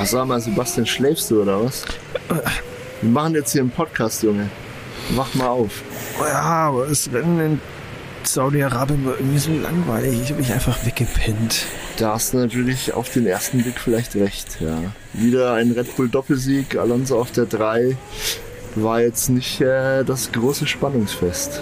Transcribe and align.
Oh, 0.00 0.04
sag 0.04 0.28
mal, 0.28 0.40
Sebastian, 0.40 0.86
schläfst 0.86 1.28
du 1.30 1.42
oder 1.42 1.64
was? 1.64 1.82
Wir 3.00 3.10
machen 3.10 3.34
jetzt 3.34 3.50
hier 3.50 3.62
einen 3.62 3.70
Podcast, 3.70 4.22
Junge. 4.22 4.48
Mach 5.16 5.34
mal 5.34 5.48
auf. 5.48 5.82
Ja, 6.20 6.40
aber 6.40 6.86
das 6.86 7.10
Rennen 7.12 7.40
in 7.40 7.60
Saudi-Arabien 8.22 9.04
war 9.04 9.14
irgendwie 9.18 9.38
so 9.38 9.50
langweilig. 9.50 10.20
Ich 10.22 10.30
habe 10.30 10.40
mich 10.40 10.52
einfach 10.52 10.86
weggepennt. 10.86 11.66
Da 11.96 12.14
hast 12.14 12.32
du 12.32 12.36
natürlich 12.36 12.94
auf 12.94 13.08
den 13.12 13.26
ersten 13.26 13.62
Blick 13.62 13.80
vielleicht 13.80 14.14
recht, 14.14 14.60
ja. 14.60 14.78
Wieder 15.14 15.54
ein 15.54 15.72
Red 15.72 15.96
Bull 15.96 16.08
Doppelsieg, 16.08 16.76
Alonso 16.76 17.18
auf 17.18 17.32
der 17.32 17.46
3. 17.46 17.96
War 18.76 19.00
jetzt 19.00 19.30
nicht 19.30 19.60
äh, 19.60 20.04
das 20.04 20.30
große 20.30 20.68
Spannungsfest. 20.68 21.60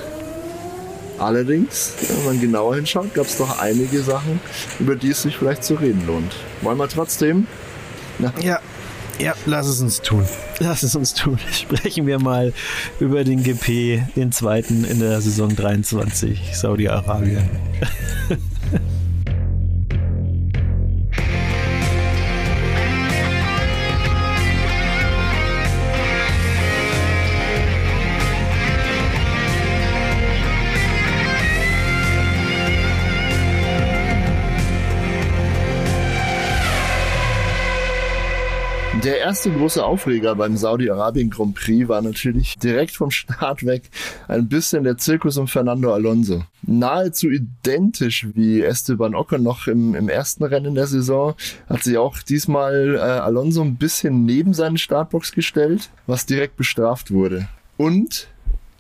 Allerdings, 1.19 1.95
wenn 2.09 2.25
man 2.27 2.41
genauer 2.41 2.75
hinschaut, 2.75 3.15
gab 3.15 3.25
es 3.25 3.39
doch 3.39 3.61
einige 3.61 4.03
Sachen, 4.03 4.41
über 4.79 4.95
die 4.95 5.11
es 5.11 5.23
sich 5.23 5.39
vielleicht 5.39 5.65
zu 5.65 5.77
reden 5.77 6.07
lohnt. 6.07 6.35
Wollen 6.61 6.77
wir 6.77 6.89
trotzdem? 6.89 7.47
Na. 8.19 8.33
Ja, 8.41 8.61
ja, 9.19 9.35
lass 9.47 9.67
es 9.67 9.81
uns 9.81 10.03
tun. 10.03 10.25
Lass 10.59 10.83
es 10.83 10.95
uns 10.95 11.15
tun. 11.15 11.39
Sprechen 11.53 12.07
wir 12.07 12.19
mal 12.19 12.53
über 13.01 13.25
den 13.25 13.43
GP, 13.43 14.03
den 14.15 14.33
zweiten 14.33 14.85
in 14.85 15.01
der 15.01 15.21
Saison 15.21 15.55
23, 15.55 16.57
Saudi-Arabien. 16.57 17.49
erste 39.27 39.51
große 39.51 39.85
Aufreger 39.85 40.37
beim 40.37 40.57
Saudi-Arabien 40.57 41.31
Grand 41.31 41.57
Prix 41.57 41.89
war 41.89 42.01
natürlich 42.01 42.57
direkt 42.61 42.93
vom 42.93 43.11
Start 43.11 43.67
weg 43.67 43.91
ein 44.29 44.49
bisschen 44.49 44.85
der 44.85 44.99
Zirkus 44.99 45.37
um 45.37 45.49
Fernando 45.49 45.93
Alonso. 45.93 46.45
Nahezu 46.63 47.31
identisch 47.31 48.29
wie 48.35 48.63
Esteban 48.63 49.17
Ocon 49.17 49.43
noch 49.43 49.67
im, 49.67 49.97
im 49.97 50.09
ersten 50.09 50.45
Rennen 50.45 50.77
der 50.77 50.87
Saison 50.87 51.35
hat 51.69 51.83
sich 51.83 51.99
auch 51.99 52.19
diesmal 52.19 52.95
äh, 52.95 53.01
Alonso 53.01 53.63
ein 53.63 53.75
bisschen 53.75 54.27
neben 54.27 54.55
seine 54.55 54.79
Startbox 54.79 55.33
gestellt, 55.33 55.91
was 56.07 56.27
direkt 56.27 56.57
bestraft 56.57 57.11
wurde. 57.11 57.49
Und 57.77 58.29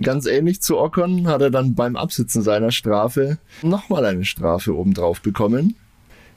Ganz 0.03 0.27
ähnlich 0.27 0.60
zu 0.60 0.78
Ocon 0.78 1.27
hat 1.27 1.41
er 1.41 1.50
dann 1.50 1.75
beim 1.75 1.97
Absitzen 1.97 2.42
seiner 2.42 2.70
Strafe 2.70 3.38
nochmal 3.62 4.05
eine 4.05 4.27
Strafe 4.27 4.77
obendrauf 4.77 5.22
bekommen 5.22 5.75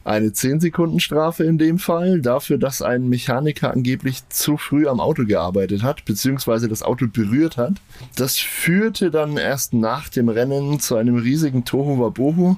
eine 0.04 0.32
10 0.32 0.60
Sekunden 0.60 1.00
Strafe 1.00 1.44
in 1.44 1.58
dem 1.58 1.78
Fall 1.78 2.22
dafür, 2.22 2.58
dass 2.58 2.82
ein 2.82 3.10
Mechaniker 3.10 3.72
angeblich 3.72 4.28
zu 4.30 4.58
früh 4.58 4.88
am 4.88 5.00
Auto 5.00 5.26
gearbeitet 5.26 5.84
hat, 5.84 6.06
beziehungsweise 6.06 6.68
das 6.68 6.84
Auto 6.84 7.08
berührt 7.08 7.58
hat. 7.58 7.74
Das 8.16 8.38
führte 8.38 9.12
dann 9.12 9.38
erst 9.38 9.74
nach 9.74 10.10
dem 10.10 10.30
Rennen 10.30 10.80
zu 10.80 10.96
einem 10.96 11.18
riesigen 11.18 11.66
Tohu 11.66 12.00
Wabohu. 12.00 12.58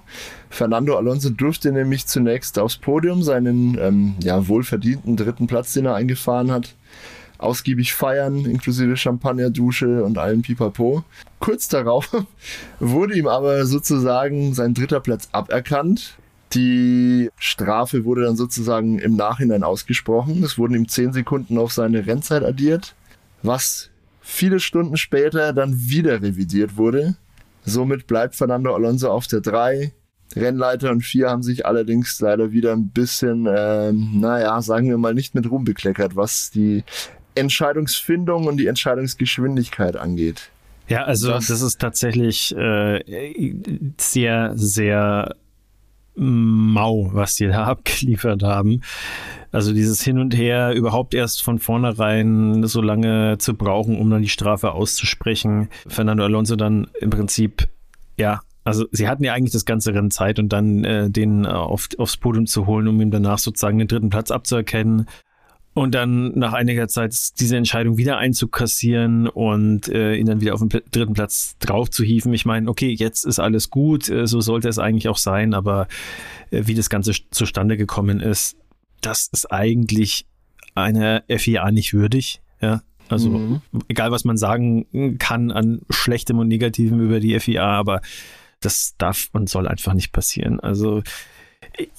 Fernando 0.50 0.98
Alonso 0.98 1.30
durfte 1.30 1.72
nämlich 1.72 2.06
zunächst 2.06 2.60
aufs 2.60 2.78
Podium 2.78 3.24
seinen 3.24 3.78
ähm, 3.80 4.16
ja, 4.22 4.48
wohlverdienten 4.48 5.18
dritten 5.18 5.48
Platz, 5.48 5.74
den 5.74 5.86
er 5.86 5.96
eingefahren 5.96 6.52
hat, 6.52 6.76
ausgiebig 7.38 7.94
feiern, 7.94 8.46
inklusive 8.46 8.96
Champagnerdusche 8.98 10.04
und 10.04 10.18
allen 10.18 10.44
Pipapo. 10.44 11.04
Kurz 11.40 11.68
darauf 11.70 12.10
wurde 12.80 13.16
ihm 13.16 13.28
aber 13.28 13.66
sozusagen 13.66 14.54
sein 14.54 14.74
dritter 14.74 15.00
Platz 15.00 15.30
aberkannt 15.32 16.18
die 16.54 17.30
Strafe 17.38 18.04
wurde 18.04 18.24
dann 18.24 18.36
sozusagen 18.36 19.00
im 19.00 19.16
Nachhinein 19.16 19.64
ausgesprochen. 19.64 20.44
Es 20.44 20.58
wurden 20.58 20.76
ihm 20.76 20.88
zehn 20.88 21.14
Sekunden 21.14 21.58
auf 21.58 21.72
seine 21.72 22.06
Rennzeit 22.06 22.44
addiert, 22.44 22.96
was 23.42 23.90
viele 24.22 24.60
Stunden 24.60 24.98
später 24.98 25.54
dann 25.54 25.78
wieder 25.78 26.22
revidiert 26.22 26.78
wurde. 26.78 27.16
Somit 27.64 28.08
bleibt 28.08 28.36
Fernando 28.36 28.74
Alonso 28.74 29.10
auf 29.10 29.28
der 29.28 29.42
3. 29.42 29.92
Rennleiter 30.36 30.92
und 30.92 31.02
4 31.02 31.30
haben 31.30 31.44
sich 31.44 31.66
allerdings 31.66 32.20
leider 32.20 32.52
wieder 32.52 32.72
ein 32.72 32.90
bisschen, 32.90 33.46
äh, 33.46 33.92
naja, 33.92 34.62
sagen 34.62 34.90
wir 34.90 34.98
mal, 34.98 35.14
nicht 35.14 35.36
mit 35.36 35.50
Ruhm 35.50 35.66
bekleckert, 35.66 36.16
was 36.16 36.52
die 36.52 36.84
Entscheidungsfindung 37.36 38.48
und 38.48 38.58
die 38.58 38.68
Entscheidungsgeschwindigkeit 38.68 39.96
angeht. 39.96 40.50
Ja, 40.88 41.04
also 41.04 41.30
das, 41.30 41.48
das 41.48 41.62
ist 41.62 41.80
tatsächlich 41.80 42.56
äh, 42.56 43.54
sehr, 43.98 44.52
sehr 44.56 45.36
mau, 46.16 47.10
was 47.14 47.36
die 47.36 47.48
da 47.48 47.64
abgeliefert 47.66 48.44
haben. 48.44 48.82
Also 49.52 49.74
dieses 49.74 50.02
Hin 50.02 50.20
und 50.20 50.36
Her 50.36 50.74
überhaupt 50.74 51.14
erst 51.14 51.44
von 51.44 51.60
vornherein 51.60 52.66
so 52.66 52.82
lange 52.82 53.38
zu 53.38 53.54
brauchen, 53.54 54.00
um 54.00 54.10
dann 54.10 54.22
die 54.22 54.30
Strafe 54.30 54.72
auszusprechen. 54.72 55.70
Fernando 55.88 56.24
Alonso 56.24 56.56
dann 56.56 56.88
im 57.00 57.10
Prinzip, 57.10 57.68
ja, 58.18 58.42
also 58.64 58.86
sie 58.92 59.08
hatten 59.08 59.24
ja 59.24 59.34
eigentlich 59.34 59.54
das 59.54 59.66
ganze 59.66 59.94
Rennen 59.94 60.12
Zeit 60.12 60.40
und 60.40 60.50
dann 60.50 60.84
äh, 60.84 61.10
den 61.10 61.46
äh, 61.46 61.50
auf, 61.50 61.90
aufs 61.98 62.18
Podium 62.18 62.46
zu 62.46 62.68
holen, 62.68 62.88
um 62.88 63.02
ihm 63.02 63.12
danach 63.12 63.40
sozusagen 63.40 63.80
den 63.80 63.88
dritten 63.88 64.10
Platz 64.10 64.32
abzuerkennen. 64.32 65.08
Und 65.74 65.96
dann 65.96 66.38
nach 66.38 66.52
einiger 66.52 66.90
Zeit 66.90 67.16
diese 67.40 67.56
Entscheidung 67.56 67.98
wieder 67.98 68.18
einzukassieren 68.18 69.28
und 69.28 69.88
äh, 69.88 70.16
ihn 70.16 70.26
dann 70.26 70.42
wieder 70.42 70.54
auf 70.54 70.60
den 70.60 70.70
dritten 70.92 71.14
Platz 71.14 71.56
drauf 71.60 71.90
zu 71.90 72.04
hieven. 72.04 72.34
Ich 72.34 72.46
meine, 72.46 72.70
okay, 72.70 72.92
jetzt 72.92 73.24
ist 73.24 73.40
alles 73.40 73.70
gut, 73.70 74.10
äh, 74.10 74.28
so 74.28 74.42
sollte 74.42 74.68
es 74.68 74.80
eigentlich 74.80 75.08
auch 75.08 75.18
sein, 75.18 75.54
aber 75.54 75.88
äh, 76.52 76.64
wie 76.66 76.74
das 76.74 76.90
Ganze 76.90 77.14
zustande 77.32 77.78
gekommen 77.78 78.20
ist, 78.20 78.58
das 79.00 79.30
ist 79.32 79.50
eigentlich 79.52 80.26
einer 80.76 81.24
FIA 81.30 81.72
nicht 81.72 81.94
würdig. 81.94 82.42
Ja, 82.62 82.82
also 83.08 83.30
mhm. 83.30 83.62
egal, 83.88 84.12
was 84.12 84.26
man 84.26 84.38
sagen 84.38 85.18
kann 85.20 85.52
an 85.52 85.82
Schlechtem 85.90 86.38
und 86.40 86.50
Negativem 86.50 87.00
über 87.00 87.20
die 87.20 87.40
FIA, 87.40 87.66
aber 87.66 88.02
das 88.60 88.96
darf 88.98 89.30
und 89.32 89.50
soll 89.50 89.68
einfach 89.68 89.94
nicht 89.94 90.12
passieren. 90.12 90.60
Also 90.60 91.02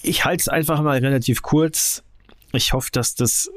ich 0.03 0.25
halte 0.25 0.43
es 0.43 0.49
einfach 0.49 0.81
mal 0.83 0.99
relativ 0.99 1.43
kurz. 1.43 2.05
Ich 2.53 2.73
hoffe, 2.73 2.91
dass 2.93 3.15
das 3.15 3.51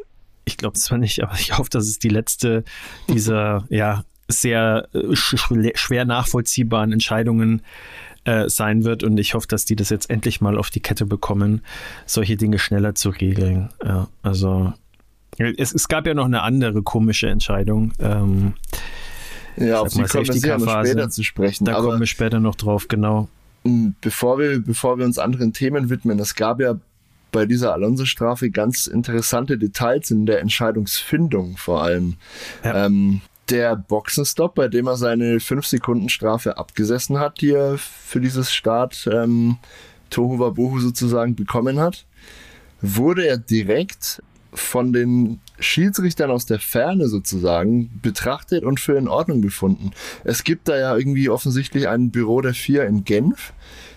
ich 0.46 0.58
glaube 0.58 0.78
zwar 0.78 0.98
nicht, 0.98 1.24
aber 1.24 1.34
ich 1.34 1.58
hoffe, 1.58 1.70
dass 1.70 1.86
es 1.86 2.00
die 2.00 2.10
letzte 2.10 2.64
dieser 3.10 3.66
ja 3.70 4.04
sehr 4.28 4.88
äh, 4.94 5.16
schwer 5.16 6.06
nachvollziehbaren 6.06 6.92
Entscheidungen 6.92 7.62
äh, 8.24 8.50
sein 8.50 8.84
wird 8.84 9.04
und 9.04 9.20
ich 9.20 9.34
hoffe, 9.34 9.48
dass 9.48 9.66
die 9.66 9.76
das 9.76 9.90
jetzt 9.90 10.10
endlich 10.10 10.42
mal 10.42 10.58
auf 10.58 10.70
die 10.70 10.80
Kette 10.80 11.06
bekommen, 11.06 11.62
solche 12.06 12.38
Dinge 12.38 12.58
schneller 12.58 12.96
zu 12.96 13.10
regeln. 13.10 13.70
Ja, 13.84 14.08
also 14.24 14.74
es, 15.38 15.74
es 15.74 15.88
gab 15.88 16.08
ja 16.08 16.14
noch 16.14 16.26
eine 16.26 16.42
andere 16.42 16.82
komische 16.82 17.30
Entscheidung. 17.30 17.94
Ähm, 18.00 18.54
ja, 19.58 19.80
auf 19.80 19.90
die 19.90 20.04
kommen 20.04 20.28
wir 20.28 20.34
später 20.34 21.10
zu 21.10 21.24
sprechen. 21.24 21.66
Da 21.66 21.76
kommen 21.76 22.00
wir 22.00 22.08
später 22.08 22.40
noch 22.40 22.56
drauf, 22.56 22.88
genau. 22.88 23.30
Bevor 24.02 24.38
wir, 24.38 24.60
bevor 24.60 24.98
wir 24.98 25.06
uns 25.06 25.18
anderen 25.18 25.54
Themen 25.54 25.90
widmen, 25.90 26.20
es 26.20 26.36
gab 26.36 26.60
ja 26.60 26.76
bei 27.36 27.46
dieser 27.46 27.74
Alonso-Strafe 27.74 28.50
ganz 28.50 28.88
interessante 28.88 29.58
Details 29.58 30.10
in 30.10 30.26
der 30.26 30.40
Entscheidungsfindung 30.40 31.58
vor 31.58 31.84
allem. 31.84 32.16
Ja. 32.64 32.86
Ähm, 32.86 33.20
der 33.50 33.76
Boxenstopp, 33.76 34.56
bei 34.56 34.70
dem 34.70 34.88
er 34.88 34.96
seine 34.96 35.40
5-Sekunden-Strafe 35.40 36.58
abgesessen 36.58 37.20
hat, 37.20 37.42
die 37.42 37.52
er 37.52 37.78
für 37.78 38.22
dieses 38.22 38.54
Start 38.54 39.10
ähm, 39.12 39.58
Tohu 40.10 40.40
Wabohu 40.40 40.80
sozusagen 40.80 41.36
bekommen 41.36 41.78
hat, 41.78 42.06
wurde 42.82 43.28
er 43.28 43.38
direkt 43.38 44.24
von 44.54 44.94
den 44.94 45.42
Schiedsrichtern 45.60 46.32
aus 46.32 46.46
der 46.46 46.60
Ferne 46.60 47.10
sozusagen 47.10 48.00
betrachtet 48.02 48.64
und 48.64 48.80
für 48.80 48.98
in 48.98 49.10
Ordnung 49.10 49.42
befunden. 49.42 49.92
Es 50.24 50.46
gibt 50.46 50.70
da 50.70 50.78
ja 50.78 50.96
irgendwie 50.96 51.28
offensichtlich 51.28 51.90
ein 51.90 52.12
Büro 52.12 52.40
der 52.40 52.54
Vier 52.54 52.86
in 52.86 53.04
Genf, 53.04 53.52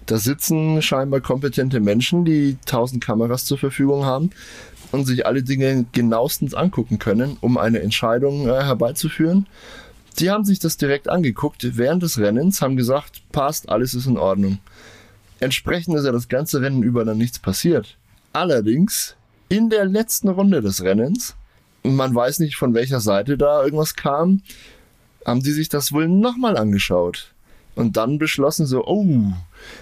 da 0.09 0.17
sitzen 0.17 0.81
scheinbar 0.81 1.21
kompetente 1.21 1.81
Menschen, 1.81 2.25
die 2.25 2.57
tausend 2.65 3.05
Kameras 3.05 3.45
zur 3.45 3.59
Verfügung 3.59 4.07
haben 4.07 4.31
und 4.91 5.05
sich 5.05 5.27
alle 5.27 5.43
Dinge 5.43 5.85
genauestens 5.93 6.55
angucken 6.55 6.99
können, 6.99 7.37
um 7.43 7.59
eine 7.59 7.81
Entscheidung 7.81 8.49
äh, 8.49 8.63
herbeizuführen. 8.63 9.47
Die 10.19 10.31
haben 10.31 10.47
sich 10.47 10.59
das 10.59 10.79
direkt 10.79 11.11
angeguckt 11.11 11.77
während 11.77 12.03
des 12.03 12.19
Rennens, 12.19 12.63
haben 12.63 12.77
gesagt, 12.77 13.23
passt, 13.33 13.69
alles 13.69 13.93
ist 13.93 14.07
in 14.07 14.17
Ordnung. 14.17 14.59
Entsprechend 15.41 15.95
ist 15.95 16.07
ja 16.07 16.13
das 16.13 16.29
ganze 16.29 16.63
Rennen 16.63 16.83
über 16.83 17.05
dann 17.05 17.19
nichts 17.19 17.39
passiert. 17.39 17.99
Allerdings 18.33 19.15
in 19.51 19.69
der 19.69 19.85
letzten 19.85 20.31
Runde 20.31 20.63
des 20.63 20.83
Rennens, 20.83 21.37
man 21.83 22.15
weiß 22.15 22.39
nicht 22.39 22.57
von 22.57 22.73
welcher 22.73 23.01
Seite 23.01 23.37
da 23.37 23.63
irgendwas 23.63 23.95
kam, 23.95 24.41
haben 25.27 25.43
die 25.43 25.53
sich 25.53 25.69
das 25.69 25.93
wohl 25.93 26.09
nochmal 26.09 26.57
angeschaut 26.57 27.35
und 27.75 27.99
dann 27.99 28.17
beschlossen 28.17 28.65
so, 28.65 28.87
oh, 28.87 29.05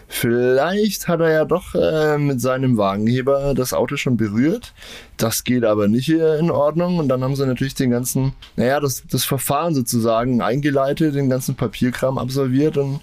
vielleicht 0.09 1.09
hat 1.09 1.21
er 1.21 1.31
ja 1.31 1.45
doch 1.45 1.75
äh, 1.75 2.19
mit 2.19 2.41
seinem 2.41 2.77
Wagenheber 2.77 3.55
das 3.55 3.73
Auto 3.73 3.97
schon 3.97 4.17
berührt. 4.17 4.73
Das 5.17 5.45
geht 5.45 5.65
aber 5.65 5.89
nicht 5.89 6.09
in 6.09 6.51
Ordnung. 6.51 6.99
Und 6.99 7.09
dann 7.09 7.23
haben 7.23 7.37
sie 7.37 7.47
natürlich 7.47 7.75
den 7.75 7.91
ganzen, 7.91 8.33
naja, 8.57 8.81
das, 8.81 9.05
das 9.11 9.25
Verfahren 9.25 9.75
sozusagen 9.75 10.41
eingeleitet, 10.43 11.15
den 11.15 11.29
ganzen 11.31 11.55
Papierkram 11.55 12.19
absolviert 12.19 12.77
und 12.77 13.01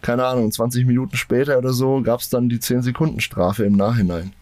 keine 0.00 0.24
Ahnung, 0.24 0.50
20 0.50 0.84
Minuten 0.84 1.16
später 1.16 1.58
oder 1.58 1.72
so 1.72 2.02
gab 2.02 2.18
es 2.20 2.28
dann 2.28 2.48
die 2.48 2.58
10 2.58 2.82
Sekunden 2.82 3.20
Strafe 3.20 3.64
im 3.64 3.76
Nachhinein. 3.76 4.32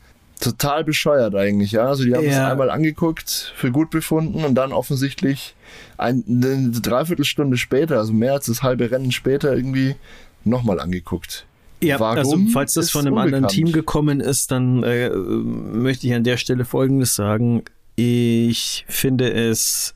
total 0.41 0.85
bescheuert 0.85 1.35
eigentlich, 1.35 1.73
ja. 1.73 1.85
Also 1.85 2.03
die 2.05 2.15
haben 2.15 2.25
es 2.25 2.35
Ja. 2.35 2.51
einmal 2.51 2.71
angeguckt, 2.71 3.53
für 3.57 3.71
gut 3.71 3.91
befunden 3.91 4.43
und 4.43 4.55
dann 4.55 4.73
offensichtlich 4.73 5.55
ein, 5.99 6.25
eine 6.27 6.71
Dreiviertelstunde 6.71 7.59
später, 7.59 7.99
also 7.99 8.15
mehr 8.15 8.33
als 8.33 8.47
das 8.47 8.63
halbe 8.63 8.91
Rennen 8.91 9.13
später 9.13 9.55
irgendwie 9.55 9.97
nochmal 10.45 10.81
angeguckt. 10.81 11.45
Ja, 11.83 11.99
Warum 11.99 12.19
also 12.19 12.39
falls 12.53 12.75
das 12.75 12.91
von 12.91 13.07
einem 13.07 13.17
anderen 13.17 13.45
unbekannt. 13.45 13.53
Team 13.53 13.73
gekommen 13.73 14.21
ist, 14.21 14.51
dann 14.51 14.83
äh, 14.83 15.11
möchte 15.11 16.07
ich 16.07 16.15
an 16.15 16.25
der 16.25 16.37
Stelle 16.37 16.65
Folgendes 16.65 17.15
sagen. 17.15 17.63
Ich 17.97 18.85
finde 18.89 19.33
es 19.33 19.95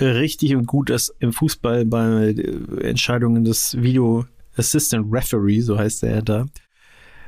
richtig 0.00 0.54
und 0.56 0.66
gut, 0.66 0.90
dass 0.90 1.14
im 1.20 1.32
Fußball 1.32 1.84
bei 1.84 2.34
äh, 2.36 2.88
Entscheidungen 2.88 3.44
des 3.44 3.80
Video 3.80 4.26
Assistant 4.56 5.12
Referee, 5.12 5.60
so 5.60 5.78
heißt 5.78 6.02
er 6.04 6.22
da, 6.22 6.46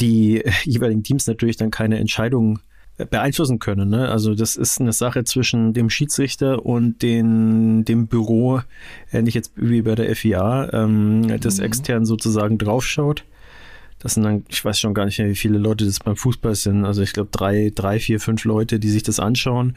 die 0.01 0.45
äh, 0.45 0.51
jeweiligen 0.65 1.03
Teams 1.03 1.27
natürlich 1.27 1.57
dann 1.57 1.71
keine 1.71 1.99
Entscheidungen 1.99 2.61
äh, 2.99 3.07
beeinflussen 3.07 3.59
können. 3.59 3.91
Ne? 3.91 4.09
Also 4.09 4.35
das 4.35 4.57
ist 4.57 4.81
eine 4.81 4.93
Sache 4.93 5.25
zwischen 5.25 5.73
dem 5.73 5.91
Schiedsrichter 5.91 6.65
und 6.65 7.03
den, 7.03 7.85
dem 7.85 8.07
Büro, 8.07 8.61
ähnlich 9.13 9.35
jetzt 9.35 9.53
wie 9.57 9.83
bei 9.83 9.95
der 9.95 10.15
FIA, 10.15 10.73
ähm, 10.73 11.41
das 11.41 11.59
extern 11.59 12.05
sozusagen 12.05 12.59
draufschaut. 12.59 13.25
Das 13.99 14.15
sind 14.15 14.23
dann, 14.23 14.45
ich 14.49 14.65
weiß 14.65 14.79
schon 14.79 14.95
gar 14.95 15.05
nicht 15.05 15.19
mehr, 15.19 15.29
wie 15.29 15.37
viele 15.37 15.59
Leute 15.59 15.85
das 15.85 15.99
beim 15.99 16.17
Fußball 16.17 16.55
sind. 16.55 16.85
Also 16.85 17.03
ich 17.03 17.13
glaube 17.13 17.31
drei, 17.33 17.73
drei, 17.75 17.99
vier, 17.99 18.21
fünf 18.21 18.45
Leute, 18.45 18.79
die 18.79 18.91
sich 18.91 19.03
das 19.03 19.19
anschauen 19.19 19.77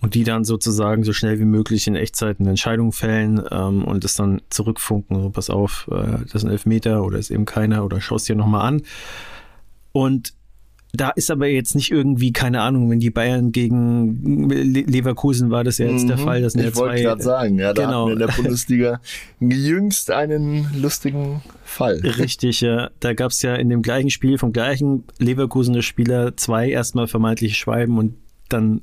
und 0.00 0.14
die 0.14 0.24
dann 0.24 0.44
sozusagen 0.44 1.04
so 1.04 1.12
schnell 1.12 1.38
wie 1.38 1.44
möglich 1.44 1.86
in 1.86 1.94
Echtzeit 1.94 2.40
eine 2.40 2.50
Entscheidung 2.50 2.92
fällen 2.92 3.42
ähm, 3.50 3.84
und 3.84 4.04
das 4.04 4.16
dann 4.16 4.42
zurückfunken. 4.50 5.22
So, 5.22 5.30
pass 5.30 5.50
auf, 5.50 5.88
äh, 5.90 6.24
das 6.24 6.34
ist 6.36 6.44
ein 6.44 6.50
Elfmeter 6.50 7.04
oder 7.04 7.18
ist 7.18 7.30
eben 7.30 7.44
keiner 7.44 7.84
oder 7.84 8.00
schaust 8.00 8.28
dir 8.28 8.36
nochmal 8.36 8.66
an. 8.66 8.82
Und 9.92 10.34
da 10.94 11.08
ist 11.10 11.30
aber 11.30 11.46
jetzt 11.46 11.74
nicht 11.74 11.90
irgendwie, 11.90 12.32
keine 12.32 12.60
Ahnung, 12.60 12.90
wenn 12.90 13.00
die 13.00 13.10
Bayern 13.10 13.50
gegen 13.50 14.48
Le 14.50 14.82
Leverkusen 14.82 15.50
war 15.50 15.64
das 15.64 15.78
ja 15.78 15.86
jetzt 15.86 16.06
der 16.08 16.18
Mhm. 16.18 16.20
Fall. 16.20 16.42
Das 16.42 16.52
sind 16.52 16.62
ja 16.62 16.68
ich 16.68 16.76
wollte 16.76 16.96
zwei, 16.96 17.02
gerade 17.02 17.22
sagen, 17.22 17.58
ja, 17.58 17.72
da 17.72 17.84
genau. 17.86 18.00
hatten 18.00 18.06
wir 18.08 18.12
in 18.12 18.18
der 18.18 18.42
Bundesliga 18.42 19.00
jüngst 19.40 20.10
einen 20.10 20.66
lustigen 20.80 21.42
Fall. 21.64 22.00
Richtig, 22.18 22.60
ja. 22.60 22.90
Da 23.00 23.14
gab 23.14 23.30
es 23.30 23.40
ja 23.40 23.54
in 23.54 23.70
dem 23.70 23.80
gleichen 23.80 24.10
Spiel 24.10 24.36
vom 24.36 24.52
gleichen 24.52 25.04
Leverkusener 25.18 25.80
Spieler 25.82 26.36
zwei 26.36 26.68
erstmal 26.68 27.06
vermeintliche 27.06 27.54
Schweiben 27.54 27.96
und 27.96 28.14
dann 28.50 28.82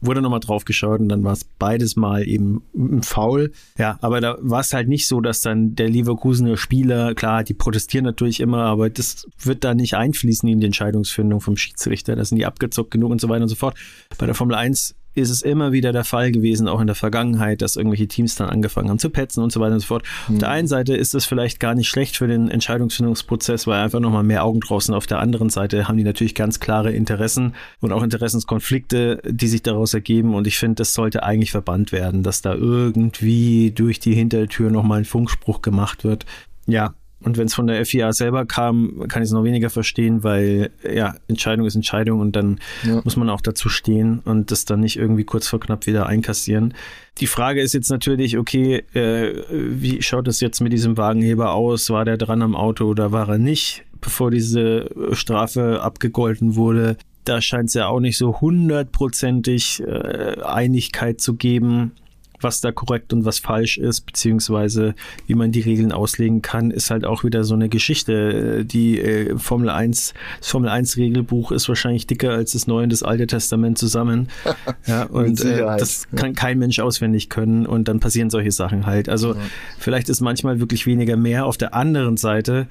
wurde 0.00 0.22
nochmal 0.22 0.40
drauf 0.40 0.64
geschaut 0.64 1.00
und 1.00 1.08
dann 1.08 1.24
war 1.24 1.32
es 1.32 1.44
beides 1.44 1.96
mal 1.96 2.26
eben 2.26 2.62
ein 2.74 3.02
Foul. 3.02 3.52
Ja, 3.78 3.98
aber 4.00 4.20
da 4.20 4.38
war 4.40 4.60
es 4.60 4.72
halt 4.72 4.88
nicht 4.88 5.06
so, 5.06 5.20
dass 5.20 5.42
dann 5.42 5.74
der 5.74 5.88
Leverkusener 5.88 6.56
Spieler, 6.56 7.14
klar, 7.14 7.44
die 7.44 7.54
protestieren 7.54 8.04
natürlich 8.04 8.40
immer, 8.40 8.64
aber 8.64 8.90
das 8.90 9.26
wird 9.38 9.64
da 9.64 9.74
nicht 9.74 9.94
einfließen 9.94 10.48
in 10.48 10.60
die 10.60 10.66
Entscheidungsfindung 10.66 11.40
vom 11.40 11.56
Schiedsrichter. 11.56 12.16
Da 12.16 12.24
sind 12.24 12.38
die 12.38 12.46
abgezockt 12.46 12.90
genug 12.90 13.10
und 13.10 13.20
so 13.20 13.28
weiter 13.28 13.42
und 13.42 13.48
so 13.48 13.56
fort. 13.56 13.76
Bei 14.18 14.26
der 14.26 14.34
Formel 14.34 14.56
1 14.56 14.94
ist 15.14 15.30
es 15.30 15.42
immer 15.42 15.72
wieder 15.72 15.92
der 15.92 16.04
Fall 16.04 16.30
gewesen, 16.30 16.68
auch 16.68 16.80
in 16.80 16.86
der 16.86 16.96
Vergangenheit, 16.96 17.62
dass 17.62 17.76
irgendwelche 17.76 18.08
Teams 18.08 18.36
dann 18.36 18.48
angefangen 18.48 18.90
haben 18.90 18.98
zu 18.98 19.10
petzen 19.10 19.42
und 19.42 19.52
so 19.52 19.60
weiter 19.60 19.74
und 19.74 19.80
so 19.80 19.86
fort. 19.86 20.04
Auf 20.28 20.38
der 20.38 20.50
einen 20.50 20.68
Seite 20.68 20.94
ist 20.94 21.14
es 21.14 21.24
vielleicht 21.24 21.60
gar 21.60 21.74
nicht 21.74 21.88
schlecht 21.88 22.16
für 22.16 22.28
den 22.28 22.48
Entscheidungsfindungsprozess, 22.48 23.66
weil 23.66 23.82
einfach 23.82 24.00
nochmal 24.00 24.22
mehr 24.22 24.44
Augen 24.44 24.60
draußen. 24.60 24.94
Auf 24.94 25.06
der 25.06 25.18
anderen 25.18 25.50
Seite 25.50 25.88
haben 25.88 25.96
die 25.96 26.04
natürlich 26.04 26.34
ganz 26.34 26.60
klare 26.60 26.92
Interessen 26.92 27.54
und 27.80 27.92
auch 27.92 28.02
Interessenskonflikte, 28.02 29.20
die 29.26 29.48
sich 29.48 29.62
daraus 29.62 29.94
ergeben. 29.94 30.34
Und 30.34 30.46
ich 30.46 30.58
finde, 30.58 30.76
das 30.76 30.94
sollte 30.94 31.22
eigentlich 31.22 31.50
verbannt 31.50 31.92
werden, 31.92 32.22
dass 32.22 32.42
da 32.42 32.54
irgendwie 32.54 33.72
durch 33.72 34.00
die 34.00 34.14
Hintertür 34.14 34.70
nochmal 34.70 34.98
ein 34.98 35.04
Funkspruch 35.04 35.62
gemacht 35.62 36.04
wird. 36.04 36.26
Ja, 36.66 36.94
und 37.22 37.36
wenn 37.36 37.46
es 37.46 37.54
von 37.54 37.66
der 37.66 37.84
FIA 37.84 38.12
selber 38.12 38.46
kam, 38.46 39.04
kann 39.08 39.22
ich 39.22 39.26
es 39.28 39.32
noch 39.32 39.44
weniger 39.44 39.70
verstehen, 39.70 40.24
weil 40.24 40.70
ja, 40.90 41.14
Entscheidung 41.28 41.66
ist 41.66 41.74
Entscheidung 41.74 42.20
und 42.20 42.34
dann 42.36 42.58
Ja. 42.82 43.00
muss 43.04 43.16
man 43.16 43.28
auch 43.28 43.40
dazu 43.40 43.68
stehen 43.68 44.20
und 44.24 44.50
das 44.50 44.64
dann 44.64 44.80
nicht 44.80 44.96
irgendwie 44.96 45.24
kurz 45.24 45.46
vor 45.48 45.60
knapp 45.60 45.86
wieder 45.86 46.06
einkassieren. 46.06 46.74
Die 47.18 47.26
Frage 47.26 47.60
ist 47.60 47.74
jetzt 47.74 47.90
natürlich, 47.90 48.38
okay, 48.38 48.84
äh, 48.94 49.34
wie 49.50 50.00
schaut 50.02 50.28
es 50.28 50.40
jetzt 50.40 50.60
mit 50.60 50.72
diesem 50.72 50.96
Wagenheber 50.96 51.52
aus? 51.52 51.90
War 51.90 52.04
der 52.04 52.16
dran 52.16 52.40
am 52.42 52.56
Auto 52.56 52.86
oder 52.86 53.12
war 53.12 53.28
er 53.28 53.38
nicht, 53.38 53.82
bevor 54.00 54.30
diese 54.30 54.88
Strafe 55.12 55.82
abgegolten 55.82 56.56
wurde? 56.56 56.96
Da 57.24 57.42
scheint 57.42 57.68
es 57.68 57.74
ja 57.74 57.86
auch 57.88 58.00
nicht 58.00 58.16
so 58.16 58.40
hundertprozentig 58.40 59.82
äh, 59.86 60.40
Einigkeit 60.42 61.20
zu 61.20 61.34
geben 61.34 61.92
was 62.42 62.60
da 62.60 62.72
korrekt 62.72 63.12
und 63.12 63.24
was 63.24 63.38
falsch 63.38 63.78
ist, 63.78 64.02
beziehungsweise 64.02 64.94
wie 65.26 65.34
man 65.34 65.52
die 65.52 65.60
Regeln 65.60 65.92
auslegen 65.92 66.42
kann, 66.42 66.70
ist 66.70 66.90
halt 66.90 67.04
auch 67.04 67.24
wieder 67.24 67.44
so 67.44 67.54
eine 67.54 67.68
Geschichte. 67.68 68.64
Die 68.64 69.00
äh, 69.00 69.38
Formel 69.38 69.68
1, 69.68 70.14
das 70.38 70.48
Formel 70.48 70.68
1 70.68 70.96
Regelbuch 70.96 71.52
ist 71.52 71.68
wahrscheinlich 71.68 72.06
dicker 72.06 72.30
als 72.30 72.52
das 72.52 72.66
Neue 72.66 72.84
und 72.84 72.92
das 72.92 73.02
Alte 73.02 73.26
Testament 73.26 73.78
zusammen. 73.78 74.28
ja, 74.86 75.04
und 75.04 75.40
äh, 75.44 75.58
das 75.58 76.08
kann 76.14 76.34
kein 76.34 76.58
Mensch 76.58 76.78
auswendig 76.80 77.28
können 77.28 77.66
und 77.66 77.88
dann 77.88 78.00
passieren 78.00 78.30
solche 78.30 78.52
Sachen 78.52 78.86
halt. 78.86 79.08
Also 79.08 79.36
vielleicht 79.78 80.08
ist 80.08 80.20
manchmal 80.20 80.60
wirklich 80.60 80.86
weniger 80.86 81.16
mehr. 81.16 81.46
Auf 81.46 81.56
der 81.56 81.74
anderen 81.74 82.16
Seite 82.16 82.66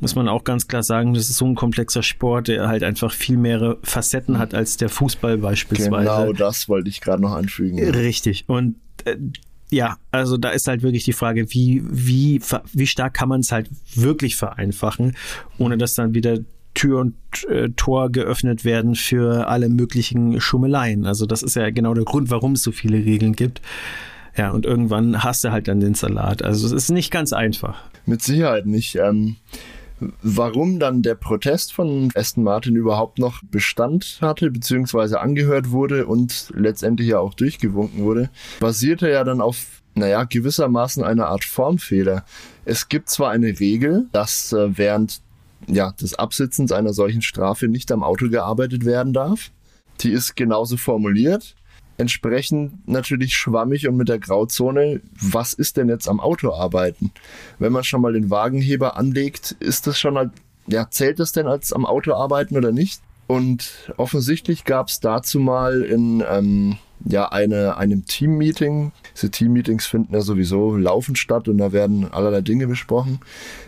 muss 0.00 0.14
man 0.14 0.28
auch 0.28 0.44
ganz 0.44 0.68
klar 0.68 0.82
sagen, 0.82 1.14
das 1.14 1.28
ist 1.28 1.38
so 1.38 1.46
ein 1.46 1.54
komplexer 1.54 2.02
Sport, 2.02 2.48
der 2.48 2.68
halt 2.68 2.82
einfach 2.82 3.12
viel 3.12 3.36
mehrere 3.36 3.78
Facetten 3.82 4.38
hat 4.38 4.54
als 4.54 4.76
der 4.76 4.88
Fußball 4.88 5.38
beispielsweise. 5.38 5.90
Genau 5.90 6.32
das 6.32 6.68
wollte 6.68 6.88
ich 6.88 7.00
gerade 7.00 7.22
noch 7.22 7.32
anfügen. 7.32 7.78
Richtig. 7.78 8.44
Und 8.48 8.76
äh, 9.04 9.16
ja, 9.70 9.98
also 10.10 10.36
da 10.36 10.50
ist 10.50 10.66
halt 10.66 10.82
wirklich 10.82 11.04
die 11.04 11.12
Frage, 11.12 11.52
wie, 11.52 11.82
wie, 11.84 12.40
wie 12.72 12.86
stark 12.86 13.14
kann 13.14 13.28
man 13.28 13.40
es 13.40 13.52
halt 13.52 13.68
wirklich 13.94 14.36
vereinfachen, 14.36 15.16
ohne 15.58 15.76
dass 15.76 15.94
dann 15.94 16.14
wieder 16.14 16.38
Tür 16.74 17.00
und 17.00 17.14
äh, 17.48 17.70
Tor 17.70 18.10
geöffnet 18.10 18.64
werden 18.64 18.94
für 18.94 19.48
alle 19.48 19.68
möglichen 19.68 20.40
Schummeleien. 20.40 21.06
Also 21.06 21.26
das 21.26 21.42
ist 21.42 21.56
ja 21.56 21.70
genau 21.70 21.92
der 21.92 22.04
Grund, 22.04 22.30
warum 22.30 22.52
es 22.52 22.62
so 22.62 22.72
viele 22.72 22.98
Regeln 22.98 23.34
gibt. 23.34 23.60
Ja, 24.36 24.52
und 24.52 24.64
irgendwann 24.64 25.24
hast 25.24 25.42
du 25.42 25.50
halt 25.50 25.66
dann 25.66 25.80
den 25.80 25.94
Salat. 25.94 26.42
Also 26.42 26.66
es 26.66 26.72
ist 26.72 26.90
nicht 26.90 27.10
ganz 27.10 27.32
einfach. 27.32 27.82
Mit 28.06 28.22
Sicherheit 28.22 28.66
nicht. 28.66 28.94
Ähm, 28.94 29.36
warum 30.22 30.78
dann 30.78 31.02
der 31.02 31.14
Protest 31.14 31.72
von 31.72 32.10
Aston 32.14 32.44
Martin 32.44 32.76
überhaupt 32.76 33.18
noch 33.18 33.42
Bestand 33.50 34.18
hatte, 34.20 34.50
beziehungsweise 34.50 35.20
angehört 35.20 35.70
wurde 35.70 36.06
und 36.06 36.52
letztendlich 36.54 37.08
ja 37.08 37.18
auch 37.18 37.34
durchgewunken 37.34 38.04
wurde, 38.04 38.30
basierte 38.60 39.10
ja 39.10 39.24
dann 39.24 39.40
auf, 39.40 39.82
naja, 39.94 40.24
gewissermaßen 40.24 41.02
einer 41.02 41.28
Art 41.28 41.44
Formfehler. 41.44 42.24
Es 42.64 42.88
gibt 42.88 43.10
zwar 43.10 43.30
eine 43.30 43.58
Regel, 43.60 44.06
dass 44.12 44.52
äh, 44.52 44.76
während 44.76 45.20
ja, 45.66 45.92
des 45.92 46.14
Absitzens 46.14 46.72
einer 46.72 46.92
solchen 46.92 47.22
Strafe 47.22 47.68
nicht 47.68 47.90
am 47.90 48.02
Auto 48.02 48.28
gearbeitet 48.28 48.84
werden 48.84 49.12
darf. 49.12 49.50
Die 50.00 50.10
ist 50.10 50.36
genauso 50.36 50.76
formuliert. 50.76 51.56
Entsprechend 51.98 52.88
natürlich 52.88 53.34
schwammig 53.34 53.88
und 53.88 53.96
mit 53.96 54.08
der 54.08 54.20
Grauzone, 54.20 55.00
was 55.20 55.52
ist 55.52 55.76
denn 55.76 55.88
jetzt 55.88 56.08
am 56.08 56.20
Auto 56.20 56.52
arbeiten? 56.52 57.10
Wenn 57.58 57.72
man 57.72 57.84
schon 57.84 58.00
mal 58.00 58.12
den 58.12 58.30
Wagenheber 58.30 58.96
anlegt, 58.96 59.56
ist 59.58 59.86
das 59.86 59.98
schon 59.98 60.16
halt, 60.16 60.30
ja, 60.68 60.88
zählt 60.88 61.18
das 61.18 61.32
denn 61.32 61.48
als 61.48 61.72
am 61.72 61.84
Auto 61.84 62.14
arbeiten 62.14 62.56
oder 62.56 62.72
nicht? 62.72 63.02
Und 63.26 63.92
offensichtlich 63.96 64.64
gab 64.64 64.88
es 64.88 65.00
dazu 65.00 65.40
mal 65.40 65.82
in 65.82 66.24
ähm, 66.26 66.78
ja, 67.04 67.30
eine, 67.30 67.76
einem 67.76 68.04
Team-Meeting, 68.06 68.92
diese 69.14 69.30
Team-Meetings 69.30 69.86
finden 69.86 70.14
ja 70.14 70.20
sowieso 70.20 70.76
laufend 70.76 71.18
statt 71.18 71.48
und 71.48 71.58
da 71.58 71.72
werden 71.72 72.10
allerlei 72.12 72.40
Dinge 72.40 72.66
besprochen. 72.66 73.20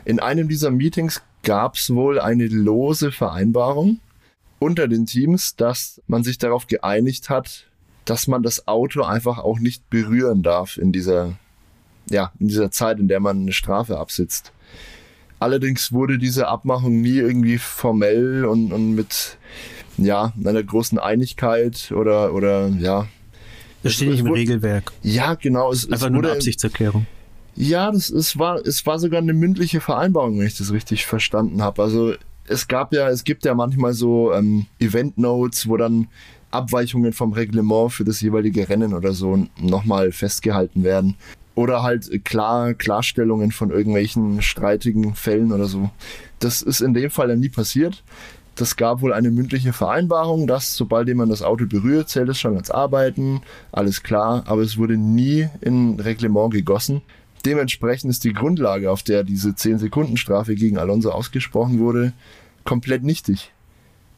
In 0.05 0.21
einem 0.21 0.49
dieser 0.49 0.71
Meetings 0.71 1.23
gab 1.43 1.75
es 1.75 1.93
wohl 1.95 2.21
eine 2.21 2.47
lose 2.47 3.13
Vereinbarung 3.13 4.01
unter 4.59 4.89
den 4.89 5.07
Teams, 5.07 5.57
dass 5.57 6.01
man 6.07 6.23
sich 6.23 6.39
darauf 6.39 6.67
geeinigt 6.67 7.31
hat, 7.31 7.70
dass 8.11 8.27
man 8.27 8.43
das 8.43 8.67
Auto 8.67 9.03
einfach 9.03 9.39
auch 9.39 9.59
nicht 9.61 9.89
berühren 9.89 10.43
darf 10.43 10.77
in 10.77 10.91
dieser, 10.93 11.35
ja, 12.11 12.33
in 12.41 12.49
dieser 12.49 12.71
Zeit, 12.71 12.99
in 12.99 13.07
der 13.09 13.21
man 13.21 13.43
eine 13.43 13.53
Strafe 13.53 13.99
absitzt. 13.99 14.53
Allerdings 15.39 15.93
wurde 15.93 16.19
diese 16.19 16.49
Abmachung 16.49 17.01
nie 17.01 17.17
irgendwie 17.17 17.57
formell 17.59 18.45
und, 18.45 18.73
und 18.73 18.95
mit 18.95 19.39
ja, 19.97 20.33
einer 20.45 20.63
großen 20.63 20.99
Einigkeit 20.99 21.93
oder, 21.93 22.35
oder 22.35 22.69
ja. 22.69 23.07
Das 23.83 23.95
steht 23.95 24.11
nicht 24.11 24.21
im 24.21 24.27
wurde- 24.27 24.41
Regelwerk. 24.41 24.93
Ja, 25.03 25.35
genau. 25.35 25.73
Es, 25.73 25.91
Einfach 25.91 26.07
es 26.09 26.13
nur 26.13 26.23
eine 26.25 26.33
Absichtserklärung. 26.33 27.07
ja, 27.55 27.91
das 27.91 28.11
es 28.11 28.39
war, 28.39 28.57
es 28.67 28.85
war 28.87 28.99
sogar 28.99 29.21
eine 29.23 29.33
mündliche 29.33 29.81
Vereinbarung, 29.81 30.39
wenn 30.39 30.47
ich 30.47 30.59
das 30.59 30.73
richtig 30.73 31.07
verstanden 31.07 31.63
habe. 31.63 31.83
Also 31.83 32.15
es 32.47 32.69
gab 32.69 32.93
ja, 32.93 33.09
es 33.09 33.25
gibt 33.25 33.45
ja 33.47 33.55
manchmal 33.55 33.95
so 33.95 34.33
ähm, 34.35 34.67
Event 34.79 35.17
Notes, 35.17 35.69
wo 35.69 35.77
dann 35.79 36.09
Abweichungen 36.51 37.13
vom 37.13 37.33
Reglement 37.33 37.93
für 37.93 38.05
das 38.05 38.21
jeweilige 38.21 38.69
Rennen 38.69 38.95
oder 38.95 39.13
so 39.13 39.47
nochmal 39.61 40.13
festgehalten 40.13 40.85
werden. 40.85 41.17
Oder 41.55 41.83
halt 41.83 42.25
klar, 42.25 42.75
Klarstellungen 42.75 43.53
von 43.53 43.71
irgendwelchen 43.71 44.41
streitigen 44.41 45.15
Fällen 45.15 45.53
oder 45.53 45.67
so. 45.67 45.91
Das 46.39 46.63
ist 46.63 46.81
in 46.81 46.95
dem 46.95 47.11
Fall 47.11 47.29
ja 47.29 47.37
nie 47.37 47.49
passiert. 47.49 48.03
Das 48.55 48.77
gab 48.77 49.01
wohl 49.01 49.13
eine 49.13 49.31
mündliche 49.31 49.73
Vereinbarung, 49.73 50.47
dass 50.47 50.77
sobald 50.77 51.09
jemand 51.09 51.33
das 51.33 51.43
Auto 51.43 51.67
berührt, 51.67 52.09
zählt 52.09 52.29
es 52.29 52.39
schon 52.39 52.57
als 52.57 52.71
Arbeiten. 52.71 53.43
Alles 53.73 54.03
klar, 54.03 54.43
aber 54.47 54.63
es 54.63 54.77
wurde 54.77 54.97
nie 54.97 55.49
in 55.61 55.99
Reglement 55.99 56.53
gegossen. 56.53 57.03
Dementsprechend 57.45 58.11
ist 58.11 58.25
die 58.25 58.35
Grundlage, 58.35 58.91
auf 58.91 59.03
der 59.03 59.25
diese 59.25 59.51
10-Sekunden-Strafe 59.51 60.55
gegen 60.57 60.79
Alonso 60.79 61.11
ausgesprochen 61.11 61.79
wurde, 61.79 62.13
komplett 62.65 63.03
nichtig. 63.03 63.53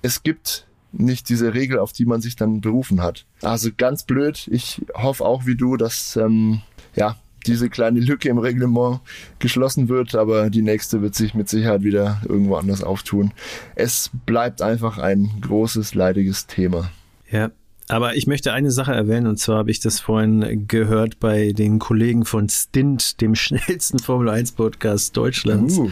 Es 0.02 0.24
gibt 0.24 0.66
nicht 0.92 1.28
diese 1.28 1.54
Regel, 1.54 1.78
auf 1.78 1.92
die 1.92 2.04
man 2.04 2.20
sich 2.20 2.36
dann 2.36 2.60
berufen 2.60 3.02
hat. 3.02 3.26
Also 3.42 3.70
ganz 3.76 4.04
blöd. 4.04 4.48
Ich 4.50 4.82
hoffe 4.94 5.24
auch 5.24 5.46
wie 5.46 5.56
du, 5.56 5.76
dass 5.76 6.16
ähm, 6.16 6.62
ja 6.94 7.16
diese 7.46 7.68
kleine 7.68 8.00
Lücke 8.00 8.28
im 8.28 8.38
Reglement 8.38 9.00
geschlossen 9.38 9.88
wird, 9.88 10.14
aber 10.14 10.50
die 10.50 10.62
nächste 10.62 11.02
wird 11.02 11.14
sich 11.14 11.34
mit 11.34 11.48
Sicherheit 11.48 11.82
wieder 11.82 12.20
irgendwo 12.28 12.56
anders 12.56 12.82
auftun. 12.82 13.32
Es 13.74 14.10
bleibt 14.26 14.62
einfach 14.62 14.98
ein 14.98 15.28
großes, 15.40 15.94
leidiges 15.94 16.46
Thema. 16.46 16.90
Ja, 17.30 17.50
aber 17.88 18.16
ich 18.16 18.26
möchte 18.26 18.52
eine 18.52 18.70
Sache 18.70 18.92
erwähnen, 18.92 19.26
und 19.26 19.38
zwar 19.38 19.58
habe 19.58 19.70
ich 19.70 19.80
das 19.80 20.00
vorhin 20.00 20.66
gehört 20.68 21.20
bei 21.20 21.52
den 21.52 21.78
Kollegen 21.78 22.24
von 22.24 22.48
Stint, 22.48 23.20
dem 23.20 23.34
schnellsten 23.36 23.98
Formel 23.98 24.28
1 24.28 24.52
Podcast 24.52 25.16
Deutschlands. 25.16 25.78
Uh, 25.78 25.90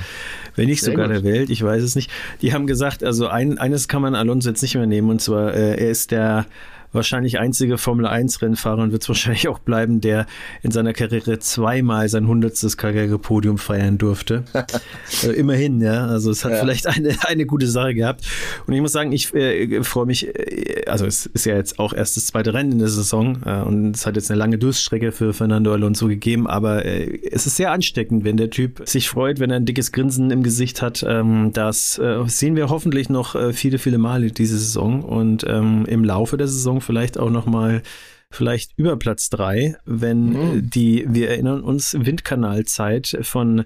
wenn 0.57 0.67
nicht 0.67 0.83
sogar 0.83 1.07
gut. 1.07 1.17
der 1.17 1.25
Welt, 1.25 1.51
ich 1.51 1.63
weiß 1.63 1.83
es 1.83 1.97
nicht. 1.97 2.11
Die 2.43 2.53
haben 2.53 2.67
gesagt, 2.67 3.05
also 3.05 3.29
ein, 3.29 3.59
eines 3.59 3.89
kann 3.89 4.03
man 4.03 4.15
Alonso 4.15 4.49
jetzt 4.49 4.63
nicht 4.63 4.75
mehr 4.75 4.87
nehmen, 4.87 5.11
und 5.11 5.21
zwar, 5.21 5.55
äh, 5.55 5.77
er 5.77 5.91
ist 5.91 6.11
der 6.11 6.47
wahrscheinlich 6.93 7.39
einzige 7.39 7.79
Formel 7.79 8.07
1 8.07 8.43
Rennfahrer 8.43 8.83
und 8.83 8.93
wird 8.93 9.03
es 9.03 9.09
wahrscheinlich 9.09 9.49
auch 9.49 9.59
bleiben, 9.59 10.01
der 10.01 10.27
in 10.63 10.71
seiner 10.71 10.93
Karriere 10.93 11.39
zweimal 11.39 12.09
sein 12.09 12.27
hundertstes 12.27 12.77
Karrierepodium 12.77 13.59
feiern 13.59 13.99
durfte. 13.99 14.45
also 14.53 15.33
immerhin, 15.33 15.81
ja. 15.81 16.07
Also 16.07 16.31
es 16.31 16.45
hat 16.45 16.53
ja. 16.53 16.59
vielleicht 16.59 16.87
eine, 16.87 17.15
eine 17.27 17.47
gute 17.47 17.67
Sache 17.67 17.95
gehabt. 17.95 18.27
Und 18.67 18.75
ich 18.75 18.81
muss 18.81 18.93
sagen, 18.93 19.13
ich 19.13 19.33
äh, 19.35 19.83
freue 19.83 20.07
mich, 20.07 20.27
äh, 20.27 20.85
also 20.87 21.07
es 21.07 21.27
ist 21.27 21.47
ja 21.47 21.57
jetzt 21.57 21.79
auch 21.79 21.93
erst 21.93 22.17
das 22.17 22.27
zweite 22.27 22.55
Rennen 22.55 22.73
in 22.73 22.79
der 22.79 22.89
Saison 22.89 23.39
äh, 23.45 23.61
und 23.63 23.97
es 23.97 24.07
hat 24.07 24.17
jetzt 24.17 24.31
eine 24.31 24.39
lange 24.39 24.59
Durststrecke 24.59 25.13
für 25.13 25.33
Fernando 25.33 25.73
Alonso 25.73 26.09
gegeben, 26.09 26.47
aber 26.47 26.85
äh, 26.85 27.21
es 27.31 27.47
ist 27.47 27.57
sehr 27.57 27.73
ansteckend, 27.73 28.25
wenn 28.25 28.37
der 28.37 28.51
Typ 28.51 28.83
sich 28.87 29.09
freut, 29.09 29.41
wenn 29.41 29.51
er 29.51 29.57
ein 29.57 29.67
dickes 29.67 29.93
Grinsen 29.93 30.31
im 30.31 30.43
Gesicht 30.43 30.83
hat. 30.83 31.05
Ähm, 31.07 31.53
das 31.53 31.99
äh, 31.99 32.23
sehen 32.27 32.57
wir 32.57 32.69
hoffentlich 32.69 33.09
noch 33.09 33.35
äh, 33.35 33.53
viele, 33.53 33.79
viele 33.79 33.99
Male 33.99 34.31
diese 34.31 34.59
Saison 34.59 35.03
und 35.03 35.45
ähm, 35.49 35.85
im 35.87 36.05
Laufe 36.05 36.37
der 36.37 36.49
Saison 36.49 36.80
vielleicht 36.81 37.19
auch 37.19 37.31
noch 37.31 37.47
mal 37.47 37.83
vielleicht 38.31 38.73
über 38.77 38.97
Platz 38.97 39.29
drei, 39.29 39.77
wenn 39.85 40.31
mhm. 40.31 40.71
die, 40.71 41.05
wir 41.09 41.31
erinnern 41.31 41.63
uns, 41.63 41.97
Windkanalzeit 41.99 43.19
von 43.23 43.65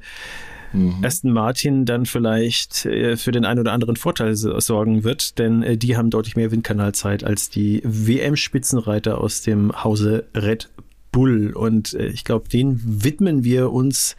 mhm. 0.72 1.04
Aston 1.04 1.32
Martin 1.32 1.84
dann 1.84 2.06
vielleicht 2.06 2.86
äh, 2.86 3.16
für 3.16 3.30
den 3.30 3.44
einen 3.44 3.60
oder 3.60 3.72
anderen 3.72 3.96
Vorteil 3.96 4.34
sorgen 4.34 5.04
wird, 5.04 5.38
denn 5.38 5.62
äh, 5.62 5.76
die 5.76 5.96
haben 5.96 6.10
deutlich 6.10 6.36
mehr 6.36 6.50
Windkanalzeit 6.50 7.24
als 7.24 7.50
die 7.50 7.82
WM-Spitzenreiter 7.84 9.18
aus 9.18 9.42
dem 9.42 9.84
Hause 9.84 10.24
Red 10.34 10.70
Bull. 11.12 11.52
Und 11.54 11.94
äh, 11.94 12.06
ich 12.06 12.24
glaube, 12.24 12.48
den 12.48 12.80
widmen 12.82 13.44
wir 13.44 13.70
uns 13.70 14.16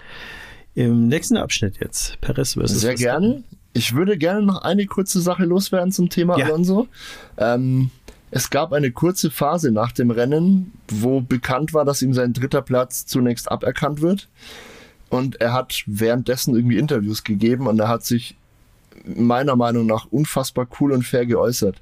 im 0.75 1.07
nächsten 1.07 1.37
Abschnitt 1.37 1.77
jetzt. 1.79 2.19
Perez 2.21 2.53
versus 2.53 2.81
Sehr 2.81 2.95
gerne. 2.95 3.43
Ich 3.73 3.93
würde 3.93 4.17
gerne 4.17 4.41
noch 4.41 4.61
eine 4.61 4.85
kurze 4.85 5.19
Sache 5.19 5.43
loswerden 5.43 5.91
zum 5.91 6.09
Thema 6.09 6.37
ja. 6.37 6.45
Alonso. 6.45 6.87
Ähm, 7.37 7.91
es 8.31 8.49
gab 8.49 8.73
eine 8.73 8.91
kurze 8.91 9.31
Phase 9.31 9.71
nach 9.71 9.91
dem 9.91 10.11
Rennen, 10.11 10.73
wo 10.89 11.21
bekannt 11.21 11.73
war, 11.73 11.85
dass 11.85 12.01
ihm 12.01 12.13
sein 12.13 12.33
dritter 12.33 12.61
Platz 12.61 13.05
zunächst 13.05 13.51
aberkannt 13.51 14.01
wird. 14.01 14.27
Und 15.09 15.39
er 15.39 15.53
hat 15.53 15.83
währenddessen 15.85 16.55
irgendwie 16.55 16.77
Interviews 16.77 17.23
gegeben 17.23 17.67
und 17.67 17.79
er 17.79 17.87
hat 17.87 18.03
sich 18.03 18.35
meiner 19.05 19.55
Meinung 19.55 19.85
nach 19.85 20.07
unfassbar 20.09 20.67
cool 20.79 20.91
und 20.91 21.03
fair 21.03 21.25
geäußert. 21.25 21.79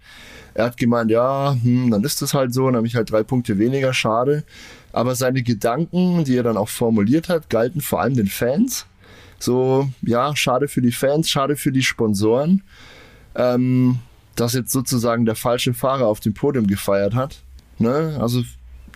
Er 0.53 0.65
hat 0.65 0.77
gemeint, 0.77 1.09
ja, 1.09 1.55
hm, 1.61 1.89
dann 1.89 2.03
ist 2.03 2.21
es 2.21 2.33
halt 2.33 2.53
so, 2.53 2.65
dann 2.65 2.75
habe 2.75 2.87
ich 2.87 2.95
halt 2.95 3.11
drei 3.11 3.23
Punkte 3.23 3.57
weniger, 3.57 3.93
schade. 3.93 4.43
Aber 4.91 5.15
seine 5.15 5.41
Gedanken, 5.41 6.23
die 6.23 6.37
er 6.37 6.43
dann 6.43 6.57
auch 6.57 6.69
formuliert 6.69 7.29
hat, 7.29 7.49
galten 7.49 7.81
vor 7.81 8.01
allem 8.01 8.15
den 8.15 8.27
Fans. 8.27 8.85
So, 9.39 9.89
ja, 10.01 10.35
schade 10.35 10.67
für 10.67 10.81
die 10.81 10.91
Fans, 10.91 11.29
schade 11.29 11.55
für 11.55 11.71
die 11.71 11.83
Sponsoren. 11.83 12.61
Ähm, 13.35 13.99
dass 14.35 14.53
jetzt 14.53 14.71
sozusagen 14.71 15.25
der 15.25 15.35
falsche 15.35 15.73
Fahrer 15.73 16.07
auf 16.07 16.19
dem 16.19 16.33
Podium 16.33 16.67
gefeiert 16.67 17.15
hat. 17.15 17.41
Ne? 17.79 18.17
Also 18.19 18.43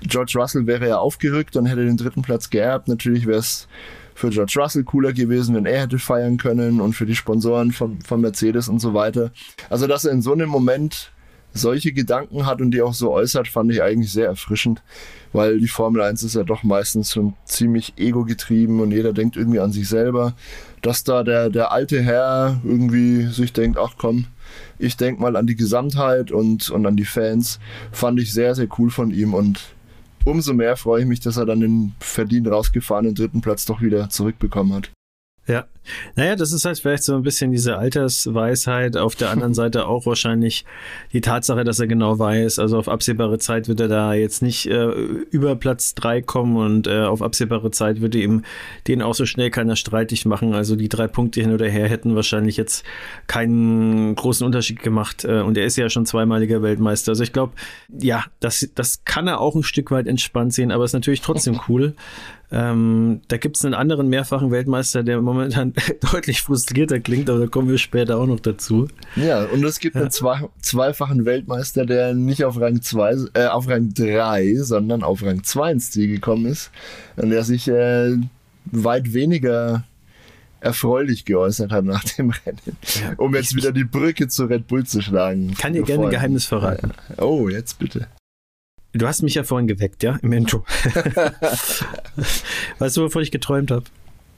George 0.02 0.34
Russell 0.36 0.68
wäre 0.68 0.88
ja 0.88 0.98
aufgerückt 0.98 1.56
und 1.56 1.66
hätte 1.66 1.86
den 1.86 1.98
dritten 1.98 2.22
Platz 2.22 2.50
geerbt. 2.50 2.88
Natürlich 2.88 3.26
wäre 3.26 3.40
es 3.40 3.68
für 4.16 4.30
George 4.30 4.54
Russell 4.58 4.84
cooler 4.84 5.14
gewesen, 5.14 5.56
wenn 5.56 5.66
er 5.66 5.82
hätte 5.82 6.00
feiern 6.00 6.38
können 6.38 6.82
und 6.82 6.94
für 6.94 7.06
die 7.06 7.16
Sponsoren 7.16 7.72
von, 7.72 8.02
von 8.02 8.22
Mercedes 8.22 8.68
und 8.68 8.80
so 8.80 8.94
weiter. 8.94 9.32
Also, 9.70 9.86
dass 9.86 10.06
er 10.06 10.12
in 10.12 10.22
so 10.22 10.34
einem 10.34 10.50
Moment 10.50 11.12
solche 11.54 11.92
Gedanken 11.92 12.46
hat 12.46 12.62
und 12.62 12.72
die 12.72 12.82
auch 12.82 12.94
so 12.94 13.12
äußert, 13.12 13.48
fand 13.48 13.72
ich 13.72 13.82
eigentlich 13.82 14.12
sehr 14.12 14.28
erfrischend, 14.28 14.82
weil 15.34 15.60
die 15.60 15.68
Formel 15.68 16.02
1 16.02 16.24
ist 16.24 16.36
ja 16.36 16.44
doch 16.44 16.64
meistens 16.64 17.12
schon 17.12 17.34
ziemlich 17.46 17.94
ego-getrieben 17.98 18.80
und 18.80 18.92
jeder 18.92 19.14
denkt 19.14 19.38
irgendwie 19.38 19.60
an 19.60 19.72
sich 19.72 19.88
selber. 19.88 20.34
Dass 20.82 21.04
da 21.04 21.24
der, 21.24 21.50
der 21.50 21.72
alte 21.72 22.02
Herr 22.02 22.60
irgendwie 22.64 23.26
sich 23.28 23.54
denkt, 23.54 23.78
ach 23.80 23.96
komm, 23.98 24.26
ich 24.80 24.98
denke 24.98 25.22
mal 25.22 25.36
an 25.36 25.48
die 25.48 25.56
Gesamtheit 25.56 26.32
und, 26.32 26.70
und 26.70 26.86
an 26.86 26.96
die 26.96 27.06
Fans. 27.06 27.60
Fand 27.92 28.20
ich 28.20 28.34
sehr, 28.34 28.56
sehr 28.56 28.68
cool 28.78 28.90
von 28.90 29.12
ihm 29.12 29.34
und 29.34 29.60
umso 30.26 30.54
mehr 30.54 30.76
freue 30.76 31.02
ich 31.02 31.08
mich, 31.08 31.20
dass 31.20 31.38
er 31.38 31.46
dann 31.46 31.62
den 31.62 31.96
verdient 32.00 32.48
rausgefahrenen 32.48 33.16
dritten 33.16 33.42
Platz 33.42 33.66
doch 33.66 33.82
wieder 33.82 34.10
zurückbekommen 34.10 34.74
hat. 34.74 34.92
Ja, 35.48 35.66
naja, 36.16 36.36
das 36.36 36.52
ist 36.52 36.66
halt 36.66 36.80
vielleicht 36.80 37.04
so 37.04 37.16
ein 37.16 37.24
bisschen 37.24 37.52
diese 37.52 37.78
Altersweisheit. 37.78 38.98
Auf 38.98 39.16
der 39.16 39.30
anderen 39.30 39.54
Seite 39.56 39.88
auch 39.88 40.06
wahrscheinlich 40.06 40.66
die 41.14 41.22
Tatsache, 41.22 41.64
dass 41.64 41.80
er 41.80 41.88
genau 41.88 42.20
weiß, 42.20 42.60
also 42.60 42.78
auf 42.78 42.90
absehbare 42.90 43.40
Zeit 43.40 43.68
wird 43.68 43.80
er 43.80 43.88
da 43.88 44.14
jetzt 44.14 44.42
nicht 44.42 44.68
äh, 44.68 44.88
über 44.88 45.56
Platz 45.56 45.96
drei 45.96 46.22
kommen 46.22 46.58
und 46.58 46.88
äh, 46.88 47.02
auf 47.02 47.22
absehbare 47.22 47.72
Zeit 47.72 48.02
würde 48.02 48.20
ihm 48.20 48.44
den 48.88 49.02
auch 49.02 49.14
so 49.14 49.26
schnell 49.26 49.50
keiner 49.50 49.76
streitig 49.76 50.26
machen. 50.26 50.54
Also 50.54 50.76
die 50.76 50.90
drei 50.90 51.08
Punkte 51.08 51.42
hin 51.42 51.54
oder 51.54 51.68
her 51.70 51.88
hätten 51.88 52.16
wahrscheinlich 52.16 52.58
jetzt 52.58 52.86
keinen 53.28 54.16
großen 54.16 54.46
Unterschied 54.46 54.84
gemacht. 54.84 55.24
Äh, 55.24 55.42
und 55.42 55.58
er 55.58 55.66
ist 55.66 55.78
ja 55.78 55.90
schon 55.90 56.06
zweimaliger 56.06 56.62
Weltmeister. 56.62 57.12
Also 57.12 57.24
ich 57.24 57.34
glaube, 57.34 57.54
ja, 57.88 58.26
das, 58.40 58.68
das 58.76 59.04
kann 59.06 59.28
er 59.28 59.40
auch 59.40 59.56
ein 59.56 59.64
Stück 59.64 59.92
weit 59.92 60.08
entspannt 60.08 60.54
sehen, 60.54 60.72
aber 60.72 60.84
ist 60.84 60.94
natürlich 60.94 61.22
trotzdem 61.22 61.60
cool. 61.70 61.94
Ähm, 62.50 63.22
da 63.28 63.38
gibt 63.38 63.58
es 63.58 63.66
einen 63.66 63.74
anderen 63.74 64.08
mehrfachen 64.08 64.52
Weltmeister, 64.52 65.04
der 65.04 65.22
momentan 65.22 65.74
deutlich 66.12 66.42
frustrierter 66.42 67.00
klingt, 67.00 67.30
aber 67.30 67.40
da 67.40 67.48
kommen 67.48 67.68
wir 67.70 67.78
später 67.78 68.18
auch 68.18 68.26
noch 68.26 68.40
dazu. 68.40 68.88
Ja, 69.18 69.44
und 69.46 69.64
es 69.66 69.80
gibt 69.80 69.96
ja. 69.96 70.04
einen 70.04 70.12
zwei, 70.12 70.48
zweifachen 70.62 71.26
Weltmeister, 71.26 71.86
der 71.86 72.14
nicht 72.14 72.46
auf 72.46 72.60
Rang 72.60 72.82
2, 72.82 73.16
äh, 73.34 73.48
auf 73.48 73.68
Rang 73.68 73.94
3, 73.94 74.56
sondern 74.60 75.04
auf 75.04 75.24
Rang 75.24 75.44
2 75.44 75.72
ins 75.74 75.92
Ziel 75.92 76.08
gekommen 76.08 76.46
ist 76.46 76.72
und 77.18 77.32
der 77.32 77.44
sich 77.44 77.68
äh, 77.68 78.16
weit 78.66 79.14
weniger 79.14 79.84
erfreulich 80.62 81.26
geäußert 81.26 81.72
hat 81.72 81.84
nach 81.84 82.04
dem 82.04 82.30
Rennen, 82.46 82.78
ja, 83.02 83.14
um 83.18 83.36
jetzt 83.36 83.56
wieder 83.56 83.72
die 83.74 83.84
Brücke 83.84 84.28
zu 84.30 84.46
Red 84.46 84.68
Bull 84.68 84.86
zu 84.86 85.02
schlagen. 85.02 85.54
Kann 85.58 85.74
dir 85.74 85.84
gerne 85.84 86.06
ein 86.06 86.12
Geheimnis 86.12 86.46
verraten. 86.46 86.94
Oh, 87.18 87.50
jetzt 87.50 87.78
bitte. 87.78 88.08
Du 88.94 89.08
hast 89.08 89.22
mich 89.22 89.36
ja 89.36 89.44
vorhin 89.44 89.68
geweckt, 89.68 90.04
ja, 90.04 90.18
im 90.22 90.32
Intro. 90.34 90.66
weißt 92.80 92.98
du, 92.98 93.04
wovon 93.04 93.22
ich 93.22 93.32
geträumt 93.32 93.72
habe? 93.72 93.86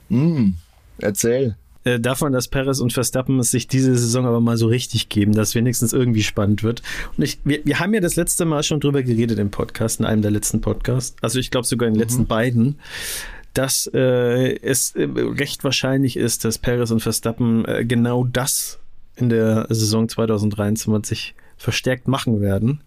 Mm, 0.08 0.54
erzähl. 0.98 1.56
Äh, 1.84 1.98
davon, 1.98 2.32
dass 2.32 2.48
Perez 2.48 2.80
und 2.80 2.92
Verstappen 2.92 3.38
es 3.38 3.50
sich 3.50 3.66
diese 3.66 3.96
Saison 3.96 4.26
aber 4.26 4.40
mal 4.40 4.58
so 4.58 4.66
richtig 4.66 5.08
geben, 5.08 5.32
dass 5.32 5.54
wenigstens 5.54 5.94
irgendwie 5.94 6.22
spannend 6.22 6.62
wird. 6.62 6.82
Und 7.16 7.24
ich, 7.24 7.38
wir, 7.44 7.64
wir 7.64 7.80
haben 7.80 7.94
ja 7.94 8.00
das 8.00 8.16
letzte 8.16 8.44
Mal 8.44 8.62
schon 8.62 8.80
drüber 8.80 9.02
geredet 9.02 9.38
im 9.38 9.50
Podcast, 9.50 10.00
in 10.00 10.06
einem 10.06 10.20
der 10.20 10.30
letzten 10.30 10.60
Podcasts, 10.60 11.16
also 11.22 11.38
ich 11.38 11.50
glaube 11.50 11.66
sogar 11.66 11.88
in 11.88 11.94
den 11.94 11.98
mhm. 11.98 12.02
letzten 12.02 12.26
beiden, 12.26 12.78
dass 13.54 13.90
äh, 13.94 14.56
es 14.60 14.94
äh, 14.94 15.08
recht 15.16 15.64
wahrscheinlich 15.64 16.18
ist, 16.18 16.44
dass 16.44 16.58
Perez 16.58 16.90
und 16.90 17.00
Verstappen 17.00 17.64
äh, 17.64 17.84
genau 17.86 18.24
das 18.24 18.78
in 19.16 19.30
der 19.30 19.66
Saison 19.70 20.08
2023 20.08 21.34
verstärkt 21.56 22.08
machen 22.08 22.42
werden. 22.42 22.82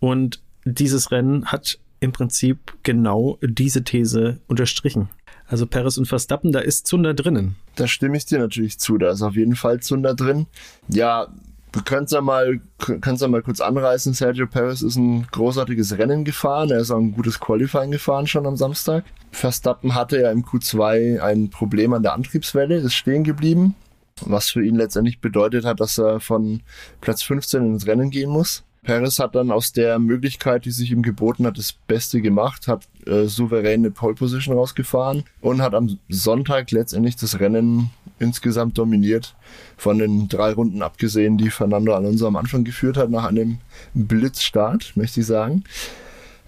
Und 0.00 0.40
dieses 0.66 1.10
Rennen 1.12 1.46
hat 1.46 1.78
im 2.00 2.12
Prinzip 2.12 2.74
genau 2.82 3.38
diese 3.40 3.84
These 3.84 4.40
unterstrichen. 4.48 5.08
Also 5.46 5.66
Perez 5.66 5.96
und 5.96 6.06
Verstappen, 6.06 6.52
da 6.52 6.58
ist 6.58 6.86
Zunder 6.86 7.14
drinnen. 7.14 7.54
Da 7.76 7.86
stimme 7.86 8.16
ich 8.16 8.26
dir 8.26 8.38
natürlich 8.38 8.78
zu. 8.78 8.98
Da 8.98 9.10
ist 9.10 9.22
auf 9.22 9.36
jeden 9.36 9.54
Fall 9.54 9.80
Zunder 9.80 10.14
drin. 10.14 10.46
Ja, 10.88 11.28
du 11.70 11.82
kannst 11.84 12.12
ja 12.12 12.20
mal, 12.20 12.60
kannst 13.00 13.22
ja 13.22 13.28
mal 13.28 13.42
kurz 13.42 13.60
anreißen. 13.60 14.12
Sergio 14.12 14.48
Perez 14.48 14.82
ist 14.82 14.96
ein 14.96 15.26
großartiges 15.30 15.98
Rennen 15.98 16.24
gefahren. 16.24 16.70
Er 16.70 16.80
ist 16.80 16.90
auch 16.90 16.98
ein 16.98 17.12
gutes 17.12 17.38
Qualifying 17.38 17.92
gefahren 17.92 18.26
schon 18.26 18.46
am 18.46 18.56
Samstag. 18.56 19.04
Verstappen 19.30 19.94
hatte 19.94 20.20
ja 20.20 20.32
im 20.32 20.44
Q2 20.44 21.20
ein 21.20 21.50
Problem 21.50 21.92
an 21.92 22.02
der 22.02 22.14
Antriebswelle, 22.14 22.76
ist 22.76 22.94
stehen 22.94 23.22
geblieben. 23.22 23.76
Was 24.22 24.50
für 24.50 24.64
ihn 24.64 24.76
letztendlich 24.76 25.20
bedeutet 25.20 25.64
hat, 25.64 25.78
dass 25.78 25.98
er 25.98 26.20
von 26.20 26.62
Platz 27.00 27.22
15 27.22 27.64
ins 27.66 27.86
Rennen 27.86 28.10
gehen 28.10 28.30
muss. 28.30 28.64
Perez 28.86 29.18
hat 29.18 29.34
dann 29.34 29.50
aus 29.50 29.72
der 29.72 29.98
Möglichkeit, 29.98 30.64
die 30.64 30.70
sich 30.70 30.92
ihm 30.92 31.02
geboten 31.02 31.44
hat, 31.44 31.58
das 31.58 31.72
Beste 31.72 32.22
gemacht, 32.22 32.68
hat 32.68 32.86
äh, 33.04 33.24
souverän 33.24 33.80
eine 33.80 33.90
Pole 33.90 34.14
Position 34.14 34.56
rausgefahren 34.56 35.24
und 35.40 35.60
hat 35.60 35.74
am 35.74 35.98
Sonntag 36.08 36.70
letztendlich 36.70 37.16
das 37.16 37.40
Rennen 37.40 37.90
insgesamt 38.18 38.78
dominiert. 38.78 39.34
Von 39.76 39.98
den 39.98 40.28
drei 40.28 40.52
Runden 40.52 40.82
abgesehen, 40.82 41.36
die 41.36 41.50
Fernando 41.50 41.94
Alonso 41.94 42.28
am 42.28 42.36
Anfang 42.36 42.64
geführt 42.64 42.96
hat, 42.96 43.10
nach 43.10 43.24
einem 43.24 43.58
Blitzstart, 43.94 44.96
möchte 44.96 45.20
ich 45.20 45.26
sagen. 45.26 45.64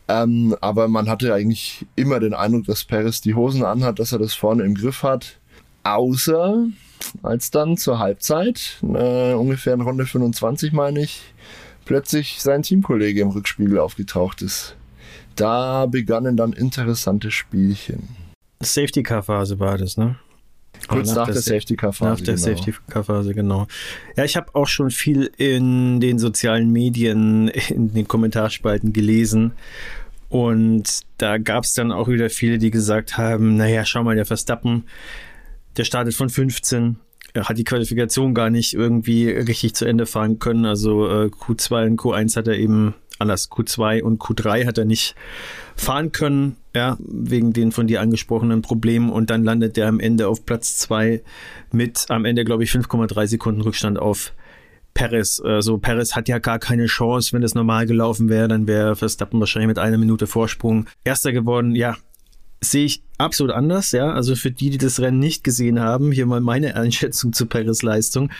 Ähm, 0.06 0.56
aber 0.60 0.88
man 0.88 1.08
hatte 1.08 1.34
eigentlich 1.34 1.86
immer 1.96 2.20
den 2.20 2.34
Eindruck, 2.34 2.64
dass 2.64 2.84
Perez 2.84 3.20
die 3.20 3.34
Hosen 3.34 3.64
anhat, 3.64 3.98
dass 3.98 4.12
er 4.12 4.18
das 4.18 4.32
vorne 4.32 4.62
im 4.62 4.74
Griff 4.74 5.02
hat. 5.02 5.38
Außer 5.82 6.66
als 7.22 7.50
dann 7.50 7.76
zur 7.76 7.98
Halbzeit, 7.98 8.78
äh, 8.82 9.34
ungefähr 9.34 9.74
in 9.74 9.80
Runde 9.80 10.06
25 10.06 10.72
meine 10.72 11.02
ich, 11.02 11.22
plötzlich 11.88 12.42
sein 12.42 12.62
Teamkollege 12.62 13.22
im 13.22 13.30
Rückspiegel 13.30 13.78
aufgetaucht 13.78 14.42
ist. 14.42 14.76
Da 15.36 15.86
begannen 15.86 16.36
dann 16.36 16.52
interessante 16.52 17.30
Spielchen. 17.30 18.08
Safety-Car-Phase 18.60 19.58
war 19.58 19.78
das, 19.78 19.96
ne? 19.96 20.16
Kurz 20.86 21.08
nach, 21.08 21.26
nach, 21.26 21.32
der, 21.32 21.40
Safety-Car-Phase. 21.40 22.10
Nach 22.10 22.20
der 22.20 22.34
genau. 22.34 22.46
Safety-Car-Phase, 22.46 23.34
genau. 23.34 23.66
Ja, 24.16 24.24
ich 24.24 24.36
habe 24.36 24.54
auch 24.54 24.66
schon 24.66 24.90
viel 24.90 25.30
in 25.38 25.98
den 26.00 26.18
sozialen 26.18 26.70
Medien, 26.70 27.48
in 27.70 27.94
den 27.94 28.06
Kommentarspalten 28.06 28.92
gelesen. 28.92 29.52
Und 30.28 31.00
da 31.16 31.38
gab 31.38 31.64
es 31.64 31.72
dann 31.72 31.90
auch 31.90 32.08
wieder 32.08 32.28
viele, 32.28 32.58
die 32.58 32.70
gesagt 32.70 33.16
haben, 33.16 33.56
naja, 33.56 33.86
schau 33.86 34.04
mal, 34.04 34.14
der 34.14 34.26
Verstappen, 34.26 34.84
der 35.78 35.84
startet 35.84 36.12
von 36.12 36.28
15, 36.28 36.84
er 36.84 36.98
hat 37.34 37.58
die 37.58 37.64
Qualifikation 37.64 38.34
gar 38.34 38.50
nicht 38.50 38.74
irgendwie 38.74 39.28
richtig 39.30 39.74
zu 39.74 39.84
Ende 39.84 40.06
fahren 40.06 40.38
können. 40.38 40.64
Also 40.64 41.08
äh, 41.08 41.26
Q2 41.26 41.86
und 41.86 42.00
Q1 42.00 42.36
hat 42.36 42.48
er 42.48 42.56
eben 42.56 42.94
anders. 43.18 43.50
Q2 43.50 44.02
und 44.02 44.20
Q3 44.20 44.66
hat 44.66 44.78
er 44.78 44.84
nicht 44.84 45.14
fahren 45.76 46.12
können, 46.12 46.56
ja, 46.74 46.96
wegen 47.00 47.52
den 47.52 47.72
von 47.72 47.86
dir 47.86 48.00
angesprochenen 48.00 48.62
Problemen. 48.62 49.10
Und 49.10 49.30
dann 49.30 49.44
landet 49.44 49.76
er 49.78 49.88
am 49.88 50.00
Ende 50.00 50.28
auf 50.28 50.46
Platz 50.46 50.76
2 50.78 51.22
mit 51.72 52.06
am 52.08 52.24
Ende, 52.24 52.44
glaube 52.44 52.64
ich, 52.64 52.70
5,3 52.70 53.26
Sekunden 53.26 53.60
Rückstand 53.60 53.98
auf 53.98 54.32
Perez. 54.94 55.40
Also 55.40 55.78
Perez 55.78 56.16
hat 56.16 56.28
ja 56.28 56.38
gar 56.38 56.58
keine 56.58 56.86
Chance, 56.86 57.32
wenn 57.32 57.42
es 57.42 57.54
normal 57.54 57.86
gelaufen 57.86 58.28
wäre, 58.28 58.48
dann 58.48 58.66
wäre 58.66 58.96
Verstappen 58.96 59.38
wahrscheinlich 59.38 59.68
mit 59.68 59.78
einer 59.78 59.98
Minute 59.98 60.26
Vorsprung 60.26 60.86
Erster 61.04 61.32
geworden. 61.32 61.74
Ja, 61.74 61.96
sehe 62.60 62.84
ich 62.84 63.02
absolut 63.18 63.52
anders, 63.52 63.92
ja. 63.92 64.12
Also 64.12 64.34
für 64.36 64.50
die, 64.50 64.70
die 64.70 64.78
das 64.78 65.00
Rennen 65.00 65.18
nicht 65.18 65.44
gesehen 65.44 65.80
haben, 65.80 66.12
hier 66.12 66.26
mal 66.26 66.40
meine 66.40 66.74
Einschätzung 66.76 67.32
zu 67.32 67.46
Perez 67.46 67.82
Leistung. 67.82 68.30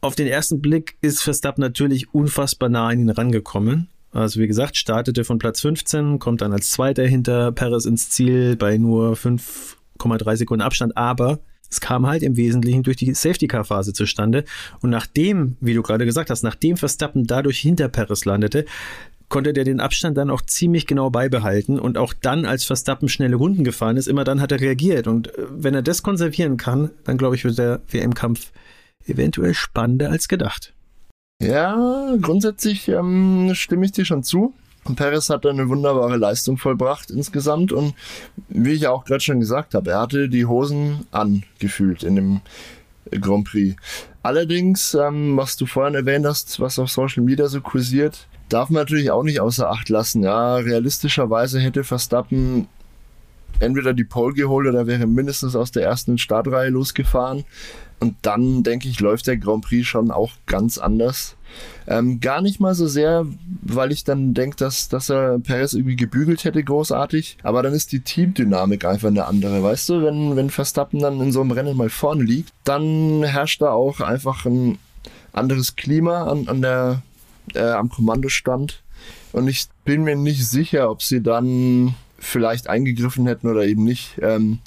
Auf 0.00 0.14
den 0.14 0.26
ersten 0.26 0.60
Blick 0.60 0.96
ist 1.00 1.22
Verstappen 1.22 1.62
natürlich 1.62 2.12
unfassbar 2.12 2.68
nah 2.68 2.88
an 2.88 3.00
ihn 3.00 3.10
rangekommen. 3.10 3.88
Also 4.12 4.38
wie 4.40 4.46
gesagt, 4.46 4.76
startete 4.76 5.24
von 5.24 5.38
Platz 5.38 5.60
15, 5.60 6.18
kommt 6.18 6.40
dann 6.40 6.52
als 6.52 6.70
Zweiter 6.70 7.04
hinter 7.04 7.50
Perez 7.52 7.84
ins 7.84 8.10
Ziel 8.10 8.54
bei 8.56 8.78
nur 8.78 9.14
5,3 9.14 10.36
Sekunden 10.36 10.62
Abstand, 10.62 10.96
aber 10.96 11.40
es 11.68 11.80
kam 11.80 12.06
halt 12.06 12.22
im 12.22 12.36
Wesentlichen 12.36 12.84
durch 12.84 12.96
die 12.96 13.12
Safety-Car-Phase 13.12 13.92
zustande. 13.92 14.44
Und 14.80 14.90
nachdem, 14.90 15.56
wie 15.60 15.74
du 15.74 15.82
gerade 15.82 16.04
gesagt 16.04 16.30
hast, 16.30 16.44
nachdem 16.44 16.76
Verstappen 16.76 17.26
dadurch 17.26 17.58
hinter 17.58 17.88
Perez 17.88 18.24
landete, 18.24 18.66
konnte 19.34 19.52
der 19.52 19.64
den 19.64 19.80
Abstand 19.80 20.16
dann 20.16 20.30
auch 20.30 20.42
ziemlich 20.42 20.86
genau 20.86 21.10
beibehalten 21.10 21.80
und 21.80 21.98
auch 21.98 22.14
dann, 22.14 22.46
als 22.46 22.62
Verstappen 22.62 23.08
schnelle 23.08 23.34
Runden 23.34 23.64
gefahren 23.64 23.96
ist, 23.96 24.06
immer 24.06 24.22
dann 24.22 24.40
hat 24.40 24.52
er 24.52 24.60
reagiert. 24.60 25.08
Und 25.08 25.36
äh, 25.36 25.46
wenn 25.50 25.74
er 25.74 25.82
das 25.82 26.04
konservieren 26.04 26.56
kann, 26.56 26.92
dann 27.02 27.18
glaube 27.18 27.34
ich, 27.34 27.44
wird 27.44 27.58
der 27.58 27.80
WM-Kampf 27.90 28.52
eventuell 29.08 29.52
spannender 29.52 30.12
als 30.12 30.28
gedacht. 30.28 30.72
Ja, 31.42 32.14
grundsätzlich 32.22 32.86
ähm, 32.86 33.50
stimme 33.54 33.86
ich 33.86 33.90
dir 33.90 34.04
schon 34.04 34.22
zu. 34.22 34.54
Perez 34.94 35.28
hat 35.30 35.44
eine 35.46 35.68
wunderbare 35.68 36.16
Leistung 36.16 36.56
vollbracht 36.56 37.10
insgesamt 37.10 37.72
und 37.72 37.94
wie 38.48 38.74
ich 38.74 38.86
auch 38.86 39.04
gerade 39.04 39.20
schon 39.20 39.40
gesagt 39.40 39.74
habe, 39.74 39.90
er 39.90 40.00
hatte 40.02 40.28
die 40.28 40.46
Hosen 40.46 41.08
angefühlt 41.10 42.04
in 42.04 42.14
dem 42.14 42.40
Grand 43.10 43.48
Prix. 43.48 43.74
Allerdings, 44.22 44.94
ähm, 44.94 45.36
was 45.36 45.56
du 45.56 45.66
vorhin 45.66 45.96
erwähnt 45.96 46.24
hast, 46.24 46.60
was 46.60 46.78
auf 46.78 46.88
Social 46.88 47.24
Media 47.24 47.48
so 47.48 47.60
kursiert, 47.60 48.28
darf 48.48 48.70
man 48.70 48.82
natürlich 48.82 49.10
auch 49.10 49.22
nicht 49.22 49.40
außer 49.40 49.70
Acht 49.70 49.88
lassen. 49.88 50.22
Ja, 50.22 50.56
realistischerweise 50.56 51.60
hätte 51.60 51.84
Verstappen 51.84 52.68
entweder 53.60 53.94
die 53.94 54.04
Pole 54.04 54.34
geholt 54.34 54.66
oder 54.66 54.86
wäre 54.86 55.06
mindestens 55.06 55.56
aus 55.56 55.70
der 55.70 55.84
ersten 55.84 56.18
Startreihe 56.18 56.70
losgefahren. 56.70 57.44
Und 58.00 58.16
dann, 58.22 58.62
denke 58.62 58.88
ich, 58.88 59.00
läuft 59.00 59.26
der 59.26 59.36
Grand 59.36 59.64
Prix 59.64 59.86
schon 59.86 60.10
auch 60.10 60.32
ganz 60.46 60.78
anders. 60.78 61.36
Ähm, 61.86 62.20
gar 62.20 62.42
nicht 62.42 62.60
mal 62.60 62.74
so 62.74 62.86
sehr, 62.86 63.26
weil 63.62 63.92
ich 63.92 64.04
dann 64.04 64.34
denke, 64.34 64.56
dass, 64.56 64.88
dass 64.88 65.08
er 65.08 65.38
Perez 65.38 65.72
irgendwie 65.72 65.96
gebügelt 65.96 66.44
hätte, 66.44 66.62
großartig. 66.62 67.38
Aber 67.42 67.62
dann 67.62 67.72
ist 67.72 67.92
die 67.92 68.00
Teamdynamik 68.00 68.84
einfach 68.84 69.08
eine 69.08 69.26
andere. 69.26 69.62
Weißt 69.62 69.88
du, 69.88 70.02
wenn, 70.02 70.36
wenn 70.36 70.50
Verstappen 70.50 71.00
dann 71.00 71.20
in 71.20 71.32
so 71.32 71.40
einem 71.40 71.52
Rennen 71.52 71.76
mal 71.76 71.88
vorne 71.88 72.24
liegt, 72.24 72.52
dann 72.64 73.22
herrscht 73.22 73.62
da 73.62 73.70
auch 73.70 74.00
einfach 74.00 74.44
ein 74.44 74.78
anderes 75.32 75.76
Klima 75.76 76.24
an, 76.24 76.48
an 76.48 76.62
der, 76.62 77.02
äh, 77.54 77.60
am 77.60 77.88
Kommandostand. 77.88 78.82
Und 79.32 79.48
ich 79.48 79.66
bin 79.84 80.04
mir 80.04 80.16
nicht 80.16 80.46
sicher, 80.46 80.90
ob 80.90 81.02
sie 81.02 81.22
dann 81.22 81.94
vielleicht 82.18 82.68
eingegriffen 82.68 83.26
hätten 83.26 83.48
oder 83.48 83.66
eben 83.66 83.84
nicht. 83.84 84.18
Ähm, 84.22 84.60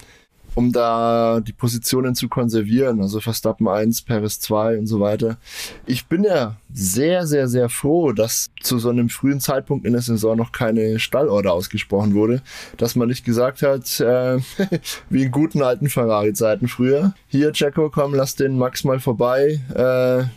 um 0.58 0.72
da 0.72 1.40
die 1.40 1.54
Positionen 1.54 2.16
zu 2.16 2.30
konservieren. 2.30 3.00
Also 3.00 3.20
Verstappen 3.20 3.68
1, 3.68 4.02
Paris 4.02 4.40
2 4.40 4.80
und 4.80 4.88
so 4.88 5.00
weiter. 5.00 5.38
Ich 5.86 6.08
bin 6.08 6.24
ja 6.24 6.58
sehr, 6.74 7.28
sehr, 7.28 7.48
sehr 7.48 7.70
froh, 7.70 8.12
dass 8.12 8.50
zu 8.64 8.80
so 8.80 8.90
einem 8.90 9.10
frühen 9.10 9.40
Zeitpunkt 9.40 9.86
in 9.86 9.94
der 9.94 10.02
Saison 10.02 10.36
noch 10.36 10.52
keine 10.52 10.98
Stallorder 10.98 11.54
ausgesprochen 11.54 12.16
wurde. 12.16 12.42
Dass 12.76 12.96
man 12.96 13.08
nicht 13.08 13.24
gesagt 13.24 13.62
hat, 13.62 14.00
äh, 14.00 14.40
wie 15.12 15.24
in 15.24 15.32
guten 15.32 15.62
alten 15.62 15.90
Ferrari-Zeiten 15.90 16.68
früher. 16.68 17.14
Hier, 17.28 17.52
Checo, 17.52 17.92
komm, 17.92 18.16
lass 18.16 18.36
den 18.36 18.58
Max 18.58 18.84
mal 18.84 19.00
vorbei. 19.00 19.62
Äh, 19.76 20.28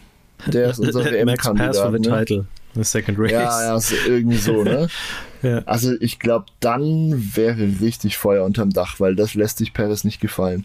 der 0.47 0.71
ist 0.71 0.79
unser 0.79 1.05
WM-Kandidat. 1.13 2.31
Ne? 2.31 2.47
The 2.75 2.85
second 2.85 3.19
race. 3.19 3.33
Ja, 3.33 3.63
ja, 3.63 3.77
ist 3.77 3.93
irgendwie 4.07 4.37
so, 4.37 4.63
ne? 4.63 4.89
ja. 5.43 5.59
Also 5.67 5.95
ich 6.01 6.19
glaube, 6.19 6.47
dann 6.61 7.35
wäre 7.35 7.81
richtig 7.81 8.17
Feuer 8.17 8.45
unterm 8.45 8.71
Dach, 8.71 9.01
weil 9.01 9.17
das 9.17 9.35
lässt 9.35 9.59
sich 9.59 9.73
Perez 9.73 10.05
nicht 10.05 10.21
gefallen. 10.21 10.65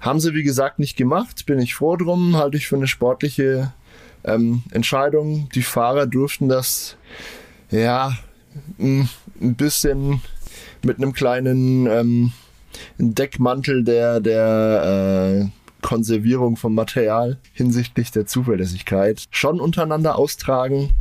Haben 0.00 0.20
sie, 0.20 0.34
wie 0.34 0.42
gesagt, 0.42 0.78
nicht 0.78 0.96
gemacht, 0.96 1.46
bin 1.46 1.58
ich 1.58 1.74
froh 1.74 1.96
drum, 1.96 2.36
halte 2.36 2.56
ich 2.56 2.68
für 2.68 2.76
eine 2.76 2.86
sportliche 2.86 3.72
ähm, 4.24 4.62
Entscheidung. 4.70 5.48
Die 5.54 5.62
Fahrer 5.62 6.06
durften 6.06 6.48
das, 6.48 6.96
ja, 7.70 8.12
ein 8.78 9.08
bisschen 9.38 10.20
mit 10.84 10.98
einem 10.98 11.12
kleinen 11.12 11.86
ähm, 11.86 12.32
Deckmantel 12.98 13.84
der, 13.84 14.20
der 14.20 15.50
äh, 15.50 15.57
Konservierung 15.82 16.56
vom 16.56 16.74
Material 16.74 17.38
hinsichtlich 17.52 18.10
der 18.10 18.26
Zuverlässigkeit 18.26 19.24
schon 19.30 19.60
untereinander 19.60 20.16
austragen 20.16 20.92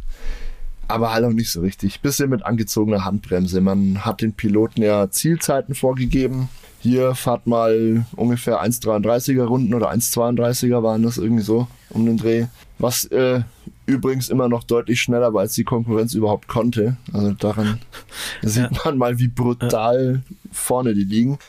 aber 0.88 1.12
halt 1.12 1.26
auch 1.26 1.32
nicht 1.32 1.52
so 1.52 1.62
richtig. 1.62 2.02
Bisschen 2.02 2.30
mit 2.30 2.46
angezogener 2.46 3.04
Handbremse. 3.04 3.62
Man 3.62 4.06
hat 4.06 4.22
den 4.22 4.34
Piloten 4.34 4.82
ja 4.82 5.10
Zielzeiten 5.10 5.76
vorgegeben. 5.76 6.50
Hier 6.80 7.16
fahrt 7.16 7.48
mal 7.48 8.06
ungefähr 8.16 8.64
1,33er 8.64 9.44
Runden 9.44 9.74
oder 9.74 9.92
1,32er 9.92 10.84
waren 10.84 11.04
das 11.04 11.18
irgendwie 11.18 11.44
so 11.44 11.68
um 11.90 12.06
den 12.06 12.18
Dreh. 12.18 12.46
Was 12.80 13.06
äh, 13.06 13.42
übrigens 13.86 14.30
immer 14.30 14.48
noch 14.48 14.64
deutlich 14.64 15.02
schneller 15.02 15.34
war, 15.34 15.42
als 15.42 15.56
die 15.56 15.64
Konkurrenz 15.64 16.14
überhaupt 16.14 16.48
konnte. 16.48 16.98
Also 17.12 17.32
daran 17.32 17.80
sieht 18.42 18.86
man 18.86 18.98
mal, 18.98 19.20
wie 19.20 19.28
brutal 19.28 20.22
vorne 20.52 20.94
die 20.94 21.04
liegen. 21.04 21.40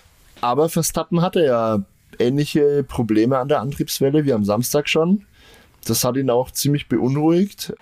Aber 0.41 0.69
Verstappen 0.69 1.21
hatte 1.21 1.45
ja 1.45 1.85
ähnliche 2.19 2.85
Probleme 2.85 3.39
an 3.39 3.49
der 3.49 3.61
Antriebswelle 3.61 4.25
wie 4.25 4.33
am 4.33 4.45
Samstag 4.45 4.89
schon. 4.89 5.25
Das 5.85 6.05
hat 6.05 6.17
ihn 6.17 6.31
auch 6.31 6.51
ziemlich 6.51 6.89
beunruhigt 6.89 7.73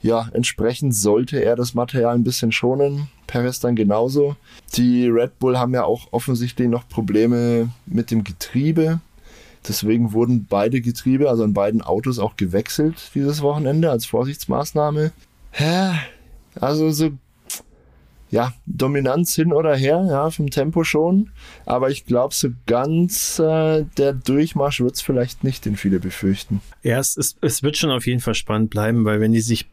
ja, 0.00 0.28
entsprechend 0.32 0.94
sollte 0.94 1.42
er 1.42 1.56
das 1.56 1.74
Material 1.74 2.14
ein 2.14 2.24
bisschen 2.24 2.52
schonen. 2.52 3.08
Perez 3.26 3.60
dann 3.60 3.74
genauso. 3.74 4.36
Die 4.74 5.08
Red 5.08 5.38
Bull 5.38 5.58
haben 5.58 5.74
ja 5.74 5.84
auch 5.84 6.08
offensichtlich 6.12 6.68
noch 6.68 6.88
Probleme 6.88 7.70
mit 7.86 8.10
dem 8.10 8.24
Getriebe. 8.24 9.00
Deswegen 9.66 10.12
wurden 10.12 10.46
beide 10.48 10.80
Getriebe, 10.80 11.28
also 11.28 11.42
in 11.42 11.52
beiden 11.52 11.82
Autos, 11.82 12.18
auch 12.18 12.36
gewechselt 12.36 13.10
dieses 13.14 13.42
Wochenende 13.42 13.90
als 13.90 14.06
Vorsichtsmaßnahme. 14.06 15.10
Also 16.54 16.90
so, 16.90 17.10
ja, 18.30 18.52
Dominanz 18.66 19.34
hin 19.34 19.52
oder 19.52 19.74
her, 19.76 20.06
ja, 20.08 20.30
vom 20.30 20.50
Tempo 20.50 20.84
schon. 20.84 21.30
Aber 21.66 21.90
ich 21.90 22.04
glaube, 22.04 22.34
so 22.34 22.48
ganz 22.66 23.38
äh, 23.38 23.84
der 23.96 24.12
Durchmarsch 24.12 24.80
wird 24.80 24.94
es 24.94 25.00
vielleicht 25.00 25.44
nicht, 25.44 25.64
den 25.64 25.76
viele 25.76 25.98
befürchten. 26.00 26.60
Ja, 26.82 26.98
es, 26.98 27.16
ist, 27.16 27.38
es 27.40 27.62
wird 27.62 27.76
schon 27.76 27.90
auf 27.90 28.06
jeden 28.06 28.20
Fall 28.20 28.34
spannend 28.34 28.70
bleiben, 28.70 29.04
weil 29.04 29.20
wenn 29.20 29.32
die 29.32 29.40
sich 29.40 29.66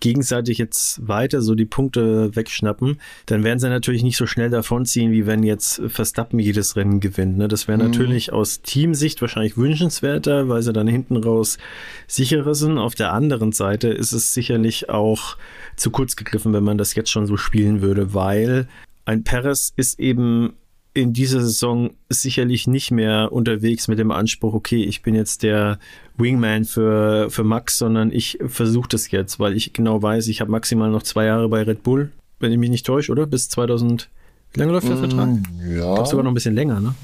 gegenseitig 0.00 0.58
jetzt 0.58 1.06
weiter 1.06 1.42
so 1.42 1.54
die 1.54 1.64
Punkte 1.64 2.34
wegschnappen, 2.34 3.00
dann 3.26 3.44
werden 3.44 3.58
sie 3.58 3.68
natürlich 3.68 4.02
nicht 4.02 4.16
so 4.16 4.26
schnell 4.26 4.50
davonziehen, 4.50 5.12
wie 5.12 5.26
wenn 5.26 5.42
jetzt 5.42 5.82
Verstappen 5.88 6.38
jedes 6.38 6.76
Rennen 6.76 7.00
gewinnt. 7.00 7.38
Ne? 7.38 7.48
Das 7.48 7.68
wäre 7.68 7.78
mhm. 7.78 7.90
natürlich 7.90 8.32
aus 8.32 8.62
Teamsicht 8.62 9.20
wahrscheinlich 9.20 9.56
wünschenswerter, 9.56 10.48
weil 10.48 10.62
sie 10.62 10.72
dann 10.72 10.88
hinten 10.88 11.16
raus 11.16 11.58
sicherer 12.06 12.54
sind. 12.54 12.78
Auf 12.78 12.94
der 12.94 13.12
anderen 13.12 13.52
Seite 13.52 13.88
ist 13.88 14.12
es 14.12 14.34
sicherlich 14.34 14.88
auch 14.88 15.36
zu 15.76 15.90
kurz 15.90 16.16
gegriffen, 16.16 16.52
wenn 16.52 16.64
man 16.64 16.78
das 16.78 16.94
jetzt 16.94 17.10
schon 17.10 17.26
so 17.26 17.36
spielen 17.36 17.80
würde, 17.80 18.14
weil 18.14 18.68
ein 19.04 19.24
Perez 19.24 19.72
ist 19.76 19.98
eben 20.00 20.52
in 20.98 21.12
dieser 21.12 21.40
Saison 21.40 21.90
sicherlich 22.08 22.66
nicht 22.66 22.90
mehr 22.90 23.30
unterwegs 23.32 23.86
mit 23.86 23.98
dem 23.98 24.10
Anspruch, 24.10 24.52
okay, 24.52 24.82
ich 24.82 25.02
bin 25.02 25.14
jetzt 25.14 25.42
der 25.42 25.78
Wingman 26.16 26.64
für, 26.64 27.30
für 27.30 27.44
Max, 27.44 27.78
sondern 27.78 28.10
ich 28.10 28.38
versuche 28.46 28.88
das 28.88 29.10
jetzt, 29.10 29.38
weil 29.38 29.56
ich 29.56 29.72
genau 29.72 30.02
weiß, 30.02 30.26
ich 30.26 30.40
habe 30.40 30.50
maximal 30.50 30.90
noch 30.90 31.04
zwei 31.04 31.26
Jahre 31.26 31.48
bei 31.48 31.62
Red 31.62 31.84
Bull, 31.84 32.10
wenn 32.40 32.50
ich 32.50 32.58
mich 32.58 32.70
nicht 32.70 32.84
täusche, 32.84 33.12
oder? 33.12 33.26
Bis 33.26 33.48
2000. 33.48 34.08
Wie 34.52 34.60
lange 34.60 34.72
läuft 34.72 34.88
der 34.88 34.96
mm, 34.96 34.98
Vertrag? 34.98 35.28
Ja. 35.28 35.68
Ich 35.68 35.74
glaube 35.76 36.08
sogar 36.08 36.24
noch 36.24 36.30
ein 36.32 36.34
bisschen 36.34 36.54
länger, 36.54 36.80
ne? 36.80 36.94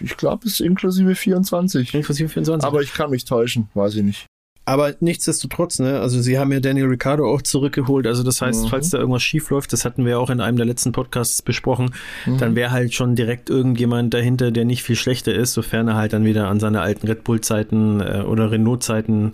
Ich 0.00 0.16
glaube, 0.16 0.46
es 0.46 0.54
ist 0.54 0.60
inklusive 0.60 1.14
24. 1.14 1.94
Inklusive 1.94 2.28
24. 2.28 2.66
Aber 2.66 2.82
ich 2.82 2.92
kann 2.92 3.10
mich 3.10 3.24
täuschen, 3.24 3.68
weiß 3.74 3.94
ich 3.96 4.02
nicht. 4.02 4.26
Aber 4.64 4.94
nichtsdestotrotz, 5.00 5.78
ne, 5.78 6.00
also 6.00 6.20
sie 6.20 6.38
haben 6.38 6.52
ja 6.52 6.60
Daniel 6.60 6.86
Ricciardo 6.86 7.28
auch 7.28 7.42
zurückgeholt. 7.42 8.06
Also 8.06 8.22
das 8.22 8.40
heißt, 8.40 8.64
mhm. 8.64 8.68
falls 8.68 8.90
da 8.90 8.98
irgendwas 8.98 9.22
schief 9.22 9.50
läuft, 9.50 9.72
das 9.72 9.84
hatten 9.84 10.04
wir 10.04 10.20
auch 10.20 10.30
in 10.30 10.40
einem 10.40 10.56
der 10.56 10.66
letzten 10.66 10.92
Podcasts 10.92 11.42
besprochen, 11.42 11.92
mhm. 12.26 12.38
dann 12.38 12.54
wäre 12.54 12.70
halt 12.70 12.94
schon 12.94 13.16
direkt 13.16 13.50
irgendjemand 13.50 14.14
dahinter, 14.14 14.50
der 14.52 14.64
nicht 14.64 14.82
viel 14.82 14.96
schlechter 14.96 15.34
ist, 15.34 15.54
sofern 15.54 15.88
er 15.88 15.96
halt 15.96 16.12
dann 16.12 16.24
wieder 16.24 16.48
an 16.48 16.60
seine 16.60 16.82
alten 16.82 17.06
Red 17.08 17.24
Bull-Zeiten 17.24 18.00
äh, 18.00 18.22
oder 18.26 18.50
Renault-Zeiten 18.50 19.32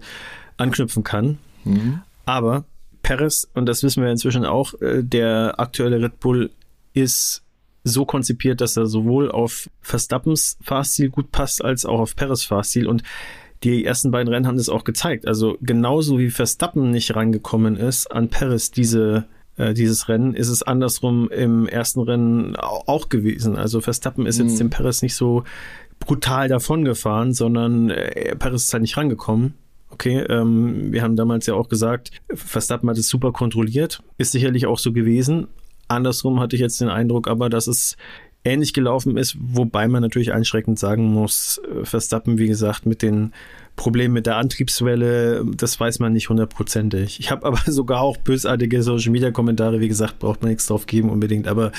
anknüpfen 0.56 1.04
kann. 1.04 1.38
Mhm. 1.64 2.00
Aber 2.24 2.64
Perez, 3.02 3.48
und 3.54 3.66
das 3.66 3.82
wissen 3.82 4.02
wir 4.02 4.10
inzwischen 4.10 4.44
auch, 4.44 4.74
äh, 4.80 5.02
der 5.02 5.54
aktuelle 5.58 6.00
Red 6.00 6.18
Bull 6.18 6.50
ist 6.94 7.42
so 7.84 8.04
konzipiert, 8.04 8.60
dass 8.60 8.76
er 8.76 8.86
sowohl 8.86 9.30
auf 9.30 9.70
Verstappens 9.80 10.58
Fahrstil 10.60 11.08
gut 11.08 11.30
passt, 11.30 11.64
als 11.64 11.84
auch 11.84 12.00
auf 12.00 12.16
Perez 12.16 12.42
Fahrstil. 12.42 12.88
Und 12.88 13.04
die 13.62 13.84
ersten 13.84 14.10
beiden 14.10 14.32
Rennen 14.32 14.46
haben 14.46 14.58
das 14.58 14.68
auch 14.68 14.84
gezeigt. 14.84 15.26
Also 15.26 15.56
genauso 15.60 16.18
wie 16.18 16.30
Verstappen 16.30 16.90
nicht 16.90 17.14
rangekommen 17.16 17.76
ist 17.76 18.10
an 18.10 18.28
Perez 18.28 18.70
diese 18.70 19.26
äh, 19.56 19.74
dieses 19.74 20.08
Rennen, 20.08 20.34
ist 20.34 20.48
es 20.48 20.62
andersrum 20.62 21.30
im 21.30 21.66
ersten 21.66 22.00
Rennen 22.00 22.56
auch 22.56 23.08
gewesen. 23.08 23.56
Also 23.56 23.80
Verstappen 23.80 24.26
ist 24.26 24.38
jetzt 24.38 24.54
mhm. 24.54 24.58
dem 24.58 24.70
Perez 24.70 25.02
nicht 25.02 25.14
so 25.14 25.44
brutal 25.98 26.48
davon 26.48 26.84
gefahren, 26.84 27.32
sondern 27.32 27.90
äh, 27.90 28.36
Perez 28.36 28.64
ist 28.64 28.72
halt 28.72 28.82
nicht 28.82 28.96
rangekommen. 28.96 29.54
Okay, 29.90 30.18
ähm, 30.28 30.92
wir 30.92 31.02
haben 31.02 31.16
damals 31.16 31.46
ja 31.46 31.54
auch 31.54 31.68
gesagt, 31.68 32.10
Verstappen 32.34 32.90
hat 32.90 32.98
es 32.98 33.08
super 33.08 33.32
kontrolliert, 33.32 34.02
ist 34.18 34.32
sicherlich 34.32 34.66
auch 34.66 34.78
so 34.78 34.92
gewesen. 34.92 35.46
Andersrum 35.88 36.40
hatte 36.40 36.56
ich 36.56 36.60
jetzt 36.60 36.80
den 36.80 36.88
Eindruck, 36.88 37.28
aber 37.28 37.48
dass 37.48 37.66
es 37.66 37.96
ähnlich 38.46 38.72
gelaufen 38.72 39.16
ist, 39.16 39.36
wobei 39.38 39.88
man 39.88 40.02
natürlich 40.02 40.32
einschreckend 40.32 40.78
sagen 40.78 41.12
muss, 41.12 41.58
äh, 41.58 41.84
Verstappen, 41.84 42.38
wie 42.38 42.48
gesagt, 42.48 42.86
mit 42.86 43.02
den 43.02 43.32
Problem 43.76 44.14
mit 44.14 44.26
der 44.26 44.36
Antriebswelle, 44.36 45.44
das 45.54 45.78
weiß 45.78 45.98
man 45.98 46.14
nicht 46.14 46.30
hundertprozentig. 46.30 47.20
Ich 47.20 47.30
habe 47.30 47.46
aber 47.46 47.60
sogar 47.66 48.00
auch 48.00 48.16
bösartige 48.16 48.82
Social 48.82 49.12
Media 49.12 49.30
Kommentare, 49.30 49.80
wie 49.80 49.88
gesagt, 49.88 50.18
braucht 50.18 50.40
man 50.42 50.50
nichts 50.50 50.66
drauf 50.66 50.86
geben 50.86 51.10
unbedingt, 51.10 51.46
aber 51.46 51.72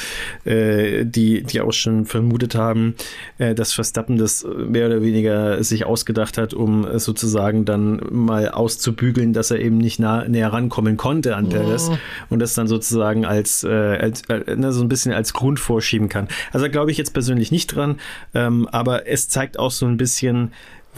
äh, 0.46 1.06
die, 1.06 1.44
die 1.44 1.60
auch 1.60 1.74
schon 1.74 2.06
vermutet 2.06 2.56
haben, 2.56 2.96
äh, 3.40 3.56
dass 3.56 3.74
Verstappen 3.74 4.18
das 4.18 4.46
mehr 4.46 4.86
oder 4.88 5.02
weniger 5.02 5.64
sich 5.64 5.86
ausgedacht 5.86 6.38
hat, 6.38 6.54
um 6.54 6.88
sozusagen 7.00 7.66
dann 7.66 8.00
mal 8.12 8.50
auszubügeln, 8.50 9.34
dass 9.34 9.50
er 9.50 9.60
eben 9.60 9.78
nicht 9.80 10.00
nah, 10.00 10.28
näher 10.28 10.54
rankommen 10.54 10.98
konnte 10.98 11.36
an 11.36 11.50
Perez 11.50 11.90
oh. 11.90 11.98
und 12.30 12.40
das 12.40 12.54
dann 12.54 12.68
sozusagen 12.68 13.26
als, 13.26 13.64
äh, 13.64 13.70
als 13.70 14.22
äh, 14.30 14.56
ne, 14.56 14.72
so 14.72 14.82
ein 14.82 14.88
bisschen 14.88 15.14
als 15.14 15.34
Grund 15.34 15.60
vorschieben 15.60 16.10
kann. 16.10 16.28
Also 16.54 16.70
glaube 16.70 16.92
ich 16.92 16.98
jetzt 16.98 17.14
persönlich 17.14 17.52
nicht 17.52 17.76
dran, 17.76 17.98
ähm, 18.36 18.68
aber 18.72 19.08
es 19.08 19.30
zeigt 19.30 19.58
auch 19.58 19.72
so 19.72 19.88
ein 19.88 19.98
bisschen, 19.98 20.52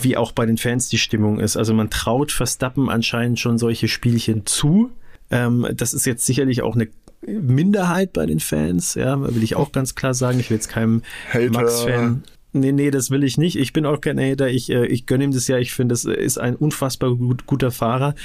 wie 0.03 0.17
auch 0.17 0.31
bei 0.31 0.45
den 0.45 0.57
Fans 0.57 0.89
die 0.89 0.97
Stimmung 0.97 1.39
ist. 1.39 1.57
Also 1.57 1.73
man 1.73 1.89
traut 1.89 2.31
Verstappen 2.31 2.89
anscheinend 2.89 3.39
schon 3.39 3.57
solche 3.57 3.87
Spielchen 3.87 4.45
zu. 4.45 4.91
Ähm, 5.31 5.67
das 5.73 5.93
ist 5.93 6.05
jetzt 6.05 6.25
sicherlich 6.25 6.61
auch 6.61 6.75
eine 6.75 6.89
Minderheit 7.25 8.13
bei 8.13 8.25
den 8.25 8.39
Fans, 8.39 8.95
ja, 8.95 9.19
will 9.21 9.43
ich 9.43 9.55
auch 9.55 9.71
ganz 9.71 9.95
klar 9.95 10.13
sagen. 10.13 10.39
Ich 10.39 10.49
will 10.49 10.55
jetzt 10.55 10.69
keinem 10.69 11.01
Max-Fan 11.33 12.23
Nee, 12.51 12.71
nee, 12.71 12.89
das 12.89 13.11
will 13.11 13.23
ich 13.23 13.37
nicht. 13.37 13.57
Ich 13.57 13.73
bin 13.73 13.85
auch 13.85 14.01
kein 14.01 14.19
Hater. 14.19 14.49
Ich, 14.49 14.71
äh, 14.71 14.87
ich 14.87 15.05
gönne 15.05 15.23
ihm 15.23 15.31
das 15.31 15.47
ja. 15.47 15.59
Ich 15.59 15.71
finde, 15.71 15.93
es 15.93 16.05
ist 16.05 16.39
ein 16.39 16.55
unfassbar 16.55 17.15
gut, 17.15 17.45
guter 17.45 17.69
Fahrer 17.69 18.15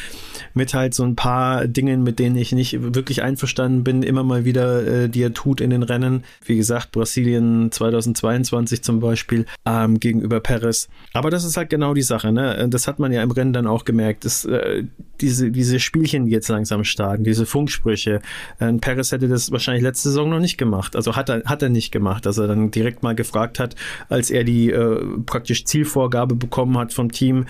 mit 0.54 0.72
halt 0.72 0.94
so 0.94 1.04
ein 1.04 1.14
paar 1.14 1.68
Dingen, 1.68 2.02
mit 2.02 2.18
denen 2.18 2.36
ich 2.36 2.52
nicht 2.52 2.94
wirklich 2.94 3.22
einverstanden 3.22 3.84
bin, 3.84 4.02
immer 4.02 4.22
mal 4.22 4.46
wieder, 4.46 4.86
äh, 4.86 5.08
die 5.10 5.22
er 5.22 5.34
tut 5.34 5.60
in 5.60 5.68
den 5.68 5.82
Rennen. 5.82 6.24
Wie 6.42 6.56
gesagt, 6.56 6.92
Brasilien 6.92 7.70
2022 7.70 8.82
zum 8.82 9.00
Beispiel 9.00 9.44
ähm, 9.66 10.00
gegenüber 10.00 10.40
Perez. 10.40 10.88
Aber 11.12 11.28
das 11.28 11.44
ist 11.44 11.58
halt 11.58 11.68
genau 11.68 11.92
die 11.92 12.02
Sache. 12.02 12.32
Ne? 12.32 12.66
Das 12.70 12.88
hat 12.88 12.98
man 12.98 13.12
ja 13.12 13.22
im 13.22 13.30
Rennen 13.30 13.52
dann 13.52 13.66
auch 13.66 13.84
gemerkt. 13.84 14.24
Das, 14.24 14.46
äh, 14.46 14.84
diese, 15.20 15.50
diese 15.50 15.80
Spielchen, 15.80 16.26
die 16.26 16.32
jetzt 16.32 16.48
langsam 16.48 16.84
starten, 16.84 17.24
diese 17.24 17.44
Funksprüche. 17.44 18.22
Äh, 18.58 18.72
Perez 18.74 19.12
hätte 19.12 19.28
das 19.28 19.52
wahrscheinlich 19.52 19.82
letzte 19.82 20.08
Saison 20.08 20.30
noch 20.30 20.40
nicht 20.40 20.56
gemacht. 20.56 20.96
Also 20.96 21.14
hat 21.14 21.28
er, 21.28 21.42
hat 21.44 21.62
er 21.62 21.68
nicht 21.68 21.92
gemacht, 21.92 22.24
dass 22.24 22.38
er 22.38 22.46
dann 22.46 22.70
direkt 22.70 23.02
mal 23.02 23.14
gefragt 23.14 23.58
hat, 23.58 23.74
als 24.14 24.30
er 24.30 24.44
die 24.44 24.70
äh, 24.70 25.04
praktisch 25.26 25.64
Zielvorgabe 25.64 26.36
bekommen 26.36 26.78
hat 26.78 26.92
vom 26.92 27.10
Team, 27.10 27.46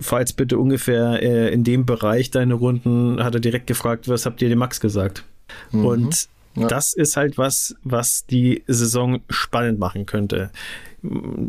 falls 0.00 0.32
bitte 0.32 0.58
ungefähr 0.58 1.22
äh, 1.22 1.52
in 1.52 1.64
dem 1.64 1.84
Bereich 1.84 2.30
deine 2.30 2.54
Runden, 2.54 3.22
hat 3.22 3.34
er 3.34 3.40
direkt 3.40 3.66
gefragt, 3.66 4.08
was 4.08 4.24
habt 4.24 4.40
ihr 4.40 4.48
dem 4.48 4.58
Max 4.58 4.80
gesagt? 4.80 5.24
Mhm. 5.70 5.84
Und 5.84 6.28
ja. 6.56 6.66
das 6.66 6.94
ist 6.94 7.18
halt 7.18 7.36
was, 7.36 7.76
was 7.84 8.24
die 8.24 8.64
Saison 8.66 9.20
spannend 9.28 9.78
machen 9.78 10.06
könnte. 10.06 10.50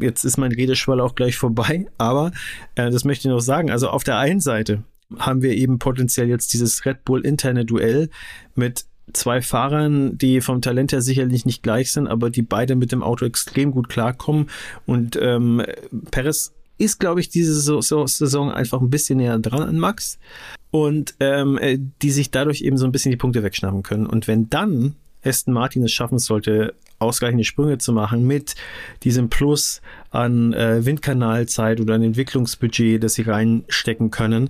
Jetzt 0.01 0.25
ist 0.25 0.37
mein 0.37 0.51
Redeschwall 0.51 0.99
auch 0.99 1.15
gleich 1.15 1.37
vorbei, 1.37 1.87
aber 1.97 2.31
äh, 2.75 2.91
das 2.91 3.05
möchte 3.05 3.29
ich 3.29 3.33
noch 3.33 3.39
sagen. 3.39 3.71
Also 3.71 3.87
auf 3.89 4.03
der 4.03 4.17
einen 4.17 4.41
Seite 4.41 4.83
haben 5.17 5.41
wir 5.41 5.53
eben 5.53 5.79
potenziell 5.79 6.27
jetzt 6.27 6.53
dieses 6.53 6.85
Red 6.85 7.05
Bull 7.05 7.25
interne 7.25 7.63
Duell 7.63 8.09
mit 8.55 8.85
zwei 9.13 9.41
Fahrern, 9.41 10.17
die 10.17 10.41
vom 10.41 10.61
Talent 10.61 10.91
her 10.91 11.01
sicherlich 11.01 11.45
nicht 11.45 11.63
gleich 11.63 11.91
sind, 11.91 12.07
aber 12.07 12.29
die 12.29 12.41
beide 12.41 12.75
mit 12.75 12.91
dem 12.91 13.03
Auto 13.03 13.25
extrem 13.25 13.71
gut 13.71 13.89
klarkommen. 13.89 14.49
Und 14.85 15.17
ähm, 15.21 15.63
Perez 16.11 16.53
ist, 16.77 16.99
glaube 16.99 17.19
ich, 17.19 17.29
diese 17.29 17.53
Saison 17.53 18.51
einfach 18.51 18.81
ein 18.81 18.89
bisschen 18.89 19.17
näher 19.17 19.37
dran 19.37 19.61
an 19.61 19.77
Max 19.77 20.17
und 20.71 21.13
ähm, 21.19 21.57
äh, 21.57 21.77
die 22.01 22.11
sich 22.11 22.31
dadurch 22.31 22.61
eben 22.61 22.77
so 22.77 22.85
ein 22.85 22.91
bisschen 22.91 23.11
die 23.11 23.17
Punkte 23.17 23.43
wegschnappen 23.43 23.83
können. 23.83 24.05
Und 24.05 24.27
wenn 24.27 24.49
dann 24.49 24.95
Aston 25.23 25.53
Martin 25.53 25.83
es 25.83 25.91
schaffen 25.91 26.19
sollte, 26.19 26.73
ausgleichende 26.99 27.43
Sprünge 27.43 27.77
zu 27.77 27.93
machen 27.93 28.25
mit 28.25 28.55
diesem 29.03 29.29
Plus 29.29 29.81
an 30.11 30.53
äh, 30.53 30.85
Windkanalzeit 30.85 31.79
oder 31.81 31.95
an 31.95 32.03
Entwicklungsbudget, 32.03 33.03
das 33.03 33.15
sie 33.15 33.23
reinstecken 33.23 34.11
können, 34.11 34.49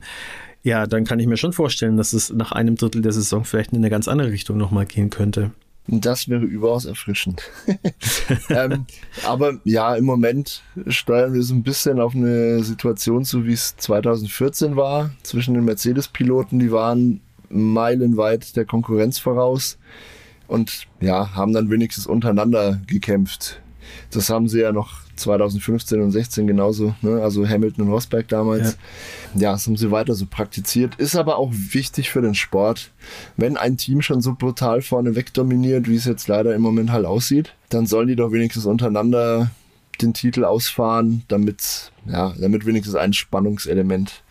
ja, 0.64 0.88
dann 0.88 1.06
kann 1.06 1.20
ich 1.20 1.28
mir 1.28 1.38
schon 1.38 1.54
vorstellen, 1.54 1.98
dass 1.98 2.14
es 2.14 2.32
nach 2.32 2.52
einem 2.52 2.76
Drittel 2.76 3.02
der 3.02 3.12
Saison 3.12 3.46
vielleicht 3.46 3.72
in 3.72 3.78
eine 3.78 3.90
ganz 3.90 4.08
andere 4.08 4.32
Richtung 4.32 4.58
nochmal 4.58 4.86
gehen 4.86 5.10
könnte. 5.10 5.52
Das 5.92 6.30
wäre 6.30 6.44
überaus 6.44 6.86
erfrischend. 6.86 7.42
ähm, 8.50 8.86
aber 9.26 9.60
ja, 9.64 9.96
im 9.96 10.06
Moment 10.06 10.62
steuern 10.88 11.34
wir 11.34 11.42
so 11.42 11.56
ein 11.56 11.64
bisschen 11.64 12.00
auf 12.00 12.14
eine 12.14 12.64
Situation 12.64 13.26
zu, 13.26 13.46
wie 13.46 13.54
es 13.54 13.76
2014 13.78 14.76
war, 14.76 15.10
zwischen 15.24 15.56
den 15.56 15.66
Mercedes-Piloten. 15.66 16.60
Die 16.60 16.72
waren 16.72 17.22
meilenweit 17.50 18.56
der 18.56 18.66
Konkurrenz 18.66 19.18
voraus 19.18 19.80
und 20.48 20.86
ja, 21.02 21.34
haben 21.34 21.54
dann 21.54 21.72
wenigstens 21.72 22.06
untereinander 22.06 22.80
gekämpft. 22.86 23.60
Das 24.12 24.30
haben 24.30 24.48
sie 24.48 24.60
ja 24.60 24.72
noch 24.72 25.09
2015 25.20 26.02
und 26.02 26.12
16 26.12 26.48
genauso, 26.48 26.96
ne? 27.02 27.22
also 27.22 27.48
Hamilton 27.48 27.86
und 27.86 27.92
Rosberg 27.92 28.28
damals. 28.28 28.78
Ja. 29.36 29.42
ja, 29.42 29.52
das 29.52 29.68
haben 29.68 29.78
sie 29.78 29.92
weiter 29.92 30.16
so 30.16 30.26
praktiziert. 30.26 30.96
Ist 30.96 31.16
aber 31.16 31.38
auch 31.38 31.52
wichtig 31.52 32.10
für 32.10 32.22
den 32.22 32.36
Sport. 32.36 32.92
Wenn 33.38 33.58
ein 33.58 33.78
Team 33.78 34.02
schon 34.02 34.22
so 34.22 34.34
brutal 34.34 34.82
vorne 34.82 35.16
wegdominiert, 35.16 35.88
wie 35.88 35.96
es 35.96 36.06
jetzt 36.06 36.28
leider 36.28 36.56
im 36.56 36.62
Moment 36.62 36.92
halt 36.92 37.06
aussieht, 37.06 37.54
dann 37.70 37.86
sollen 37.86 38.08
die 38.08 38.16
doch 38.16 38.32
wenigstens 38.32 38.66
untereinander 38.66 39.52
den 40.02 40.14
Titel 40.14 40.46
ausfahren, 40.46 41.24
damit, 41.28 41.92
ja, 42.06 42.34
damit 42.40 42.66
wenigstens 42.66 42.96
ein 42.96 43.14
Spannungselement 43.14 44.24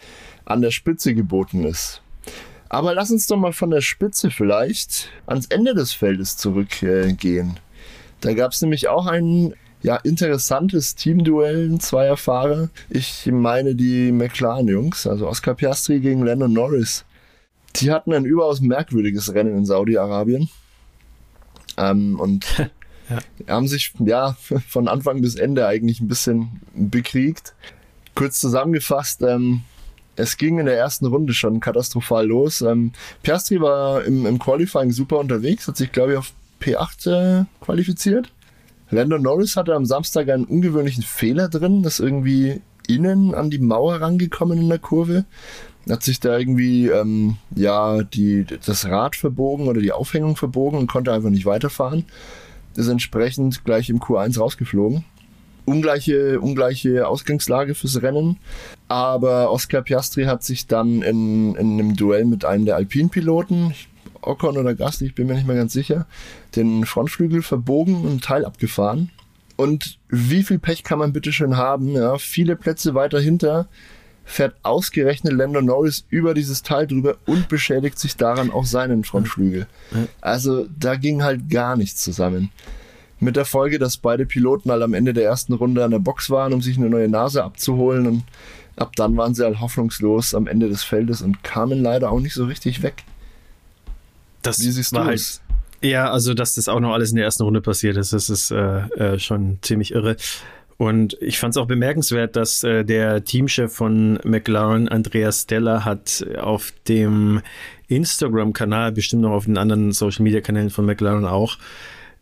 an 0.45 0.63
der 0.63 0.71
Spitze 0.71 1.15
geboten 1.15 1.65
ist. 1.65 2.03
Aber 2.69 2.95
lass 2.95 3.11
uns 3.11 3.27
doch 3.27 3.37
mal 3.37 3.53
von 3.53 3.71
der 3.71 3.81
Spitze 3.81 4.31
vielleicht 4.31 5.09
ans 5.27 5.47
Ende 5.47 5.75
des 5.75 5.93
Feldes 5.93 6.37
zurückgehen. 6.37 7.59
Da 8.21 8.35
gab 8.35 8.53
es 8.53 8.61
nämlich 8.61 8.89
auch 8.89 9.07
einen 9.07 9.55
ja, 9.83 9.97
interessantes 9.97 10.95
Teamduell 10.95 11.79
zweier 11.79 12.17
Fahrer. 12.17 12.71
Ich 12.91 13.27
meine 13.27 13.75
die 13.75 14.13
McLaren-Jungs, 14.13 15.07
also 15.07 15.29
Oscar 15.29 15.55
Piastri 15.55 16.01
gegen 16.01 16.25
Lennon 16.25 16.53
Norris. 16.53 17.05
Die 17.77 17.91
hatten 17.91 18.13
ein 18.13 18.25
überaus 18.25 18.61
merkwürdiges 18.61 19.35
Rennen 19.35 19.57
in 19.57 19.65
Saudi-Arabien. 19.65 20.49
Ähm, 21.77 22.19
und 22.19 22.47
ja. 23.09 23.19
haben 23.47 23.69
sich 23.69 23.93
ja 23.99 24.37
von 24.69 24.89
Anfang 24.89 25.21
bis 25.23 25.37
Ende 25.37 25.67
eigentlich 25.67 26.01
ein 26.01 26.09
bisschen 26.09 26.61
bekriegt. 26.75 27.55
Kurz 28.15 28.41
zusammengefasst, 28.41 29.23
ähm, 29.23 29.63
es 30.17 30.37
ging 30.37 30.59
in 30.59 30.67
der 30.67 30.77
ersten 30.77 31.07
Runde 31.07 31.33
schon 31.33 31.61
katastrophal 31.61 32.27
los. 32.27 32.63
Ähm, 32.63 32.93
Piastri 33.23 33.61
war 33.61 34.05
im, 34.05 34.27
im 34.27 34.41
Qualifying 34.41 34.91
super 34.91 35.19
unterwegs, 35.19 35.69
hat 35.69 35.77
sich, 35.77 35.93
glaube 35.93 36.13
ich, 36.13 36.19
auf 36.19 36.33
P8 36.61 37.43
äh, 37.43 37.45
qualifiziert. 37.61 38.33
Lando 38.91 39.19
Norris 39.19 39.57
hatte 39.57 39.75
am 39.75 39.85
Samstag 39.85 40.29
einen 40.31 40.45
ungewöhnlichen 40.45 41.03
Fehler 41.03 41.49
drin, 41.49 41.83
das 41.83 42.01
irgendwie 42.01 42.63
innen 42.87 43.35
an 43.35 43.51
die 43.51 43.59
Mauer 43.59 44.01
rangekommen 44.01 44.59
in 44.59 44.69
der 44.69 44.79
Kurve. 44.79 45.25
Hat 45.89 46.03
sich 46.03 46.21
da 46.21 46.39
irgendwie 46.39 46.89
ähm, 46.89 47.37
ja 47.55 48.03
die, 48.03 48.45
das 48.45 48.87
Rad 48.87 49.17
verbogen 49.17 49.69
oder 49.69 49.81
die 49.81 49.93
Aufhängung 49.93 50.37
verbogen 50.37 50.79
und 50.79 50.87
konnte 50.87 51.13
einfach 51.13 51.31
nicht 51.31 51.47
weiterfahren. 51.47 52.05
Ist 52.77 52.89
entsprechend 52.89 53.65
gleich 53.65 53.91
im 53.91 54.01
Q1 54.01 54.39
rausgeflogen. 54.39 55.05
Ungleiche, 55.65 56.41
ungleiche 56.41 57.07
Ausgangslage 57.07 57.75
fürs 57.75 58.01
Rennen. 58.01 58.39
Aber 58.89 59.51
Oscar 59.53 59.83
Piastri 59.83 60.25
hat 60.25 60.43
sich 60.43 60.67
dann 60.67 61.03
in, 61.03 61.55
in 61.57 61.73
einem 61.73 61.95
Duell 61.95 62.25
mit 62.25 62.47
einem 62.47 62.65
der 62.65 62.77
Alpin-Piloten, 62.77 63.71
ich 63.71 63.89
Ocon 64.29 64.57
oder 64.57 64.75
Gasly, 64.75 65.09
ich 65.09 65.15
bin 65.15 65.27
mir 65.27 65.35
nicht 65.35 65.47
mehr 65.47 65.57
ganz 65.57 65.73
sicher, 65.73 66.07
den 66.57 66.85
Frontflügel 66.85 67.43
verbogen 67.43 68.05
und 68.05 68.25
Teil 68.25 68.45
abgefahren. 68.45 69.11
Und 69.57 69.99
wie 70.09 70.45
viel 70.45 70.59
Pech 70.59 70.85
kann 70.85 71.01
man 71.01 71.13
bitte 71.13 71.33
schön 71.33 71.57
haben? 71.57 71.93
Ja, 71.93 72.19
viele 72.19 72.55
Plätze 72.55 72.95
weiter 72.95 73.21
hinter 73.21 73.69
fährt 74.29 74.57
ausgerechnet 74.63 75.33
Lando 75.33 75.63
Norris 75.63 76.05
über 76.11 76.35
dieses 76.35 76.63
Teil 76.63 76.87
drüber 76.87 77.17
und 77.27 77.49
beschädigt 77.49 77.99
sich 77.99 78.17
daran 78.17 78.51
auch 78.51 78.67
seinen 78.67 79.03
Frontflügel. 79.03 79.67
Also 80.21 80.67
da 80.79 80.97
ging 80.97 81.23
halt 81.23 81.49
gar 81.49 81.77
nichts 81.77 82.03
zusammen. 82.03 82.51
Mit 83.21 83.37
der 83.37 83.47
Folge, 83.47 83.79
dass 83.79 83.97
beide 83.97 84.27
Piloten 84.27 84.71
halt 84.71 84.83
am 84.83 84.95
Ende 84.95 85.15
der 85.15 85.25
ersten 85.25 85.55
Runde 85.55 85.83
an 85.83 85.91
der 85.91 85.99
Box 85.99 86.31
waren, 86.31 86.53
um 86.53 86.61
sich 86.63 86.77
eine 86.77 86.91
neue 86.91 87.09
Nase 87.09 87.43
abzuholen 87.43 88.07
und 88.07 88.23
ab 88.77 88.95
dann 88.97 89.17
waren 89.17 89.35
sie 89.35 89.45
halt 89.45 89.61
hoffnungslos 89.61 90.35
am 90.35 90.47
Ende 90.47 90.69
des 90.69 90.85
Feldes 90.85 91.23
und 91.23 91.43
kamen 91.43 91.83
leider 91.83 92.13
auch 92.13 92.21
nicht 92.21 92.35
so 92.35 92.45
richtig 92.45 92.83
weg. 92.83 93.05
Das 94.43 94.61
Wie 94.61 94.71
siehst 94.71 94.93
war 94.93 95.05
du 95.05 95.07
halt, 95.09 95.41
Ja, 95.83 96.11
also 96.11 96.35
dass 96.35 96.55
das 96.55 96.69
auch 96.69 96.81
noch 96.81 96.93
alles 96.93 97.11
in 97.11 97.17
der 97.17 97.25
ersten 97.25 97.43
Runde 97.43 97.61
passiert 97.61 97.97
ist, 97.97 98.13
das 98.13 98.29
ist 98.29 98.51
äh, 98.51 98.81
äh, 98.97 99.19
schon 99.19 99.59
ziemlich 99.63 99.93
irre. 99.93 100.17
Und 100.77 101.17
ich 101.21 101.41
fand 101.41 101.55
es 101.55 101.57
auch 101.57 101.67
bemerkenswert, 101.67 102.37
dass 102.37 102.63
äh, 102.63 102.85
der 102.85 103.25
Teamchef 103.25 103.73
von 103.73 104.21
McLaren, 104.25 104.89
Andreas 104.89 105.43
Stella, 105.43 105.85
hat 105.85 106.25
auf 106.41 106.73
dem 106.87 107.43
Instagram-Kanal, 107.89 108.93
bestimmt 108.93 109.23
noch 109.23 109.33
auf 109.33 109.47
den 109.47 109.59
anderen 109.59 109.91
Social-Media-Kanälen 109.91 110.71
von 110.71 110.87
McLaren 110.87 111.25
auch, 111.25 111.59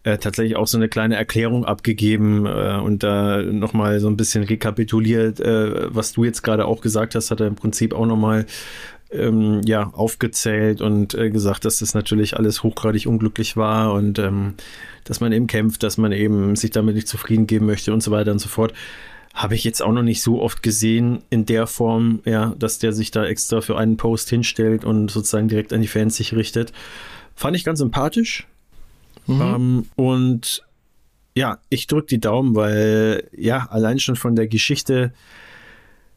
äh, 0.05 0.16
tatsächlich 0.16 0.57
auch 0.57 0.68
so 0.68 0.79
eine 0.79 0.88
kleine 0.88 1.16
Erklärung 1.16 1.66
abgegeben 1.66 2.46
äh, 2.46 2.79
und 2.83 3.02
da 3.02 3.42
nochmal 3.42 4.00
so 4.00 4.09
ein 4.09 4.16
bisschen 4.16 4.44
rekapituliert, 4.44 5.38
äh, 5.40 5.94
was 5.94 6.12
du 6.12 6.24
jetzt 6.24 6.42
gerade 6.42 6.64
auch 6.64 6.81
gesagt 6.81 7.14
hast, 7.14 7.31
hat 7.31 7.40
er 7.40 7.48
im 7.48 7.57
Prinzip 7.57 7.92
auch 7.92 8.07
nochmal 8.07 8.46
ähm, 9.16 9.61
ja, 9.64 9.90
aufgezählt 9.92 10.81
und 10.81 11.14
äh, 11.14 11.31
gesagt, 11.31 11.64
dass 11.64 11.79
das 11.79 11.94
natürlich 11.94 12.37
alles 12.37 12.62
hochgradig 12.62 13.07
unglücklich 13.07 13.57
war 13.57 13.92
und 13.92 14.18
ähm, 14.18 14.55
dass 15.05 15.20
man 15.20 15.33
eben 15.33 15.46
kämpft, 15.46 15.83
dass 15.83 15.98
man 15.98 16.12
eben 16.12 16.57
sich 16.57 16.70
damit 16.70 16.94
nicht 16.94 17.09
zufrieden 17.09 17.46
geben 17.46 17.66
möchte 17.66 17.92
und 17.92 18.02
so 18.02 18.11
weiter 18.11 18.33
und 18.33 18.38
so 18.38 18.48
fort. 18.48 18.72
Habe 19.35 19.55
ich 19.55 19.64
jetzt 19.64 19.83
auch 19.83 19.92
noch 19.92 20.02
nicht 20.02 20.22
so 20.22 20.40
oft 20.40 20.62
gesehen 20.62 21.22
in 21.29 21.44
der 21.44 21.66
Form, 21.66 22.20
ja, 22.24 22.55
dass 22.59 22.79
der 22.79 22.92
sich 22.92 23.11
da 23.11 23.24
extra 23.26 23.61
für 23.61 23.76
einen 23.76 23.96
Post 23.96 24.31
hinstellt 24.31 24.85
und 24.85 25.11
sozusagen 25.11 25.48
direkt 25.48 25.72
an 25.72 25.83
die 25.83 25.88
Fans 25.88 26.16
sich 26.16 26.35
richtet. 26.35 26.72
Fand 27.35 27.57
ich 27.57 27.64
ganz 27.64 27.81
sympathisch. 27.81 28.46
Mhm. 29.26 29.40
Ähm, 29.42 29.87
und 29.96 30.62
ja, 31.35 31.59
ich 31.68 31.87
drücke 31.87 32.07
die 32.07 32.20
Daumen, 32.20 32.55
weil 32.55 33.29
ja, 33.37 33.66
allein 33.70 33.98
schon 33.98 34.16
von 34.16 34.37
der 34.37 34.48
Geschichte 34.48 35.12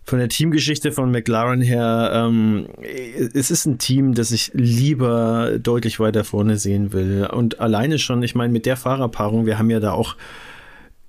von 0.09 0.17
der 0.17 0.27
Teamgeschichte 0.27 0.91
von 0.91 1.11
McLaren 1.11 1.61
her, 1.61 2.11
ähm, 2.13 2.67
es 2.81 3.51
ist 3.51 3.67
ein 3.67 3.77
Team, 3.77 4.15
das 4.15 4.31
ich 4.31 4.49
lieber 4.55 5.59
deutlich 5.59 5.99
weiter 5.99 6.23
vorne 6.23 6.57
sehen 6.57 6.93
will. 6.93 7.29
Und 7.31 7.59
alleine 7.59 7.99
schon, 7.99 8.23
ich 8.23 8.33
meine, 8.33 8.51
mit 8.51 8.65
der 8.65 8.75
Fahrerpaarung, 8.75 9.45
wir 9.45 9.59
haben 9.59 9.69
ja 9.69 9.79
da 9.79 9.91
auch 9.91 10.15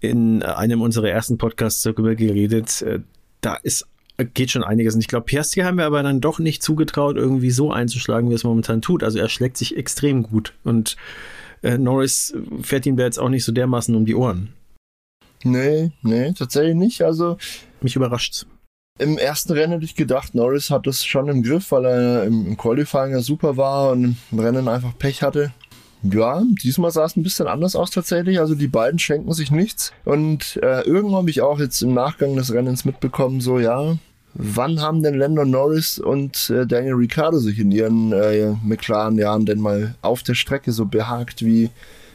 in 0.00 0.42
einem 0.42 0.82
unserer 0.82 1.08
ersten 1.08 1.38
Podcasts 1.38 1.80
darüber 1.82 2.14
geredet, 2.14 2.82
äh, 2.82 3.00
da 3.40 3.54
ist 3.54 3.86
geht 4.34 4.50
schon 4.50 4.64
einiges. 4.64 4.94
Und 4.94 5.00
ich 5.00 5.08
glaube, 5.08 5.24
Piastri 5.24 5.62
haben 5.62 5.78
wir 5.78 5.86
aber 5.86 6.02
dann 6.02 6.20
doch 6.20 6.38
nicht 6.38 6.62
zugetraut, 6.62 7.16
irgendwie 7.16 7.50
so 7.50 7.72
einzuschlagen, 7.72 8.28
wie 8.28 8.34
es 8.34 8.44
momentan 8.44 8.82
tut. 8.82 9.02
Also 9.02 9.18
er 9.18 9.30
schlägt 9.30 9.56
sich 9.56 9.78
extrem 9.78 10.24
gut. 10.24 10.52
Und 10.62 10.98
äh, 11.62 11.78
Norris 11.78 12.34
fährt 12.60 12.84
ihm 12.84 12.98
da 12.98 13.04
jetzt 13.04 13.18
auch 13.18 13.30
nicht 13.30 13.46
so 13.46 13.52
dermaßen 13.52 13.94
um 13.94 14.04
die 14.04 14.14
Ohren. 14.14 14.52
Nee, 15.42 15.90
nee, 16.02 16.34
tatsächlich 16.36 16.74
nicht. 16.74 17.00
Also. 17.00 17.38
Mich 17.80 17.96
überrascht 17.96 18.44
im 19.00 19.18
ersten 19.18 19.52
Rennen 19.52 19.72
hätte 19.72 19.84
ich 19.84 19.94
gedacht, 19.94 20.34
Norris 20.34 20.70
hat 20.70 20.86
das 20.86 21.04
schon 21.04 21.28
im 21.28 21.42
Griff, 21.42 21.72
weil 21.72 21.86
er 21.86 22.24
im, 22.24 22.56
Qualifying 22.56 23.12
ja 23.12 23.20
super 23.20 23.56
war 23.56 23.92
und 23.92 24.16
im 24.30 24.38
Rennen 24.38 24.68
einfach 24.68 24.96
Pech 24.98 25.22
hatte. 25.22 25.52
Ja, 26.02 26.42
diesmal 26.62 26.90
sah 26.90 27.04
es 27.04 27.16
ein 27.16 27.22
bisschen 27.22 27.46
anders 27.46 27.76
aus 27.76 27.90
tatsächlich. 27.90 28.38
Also 28.38 28.54
die 28.54 28.68
beiden 28.68 28.98
schenken 28.98 29.32
sich 29.32 29.50
nichts. 29.50 29.92
Und 30.04 30.58
äh, 30.62 30.82
irgendwann 30.82 31.18
habe 31.18 31.30
ich 31.30 31.42
auch 31.42 31.58
jetzt 31.58 31.82
im 31.82 31.94
Nachgang 31.94 32.36
des 32.36 32.52
Rennens 32.52 32.84
mitbekommen, 32.84 33.40
so 33.40 33.58
ja, 33.58 33.96
wann 34.34 34.80
haben 34.80 35.02
denn 35.02 35.18
Lando 35.18 35.44
Norris 35.44 35.98
und 35.98 36.50
äh, 36.50 36.66
Daniel 36.66 36.94
Ricciardo 36.94 37.38
sich 37.38 37.58
in 37.58 37.72
ihren 37.72 38.12
äh, 38.12 38.52
McLaren-Jahren 38.62 39.46
denn 39.46 39.60
mal 39.60 39.94
auf 40.02 40.22
der 40.22 40.34
Strecke 40.34 40.72
so 40.72 40.86
behagt 40.86 41.44
wie 41.44 41.70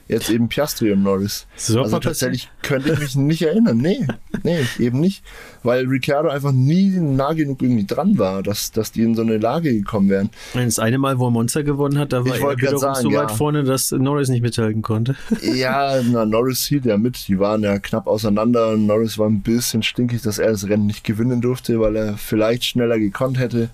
jetzt 0.07 0.29
eben 0.29 0.49
Piastri 0.49 0.91
und 0.91 1.03
Norris. 1.03 1.47
So 1.55 1.81
also 1.81 1.99
tatsächlich 1.99 2.49
könnte 2.61 2.93
ich 2.93 2.99
mich 2.99 3.15
nicht 3.15 3.41
erinnern. 3.41 3.77
Nee, 3.77 4.05
nee, 4.43 4.59
eben 4.79 4.99
nicht. 4.99 5.23
Weil 5.63 5.85
Ricciardo 5.85 6.29
einfach 6.29 6.51
nie 6.51 6.89
nah 6.89 7.33
genug 7.33 7.61
irgendwie 7.61 7.85
dran 7.85 8.17
war, 8.19 8.43
dass, 8.43 8.71
dass 8.71 8.91
die 8.91 9.01
in 9.01 9.15
so 9.15 9.23
eine 9.23 9.37
Lage 9.37 9.73
gekommen 9.73 10.09
wären. 10.09 10.29
Das 10.53 10.77
eine 10.77 10.99
Mal, 10.99 11.17
wo 11.17 11.27
er 11.27 11.31
Monster 11.31 11.63
gewonnen 11.63 11.97
hat, 11.97 12.13
da 12.13 12.23
war 12.23 12.37
er 12.37 12.57
wiederum 12.57 12.77
sagen, 12.77 13.01
so 13.01 13.09
weit 13.09 13.29
ja. 13.29 13.35
vorne, 13.35 13.63
dass 13.63 13.91
Norris 13.91 14.29
nicht 14.29 14.41
mithalten 14.41 14.81
konnte. 14.81 15.15
Ja, 15.55 16.01
na, 16.03 16.25
Norris 16.25 16.65
hielt 16.65 16.85
ja 16.85 16.97
mit. 16.97 17.27
Die 17.27 17.39
waren 17.39 17.61
ja 17.63 17.79
knapp 17.79 18.07
auseinander. 18.07 18.75
Norris 18.75 19.17
war 19.17 19.27
ein 19.27 19.41
bisschen 19.41 19.83
stinkig, 19.83 20.21
dass 20.21 20.37
er 20.37 20.51
das 20.51 20.67
Rennen 20.67 20.85
nicht 20.87 21.03
gewinnen 21.03 21.39
durfte, 21.39 21.79
weil 21.79 21.95
er 21.95 22.17
vielleicht 22.17 22.65
schneller 22.65 22.99
gekonnt 22.99 23.39
hätte. 23.39 23.69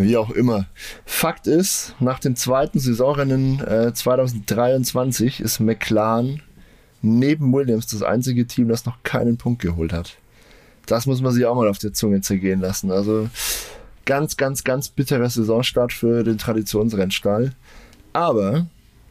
Wie 0.00 0.16
auch 0.16 0.30
immer. 0.30 0.66
Fakt 1.04 1.46
ist, 1.46 1.94
nach 2.00 2.18
dem 2.18 2.34
zweiten 2.34 2.78
Saisonrennen 2.78 3.60
äh, 3.60 3.92
2023 3.92 5.40
ist 5.40 5.60
McLaren 5.60 6.40
neben 7.02 7.52
Williams 7.52 7.86
das 7.86 8.02
einzige 8.02 8.46
Team, 8.46 8.68
das 8.68 8.86
noch 8.86 9.02
keinen 9.02 9.36
Punkt 9.36 9.60
geholt 9.60 9.92
hat. 9.92 10.16
Das 10.86 11.06
muss 11.06 11.20
man 11.20 11.32
sich 11.32 11.44
auch 11.44 11.54
mal 11.54 11.68
auf 11.68 11.78
der 11.78 11.92
Zunge 11.92 12.20
zergehen 12.22 12.60
lassen. 12.60 12.90
Also 12.90 13.28
ganz, 14.06 14.36
ganz, 14.36 14.64
ganz 14.64 14.88
bitterer 14.88 15.28
Saisonstart 15.28 15.92
für 15.92 16.24
den 16.24 16.38
Traditionsrennstall. 16.38 17.52
Aber, 18.12 18.66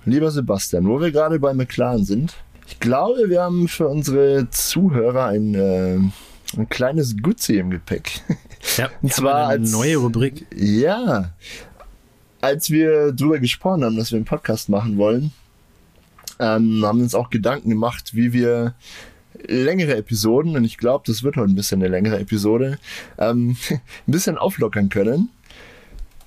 lieber 0.06 0.32
Sebastian, 0.32 0.88
wo 0.88 0.99
wir 0.99 1.12
gerade 1.12 1.39
bei 1.39 1.54
McLaren 1.54 2.04
sind, 2.04 2.36
ich 2.67 2.80
glaube, 2.80 3.30
wir 3.30 3.41
haben 3.41 3.67
für 3.67 3.88
unsere 3.88 4.49
Zuhörer 4.49 5.25
ein, 5.25 5.56
äh, 5.56 5.99
ein 6.58 6.69
kleines 6.69 7.15
Gutzi 7.21 7.58
im 7.58 7.69
Gepäck. 7.69 8.21
Ja, 8.78 8.89
und 9.02 9.13
zwar 9.13 9.48
eine 9.48 9.62
als, 9.62 9.72
neue 9.72 9.98
Rubrik. 9.98 10.45
Ja, 10.56 11.34
als 12.41 12.69
wir 12.69 13.12
darüber 13.12 13.39
gesprochen 13.39 13.84
haben, 13.84 13.98
dass 13.98 14.12
wir 14.12 14.17
einen 14.17 14.26
Podcast 14.26 14.69
machen 14.69 14.98
wollen, 14.98 15.32
ähm, 16.39 16.84
haben 16.86 17.00
wir 17.00 17.04
uns 17.04 17.15
auch 17.15 17.30
Gedanken 17.30 17.69
gemacht, 17.69 18.15
wie 18.15 18.34
wir 18.34 18.76
längere 19.48 19.95
Episoden, 19.95 20.56
und 20.56 20.63
ich 20.63 20.78
glaube, 20.78 21.04
das 21.08 21.24
wird 21.24 21.38
heute 21.38 21.52
ein 21.52 21.56
bisschen 21.56 21.82
eine 21.82 21.89
längere 21.89 22.19
Episode, 22.19 22.78
ähm, 23.17 23.58
ein 23.69 23.82
bisschen 24.12 24.38
auflockern 24.38 24.89
können. 24.89 25.30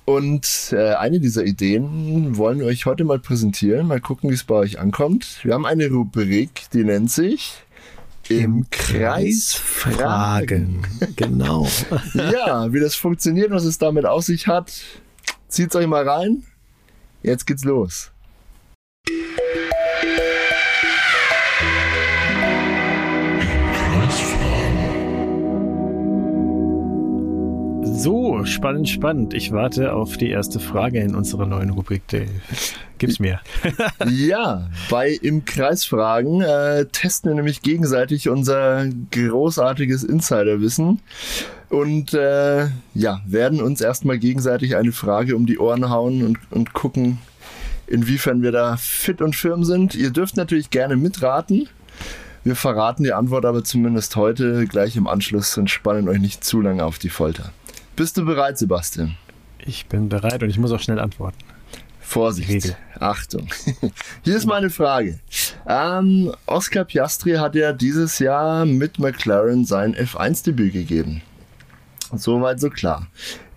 Und 0.05 0.73
äh, 0.73 0.95
eine 0.95 1.21
dieser 1.21 1.45
Ideen 1.45 2.35
wollen 2.35 2.59
wir 2.59 2.65
euch 2.65 2.85
heute 2.85 3.05
mal 3.05 3.19
präsentieren, 3.19 3.87
mal 3.87 4.01
gucken, 4.01 4.29
wie 4.29 4.33
es 4.33 4.43
bei 4.43 4.55
euch 4.55 4.77
ankommt. 4.77 5.39
Wir 5.43 5.53
haben 5.53 5.65
eine 5.65 5.89
Rubrik, 5.89 6.63
die 6.73 6.83
nennt 6.83 7.09
sich 7.09 7.63
im 8.39 8.65
Kreis 8.69 9.53
fragen. 9.53 10.83
Genau. 11.15 11.67
ja, 12.13 12.71
wie 12.71 12.79
das 12.79 12.95
funktioniert, 12.95 13.51
was 13.51 13.63
es 13.63 13.77
damit 13.77 14.05
auf 14.05 14.23
sich 14.23 14.47
hat, 14.47 14.71
zieht's 15.47 15.75
euch 15.75 15.87
mal 15.87 16.07
rein. 16.07 16.43
Jetzt 17.21 17.45
geht's 17.45 17.63
los. 17.63 18.11
So, 27.95 28.43
spannend, 28.43 28.89
spannend. 28.89 29.33
Ich 29.35 29.51
warte 29.51 29.93
auf 29.93 30.17
die 30.17 30.29
erste 30.29 30.59
Frage 30.59 30.99
in 30.99 31.13
unserer 31.15 31.45
neuen 31.45 31.69
Rubrik, 31.69 32.07
Dave. 32.07 32.27
Gib's 32.97 33.19
mir. 33.19 33.39
ja, 34.09 34.67
bei 34.89 35.11
Im 35.11 35.45
Kreis 35.45 35.85
fragen 35.85 36.41
äh, 36.41 36.85
testen 36.87 37.29
wir 37.29 37.35
nämlich 37.35 37.61
gegenseitig 37.61 38.29
unser 38.29 38.87
großartiges 39.11 40.03
Insiderwissen 40.03 41.01
und 41.69 42.13
äh, 42.15 42.67
ja, 42.95 43.21
werden 43.25 43.61
uns 43.61 43.79
erstmal 43.79 44.17
gegenseitig 44.17 44.75
eine 44.75 44.91
Frage 44.91 45.35
um 45.35 45.45
die 45.45 45.59
Ohren 45.59 45.89
hauen 45.89 46.25
und, 46.25 46.39
und 46.49 46.73
gucken, 46.73 47.19
inwiefern 47.85 48.41
wir 48.41 48.51
da 48.51 48.75
fit 48.75 49.21
und 49.21 49.35
firm 49.35 49.63
sind. 49.63 49.93
Ihr 49.93 50.09
dürft 50.09 50.35
natürlich 50.35 50.71
gerne 50.71 50.95
mitraten. 50.95 51.69
Wir 52.43 52.55
verraten 52.55 53.03
die 53.03 53.13
Antwort 53.13 53.45
aber 53.45 53.63
zumindest 53.63 54.15
heute 54.15 54.65
gleich 54.65 54.97
im 54.97 55.07
Anschluss 55.07 55.57
und 55.57 55.69
spannen 55.69 56.09
euch 56.09 56.19
nicht 56.19 56.43
zu 56.43 56.59
lange 56.59 56.83
auf 56.83 56.97
die 56.97 57.09
Folter. 57.09 57.53
Bist 57.95 58.17
du 58.17 58.25
bereit, 58.25 58.57
Sebastian? 58.57 59.15
Ich 59.59 59.85
bin 59.85 60.09
bereit 60.09 60.41
und 60.41 60.49
ich 60.49 60.57
muss 60.57 60.71
auch 60.71 60.79
schnell 60.79 60.97
antworten. 60.97 61.37
Vorsicht. 61.99 62.49
Regel. 62.49 62.75
Achtung. 62.99 63.47
Hier 64.23 64.35
ist 64.35 64.47
meine 64.47 64.71
Frage. 64.71 65.19
Ähm, 65.67 66.33
Oscar 66.47 66.85
Piastri 66.85 67.33
hat 67.33 67.53
ja 67.53 67.71
dieses 67.71 68.17
Jahr 68.17 68.65
mit 68.65 68.97
McLaren 68.97 69.63
sein 69.65 69.95
F1-Debüt 69.95 70.73
gegeben. 70.73 71.21
Soweit 72.15 72.59
so 72.59 72.71
klar. 72.71 73.07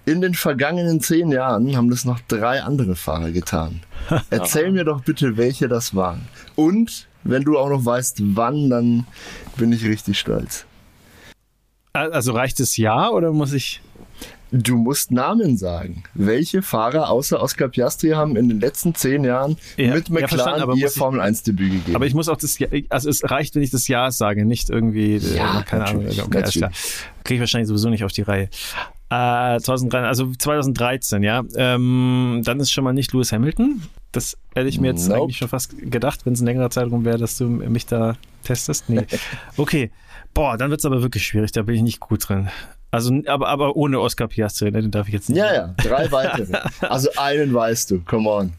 In 0.05 0.20
den 0.20 0.35
vergangenen 0.35 1.01
zehn 1.01 1.33
Jahren 1.33 1.75
haben 1.75 1.88
das 1.88 2.05
noch 2.05 2.20
drei 2.29 2.62
andere 2.62 2.94
Fahrer 2.94 3.33
getan. 3.33 3.81
Erzähl 4.31 4.70
mir 4.70 4.85
doch 4.85 5.03
bitte, 5.03 5.38
welche 5.38 5.66
das 5.66 5.94
waren. 5.94 6.29
Und 6.55 7.09
wenn 7.25 7.42
du 7.42 7.59
auch 7.59 7.70
noch 7.70 7.85
weißt, 7.87 8.18
wann, 8.37 8.68
dann 8.68 9.07
bin 9.57 9.72
ich 9.72 9.85
richtig 9.85 10.18
stolz. 10.18 10.66
Also 11.97 12.33
reicht 12.33 12.61
es 12.61 12.77
ja 12.77 13.11
oder 13.11 13.33
muss 13.33 13.53
ich? 13.53 13.81
Du 14.53 14.77
musst 14.77 15.11
Namen 15.11 15.57
sagen. 15.57 16.05
Welche 16.15 16.63
Fahrer 16.63 17.11
außer 17.11 17.43
Oscar 17.43 17.69
Piastri 17.69 18.11
haben 18.11 18.37
in 18.37 18.49
den 18.49 18.61
letzten 18.61 18.95
zehn 18.95 19.25
Jahren 19.25 19.57
ja, 19.77 19.95
mit 19.95 20.09
McLaren 20.09 20.71
ja, 20.71 20.75
ihr 20.75 20.91
Formel 20.91 21.21
1 21.21 21.43
Debüt 21.43 21.73
gegeben? 21.73 21.97
Aber 21.97 22.07
ich 22.07 22.15
muss 22.15 22.29
auch 22.29 22.37
das, 22.37 22.59
also 22.89 23.11
es 23.11 23.29
reicht, 23.29 23.57
wenn 23.57 23.63
ich 23.63 23.71
das 23.71 23.89
Jahr 23.89 24.13
sage, 24.13 24.45
nicht 24.45 24.71
irgendwie, 24.71 25.17
äh, 25.17 25.37
ja, 25.37 25.63
keine 25.63 25.87
Ahnung. 25.87 26.07
Okay, 26.07 26.39
alles 26.39 26.55
klar. 26.55 26.71
Kriege 27.25 27.35
ich 27.35 27.41
wahrscheinlich 27.41 27.69
sowieso 27.69 27.89
nicht 27.89 28.05
auf 28.05 28.13
die 28.13 28.23
Reihe. 28.23 28.49
Äh, 29.11 29.61
2013, 29.61 30.05
also 30.05 30.33
2013, 30.33 31.23
ja. 31.25 31.43
Ähm, 31.57 32.43
dann 32.45 32.61
ist 32.61 32.71
schon 32.71 32.85
mal 32.85 32.93
nicht 32.93 33.13
Lewis 33.13 33.33
Hamilton. 33.33 33.83
Das 34.13 34.37
hätte 34.55 34.69
ich 34.69 34.81
mir 34.81 34.89
jetzt 34.89 35.09
Nope. 35.09 35.23
eigentlich 35.23 35.39
schon 35.39 35.49
fast 35.49 35.75
gedacht, 35.91 36.25
wenn 36.25 36.35
es 36.35 36.41
ein 36.41 36.47
längerer 36.47 36.71
Zeitraum 36.71 37.05
wäre, 37.05 37.19
dass 37.19 37.37
du 37.37 37.47
mich 37.47 37.87
da 37.87 38.17
testest. 38.45 38.89
Nee. 38.89 39.07
Okay. 39.57 39.91
Boah, 40.37 40.59
dann 40.59 40.68
wird 40.68 40.81
es 40.81 40.85
aber 40.85 41.01
wirklich 41.03 41.27
schwierig. 41.27 41.51
Da 41.53 41.62
bin 41.62 41.77
ich 41.77 41.83
nicht 41.83 41.99
gut 41.99 42.29
drin. 42.29 42.49
Also, 42.90 43.11
aber, 43.27 43.49
aber 43.49 43.75
ohne 43.75 43.99
Oscar 44.01 44.29
Piastri, 44.29 44.70
ne, 44.70 44.83
den 44.83 44.90
darf 44.90 45.09
ich 45.09 45.14
jetzt 45.14 45.31
nicht. 45.31 45.38
Ja, 45.38 45.53
ja, 45.53 45.75
drei 45.79 46.12
weitere. 46.12 46.59
Also 46.83 47.09
einen 47.16 47.55
weißt 47.55 47.90
du, 47.90 48.01
come 48.01 48.29
on. 48.29 48.53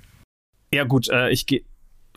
Ja, 0.73 0.85
gut, 0.85 1.07
äh, 1.09 1.29
ich 1.29 1.45
gehe. 1.45 1.61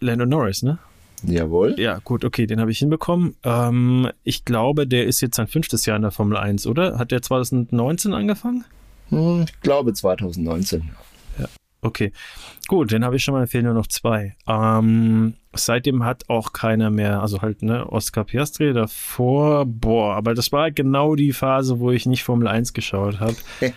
Lando 0.01 0.25
Norris, 0.25 0.63
ne? 0.63 0.79
Jawohl. 1.25 1.79
Ja, 1.79 1.99
gut, 2.03 2.25
okay, 2.25 2.47
den 2.47 2.59
habe 2.59 2.71
ich 2.71 2.79
hinbekommen. 2.79 3.37
Ähm, 3.45 4.09
ich 4.25 4.47
glaube, 4.47 4.87
der 4.87 5.05
ist 5.05 5.21
jetzt 5.21 5.37
sein 5.37 5.47
fünftes 5.47 5.85
Jahr 5.85 5.97
in 5.97 6.03
der 6.03 6.11
Formel 6.11 6.39
1, 6.39 6.67
oder? 6.67 6.99
Hat 6.99 7.11
der 7.11 7.21
2019 7.21 8.15
angefangen? 8.15 8.65
Hm, 9.11 9.45
Ich 9.47 9.61
glaube 9.61 9.93
2019. 9.93 10.89
Okay, 11.83 12.13
gut, 12.69 12.93
den 12.93 13.05
habe 13.05 13.17
ich 13.17 13.25
schon 13.25 13.35
mal, 13.35 13.47
fehlen 13.47 13.65
nur 13.65 13.75
noch 13.75 13.87
zwei. 13.87 14.37
Ähm, 14.47 15.35
seitdem 15.55 16.05
hat 16.05 16.29
auch 16.29 16.53
keiner 16.53 16.91
mehr, 16.91 17.23
also 17.23 17.41
halt, 17.41 17.63
ne, 17.63 17.91
Oscar 17.91 18.25
Piastri 18.25 18.75
davor, 18.75 19.65
boah, 19.65 20.15
aber 20.15 20.35
das 20.35 20.53
war 20.53 20.71
genau 20.71 21.15
die 21.15 21.33
Phase, 21.33 21.81
wo 21.81 21.91
ich 21.91 22.05
nicht 22.05 22.23
Formel 22.23 22.49
1 22.49 22.75
geschaut 22.75 23.19
habe. 23.21 23.37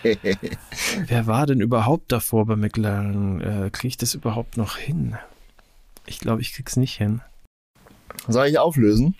Wer 1.06 1.26
war 1.26 1.46
denn 1.46 1.60
überhaupt 1.60 2.12
davor 2.12 2.44
bei 2.44 2.56
McLaren? 2.56 3.40
Äh, 3.40 3.70
Kriege 3.70 3.88
ich 3.88 3.96
das 3.96 4.14
überhaupt 4.14 4.58
noch 4.58 4.76
hin? 4.76 5.16
Ich 6.06 6.18
glaube, 6.18 6.42
ich 6.42 6.52
krieg's 6.52 6.76
nicht 6.76 6.96
hin. 6.96 7.22
Soll 8.28 8.48
ich 8.48 8.58
auflösen? 8.58 9.14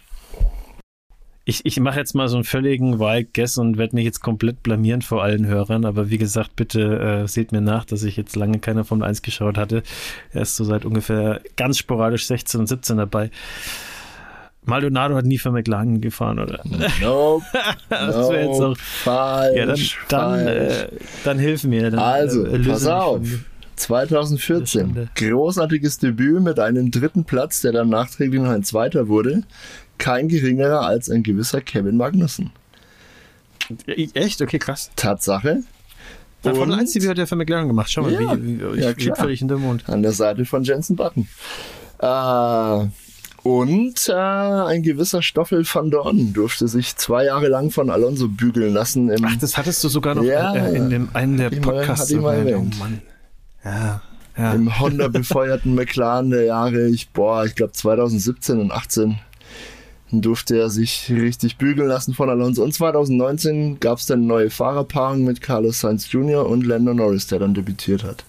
Ich, 1.47 1.67
ich 1.67 1.79
mache 1.79 1.99
jetzt 1.99 2.15
mal 2.15 2.27
so 2.29 2.37
einen 2.37 2.45
völligen 2.45 2.99
Wild 2.99 3.35
Guess 3.35 3.59
und 3.59 3.77
werde 3.77 3.95
mich 3.97 4.07
jetzt 4.07 4.21
komplett 4.23 4.63
blamieren 4.63 5.03
vor 5.03 5.23
allen 5.23 5.47
Hörern. 5.47 5.85
Aber 5.85 6.09
wie 6.09 6.17
gesagt, 6.17 6.57
bitte 6.57 7.23
äh, 7.25 7.29
seht 7.29 7.53
mir 7.53 7.61
nach, 7.61 7.85
dass 7.85 8.03
ich 8.03 8.17
jetzt 8.17 8.35
lange 8.35 8.61
keine 8.61 8.85
Formel 8.85 9.07
1 9.07 9.21
geschaut 9.21 9.59
hatte. 9.59 9.83
Er 10.33 10.43
ist 10.43 10.57
so 10.57 10.65
seit 10.65 10.87
ungefähr 10.87 11.41
ganz 11.57 11.77
sporadisch 11.77 12.27
16 12.27 12.61
und 12.61 12.67
17 12.67 12.97
dabei. 12.97 13.31
Maldonado 14.67 15.15
hat 15.17 15.27
nie 15.27 15.37
für 15.37 15.51
McLaren 15.51 16.01
gefahren, 16.01 16.39
oder? 16.39 16.61
Nope. 17.03 17.45
Das 17.91 18.17
wäre 18.31 18.47
jetzt 18.47 18.61
auch. 18.63 18.77
Falsch. 18.79 19.57
Ja, 19.57 19.67
dann, 19.67 20.47
dann, 20.47 20.47
äh, 20.47 20.89
dann 21.25 21.39
hilf 21.39 21.65
mir. 21.65 21.91
Dann, 21.91 22.01
Also, 22.01 22.47
äh, 22.47 22.59
pass 22.61 22.87
auf. 22.87 23.17
von- 23.19 23.45
2014. 23.77 24.81
Schande. 24.81 25.09
Großartiges 25.17 25.99
Debüt 25.99 26.41
mit 26.43 26.61
einem 26.61 26.91
dritten 26.93 27.25
Platz, 27.25 27.61
der 27.61 27.73
dann 27.73 27.89
nachträglich 27.89 28.41
noch 28.41 28.51
ein 28.51 28.63
zweiter 28.63 29.09
wurde. 29.09 29.43
Kein 29.99 30.29
geringerer 30.29 30.81
als 30.83 31.11
ein 31.11 31.23
gewisser 31.23 31.61
Kevin 31.61 31.97
Magnussen. 31.97 32.51
Echt? 33.87 34.43
Okay, 34.43 34.59
krass. 34.59 34.91
Tatsache. 34.97 35.63
Ja, 36.43 36.55
Formel 36.55 36.75
Und 36.75 36.81
1 36.81 36.93
Debüt 36.93 37.09
hat 37.09 37.19
er 37.19 37.27
für 37.27 37.37
McLaren 37.37 37.69
gemacht. 37.69 37.91
Schau 37.91 38.03
mal, 38.03 38.13
Ja, 38.13 38.37
wie, 38.43 38.61
wie, 38.61 38.81
ja, 38.81 38.91
ich 38.97 39.11
völlig 39.17 39.41
in 39.41 39.49
der 39.49 39.57
Mond. 39.57 39.89
An 39.89 40.03
der 40.03 40.13
Seite 40.13 40.45
von 40.45 40.63
Jensen 40.63 40.97
Button. 40.97 41.27
Äh, 41.99 42.87
und 43.45 44.09
äh, 44.09 44.13
ein 44.13 44.83
gewisser 44.83 45.23
Stoffel 45.23 45.65
van 45.71 45.91
Dorn 45.91 46.33
durfte 46.33 46.69
sich 46.69 46.97
zwei 46.97 47.27
Jahre 47.27 47.49
lang 47.49 47.71
von 47.71 47.91
Alonso 47.91 48.29
bügeln 48.29 48.73
lassen. 48.75 49.11
Ach, 49.25 49.37
das 49.37 49.57
hattest 49.57 49.83
du 49.85 49.89
sogar 49.89 50.15
noch 50.15 50.25
Ja. 50.25 50.55
äh, 50.55 50.77
in 50.77 50.91
dem 50.91 51.09
einen 51.15 51.39
der 51.39 51.51
Podcasts. 51.51 52.13
Oh 52.15 52.21
Mann. 52.21 53.03
Ja, 53.65 54.03
ja. 54.37 54.53
im 54.53 54.79
Honda 54.79 55.09
befeuerten 55.09 55.75
McLaren 55.75 56.31
der 56.31 56.45
Jahre, 56.45 56.89
ich, 56.89 57.11
boah, 57.11 57.45
ich 57.47 57.55
glaube 57.55 57.73
2017 57.73 58.61
und 58.61 58.73
18 58.73 59.19
durfte 60.23 60.59
er 60.59 60.71
sich 60.71 61.11
richtig 61.11 61.57
bügeln 61.57 61.89
lassen 61.89 62.15
von 62.15 62.29
Alonso. 62.29 62.63
Und 62.63 62.75
2019 62.75 63.81
gab 63.81 63.99
es 63.99 64.07
dann 64.07 64.21
eine 64.21 64.27
neue 64.27 64.51
Fahrerpaarung 64.51 65.25
mit 65.25 65.41
Carlos 65.41 65.81
Sainz 65.81 66.11
Jr. 66.11 66.47
und 66.47 66.67
Lando 66.67 66.95
Norris, 66.95 67.27
der 67.27 67.39
dann 67.39 67.55
debütiert 67.55 68.05
hat. 68.05 68.25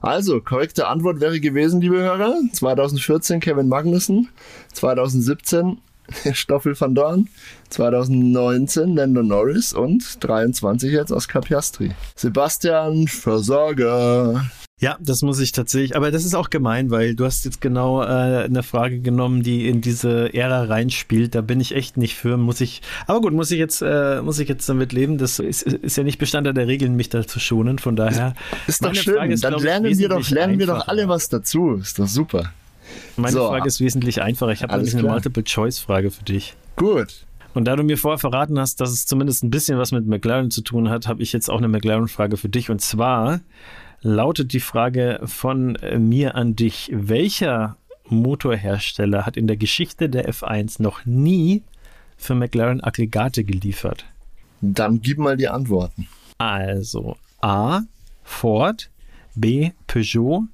Also, 0.00 0.40
korrekte 0.40 0.88
Antwort 0.88 1.20
wäre 1.20 1.40
gewesen, 1.40 1.80
liebe 1.80 1.96
Hörer, 1.96 2.38
2014 2.52 3.40
Kevin 3.40 3.68
Magnussen, 3.68 4.28
2017 4.72 5.78
Stoffel 6.32 6.78
van 6.78 6.94
Dorn, 6.94 7.28
2019 7.70 8.94
Lando 8.94 9.22
Norris 9.22 9.72
und 9.72 10.22
23 10.22 10.92
jetzt 10.92 11.12
Oscar 11.12 11.40
Piastri. 11.40 11.92
Sebastian 12.14 13.08
Versorger. 13.08 14.44
Ja, 14.84 14.98
das 15.00 15.22
muss 15.22 15.40
ich 15.40 15.52
tatsächlich, 15.52 15.96
aber 15.96 16.10
das 16.10 16.26
ist 16.26 16.34
auch 16.34 16.50
gemein, 16.50 16.90
weil 16.90 17.14
du 17.14 17.24
hast 17.24 17.46
jetzt 17.46 17.62
genau 17.62 18.02
äh, 18.02 18.44
eine 18.44 18.62
Frage 18.62 19.00
genommen, 19.00 19.42
die 19.42 19.66
in 19.66 19.80
diese 19.80 20.34
Ära 20.34 20.64
reinspielt. 20.64 21.34
Da 21.34 21.40
bin 21.40 21.58
ich 21.58 21.74
echt 21.74 21.96
nicht 21.96 22.16
für, 22.16 22.36
muss 22.36 22.60
ich. 22.60 22.82
Aber 23.06 23.22
gut, 23.22 23.32
muss 23.32 23.50
ich 23.50 23.58
jetzt, 23.58 23.80
äh, 23.80 24.20
muss 24.20 24.38
ich 24.38 24.46
jetzt 24.46 24.68
damit 24.68 24.92
leben. 24.92 25.16
Das 25.16 25.38
ist, 25.38 25.62
ist 25.62 25.96
ja 25.96 26.02
nicht 26.02 26.18
Bestandteil 26.18 26.52
der 26.52 26.66
Regeln, 26.66 26.96
mich 26.96 27.08
da 27.08 27.26
zu 27.26 27.40
schonen. 27.40 27.78
Von 27.78 27.96
daher. 27.96 28.34
Ist 28.66 28.82
doch 28.82 28.88
Meine 28.88 29.00
schön. 29.00 29.30
Ist, 29.30 29.44
Dann 29.44 29.58
lernen 29.58 29.98
wir 29.98 30.08
doch, 30.10 30.28
lernen 30.28 30.58
wir 30.58 30.66
doch 30.66 30.86
alle 30.86 31.08
was 31.08 31.30
dazu. 31.30 31.76
Ist 31.76 31.98
doch 31.98 32.06
super. 32.06 32.52
Meine 33.16 33.32
So. 33.32 33.48
Frage 33.48 33.66
ist 33.66 33.80
wesentlich 33.80 34.20
einfacher. 34.20 34.52
Ich 34.52 34.62
habe 34.62 34.74
eine. 34.74 35.02
Multiple-Choice-Frage 35.02 36.10
für 36.10 36.24
dich. 36.24 36.56
Gut. 36.76 37.24
Und 37.54 37.64
da 37.64 37.76
du 37.76 37.84
mir 37.84 37.96
vorher 37.96 38.18
verraten 38.18 38.58
hast, 38.58 38.82
dass 38.82 38.90
es 38.90 39.06
zumindest 39.06 39.44
ein 39.44 39.50
bisschen 39.50 39.78
was 39.78 39.92
mit 39.92 40.06
McLaren 40.06 40.50
zu 40.50 40.60
tun 40.60 40.90
hat, 40.90 41.08
habe 41.08 41.22
ich 41.22 41.32
jetzt 41.32 41.48
auch 41.48 41.58
eine 41.58 41.68
McLaren-Frage 41.68 42.36
für 42.36 42.50
dich. 42.50 42.68
Und 42.68 42.80
zwar 42.82 43.40
lautet 44.04 44.52
die 44.52 44.60
Frage 44.60 45.20
von 45.24 45.76
äh, 45.76 45.98
mir 45.98 46.36
an 46.36 46.54
dich. 46.54 46.90
Welcher 46.92 47.76
Motorhersteller 48.06 49.26
hat 49.26 49.36
in 49.36 49.46
der 49.46 49.56
Geschichte 49.56 50.08
der 50.08 50.30
F1 50.30 50.80
noch 50.80 51.04
nie 51.06 51.64
für 52.16 52.34
McLaren 52.34 52.82
Aggregate 52.82 53.44
geliefert? 53.44 54.04
Dann 54.60 55.00
gib 55.00 55.18
mal 55.18 55.36
die 55.36 55.48
Antworten. 55.48 56.06
Also 56.38 57.16
A. 57.40 57.80
Ford, 58.22 58.90
B. 59.34 59.72
Peugeot, 59.86 60.44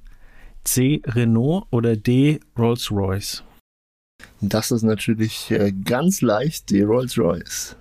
C. 0.63 1.01
Renault 1.05 1.67
oder 1.71 1.95
D. 1.95 2.39
Rolls-Royce? 2.57 3.43
Das 4.39 4.71
ist 4.71 4.83
natürlich 4.83 5.51
äh, 5.51 5.71
ganz 5.71 6.21
leicht 6.21 6.69
die 6.69 6.81
Rolls-Royce. 6.81 7.75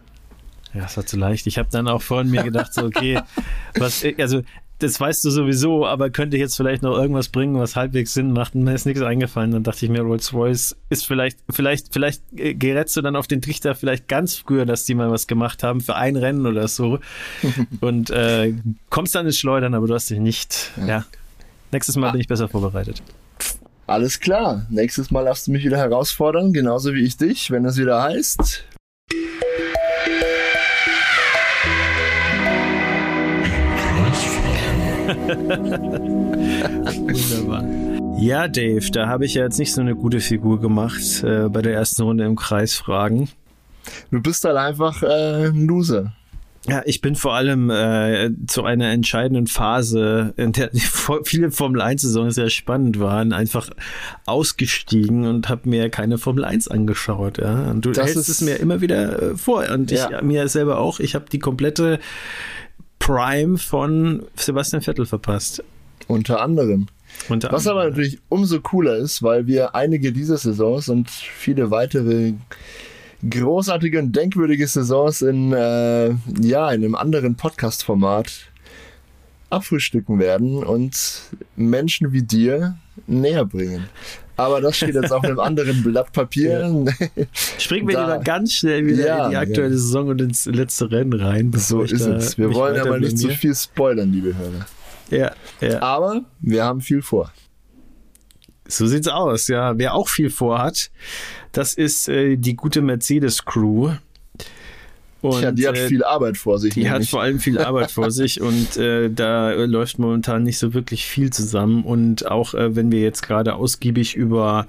Ja, 0.75 0.83
das 0.83 0.97
war 0.97 1.07
zu 1.07 1.17
leicht. 1.17 1.47
Ich 1.47 1.59
habe 1.59 1.69
dann 1.71 1.89
auch 1.89 2.03
vorhin 2.03 2.31
mir 2.31 2.43
gedacht, 2.43 2.75
so, 2.75 2.85
okay, 2.85 3.21
was, 3.75 4.05
also, 4.19 4.43
das 4.83 4.99
weißt 4.99 5.25
du 5.25 5.31
sowieso, 5.31 5.87
aber 5.87 6.11
könnte 6.11 6.37
jetzt 6.37 6.57
vielleicht 6.57 6.83
noch 6.83 6.97
irgendwas 6.97 7.29
bringen, 7.29 7.59
was 7.59 7.77
halbwegs 7.77 8.15
Sinn 8.15 8.33
macht. 8.33 8.55
Und 8.55 8.65
mir 8.65 8.75
ist 8.75 8.87
nichts 8.87 9.03
eingefallen. 9.03 9.53
Dann 9.53 9.63
dachte 9.63 9.85
ich 9.85 9.91
mir, 9.91 10.01
Rolls-Royce 10.01 10.77
ist 10.89 11.07
vielleicht, 11.07 11.39
vielleicht, 11.51 11.93
vielleicht 11.93 12.23
äh, 12.37 12.55
gerätst 12.55 12.97
du 12.97 13.03
dann 13.03 13.17
auf 13.17 13.27
den 13.27 13.43
Trichter 13.43 13.75
vielleicht 13.75 14.09
ganz 14.09 14.37
früher, 14.37 14.67
dass 14.67 14.85
die 14.85 14.95
mal 14.95 15.11
was 15.11 15.27
gemacht 15.27 15.63
haben 15.63 15.81
für 15.81 15.97
ein 15.97 16.17
Rennen 16.17 16.47
oder 16.47 16.67
so. 16.69 16.99
Und 17.81 18.11
äh, 18.11 18.55
kommst 18.89 19.15
dann 19.15 19.27
ins 19.27 19.39
Schleudern, 19.39 19.75
aber 19.75 19.87
du 19.87 19.95
hast 19.95 20.11
dich 20.11 20.19
nicht. 20.19 20.73
Ja. 20.87 21.05
Nächstes 21.73 21.97
Mal 21.97 22.11
bin 22.11 22.21
ich 22.21 22.29
besser 22.29 22.49
vorbereitet. 22.49 23.03
Alles 23.87 24.21
klar. 24.21 24.67
Nächstes 24.71 25.11
Mal 25.11 25.25
darfst 25.25 25.47
du 25.47 25.53
mich 25.53 25.65
wieder 25.65 25.79
herausfordern, 25.79 26.53
genauso 26.53 26.95
wie 26.95 27.05
ich 27.05 27.17
dich, 27.17 27.51
wenn 27.51 27.65
es 27.65 27.77
wieder 27.77 28.03
heißt. 28.03 28.65
Wunderbar. 36.85 37.65
Ja, 38.19 38.49
Dave, 38.49 38.91
da 38.93 39.09
habe 39.09 39.25
ich 39.25 39.35
ja 39.35 39.45
jetzt 39.45 39.59
nicht 39.59 39.73
so 39.73 39.81
eine 39.81 39.95
gute 39.95 40.21
Figur 40.21 40.61
gemacht 40.61 41.23
äh, 41.25 41.49
bei 41.49 41.63
der 41.63 41.75
ersten 41.75 42.03
Runde 42.03 42.25
im 42.25 42.37
Kreisfragen. 42.37 43.29
Du 44.11 44.21
bist 44.21 44.45
halt 44.45 44.57
einfach 44.57 45.03
äh, 45.03 45.47
ein 45.49 45.67
Loser. 45.67 46.13
Ja, 46.69 46.83
ich 46.85 47.01
bin 47.01 47.17
vor 47.17 47.33
allem 47.35 47.71
äh, 47.71 48.31
zu 48.47 48.65
einer 48.65 48.91
entscheidenden 48.91 49.47
Phase, 49.47 50.35
in 50.37 50.53
der 50.53 50.71
viele 51.25 51.51
Formel 51.51 51.81
1-Saisons 51.81 52.35
sehr 52.35 52.51
spannend 52.51 53.01
waren, 53.01 53.33
einfach 53.33 53.71
ausgestiegen 54.27 55.27
und 55.27 55.49
habe 55.49 55.67
mir 55.71 55.89
keine 55.89 56.19
Formel 56.19 56.45
1 56.45 56.69
angeschaut. 56.69 57.39
Ja? 57.39 57.71
Und 57.71 57.87
du 57.87 57.93
Das 57.93 58.05
hältst 58.05 58.29
ist- 58.29 58.29
es 58.29 58.41
mir 58.43 58.57
immer 58.57 58.83
wieder 58.83 59.23
äh, 59.23 59.37
vor. 59.39 59.65
Und 59.71 59.91
ich 59.91 60.01
Ja. 60.01 60.21
mir 60.21 60.47
selber 60.49 60.79
auch. 60.79 61.01
Ich 61.01 61.15
habe 61.15 61.25
die 61.33 61.39
komplette 61.39 61.99
Prime 63.01 63.59
von 63.59 64.23
Sebastian 64.37 64.83
Vettel 64.83 65.07
verpasst. 65.07 65.65
Unter 66.07 66.41
anderem. 66.41 66.87
Unter 67.29 67.51
Was 67.51 67.67
aber 67.67 67.81
anderem. 67.81 67.99
natürlich 67.99 68.21
umso 68.29 68.61
cooler 68.61 68.97
ist, 68.97 69.23
weil 69.23 69.49
wir 69.49 69.75
einige 69.75 70.13
dieser 70.13 70.37
Saisons 70.37 70.89
und 70.89 71.11
viele 71.11 71.73
weitere 71.73 72.35
großartige 73.29 73.99
und 73.99 74.15
denkwürdige 74.15 74.67
Saisons 74.67 75.23
in, 75.23 75.53
äh, 75.53 76.11
ja, 76.41 76.71
in 76.71 76.85
einem 76.85 76.95
anderen 76.95 77.35
Podcast-Format 77.35 78.33
abfrühstücken 79.51 80.19
werden 80.19 80.63
und 80.63 81.23
Menschen 81.57 82.13
wie 82.13 82.23
dir 82.23 82.79
näher 83.07 83.45
bringen. 83.45 83.89
Aber 84.41 84.61
das 84.61 84.77
steht 84.77 84.95
jetzt 84.95 85.13
auf 85.13 85.23
einem 85.25 85.39
anderen 85.41 85.83
Blatt 85.83 86.13
Papier. 86.13 86.85
Springen 87.59 87.89
wir 87.89 87.97
Da- 87.97 88.13
lieber 88.13 88.25
ganz 88.25 88.53
schnell 88.55 88.87
wieder 88.87 89.07
Ja, 89.07 89.25
in 89.27 89.31
die 89.31 89.37
aktuelle 89.37 89.71
ja. 89.75 89.77
Saison 89.77 90.09
und 90.09 90.21
ins 90.21 90.47
letzte 90.47 90.91
Rennen 90.91 91.13
rein. 91.21 91.53
so 91.57 91.83
ist 91.83 91.93
es. 92.01 92.39
Wir 92.39 92.53
wollen 92.55 92.81
aber 92.81 92.99
nicht 92.99 93.19
zu 93.19 93.25
blamier. 93.27 93.39
viel 93.39 93.55
spoilern, 93.55 94.13
liebe 94.13 94.35
Hörer. 94.37 94.67
Ja, 95.11 95.33
ja. 95.61 95.83
Aber 95.83 96.23
wir 96.41 96.65
haben 96.65 96.81
viel 96.81 97.03
vor. 97.03 97.33
So 98.69 98.87
sieht's 98.87 99.09
aus, 99.09 99.49
ja. 99.49 99.77
Wer 99.77 99.95
auch 99.95 100.09
viel 100.09 100.31
vorhat, 100.31 100.91
das 101.53 101.75
ist 101.75 102.09
äh, 102.09 102.37
die 102.37 102.55
gute 102.55 102.83
Mercedes-Crew. 102.83 103.91
Und, 105.23 105.43
ja, 105.43 105.53
die 105.53 105.69
hat 105.69 105.77
äh, 105.77 105.89
viel 105.89 106.03
Arbeit 106.03 106.37
vor 106.37 106.59
sich. 106.59 106.75
Die 106.75 106.85
nämlich. 106.85 107.01
hat 107.01 107.09
vor 107.09 107.23
allem 107.23 107.41
viel 107.41 107.59
Arbeit 107.61 107.91
vor 107.91 108.11
sich 108.11 108.41
und 108.41 108.77
äh, 108.77 109.11
da 109.11 109.53
läuft 109.53 109.99
momentan 109.99 110.43
nicht 110.43 110.59
so 110.59 110.73
wirklich 110.73 111.05
viel 111.05 111.31
zusammen. 111.31 111.85
Und 111.85 112.31
auch 112.31 112.55
äh, 112.55 112.75
wenn 112.75 112.91
wir 112.91 113.01
jetzt 113.01 113.23
gerade 113.23 113.55
ausgiebig 113.55 114.15
über 114.15 114.67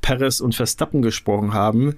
Perez 0.00 0.40
und 0.40 0.54
Verstappen 0.54 1.00
gesprochen 1.00 1.52
haben 1.52 1.94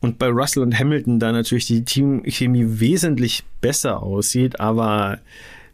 und 0.00 0.18
bei 0.18 0.28
Russell 0.28 0.62
und 0.62 0.78
Hamilton 0.78 1.20
da 1.20 1.30
natürlich 1.32 1.66
die 1.66 1.84
Teamchemie 1.84 2.80
wesentlich 2.80 3.44
besser 3.60 4.02
aussieht, 4.02 4.58
aber 4.58 5.18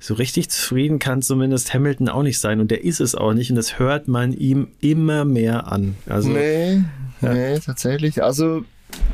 so 0.01 0.15
richtig 0.15 0.51
zufrieden 0.51 0.99
kann 0.99 1.23
zumindest 1.23 1.75
Hamilton 1.75 2.09
auch 2.09 2.23
nicht 2.23 2.39
sein 2.39 2.61
und 2.61 2.71
der 2.71 2.85
ist 2.85 3.01
es 3.01 3.15
auch 3.15 3.33
nicht 3.33 3.51
und 3.51 3.57
das 3.57 3.79
hört 3.79 4.07
man 4.07 4.33
ihm 4.33 4.69
immer 4.81 5.25
mehr 5.25 5.73
an. 5.73 5.97
Also, 6.07 6.29
nee, 6.29 6.83
ja. 7.21 7.35
nee, 7.35 7.59
tatsächlich. 7.59 8.23
Also 8.23 8.65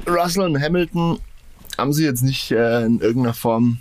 Russell 0.07 0.43
und 0.43 0.61
Hamilton 0.61 1.19
haben 1.79 1.93
sie 1.93 2.05
jetzt 2.05 2.23
nicht 2.23 2.51
äh, 2.51 2.85
in 2.85 3.01
irgendeiner 3.01 3.35
Form 3.35 3.79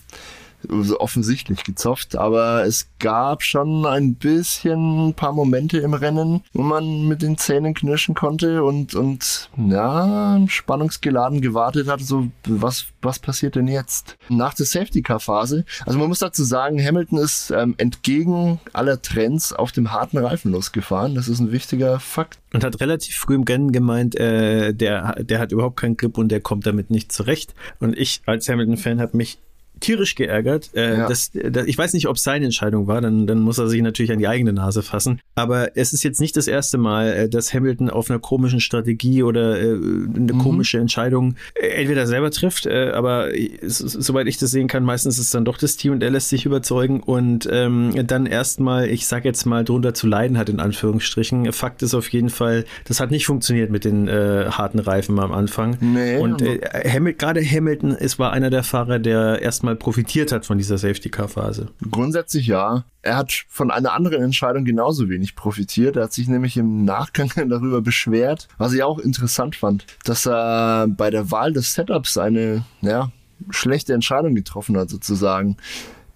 offensichtlich 0.69 1.63
gezofft, 1.63 2.15
aber 2.15 2.65
es 2.65 2.87
gab 2.99 3.43
schon 3.43 3.85
ein 3.85 4.15
bisschen 4.15 5.09
ein 5.09 5.13
paar 5.13 5.33
Momente 5.33 5.79
im 5.79 5.93
Rennen, 5.93 6.41
wo 6.53 6.61
man 6.61 7.07
mit 7.07 7.21
den 7.21 7.37
Zähnen 7.37 7.73
knirschen 7.73 8.15
konnte 8.15 8.63
und, 8.63 8.95
und 8.95 9.49
ja, 9.57 10.39
spannungsgeladen 10.47 11.41
gewartet 11.41 11.87
hat, 11.87 12.01
so 12.01 12.27
was, 12.45 12.85
was 13.01 13.19
passiert 13.19 13.55
denn 13.55 13.67
jetzt? 13.67 14.17
Nach 14.29 14.53
der 14.53 14.65
Safety-Car-Phase, 14.65 15.65
also 15.85 15.99
man 15.99 16.07
muss 16.07 16.19
dazu 16.19 16.43
sagen, 16.43 16.83
Hamilton 16.83 17.19
ist 17.19 17.51
ähm, 17.51 17.75
entgegen 17.77 18.59
aller 18.71 19.01
Trends 19.01 19.53
auf 19.53 19.71
dem 19.71 19.91
harten 19.91 20.17
Reifen 20.17 20.51
losgefahren, 20.51 21.15
das 21.15 21.27
ist 21.27 21.39
ein 21.39 21.51
wichtiger 21.51 21.99
Fakt. 21.99 22.39
Und 22.53 22.63
hat 22.63 22.79
relativ 22.79 23.15
früh 23.15 23.35
im 23.35 23.43
Rennen 23.43 23.71
gemeint, 23.71 24.15
äh, 24.15 24.73
der, 24.73 25.15
der 25.23 25.39
hat 25.39 25.51
überhaupt 25.51 25.79
keinen 25.79 25.97
Grip 25.97 26.17
und 26.17 26.29
der 26.29 26.39
kommt 26.39 26.67
damit 26.67 26.91
nicht 26.91 27.11
zurecht. 27.11 27.55
Und 27.79 27.97
ich 27.97 28.21
als 28.25 28.47
Hamilton-Fan 28.47 29.01
habe 29.01 29.17
mich 29.17 29.39
tierisch 29.83 30.15
geärgert. 30.15 30.71
Äh, 30.73 30.97
ja. 30.97 31.07
das, 31.07 31.31
das, 31.33 31.67
ich 31.67 31.77
weiß 31.77 31.93
nicht, 31.93 32.07
ob 32.07 32.15
es 32.15 32.23
seine 32.23 32.45
Entscheidung 32.45 32.87
war, 32.87 33.01
dann, 33.01 33.27
dann 33.27 33.41
muss 33.41 33.57
er 33.57 33.67
sich 33.67 33.81
natürlich 33.81 34.11
an 34.11 34.19
die 34.19 34.27
eigene 34.27 34.53
Nase 34.53 34.81
fassen. 34.81 35.19
Aber 35.35 35.75
es 35.77 35.93
ist 35.93 36.03
jetzt 36.03 36.21
nicht 36.21 36.35
das 36.37 36.47
erste 36.47 36.77
Mal, 36.77 37.13
äh, 37.13 37.29
dass 37.29 37.53
Hamilton 37.53 37.89
auf 37.89 38.09
einer 38.09 38.19
komischen 38.19 38.59
Strategie 38.59 39.23
oder 39.23 39.59
äh, 39.59 39.63
eine 39.65 40.33
mhm. 40.33 40.37
komische 40.39 40.79
Entscheidung 40.79 41.35
äh, 41.55 41.67
entweder 41.67 42.07
selber 42.07 42.31
trifft, 42.31 42.65
äh, 42.65 42.91
aber 42.93 43.29
soweit 43.61 44.27
ich 44.27 44.37
das 44.37 44.51
sehen 44.51 44.67
kann, 44.67 44.83
meistens 44.83 45.19
ist 45.19 45.25
es 45.25 45.31
dann 45.31 45.45
doch 45.45 45.57
das 45.57 45.75
Team 45.75 45.93
und 45.93 46.03
er 46.03 46.09
lässt 46.09 46.29
sich 46.29 46.45
überzeugen 46.45 47.01
und 47.01 47.47
ähm, 47.51 47.91
dann 48.07 48.25
erstmal, 48.25 48.89
ich 48.89 49.05
sag 49.05 49.25
jetzt 49.25 49.45
mal, 49.45 49.63
drunter 49.63 49.93
zu 49.93 50.07
leiden 50.07 50.37
hat, 50.37 50.49
in 50.49 50.59
Anführungsstrichen. 50.59 51.51
Fakt 51.51 51.83
ist 51.83 51.93
auf 51.93 52.09
jeden 52.09 52.29
Fall, 52.29 52.65
das 52.85 52.99
hat 52.99 53.11
nicht 53.11 53.25
funktioniert 53.25 53.69
mit 53.69 53.85
den 53.85 54.07
äh, 54.07 54.45
harten 54.49 54.79
Reifen 54.79 55.19
am 55.19 55.31
Anfang. 55.31 55.77
Nee, 55.81 56.17
und 56.17 56.41
äh, 56.41 56.59
Hamilton, 56.89 57.17
gerade 57.17 57.41
Hamilton, 57.45 57.95
es 57.99 58.17
war 58.19 58.31
einer 58.31 58.49
der 58.49 58.63
Fahrer, 58.63 58.99
der 58.99 59.41
erstmal 59.41 59.72
mal 59.73 59.79
profitiert 59.79 60.31
hat 60.31 60.45
von 60.45 60.57
dieser 60.57 60.77
Safety-Car-Phase. 60.77 61.67
Grundsätzlich 61.89 62.47
ja. 62.47 62.85
Er 63.01 63.17
hat 63.17 63.33
von 63.49 63.71
einer 63.71 63.93
anderen 63.93 64.23
Entscheidung 64.23 64.63
genauso 64.63 65.09
wenig 65.09 65.35
profitiert. 65.35 65.97
Er 65.97 66.03
hat 66.03 66.13
sich 66.13 66.27
nämlich 66.27 66.55
im 66.57 66.85
Nachgang 66.85 67.31
darüber 67.49 67.81
beschwert, 67.81 68.47
was 68.57 68.73
ich 68.73 68.83
auch 68.83 68.99
interessant 68.99 69.55
fand, 69.55 69.85
dass 70.05 70.25
er 70.25 70.87
bei 70.87 71.09
der 71.09 71.31
Wahl 71.31 71.53
des 71.53 71.73
Setups 71.73 72.17
eine 72.17 72.63
ja, 72.81 73.11
schlechte 73.49 73.93
Entscheidung 73.93 74.35
getroffen 74.35 74.77
hat, 74.77 74.89
sozusagen. 74.89 75.57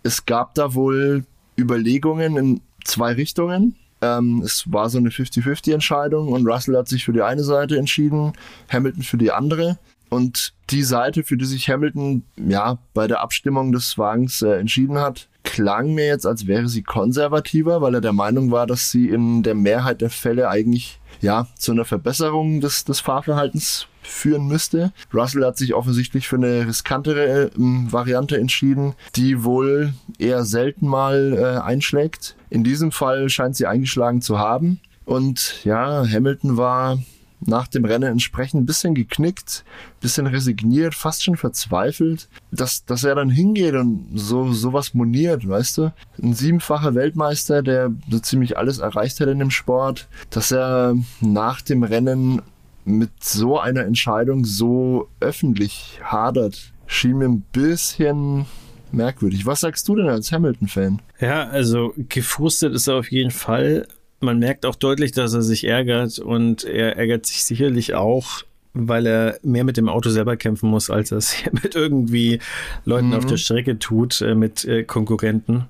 Es 0.04 0.26
gab 0.26 0.54
da 0.56 0.74
wohl 0.74 1.26
Überlegungen 1.60 2.38
in 2.38 2.62
zwei 2.86 3.14
Richtungen. 3.14 3.76
Ähm, 4.00 4.44
es 4.46 4.72
war 4.72 4.90
so 4.90 5.00
eine 5.00 5.10
50-50-Entscheidung 5.10 6.30
und 6.30 6.48
Russell 6.48 6.78
hat 6.78 6.88
sich 6.88 7.04
für 7.04 7.14
die 7.14 7.24
eine 7.24 7.44
Seite 7.44 7.78
entschieden, 7.78 8.34
Hamilton 8.72 9.02
für 9.02 9.18
die 9.18 9.32
andere. 9.32 9.80
Und 10.10 10.54
die 10.70 10.84
Seite, 10.84 11.24
für 11.24 11.38
die 11.38 11.46
sich 11.46 11.70
Hamilton 11.70 12.24
ja 12.38 12.78
bei 12.94 13.08
der 13.08 13.22
Abstimmung 13.22 13.72
des 13.72 13.98
Wagens 13.98 14.42
äh, 14.42 14.60
entschieden 14.60 14.98
hat, 14.98 15.28
klang 15.44 15.94
mir 15.94 16.08
jetzt, 16.08 16.26
als 16.26 16.48
wäre 16.48 16.68
sie 16.68 16.84
konservativer, 16.84 17.82
weil 17.82 17.96
er 17.96 18.02
der 18.02 18.14
Meinung 18.14 18.52
war, 18.52 18.68
dass 18.68 18.92
sie 18.92 19.10
in 19.10 19.44
der 19.44 19.56
Mehrheit 19.56 20.02
der 20.02 20.10
Fälle 20.10 20.50
eigentlich 20.50 21.00
ja 21.22 21.48
zu 21.58 21.72
einer 21.72 21.86
Verbesserung 21.86 22.62
des, 22.62 22.84
des 22.84 23.00
Fahrverhaltens 23.00 23.88
führen 24.02 24.48
müsste. 24.48 24.92
Russell 25.14 25.46
hat 25.46 25.58
sich 25.58 25.74
offensichtlich 25.74 26.28
für 26.28 26.38
eine 26.38 26.68
riskantere 26.68 27.46
äh, 27.46 27.52
Variante 27.56 28.38
entschieden, 28.38 28.94
die 29.16 29.44
wohl 29.44 29.94
eher 30.20 30.44
selten 30.44 30.88
mal 30.88 31.34
äh, 31.34 31.62
einschlägt. 31.62 32.36
In 32.50 32.64
diesem 32.64 32.92
Fall 32.92 33.30
scheint 33.30 33.56
sie 33.56 33.68
eingeschlagen 33.68 34.22
zu 34.22 34.40
haben. 34.40 34.80
Und 35.06 35.64
ja, 35.64 36.06
Hamilton 36.06 36.58
war 36.58 37.00
nach 37.40 37.68
dem 37.68 37.86
Rennen 37.86 38.12
entsprechend 38.12 38.62
ein 38.62 38.66
bisschen 38.66 38.96
geknickt, 38.96 39.64
ein 39.68 40.00
bisschen 40.02 40.28
resigniert, 40.28 40.96
fast 40.96 41.24
schon 41.24 41.38
verzweifelt, 41.38 42.30
dass, 42.52 42.86
dass 42.86 43.04
er 43.04 43.16
dann 43.16 43.30
hingeht 43.30 43.76
und 43.76 44.08
so 44.16 44.52
sowas 44.54 44.94
moniert, 44.94 45.48
weißt 45.48 45.78
du? 45.78 45.94
Ein 46.22 46.34
siebenfacher 46.34 46.96
Weltmeister, 46.96 47.62
der 47.62 47.92
so 48.10 48.20
ziemlich 48.20 48.58
alles 48.58 48.80
erreicht 48.80 49.20
hat 49.20 49.28
in 49.28 49.40
dem 49.40 49.52
Sport, 49.52 50.08
dass 50.30 50.52
er 50.52 50.96
nach 51.22 51.62
dem 51.62 51.84
Rennen 51.84 52.42
mit 52.86 53.12
so 53.22 53.60
einer 53.60 53.84
Entscheidung 53.84 54.46
so 54.46 55.10
öffentlich 55.20 56.00
hadert, 56.04 56.72
schien 56.88 57.18
mir 57.18 57.26
ein 57.26 57.42
bisschen 57.52 58.46
merkwürdig. 58.92 59.46
Was 59.46 59.60
sagst 59.60 59.88
du 59.88 59.96
denn 59.96 60.08
als 60.08 60.32
Hamilton-Fan? 60.32 61.02
Ja, 61.20 61.48
also 61.50 61.94
gefrustet 62.10 62.74
ist 62.74 62.88
er 62.88 62.96
auf 62.96 63.12
jeden 63.12 63.32
Fall 63.32 63.88
man 64.20 64.40
merkt 64.40 64.66
auch 64.66 64.76
deutlich, 64.76 65.12
dass 65.12 65.34
er 65.34 65.42
sich 65.42 65.66
ärgert 65.66 66.20
und 66.20 66.64
er 66.64 66.98
ärgert 66.98 67.26
sich 67.26 67.44
sicherlich 67.44 67.94
auch, 67.94 68.44
weil 68.74 69.06
er 69.06 69.40
mehr 69.44 69.64
mit 69.64 69.78
dem 69.78 69.90
Auto 69.90 70.10
selber 70.10 70.38
kämpfen 70.38 70.70
muss, 70.70 70.90
als 70.90 71.12
er 71.12 71.18
es 71.20 71.36
mit 71.52 71.76
irgendwie 71.76 72.40
Leuten 72.86 73.08
mhm. 73.08 73.14
auf 73.14 73.26
der 73.26 73.38
Strecke 73.38 73.80
tut, 73.80 74.22
äh, 74.22 74.36
mit 74.36 74.66
äh, 74.66 74.84
Konkurrenten. 74.84 75.66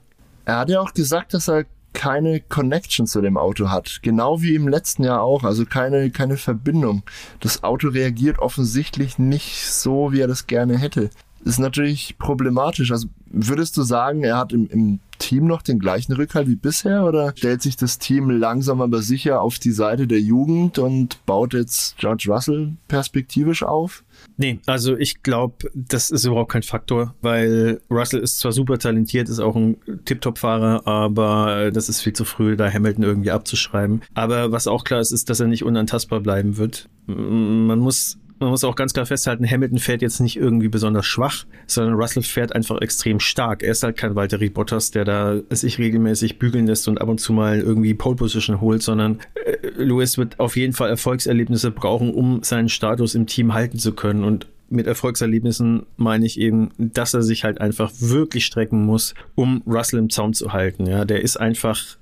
Er 0.46 0.60
hat 0.60 0.70
ja 0.70 0.80
auch 0.80 0.94
gesagt, 0.94 1.34
dass 1.34 1.50
er 1.50 1.66
keine 1.94 2.42
Connection 2.42 3.08
zu 3.08 3.22
dem 3.22 3.38
Auto 3.38 3.70
hat. 3.70 4.00
Genau 4.04 4.42
wie 4.42 4.54
im 4.54 4.68
letzten 4.68 5.04
Jahr 5.04 5.24
auch. 5.24 5.44
Also 5.44 5.66
keine, 5.66 6.12
keine 6.12 6.38
Verbindung. 6.38 7.02
Das 7.40 7.64
Auto 7.64 7.90
reagiert 7.90 8.38
offensichtlich 8.38 9.18
nicht 9.18 9.66
so, 9.66 10.12
wie 10.12 10.20
er 10.20 10.28
das 10.28 10.46
gerne 10.46 10.78
hätte 10.78 11.10
ist 11.44 11.60
natürlich 11.60 12.18
problematisch. 12.18 12.92
Also 12.92 13.08
würdest 13.30 13.78
du 13.78 13.84
sagen, 13.84 14.24
er 14.24 14.38
hat 14.38 14.54
im, 14.54 14.68
im 14.68 15.00
Team 15.18 15.46
noch 15.48 15.62
den 15.62 15.80
gleichen 15.80 16.14
Rückhalt 16.14 16.48
wie 16.48 16.56
bisher 16.56 17.04
oder 17.06 17.34
stellt 17.36 17.62
sich 17.62 17.76
das 17.76 17.98
Team 17.98 18.30
langsam 18.30 18.82
aber 18.82 19.02
sicher 19.02 19.42
auf 19.42 19.60
die 19.60 19.72
Seite 19.72 20.08
der 20.08 20.20
Jugend 20.20 20.78
und 20.78 21.26
baut 21.26 21.54
jetzt 21.54 21.98
George 21.98 22.26
Russell 22.30 22.74
perspektivisch 22.88 23.64
auf? 23.64 24.04
Nee, 24.38 24.60
also 24.66 24.96
ich 24.96 25.24
glaube, 25.24 25.70
das 25.74 26.12
ist 26.12 26.26
überhaupt 26.26 26.52
kein 26.52 26.64
Faktor, 26.64 27.16
weil 27.22 27.82
Russell 27.90 28.20
ist 28.20 28.40
zwar 28.40 28.52
super 28.52 28.78
talentiert, 28.78 29.30
ist 29.30 29.40
auch 29.40 29.56
ein 29.56 29.78
Tip-Top-Fahrer, 30.06 30.88
aber 30.88 31.72
das 31.72 31.90
ist 31.90 32.02
viel 32.02 32.14
zu 32.14 32.26
früh, 32.26 32.56
da 32.56 32.72
Hamilton 32.72 33.04
irgendwie 33.04 33.32
abzuschreiben. 33.32 34.02
Aber 34.14 34.52
was 34.52 34.68
auch 34.68 34.84
klar 34.84 35.02
ist, 35.02 35.12
ist, 35.12 35.30
dass 35.30 35.40
er 35.40 35.48
nicht 35.48 35.64
unantastbar 35.64 36.20
bleiben 36.20 36.58
wird. 36.58 36.90
Man 37.08 37.80
muss 37.80 38.18
man 38.40 38.50
muss 38.50 38.64
auch 38.64 38.76
ganz 38.76 38.94
klar 38.94 39.06
festhalten, 39.06 39.50
Hamilton 39.50 39.80
fährt 39.80 40.02
jetzt 40.02 40.20
nicht 40.20 40.38
irgendwie 40.38 40.68
besonders 40.68 41.06
schwach, 41.06 41.46
sondern 41.66 41.96
Russell 41.96 42.24
fährt 42.24 42.54
einfach 42.54 42.82
extrem 42.82 43.20
stark. 43.20 43.64
Er 43.64 43.72
ist 43.72 43.84
halt 43.84 43.98
kein 43.98 44.16
Valtteri 44.16 44.50
Bottas, 44.50 44.92
der 44.92 45.06
da 45.06 45.40
sich 45.50 45.78
regelmäßig 45.80 46.40
bügeln 46.40 46.68
lässt 46.68 46.88
und 46.88 47.02
ab 47.02 47.10
und 47.10 47.20
zu 47.20 47.34
mal 47.34 47.60
irgendwie 47.60 47.94
Pole 47.94 48.16
Position 48.16 48.62
holt, 48.62 48.84
sondern 48.84 49.20
äh, 49.46 49.68
Lewis 49.76 50.18
wird 50.18 50.40
auf 50.40 50.56
jeden 50.56 50.74
Fall 50.74 50.90
Erfolgserlebnisse 50.90 51.72
brauchen, 51.72 52.14
um 52.14 52.44
seinen 52.44 52.70
Status 52.70 53.16
im 53.16 53.28
Team 53.28 53.54
halten 53.54 53.80
zu 53.80 53.94
können 53.94 54.24
und 54.24 54.48
mit 54.70 54.86
Erfolgserlebnissen 54.86 55.86
meine 55.96 56.26
ich 56.26 56.40
eben, 56.40 56.72
dass 56.78 57.14
er 57.14 57.22
sich 57.22 57.44
halt 57.44 57.62
einfach 57.62 57.92
wirklich 58.00 58.46
strecken 58.46 58.86
muss, 58.86 59.14
um 59.36 59.64
Russell 59.66 60.00
im 60.00 60.10
Zaum 60.10 60.34
zu 60.34 60.52
halten. 60.52 60.86
Ja, 60.88 61.06
der 61.06 61.22
ist 61.22 61.38
einfach 61.38 61.98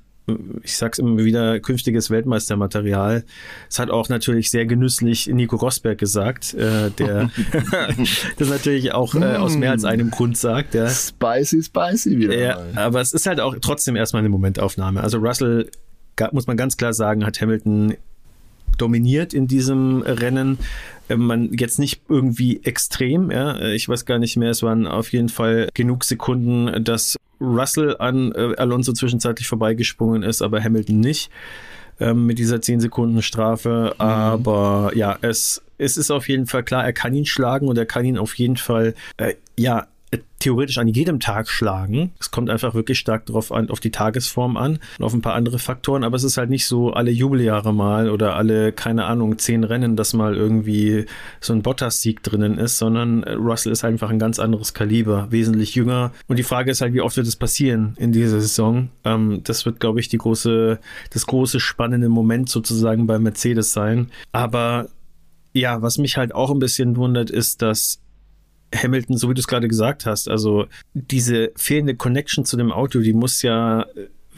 ich 0.63 0.75
sag's 0.77 0.97
immer 0.97 1.23
wieder, 1.23 1.59
künftiges 1.59 2.09
Weltmeistermaterial. 2.09 3.23
Es 3.69 3.77
hat 3.77 3.91
auch 3.91 4.09
natürlich 4.09 4.49
sehr 4.49 4.65
genüsslich 4.65 5.27
Nico 5.27 5.55
Rosberg 5.55 5.97
gesagt, 5.97 6.53
äh, 6.55 6.89
der 6.91 7.29
das 8.37 8.49
natürlich 8.49 8.93
auch 8.93 9.13
äh, 9.15 9.35
aus 9.35 9.55
mehr 9.55 9.71
als 9.71 9.83
mm. 9.83 9.87
einem 9.87 10.11
Grund 10.11 10.37
sagt. 10.37 10.73
Ja. 10.73 10.89
Spicy, 10.89 11.61
spicy 11.61 12.17
wieder. 12.17 12.37
Ja, 12.37 12.59
aber 12.75 13.01
es 13.01 13.13
ist 13.13 13.27
halt 13.27 13.39
auch 13.39 13.55
trotzdem 13.61 13.95
erstmal 13.95 14.21
eine 14.21 14.29
Momentaufnahme. 14.29 15.01
Also 15.01 15.19
Russell, 15.19 15.69
muss 16.31 16.47
man 16.47 16.57
ganz 16.57 16.77
klar 16.77 16.93
sagen, 16.93 17.25
hat 17.25 17.39
Hamilton 17.39 17.95
dominiert 18.77 19.33
in 19.33 19.47
diesem 19.47 20.01
Rennen. 20.01 20.57
Äh, 21.09 21.17
man 21.17 21.51
jetzt 21.53 21.79
nicht 21.79 22.01
irgendwie 22.09 22.61
extrem, 22.63 23.31
ja. 23.31 23.59
Ich 23.69 23.87
weiß 23.87 24.05
gar 24.05 24.19
nicht 24.19 24.37
mehr, 24.37 24.51
es 24.51 24.63
waren 24.63 24.87
auf 24.87 25.11
jeden 25.11 25.29
Fall 25.29 25.69
genug 25.73 26.03
Sekunden, 26.03 26.83
dass 26.83 27.17
Russell 27.39 27.95
an 27.99 28.31
äh, 28.31 28.55
Alonso 28.57 28.93
zwischenzeitlich 28.93 29.47
vorbeigesprungen 29.47 30.23
ist, 30.23 30.41
aber 30.41 30.63
Hamilton 30.63 30.99
nicht 30.99 31.29
ähm, 31.99 32.25
mit 32.25 32.39
dieser 32.39 32.61
10 32.61 32.79
Sekunden 32.79 33.21
Strafe. 33.21 33.93
Mhm. 33.95 34.01
Aber 34.01 34.91
ja, 34.95 35.17
es, 35.21 35.61
es 35.77 35.97
ist 35.97 36.11
auf 36.11 36.27
jeden 36.29 36.47
Fall 36.47 36.63
klar, 36.63 36.83
er 36.83 36.93
kann 36.93 37.13
ihn 37.13 37.25
schlagen 37.25 37.67
und 37.67 37.77
er 37.77 37.85
kann 37.85 38.05
ihn 38.05 38.17
auf 38.17 38.35
jeden 38.35 38.57
Fall, 38.57 38.95
äh, 39.17 39.35
ja, 39.57 39.87
theoretisch 40.39 40.77
an 40.77 40.87
jedem 40.87 41.19
Tag 41.19 41.49
schlagen. 41.49 42.11
Es 42.19 42.29
kommt 42.29 42.49
einfach 42.49 42.75
wirklich 42.75 42.99
stark 42.99 43.25
drauf 43.25 43.51
an, 43.51 43.69
auf 43.69 43.79
die 43.79 43.91
Tagesform 43.91 44.57
an 44.57 44.79
und 44.99 45.05
auf 45.05 45.13
ein 45.13 45.21
paar 45.21 45.33
andere 45.33 45.59
Faktoren, 45.59 46.03
aber 46.03 46.15
es 46.15 46.23
ist 46.23 46.37
halt 46.37 46.49
nicht 46.49 46.67
so 46.67 46.91
alle 46.91 47.11
Jubeljahre 47.11 47.73
mal 47.73 48.09
oder 48.09 48.35
alle, 48.35 48.71
keine 48.71 49.05
Ahnung, 49.05 49.37
zehn 49.37 49.63
Rennen, 49.63 49.95
dass 49.95 50.13
mal 50.13 50.35
irgendwie 50.35 51.05
so 51.39 51.53
ein 51.53 51.61
Bottas-Sieg 51.61 52.21
drinnen 52.21 52.57
ist, 52.57 52.77
sondern 52.77 53.23
Russell 53.23 53.71
ist 53.71 53.83
einfach 53.83 54.09
ein 54.09 54.19
ganz 54.19 54.39
anderes 54.39 54.73
Kaliber, 54.73 55.31
wesentlich 55.31 55.75
jünger. 55.75 56.11
Und 56.27 56.37
die 56.37 56.43
Frage 56.43 56.71
ist 56.71 56.81
halt, 56.81 56.93
wie 56.93 57.01
oft 57.01 57.17
wird 57.17 57.27
es 57.27 57.35
passieren 57.35 57.95
in 57.97 58.11
dieser 58.11 58.39
Saison? 58.41 58.89
Ähm, 59.03 59.41
das 59.43 59.65
wird, 59.65 59.79
glaube 59.79 59.99
ich, 59.99 60.09
die 60.09 60.17
große, 60.17 60.79
das 61.11 61.25
große 61.25 61.59
spannende 61.59 62.09
Moment 62.09 62.49
sozusagen 62.49 63.07
bei 63.07 63.17
Mercedes 63.17 63.73
sein. 63.73 64.11
Aber 64.31 64.89
ja, 65.53 65.81
was 65.81 65.97
mich 65.97 66.17
halt 66.17 66.35
auch 66.35 66.51
ein 66.51 66.59
bisschen 66.59 66.97
wundert, 66.97 67.29
ist, 67.29 67.61
dass 67.61 68.01
Hamilton, 68.75 69.17
so 69.17 69.29
wie 69.29 69.33
du 69.33 69.39
es 69.39 69.47
gerade 69.47 69.67
gesagt 69.67 70.05
hast, 70.05 70.29
also 70.29 70.65
diese 70.93 71.51
fehlende 71.55 71.95
Connection 71.95 72.45
zu 72.45 72.57
dem 72.57 72.71
Auto, 72.71 72.99
die 72.99 73.13
muss 73.13 73.41
ja 73.41 73.85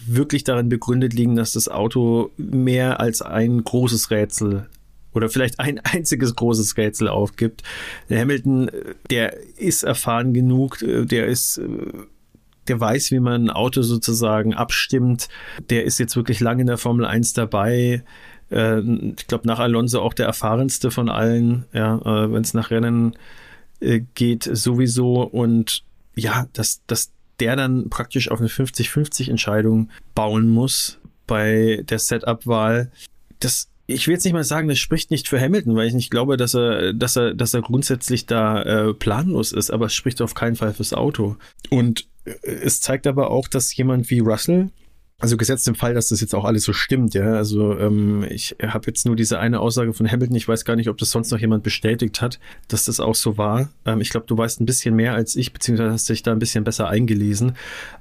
wirklich 0.05 0.43
darin 0.43 0.69
begründet 0.69 1.13
liegen, 1.13 1.35
dass 1.35 1.53
das 1.53 1.67
Auto 1.67 2.31
mehr 2.37 2.99
als 2.99 3.21
ein 3.21 3.63
großes 3.63 4.11
Rätsel 4.11 4.67
oder 5.13 5.29
vielleicht 5.29 5.59
ein 5.59 5.79
einziges 5.83 6.35
großes 6.35 6.77
Rätsel 6.77 7.07
aufgibt. 7.07 7.63
Der 8.09 8.21
Hamilton, 8.21 8.71
der 9.09 9.37
ist 9.57 9.83
erfahren 9.83 10.33
genug, 10.33 10.77
der 10.81 11.27
ist 11.27 11.61
der 12.67 12.79
weiß, 12.81 13.11
wie 13.11 13.21
man 13.21 13.45
ein 13.45 13.49
Auto 13.49 13.81
sozusagen 13.81 14.53
abstimmt. 14.53 15.29
Der 15.69 15.85
ist 15.85 15.99
jetzt 15.99 16.17
wirklich 16.17 16.41
lange 16.41 16.61
in 16.61 16.67
der 16.67 16.77
Formel 16.77 17.05
1 17.05 17.31
dabei. 17.31 18.03
Äh, 18.51 18.81
ich 18.81 19.27
glaube, 19.27 19.47
nach 19.47 19.59
Alonso 19.59 20.01
auch 20.01 20.13
der 20.13 20.25
erfahrenste 20.25 20.91
von 20.91 21.07
allen, 21.07 21.65
ja, 21.71 21.95
äh, 21.95 22.31
wenn 22.31 22.41
es 22.41 22.53
nach 22.53 22.69
Rennen 22.69 23.13
äh, 23.13 23.17
geht 23.79 24.43
sowieso 24.43 25.21
und 25.21 25.83
ja, 26.15 26.47
dass, 26.53 26.81
dass 26.87 27.11
der 27.39 27.55
dann 27.55 27.89
praktisch 27.89 28.31
auf 28.31 28.39
eine 28.39 28.49
50-50 28.49 29.29
Entscheidung 29.29 29.89
bauen 30.15 30.49
muss 30.49 30.99
bei 31.27 31.83
der 31.87 31.99
Setup-Wahl. 31.99 32.91
Das, 33.39 33.69
ich 33.85 34.07
will 34.07 34.15
jetzt 34.15 34.23
nicht 34.23 34.33
mal 34.33 34.43
sagen, 34.43 34.67
das 34.67 34.79
spricht 34.79 35.11
nicht 35.11 35.27
für 35.27 35.39
Hamilton, 35.39 35.75
weil 35.75 35.87
ich 35.87 35.93
nicht 35.93 36.09
glaube, 36.09 36.37
dass 36.37 36.55
er, 36.55 36.93
dass 36.93 37.15
er, 37.15 37.33
dass 37.35 37.53
er 37.53 37.61
grundsätzlich 37.61 38.25
da 38.25 38.61
äh, 38.63 38.93
planlos 38.93 39.51
ist, 39.51 39.69
aber 39.69 39.87
es 39.87 39.93
spricht 39.93 40.21
auf 40.21 40.33
keinen 40.33 40.55
Fall 40.55 40.73
fürs 40.73 40.93
Auto. 40.93 41.35
Und 41.69 42.07
äh, 42.25 42.31
es 42.43 42.81
zeigt 42.81 43.05
aber 43.05 43.29
auch, 43.29 43.47
dass 43.47 43.75
jemand 43.75 44.09
wie 44.09 44.19
Russell, 44.19 44.71
also 45.19 45.35
gesetzt 45.35 45.67
im 45.67 45.73
Fall, 45.73 45.95
dass 45.95 46.09
das 46.09 46.21
jetzt 46.21 46.35
auch 46.35 46.45
alles 46.45 46.63
so 46.63 46.73
stimmt, 46.73 47.15
ja. 47.15 47.33
Also 47.33 47.77
ähm, 47.79 48.23
ich 48.29 48.55
habe 48.61 48.85
jetzt 48.85 49.03
nur 49.07 49.15
diese 49.15 49.39
eine 49.39 49.59
Aussage 49.59 49.91
von 49.93 50.09
Hamilton. 50.09 50.35
Ich 50.35 50.47
weiß 50.47 50.63
gar 50.63 50.75
nicht, 50.75 50.89
ob 50.89 50.97
das 50.99 51.09
sonst 51.09 51.31
noch 51.31 51.39
jemand 51.39 51.63
bestätigt 51.63 52.21
hat, 52.21 52.39
dass 52.67 52.85
das 52.85 52.99
auch 52.99 53.15
so 53.15 53.35
war. 53.35 53.69
Ähm, 53.85 53.99
ich 53.99 54.11
glaube, 54.11 54.27
du 54.27 54.37
weißt 54.37 54.61
ein 54.61 54.67
bisschen 54.67 54.95
mehr 54.95 55.15
als 55.15 55.35
ich, 55.35 55.53
beziehungsweise 55.53 55.91
hast 55.91 56.07
dich 56.07 56.21
da 56.21 56.33
ein 56.33 56.39
bisschen 56.39 56.63
besser 56.63 56.87
eingelesen. 56.89 57.53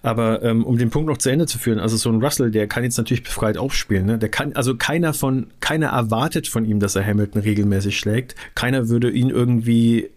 Aber 0.02 0.42
ähm, 0.42 0.62
um 0.62 0.76
den 0.76 0.90
Punkt 0.90 1.08
noch 1.08 1.16
zu 1.16 1.30
Ende 1.30 1.46
zu 1.46 1.58
führen, 1.58 1.78
also 1.78 1.96
so 1.96 2.10
ein 2.10 2.22
Russell, 2.22 2.50
der 2.50 2.66
kann 2.66 2.84
jetzt 2.84 2.98
natürlich 2.98 3.22
befreit 3.22 3.56
aufspielen. 3.56 4.04
Ne? 4.04 4.18
Der 4.18 4.28
kann, 4.28 4.52
also 4.52 4.76
keiner 4.76 5.14
von, 5.14 5.46
keiner 5.60 5.88
erwartet 5.88 6.48
von 6.48 6.66
ihm, 6.66 6.80
dass 6.80 6.96
er 6.96 7.06
Hamilton 7.06 7.40
regelmäßig 7.40 7.98
schlägt. 7.98 8.34
Keiner 8.54 8.90
würde 8.90 9.10
ihn 9.10 9.30
irgendwie 9.30 10.10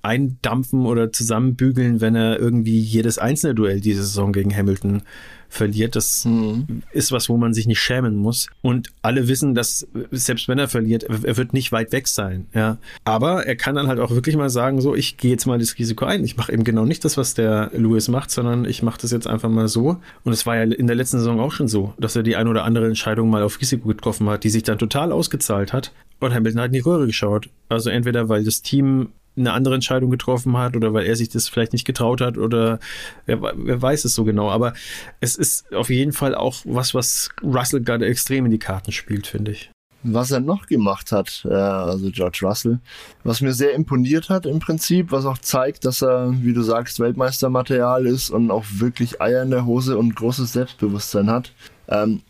eindampfen 0.00 0.86
oder 0.86 1.12
zusammenbügeln, 1.12 2.00
wenn 2.00 2.14
er 2.14 2.38
irgendwie 2.38 2.78
jedes 2.78 3.18
einzelne 3.18 3.54
Duell 3.54 3.80
diese 3.80 4.04
Saison 4.04 4.32
gegen 4.32 4.56
Hamilton 4.56 5.02
verliert. 5.48 5.96
Das 5.96 6.24
mhm. 6.24 6.82
ist 6.92 7.12
was, 7.12 7.28
wo 7.28 7.36
man 7.36 7.54
sich 7.54 7.66
nicht 7.66 7.80
schämen 7.80 8.16
muss. 8.16 8.48
Und 8.62 8.88
alle 9.02 9.28
wissen, 9.28 9.54
dass 9.54 9.86
selbst 10.10 10.48
wenn 10.48 10.58
er 10.58 10.68
verliert, 10.68 11.04
er 11.04 11.36
wird 11.36 11.52
nicht 11.52 11.72
weit 11.72 11.92
weg 11.92 12.08
sein. 12.08 12.46
Ja. 12.54 12.78
Aber 13.04 13.46
er 13.46 13.56
kann 13.56 13.74
dann 13.74 13.88
halt 13.88 14.00
auch 14.00 14.10
wirklich 14.10 14.36
mal 14.36 14.50
sagen, 14.50 14.80
so, 14.80 14.94
ich 14.94 15.16
gehe 15.16 15.30
jetzt 15.30 15.46
mal 15.46 15.58
das 15.58 15.78
Risiko 15.78 16.04
ein. 16.04 16.24
Ich 16.24 16.36
mache 16.36 16.52
eben 16.52 16.64
genau 16.64 16.84
nicht 16.84 17.04
das, 17.04 17.16
was 17.16 17.34
der 17.34 17.70
Lewis 17.74 18.08
macht, 18.08 18.30
sondern 18.30 18.64
ich 18.64 18.82
mache 18.82 19.00
das 19.00 19.10
jetzt 19.10 19.26
einfach 19.26 19.48
mal 19.48 19.68
so. 19.68 20.00
Und 20.24 20.32
es 20.32 20.46
war 20.46 20.56
ja 20.56 20.62
in 20.62 20.86
der 20.86 20.96
letzten 20.96 21.18
Saison 21.18 21.40
auch 21.40 21.52
schon 21.52 21.68
so, 21.68 21.94
dass 21.98 22.16
er 22.16 22.22
die 22.22 22.36
ein 22.36 22.48
oder 22.48 22.64
andere 22.64 22.86
Entscheidung 22.86 23.30
mal 23.30 23.42
auf 23.42 23.60
Risiko 23.60 23.88
getroffen 23.88 24.28
hat, 24.28 24.44
die 24.44 24.50
sich 24.50 24.62
dann 24.62 24.78
total 24.78 25.12
ausgezahlt 25.12 25.72
hat. 25.72 25.92
Und 26.20 26.34
Hamilton 26.34 26.60
hat 26.60 26.66
in 26.68 26.72
die 26.72 26.80
Röhre 26.80 27.06
geschaut. 27.06 27.50
Also 27.68 27.90
entweder, 27.90 28.28
weil 28.28 28.44
das 28.44 28.62
Team 28.62 29.10
eine 29.36 29.52
andere 29.52 29.74
Entscheidung 29.74 30.10
getroffen 30.10 30.56
hat 30.56 30.76
oder 30.76 30.92
weil 30.94 31.06
er 31.06 31.16
sich 31.16 31.28
das 31.28 31.48
vielleicht 31.48 31.72
nicht 31.72 31.84
getraut 31.84 32.20
hat 32.20 32.38
oder 32.38 32.78
wer, 33.26 33.40
wer 33.54 33.82
weiß 33.82 34.04
es 34.04 34.14
so 34.14 34.24
genau. 34.24 34.50
Aber 34.50 34.72
es 35.20 35.36
ist 35.36 35.72
auf 35.74 35.90
jeden 35.90 36.12
Fall 36.12 36.34
auch 36.34 36.56
was, 36.64 36.94
was 36.94 37.30
Russell 37.42 37.82
gerade 37.82 38.06
extrem 38.06 38.46
in 38.46 38.50
die 38.50 38.58
Karten 38.58 38.92
spielt, 38.92 39.26
finde 39.26 39.52
ich. 39.52 39.70
Was 40.02 40.30
er 40.30 40.40
noch 40.40 40.66
gemacht 40.66 41.10
hat, 41.10 41.44
äh, 41.48 41.54
also 41.54 42.10
George 42.10 42.40
Russell, 42.42 42.78
was 43.24 43.40
mir 43.40 43.52
sehr 43.52 43.74
imponiert 43.74 44.28
hat 44.28 44.46
im 44.46 44.60
Prinzip, 44.60 45.10
was 45.10 45.26
auch 45.26 45.38
zeigt, 45.38 45.84
dass 45.84 46.02
er, 46.02 46.32
wie 46.42 46.52
du 46.52 46.62
sagst, 46.62 47.00
Weltmeistermaterial 47.00 48.06
ist 48.06 48.30
und 48.30 48.50
auch 48.50 48.64
wirklich 48.68 49.20
Eier 49.20 49.42
in 49.42 49.50
der 49.50 49.66
Hose 49.66 49.98
und 49.98 50.14
großes 50.14 50.52
Selbstbewusstsein 50.52 51.28
hat. 51.28 51.52
Ähm, 51.88 52.22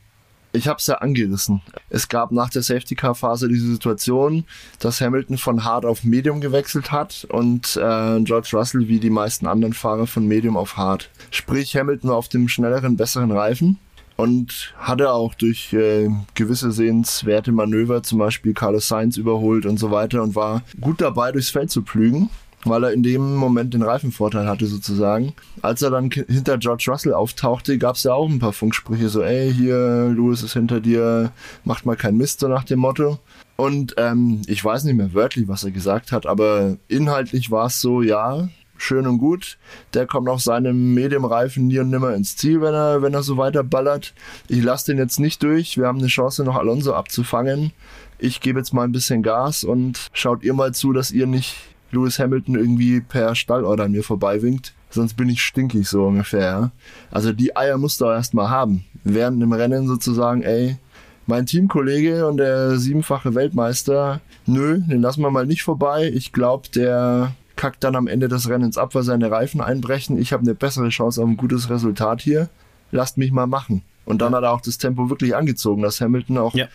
ich 0.56 0.68
habe 0.68 0.78
es 0.78 0.86
ja 0.86 0.96
angerissen. 0.96 1.62
Es 1.90 2.08
gab 2.08 2.32
nach 2.32 2.50
der 2.50 2.62
Safety-Car-Phase 2.62 3.48
diese 3.48 3.70
Situation, 3.70 4.44
dass 4.78 5.00
Hamilton 5.00 5.38
von 5.38 5.64
Hard 5.64 5.84
auf 5.84 6.04
Medium 6.04 6.40
gewechselt 6.40 6.92
hat 6.92 7.26
und 7.30 7.76
äh, 7.76 8.20
George 8.22 8.50
Russell 8.52 8.88
wie 8.88 8.98
die 8.98 9.10
meisten 9.10 9.46
anderen 9.46 9.72
Fahrer 9.72 10.06
von 10.06 10.26
Medium 10.26 10.56
auf 10.56 10.76
Hard. 10.76 11.10
Sprich, 11.30 11.76
Hamilton 11.76 12.10
war 12.10 12.16
auf 12.16 12.28
dem 12.28 12.48
schnelleren, 12.48 12.96
besseren 12.96 13.30
Reifen 13.30 13.78
und 14.16 14.74
hatte 14.78 15.12
auch 15.12 15.34
durch 15.34 15.72
äh, 15.72 16.08
gewisse 16.34 16.72
sehenswerte 16.72 17.52
Manöver, 17.52 18.02
zum 18.02 18.18
Beispiel 18.18 18.54
Carlos 18.54 18.88
Sainz 18.88 19.16
überholt 19.16 19.66
und 19.66 19.78
so 19.78 19.90
weiter 19.90 20.22
und 20.22 20.34
war 20.34 20.62
gut 20.80 21.00
dabei, 21.00 21.32
durchs 21.32 21.50
Feld 21.50 21.70
zu 21.70 21.82
pflügen 21.82 22.30
weil 22.64 22.84
er 22.84 22.92
in 22.92 23.02
dem 23.02 23.36
Moment 23.36 23.74
den 23.74 23.82
Reifenvorteil 23.82 24.46
hatte 24.46 24.66
sozusagen. 24.66 25.34
Als 25.62 25.82
er 25.82 25.90
dann 25.90 26.10
hinter 26.10 26.58
George 26.58 26.86
Russell 26.88 27.14
auftauchte, 27.14 27.78
gab 27.78 27.96
es 27.96 28.04
ja 28.04 28.14
auch 28.14 28.28
ein 28.28 28.38
paar 28.38 28.52
Funksprüche, 28.52 29.08
so 29.08 29.22
ey, 29.22 29.52
hier, 29.52 30.12
Lewis 30.14 30.42
ist 30.42 30.54
hinter 30.54 30.80
dir, 30.80 31.32
macht 31.64 31.86
mal 31.86 31.96
keinen 31.96 32.16
Mist, 32.16 32.40
so 32.40 32.48
nach 32.48 32.64
dem 32.64 32.80
Motto. 32.80 33.18
Und 33.56 33.94
ähm, 33.96 34.42
ich 34.46 34.62
weiß 34.64 34.84
nicht 34.84 34.96
mehr 34.96 35.14
wörtlich, 35.14 35.48
was 35.48 35.64
er 35.64 35.70
gesagt 35.70 36.12
hat, 36.12 36.26
aber 36.26 36.76
inhaltlich 36.88 37.50
war 37.50 37.66
es 37.66 37.80
so, 37.80 38.02
ja, 38.02 38.48
schön 38.78 39.06
und 39.06 39.18
gut. 39.18 39.58
Der 39.94 40.06
kommt 40.06 40.28
auf 40.28 40.40
seinem 40.40 40.94
Medium-Reifen 40.94 41.66
nie 41.66 41.78
und 41.78 41.90
nimmer 41.90 42.14
ins 42.14 42.36
Ziel, 42.36 42.60
wenn 42.60 42.74
er, 42.74 43.02
wenn 43.02 43.14
er 43.14 43.22
so 43.22 43.36
weiter 43.36 43.64
ballert. 43.64 44.14
Ich 44.48 44.62
lasse 44.62 44.92
den 44.92 44.98
jetzt 44.98 45.18
nicht 45.20 45.42
durch. 45.42 45.78
Wir 45.78 45.86
haben 45.86 45.98
eine 45.98 46.08
Chance, 46.08 46.44
noch 46.44 46.56
Alonso 46.56 46.92
abzufangen. 46.92 47.72
Ich 48.18 48.40
gebe 48.40 48.58
jetzt 48.58 48.72
mal 48.72 48.84
ein 48.84 48.92
bisschen 48.92 49.22
Gas 49.22 49.64
und 49.64 50.08
schaut 50.12 50.42
ihr 50.42 50.54
mal 50.54 50.72
zu, 50.72 50.92
dass 50.92 51.10
ihr 51.10 51.26
nicht 51.26 51.56
Lewis 51.90 52.18
Hamilton 52.18 52.56
irgendwie 52.56 53.00
per 53.00 53.34
Stallorder 53.34 53.84
an 53.84 53.92
mir 53.92 54.02
vorbeiwinkt. 54.02 54.74
Sonst 54.90 55.14
bin 55.14 55.28
ich 55.28 55.42
stinkig, 55.42 55.88
so 55.88 56.06
ungefähr. 56.06 56.70
Also 57.10 57.32
die 57.32 57.56
Eier 57.56 57.78
musst 57.78 58.00
du 58.00 58.06
auch 58.06 58.12
erstmal 58.12 58.50
haben. 58.50 58.84
Während 59.04 59.42
im 59.42 59.52
Rennen 59.52 59.86
sozusagen, 59.86 60.42
ey, 60.42 60.78
mein 61.26 61.46
Teamkollege 61.46 62.26
und 62.26 62.36
der 62.36 62.78
siebenfache 62.78 63.34
Weltmeister, 63.34 64.20
nö, 64.46 64.80
den 64.80 65.02
lassen 65.02 65.22
wir 65.22 65.30
mal 65.30 65.46
nicht 65.46 65.64
vorbei. 65.64 66.10
Ich 66.14 66.32
glaube, 66.32 66.68
der 66.74 67.34
kackt 67.56 67.82
dann 67.84 67.96
am 67.96 68.06
Ende 68.06 68.28
des 68.28 68.48
Rennens 68.48 68.78
ab, 68.78 68.94
weil 68.94 69.02
seine 69.02 69.30
Reifen 69.30 69.60
einbrechen. 69.60 70.18
Ich 70.18 70.32
habe 70.32 70.42
eine 70.42 70.54
bessere 70.54 70.88
Chance 70.90 71.22
auf 71.22 71.28
ein 71.28 71.36
gutes 71.36 71.68
Resultat 71.68 72.20
hier. 72.20 72.48
Lasst 72.92 73.18
mich 73.18 73.32
mal 73.32 73.46
machen. 73.46 73.82
Und 74.04 74.22
dann 74.22 74.34
hat 74.34 74.44
er 74.44 74.52
auch 74.52 74.60
das 74.60 74.78
Tempo 74.78 75.10
wirklich 75.10 75.34
angezogen, 75.34 75.82
dass 75.82 76.00
Hamilton 76.00 76.38
auch 76.38 76.54
ja. 76.54 76.68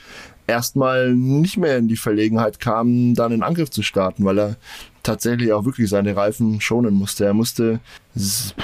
Erstmal 0.48 1.14
nicht 1.14 1.58
mehr 1.58 1.78
in 1.78 1.88
die 1.88 1.98
Verlegenheit 1.98 2.60
kam, 2.60 3.14
dann 3.16 3.32
in 3.32 3.44
Angriff 3.44 3.70
zu 3.70 3.84
starten, 3.84 4.26
weil 4.26 4.40
er 4.40 4.56
tatsächlich 5.04 5.52
auch 5.54 5.66
wirklich 5.66 5.90
seine 5.90 6.16
Reifen 6.16 6.62
schonen 6.62 6.94
musste. 6.94 7.26
Er 7.26 7.34
musste, 7.34 7.80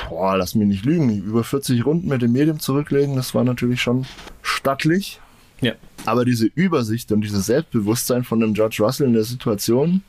boah, 0.09 0.37
lass 0.37 0.55
mich 0.55 0.67
nicht 0.67 0.85
lügen, 0.85 1.09
über 1.23 1.43
40 1.43 1.85
Runden 1.85 2.07
mit 2.07 2.21
dem 2.21 2.31
Medium 2.31 2.59
zurücklegen. 2.59 3.15
Das 3.15 3.33
war 3.33 3.43
natürlich 3.43 3.81
schon 3.81 4.05
stattlich. 4.41 5.19
Ja. 5.61 5.73
Aber 6.05 6.25
diese 6.25 6.45
Übersicht 6.45 7.11
und 7.11 7.21
dieses 7.21 7.47
Selbstbewusstsein 7.47 8.23
von 8.23 8.39
dem 8.39 8.53
George 8.53 8.77
Russell 8.79 9.07
in 9.07 9.13
der 9.13 9.23
Situation, 9.23 10.03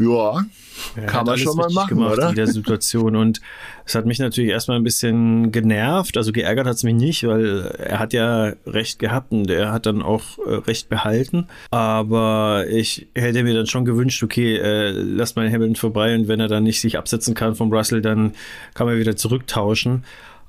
ja, 0.00 0.44
ja, 0.96 1.06
kann 1.06 1.26
man 1.26 1.38
schon 1.38 1.56
mal 1.56 1.70
machen, 1.70 1.90
gemacht 1.90 2.14
oder? 2.14 2.30
in 2.30 2.34
der 2.34 2.46
Situation. 2.46 3.16
Und 3.16 3.40
es 3.84 3.94
hat 3.94 4.06
mich 4.06 4.18
natürlich 4.18 4.50
erstmal 4.50 4.78
ein 4.78 4.82
bisschen 4.84 5.52
genervt. 5.52 6.16
Also 6.16 6.32
geärgert 6.32 6.66
hat 6.66 6.76
es 6.76 6.82
mich 6.82 6.94
nicht, 6.94 7.26
weil 7.26 7.66
er 7.78 7.98
hat 7.98 8.12
ja 8.12 8.54
recht 8.66 8.98
gehabt 8.98 9.32
und 9.32 9.50
er 9.50 9.72
hat 9.72 9.86
dann 9.86 10.02
auch 10.02 10.38
äh, 10.38 10.54
recht 10.54 10.88
behalten. 10.88 11.46
Aber 11.70 12.64
ich 12.68 13.08
hätte 13.14 13.42
mir 13.42 13.54
dann 13.54 13.66
schon 13.66 13.84
gewünscht, 13.84 14.22
okay, 14.22 14.56
äh, 14.56 14.90
lass 14.90 15.36
mal 15.36 15.50
Hamilton 15.50 15.76
vorbei 15.76 16.14
und 16.14 16.28
wenn 16.28 16.40
er 16.40 16.48
dann 16.48 16.62
nicht 16.62 16.80
sich 16.80 16.98
absetzen 16.98 17.34
kann 17.34 17.54
vom 17.54 17.72
Russell, 17.72 18.00
dann 18.00 18.32
kann 18.74 18.86
man 18.86 18.98
wieder 18.98 19.16
zurücktauschen. 19.16 20.04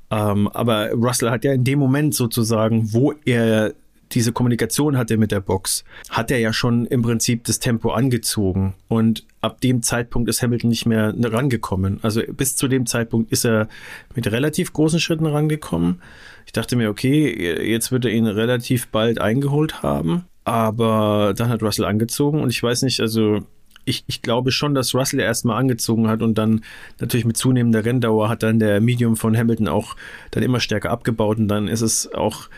Ähm, 0.09 0.47
aber 0.49 0.91
Russell 0.91 1.29
hat 1.29 1.43
ja 1.43 1.53
in 1.53 1.63
dem 1.63 1.79
Moment 1.79 2.15
sozusagen, 2.15 2.93
wo 2.93 3.13
er 3.25 3.73
diese 4.13 4.33
Kommunikation 4.33 4.97
hatte 4.97 5.17
mit 5.17 5.31
der 5.31 5.39
Box, 5.39 5.83
hat 6.09 6.31
er 6.31 6.39
ja 6.39 6.53
schon 6.53 6.85
im 6.85 7.01
Prinzip 7.01 7.45
das 7.45 7.59
Tempo 7.59 7.91
angezogen. 7.91 8.73
Und 8.87 9.25
ab 9.41 9.59
dem 9.61 9.81
Zeitpunkt 9.81 10.29
ist 10.29 10.41
Hamilton 10.41 10.69
nicht 10.69 10.85
mehr 10.85 11.13
rangekommen. 11.17 11.99
Also 12.03 12.21
bis 12.31 12.55
zu 12.55 12.67
dem 12.67 12.85
Zeitpunkt 12.85 13.31
ist 13.31 13.45
er 13.45 13.67
mit 14.15 14.31
relativ 14.31 14.71
großen 14.71 14.99
Schritten 14.99 15.25
rangekommen. 15.25 16.01
Ich 16.45 16.51
dachte 16.51 16.75
mir, 16.75 16.89
okay, 16.89 17.69
jetzt 17.69 17.91
wird 17.91 18.05
er 18.05 18.11
ihn 18.11 18.27
relativ 18.27 18.87
bald 18.87 19.19
eingeholt 19.19 19.83
haben. 19.83 20.25
Aber 20.43 21.33
dann 21.35 21.49
hat 21.49 21.61
Russell 21.61 21.85
angezogen 21.85 22.41
und 22.41 22.49
ich 22.49 22.61
weiß 22.61 22.81
nicht, 22.83 22.99
also 22.99 23.41
ich, 23.85 24.03
ich 24.07 24.21
glaube 24.21 24.51
schon, 24.51 24.75
dass 24.75 24.93
Russell 24.93 25.19
erstmal 25.19 25.57
angezogen 25.57 26.07
hat 26.07 26.21
und 26.21 26.37
dann 26.37 26.61
natürlich 26.99 27.25
mit 27.25 27.37
zunehmender 27.37 27.83
Renndauer 27.83 28.29
hat 28.29 28.43
dann 28.43 28.59
der 28.59 28.79
Medium 28.79 29.15
von 29.15 29.35
Hamilton 29.35 29.67
auch 29.67 29.95
dann 30.31 30.43
immer 30.43 30.59
stärker 30.59 30.91
abgebaut 30.91 31.37
und 31.37 31.47
dann 31.47 31.67
ist 31.67 31.81
es 31.81 32.13
auch 32.13 32.49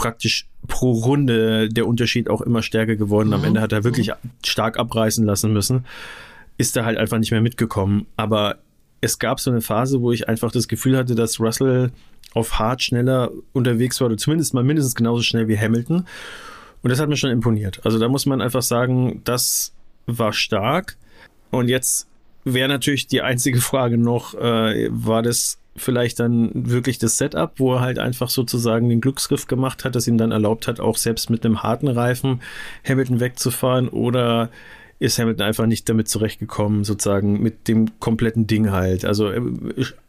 praktisch 0.00 0.46
pro 0.66 0.92
Runde 0.92 1.68
der 1.68 1.86
Unterschied 1.86 2.30
auch 2.30 2.40
immer 2.40 2.62
stärker 2.62 2.96
geworden. 2.96 3.34
Am 3.34 3.40
mhm. 3.40 3.48
Ende 3.48 3.60
hat 3.60 3.72
er 3.72 3.84
wirklich 3.84 4.10
stark 4.42 4.78
abreißen 4.78 5.26
lassen 5.26 5.52
müssen. 5.52 5.84
Ist 6.56 6.74
er 6.74 6.86
halt 6.86 6.96
einfach 6.96 7.18
nicht 7.18 7.32
mehr 7.32 7.42
mitgekommen. 7.42 8.06
Aber 8.16 8.56
es 9.02 9.18
gab 9.18 9.40
so 9.40 9.50
eine 9.50 9.60
Phase, 9.60 10.00
wo 10.00 10.10
ich 10.10 10.26
einfach 10.26 10.52
das 10.52 10.68
Gefühl 10.68 10.96
hatte, 10.96 11.14
dass 11.14 11.38
Russell 11.38 11.90
auf 12.32 12.58
hart 12.58 12.82
schneller 12.82 13.30
unterwegs 13.52 14.00
war, 14.00 14.06
oder 14.06 14.16
zumindest 14.16 14.54
mal 14.54 14.64
mindestens 14.64 14.94
genauso 14.94 15.20
schnell 15.22 15.48
wie 15.48 15.58
Hamilton. 15.58 16.06
Und 16.82 16.90
das 16.90 16.98
hat 16.98 17.10
mir 17.10 17.16
schon 17.16 17.30
imponiert. 17.30 17.80
Also 17.84 17.98
da 17.98 18.08
muss 18.08 18.24
man 18.24 18.40
einfach 18.40 18.62
sagen, 18.62 19.20
das 19.24 19.74
war 20.06 20.32
stark. 20.32 20.96
Und 21.50 21.68
jetzt 21.68 22.08
wäre 22.44 22.68
natürlich 22.68 23.06
die 23.06 23.20
einzige 23.20 23.60
Frage 23.60 23.98
noch, 23.98 24.34
äh, 24.34 24.88
war 24.90 25.22
das 25.22 25.59
vielleicht 25.76 26.20
dann 26.20 26.50
wirklich 26.54 26.98
das 26.98 27.16
Setup, 27.16 27.52
wo 27.58 27.74
er 27.74 27.80
halt 27.80 27.98
einfach 27.98 28.28
sozusagen 28.28 28.88
den 28.88 29.00
Glücksgriff 29.00 29.46
gemacht 29.46 29.84
hat, 29.84 29.94
das 29.94 30.06
ihm 30.06 30.18
dann 30.18 30.32
erlaubt 30.32 30.66
hat, 30.68 30.80
auch 30.80 30.96
selbst 30.96 31.30
mit 31.30 31.44
einem 31.44 31.62
harten 31.62 31.88
Reifen 31.88 32.40
Hamilton 32.84 33.20
wegzufahren 33.20 33.88
oder 33.88 34.50
ist 35.00 35.18
Hamilton 35.18 35.46
einfach 35.46 35.66
nicht 35.66 35.88
damit 35.88 36.08
zurechtgekommen, 36.08 36.84
sozusagen 36.84 37.40
mit 37.40 37.68
dem 37.68 37.98
kompletten 38.00 38.46
Ding 38.46 38.70
halt. 38.70 39.06
Also 39.06 39.30
äh, 39.30 39.40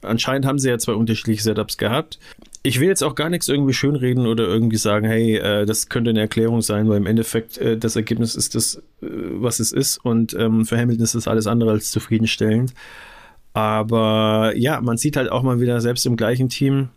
anscheinend 0.02 0.46
haben 0.46 0.60
sie 0.60 0.70
ja 0.70 0.78
zwei 0.78 0.94
unterschiedliche 0.94 1.42
Setups 1.42 1.78
gehabt. 1.78 2.20
Ich 2.62 2.80
will 2.80 2.90
jetzt 2.90 3.02
auch 3.02 3.16
gar 3.16 3.30
nichts 3.30 3.48
irgendwie 3.48 3.74
schönreden 3.74 4.28
oder 4.28 4.44
irgendwie 4.44 4.76
sagen, 4.76 5.08
hey, 5.08 5.38
äh, 5.38 5.66
das 5.66 5.88
könnte 5.88 6.10
eine 6.10 6.20
Erklärung 6.20 6.62
sein, 6.62 6.90
weil 6.90 6.98
im 6.98 7.06
Endeffekt 7.06 7.58
äh, 7.58 7.78
das 7.78 7.96
Ergebnis 7.96 8.36
ist 8.36 8.54
das, 8.54 8.76
äh, 9.02 9.08
was 9.08 9.62
es 9.62 9.72
ist 9.72 9.98
und 9.98 10.34
ähm, 10.34 10.66
für 10.66 10.78
Hamilton 10.78 11.06
ist 11.06 11.16
das 11.16 11.28
alles 11.28 11.48
andere 11.48 11.72
als 11.72 11.92
zufriedenstellend. 11.92 12.74
Aber 13.54 14.54
ja, 14.56 14.80
man 14.82 14.98
sieht 14.98 15.18
halt 15.18 15.32
auch 15.32 15.44
mal 15.44 15.60
wieder, 15.60 15.82
selbst 15.82 16.06
im 16.06 16.16
gleichen 16.16 16.50
Team, 16.50 16.90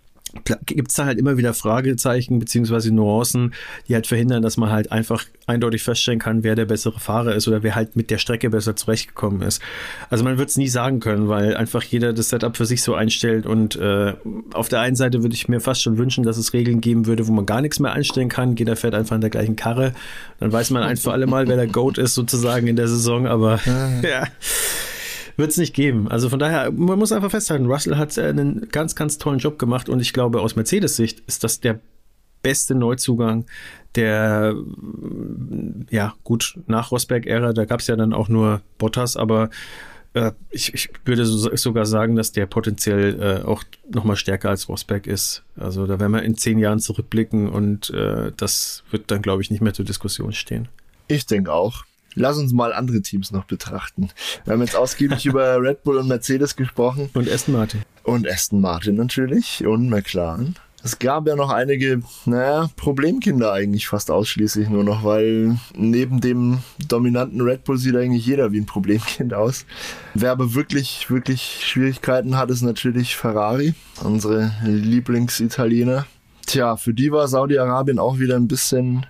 gibt 0.66 0.90
es 0.90 0.96
da 0.96 1.04
halt 1.04 1.18
immer 1.18 1.36
wieder 1.36 1.54
Fragezeichen 1.54 2.38
beziehungsweise 2.38 2.92
Nuancen, 2.92 3.54
die 3.88 3.94
halt 3.94 4.06
verhindern, 4.06 4.42
dass 4.42 4.56
man 4.56 4.70
halt 4.70 4.90
einfach 4.90 5.24
eindeutig 5.46 5.82
feststellen 5.82 6.18
kann, 6.18 6.42
wer 6.42 6.54
der 6.54 6.64
bessere 6.64 6.98
Fahrer 6.98 7.34
ist 7.34 7.46
oder 7.46 7.62
wer 7.62 7.74
halt 7.74 7.96
mit 7.96 8.10
der 8.10 8.18
Strecke 8.18 8.50
besser 8.50 8.74
zurechtgekommen 8.74 9.42
ist. 9.42 9.62
Also 10.10 10.24
man 10.24 10.38
wird 10.38 10.48
es 10.48 10.56
nie 10.56 10.68
sagen 10.68 11.00
können, 11.00 11.28
weil 11.28 11.56
einfach 11.56 11.82
jeder 11.82 12.12
das 12.12 12.30
Setup 12.30 12.56
für 12.56 12.66
sich 12.66 12.82
so 12.82 12.94
einstellt 12.94 13.46
und 13.46 13.76
äh, 13.76 14.14
auf 14.52 14.68
der 14.68 14.80
einen 14.80 14.96
Seite 14.96 15.22
würde 15.22 15.34
ich 15.34 15.48
mir 15.48 15.60
fast 15.60 15.82
schon 15.82 15.98
wünschen, 15.98 16.24
dass 16.24 16.36
es 16.36 16.52
Regeln 16.52 16.80
geben 16.80 17.06
würde, 17.06 17.26
wo 17.28 17.32
man 17.32 17.46
gar 17.46 17.60
nichts 17.60 17.78
mehr 17.78 17.92
einstellen 17.92 18.28
kann. 18.28 18.56
Jeder 18.56 18.76
fährt 18.76 18.94
einfach 18.94 19.14
in 19.14 19.20
der 19.20 19.30
gleichen 19.30 19.56
Karre. 19.56 19.92
Dann 20.40 20.52
weiß 20.52 20.70
man 20.70 20.82
ein 20.82 20.96
für 20.96 21.12
alle 21.12 21.26
Mal, 21.26 21.46
wer 21.46 21.56
der 21.56 21.66
Goat 21.68 21.98
ist 21.98 22.14
sozusagen 22.14 22.66
in 22.66 22.76
der 22.76 22.88
Saison, 22.88 23.26
aber 23.26 23.60
ja 24.02 24.24
wird 25.36 25.50
es 25.50 25.56
nicht 25.56 25.74
geben. 25.74 26.08
Also 26.08 26.28
von 26.28 26.38
daher, 26.38 26.70
man 26.70 26.98
muss 26.98 27.12
einfach 27.12 27.30
festhalten, 27.30 27.66
Russell 27.66 27.96
hat 27.96 28.16
äh, 28.18 28.28
einen 28.28 28.68
ganz, 28.70 28.94
ganz 28.94 29.18
tollen 29.18 29.38
Job 29.38 29.58
gemacht 29.58 29.88
und 29.88 30.00
ich 30.00 30.12
glaube, 30.12 30.40
aus 30.40 30.56
Mercedes-Sicht 30.56 31.20
ist 31.26 31.44
das 31.44 31.60
der 31.60 31.80
beste 32.42 32.74
Neuzugang, 32.74 33.46
der, 33.96 34.54
ja, 35.90 36.14
gut, 36.24 36.58
nach 36.66 36.90
Rosberg-Ära, 36.90 37.52
da 37.52 37.64
gab 37.64 37.80
es 37.80 37.86
ja 37.86 37.96
dann 37.96 38.12
auch 38.12 38.28
nur 38.28 38.60
Bottas, 38.78 39.16
aber 39.16 39.50
äh, 40.14 40.32
ich, 40.50 40.74
ich, 40.74 40.90
würde 41.04 41.24
so, 41.24 41.54
sogar 41.56 41.86
sagen, 41.86 42.16
dass 42.16 42.32
der 42.32 42.46
potenziell 42.46 43.20
äh, 43.20 43.46
auch 43.46 43.64
nochmal 43.92 44.16
stärker 44.16 44.50
als 44.50 44.68
Rosberg 44.68 45.06
ist. 45.06 45.42
Also 45.56 45.86
da 45.86 45.98
werden 46.00 46.12
wir 46.12 46.22
in 46.22 46.36
zehn 46.36 46.58
Jahren 46.58 46.80
zurückblicken 46.80 47.48
und 47.48 47.90
äh, 47.90 48.32
das 48.36 48.84
wird 48.90 49.10
dann, 49.10 49.22
glaube 49.22 49.42
ich, 49.42 49.50
nicht 49.50 49.60
mehr 49.60 49.74
zur 49.74 49.84
Diskussion 49.84 50.32
stehen. 50.32 50.68
Ich 51.08 51.26
denke 51.26 51.52
auch. 51.52 51.84
Lass 52.14 52.38
uns 52.38 52.52
mal 52.52 52.72
andere 52.72 53.02
Teams 53.02 53.32
noch 53.32 53.44
betrachten. 53.44 54.10
Wir 54.44 54.52
haben 54.52 54.60
jetzt 54.60 54.76
ausgiebig 54.76 55.26
über 55.26 55.60
Red 55.60 55.82
Bull 55.82 55.98
und 55.98 56.08
Mercedes 56.08 56.56
gesprochen. 56.56 57.10
Und 57.14 57.28
Aston 57.28 57.54
Martin. 57.54 57.82
Und 58.04 58.28
Aston 58.28 58.60
Martin 58.60 58.96
natürlich 58.96 59.66
und 59.66 59.88
McLaren. 59.88 60.56
Es 60.84 60.98
gab 60.98 61.26
ja 61.26 61.34
noch 61.34 61.48
einige, 61.48 62.02
naja, 62.26 62.68
Problemkinder 62.76 63.54
eigentlich 63.54 63.88
fast 63.88 64.10
ausschließlich 64.10 64.68
nur 64.68 64.84
noch, 64.84 65.02
weil 65.02 65.56
neben 65.74 66.20
dem 66.20 66.58
dominanten 66.88 67.40
Red 67.40 67.64
Bull 67.64 67.78
sieht 67.78 67.96
eigentlich 67.96 68.26
jeder 68.26 68.52
wie 68.52 68.60
ein 68.60 68.66
Problemkind 68.66 69.32
aus. 69.32 69.64
Wer 70.12 70.30
aber 70.30 70.52
wirklich, 70.52 71.08
wirklich 71.08 71.60
Schwierigkeiten 71.62 72.36
hat, 72.36 72.50
ist 72.50 72.60
natürlich 72.60 73.16
Ferrari, 73.16 73.72
unsere 74.02 74.52
Lieblingsitaliener. 74.62 76.06
Tja, 76.44 76.76
für 76.76 76.92
die 76.92 77.10
war 77.10 77.28
Saudi-Arabien 77.28 77.98
auch 77.98 78.18
wieder 78.18 78.36
ein 78.36 78.46
bisschen 78.46 79.06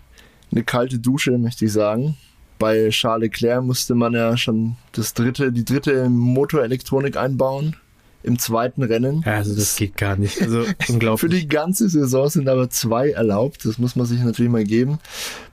eine 0.52 0.62
kalte 0.62 1.00
Dusche, 1.00 1.36
möchte 1.38 1.64
ich 1.64 1.72
sagen 1.72 2.16
bei 2.64 2.88
Charles 2.88 3.24
Leclerc 3.24 3.62
musste 3.62 3.94
man 3.94 4.14
ja 4.14 4.38
schon 4.38 4.76
das 4.92 5.12
dritte, 5.12 5.52
die 5.52 5.66
dritte 5.66 6.08
Motorelektronik 6.08 7.14
einbauen 7.14 7.76
im 8.22 8.38
zweiten 8.38 8.82
Rennen. 8.82 9.22
Ja, 9.26 9.34
also 9.34 9.54
das 9.54 9.76
geht 9.76 9.98
gar 9.98 10.16
nicht. 10.16 10.40
Also 10.40 10.64
unglaublich. 10.88 11.20
Für 11.20 11.28
die 11.28 11.46
ganze 11.46 11.90
Saison 11.90 12.26
sind 12.30 12.48
aber 12.48 12.70
zwei 12.70 13.10
erlaubt. 13.10 13.66
Das 13.66 13.76
muss 13.76 13.96
man 13.96 14.06
sich 14.06 14.24
natürlich 14.24 14.50
mal 14.50 14.64
geben. 14.64 14.98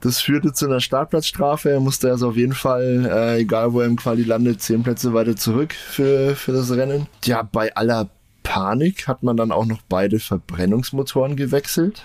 Das 0.00 0.22
führte 0.22 0.54
zu 0.54 0.64
einer 0.64 0.80
Startplatzstrafe. 0.80 1.68
Er 1.68 1.80
musste 1.80 2.10
also 2.10 2.30
auf 2.30 2.36
jeden 2.38 2.54
Fall, 2.54 3.06
äh, 3.12 3.40
egal 3.40 3.74
wo 3.74 3.80
er 3.80 3.88
im 3.88 3.96
Quali 3.96 4.22
landet, 4.22 4.62
zehn 4.62 4.82
Plätze 4.82 5.12
weiter 5.12 5.36
zurück 5.36 5.74
für, 5.74 6.34
für 6.34 6.52
das 6.52 6.70
Rennen. 6.70 7.08
Ja, 7.26 7.42
bei 7.42 7.76
aller 7.76 8.08
Panik 8.42 9.06
hat 9.06 9.22
man 9.22 9.36
dann 9.36 9.52
auch 9.52 9.66
noch 9.66 9.82
beide 9.86 10.18
Verbrennungsmotoren 10.18 11.36
gewechselt 11.36 12.04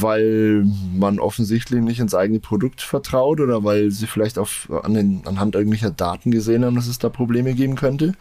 weil 0.00 0.64
man 0.94 1.18
offensichtlich 1.18 1.80
nicht 1.80 2.00
ins 2.00 2.14
eigene 2.14 2.40
Produkt 2.40 2.80
vertraut 2.80 3.40
oder 3.40 3.64
weil 3.64 3.90
sie 3.90 4.06
vielleicht 4.06 4.38
auf, 4.38 4.68
an 4.82 4.94
den, 4.94 5.22
anhand 5.24 5.54
irgendwelcher 5.54 5.90
Daten 5.90 6.30
gesehen 6.30 6.64
haben, 6.64 6.76
dass 6.76 6.86
es 6.86 6.98
da 6.98 7.08
Probleme 7.08 7.54
geben 7.54 7.76
könnte. 7.76 8.14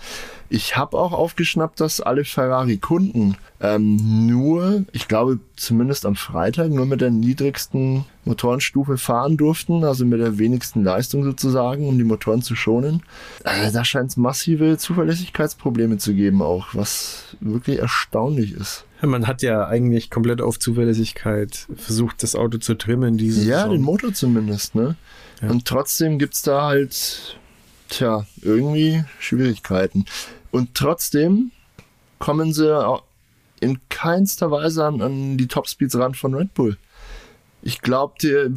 Ich 0.50 0.78
habe 0.78 0.98
auch 0.98 1.12
aufgeschnappt, 1.12 1.82
dass 1.82 2.00
alle 2.00 2.24
Ferrari-Kunden 2.24 3.36
ähm, 3.60 4.28
nur, 4.28 4.86
ich 4.94 5.08
glaube 5.08 5.40
zumindest 5.56 6.06
am 6.06 6.16
Freitag, 6.16 6.70
nur 6.70 6.86
mit 6.86 7.02
der 7.02 7.10
niedrigsten 7.10 8.06
Motorenstufe 8.24 8.98
fahren 8.98 9.36
durften, 9.36 9.84
also 9.84 10.06
mit 10.06 10.20
der 10.20 10.38
wenigsten 10.38 10.84
Leistung 10.84 11.24
sozusagen, 11.24 11.88
um 11.88 11.98
die 11.98 12.04
Motoren 12.04 12.42
zu 12.42 12.56
schonen. 12.56 13.04
Äh, 13.44 13.72
da 13.72 13.84
scheint 13.84 14.12
es 14.12 14.18
massive 14.18 14.78
Zuverlässigkeitsprobleme 14.78 15.98
zu 15.98 16.14
geben, 16.14 16.42
auch 16.42 16.68
was 16.74 17.36
wirklich 17.40 17.80
erstaunlich 17.80 18.54
ist. 18.54 18.86
Man 19.02 19.28
hat 19.28 19.42
ja 19.42 19.68
eigentlich 19.68 20.10
komplett 20.10 20.42
auf 20.42 20.60
Zuverlässigkeit 20.60 21.57
versucht, 21.76 22.24
das 22.24 22.36
Auto 22.36 22.58
zu 22.58 22.76
trimmen. 22.76 23.18
Diese 23.18 23.42
ja, 23.48 23.58
Saison. 23.58 23.72
den 23.72 23.82
Motor 23.82 24.14
zumindest, 24.14 24.76
ne? 24.76 24.96
Ja. 25.42 25.50
Und 25.50 25.66
trotzdem 25.66 26.20
gibt 26.20 26.34
es 26.36 26.42
da 26.42 26.64
halt, 26.64 27.38
tja, 27.90 28.26
irgendwie 28.42 29.04
Schwierigkeiten. 29.20 30.06
Und 30.52 30.76
trotzdem 30.76 31.52
kommen 32.20 32.54
sie 32.54 33.00
in 33.60 33.80
keinster 33.90 34.52
Weise 34.52 34.86
an, 34.86 35.02
an 35.02 35.38
die 35.38 35.48
Topspeeds 35.48 35.98
ran 35.98 36.14
von 36.14 36.34
Red 36.34 36.54
Bull. 36.54 36.78
Ich 37.62 37.82
glaube, 37.82 38.54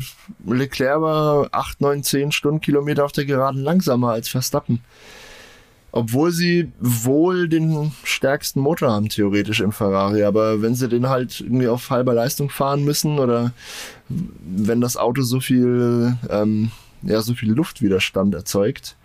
Leclerc 0.46 1.00
war 1.00 1.48
8, 1.52 1.80
9, 1.80 2.02
10 2.02 2.32
Stundenkilometer 2.32 3.04
auf 3.04 3.12
der 3.12 3.24
Geraden 3.24 3.62
langsamer 3.62 4.10
als 4.10 4.28
Verstappen. 4.28 4.80
Obwohl 5.92 6.30
sie 6.30 6.70
wohl 6.78 7.48
den 7.48 7.92
stärksten 8.04 8.60
Motor 8.60 8.90
haben, 8.90 9.08
theoretisch 9.08 9.60
im 9.60 9.72
Ferrari. 9.72 10.22
Aber 10.22 10.62
wenn 10.62 10.74
sie 10.74 10.88
den 10.88 11.08
halt 11.08 11.40
irgendwie 11.40 11.68
auf 11.68 11.90
halber 11.90 12.14
Leistung 12.14 12.48
fahren 12.48 12.84
müssen 12.84 13.18
oder 13.18 13.52
wenn 14.08 14.80
das 14.80 14.96
Auto 14.96 15.22
so 15.22 15.40
viel, 15.40 16.16
ähm, 16.28 16.70
ja, 17.02 17.20
so 17.20 17.34
viel 17.34 17.52
Luftwiderstand 17.52 18.34
erzeugt, 18.34 18.96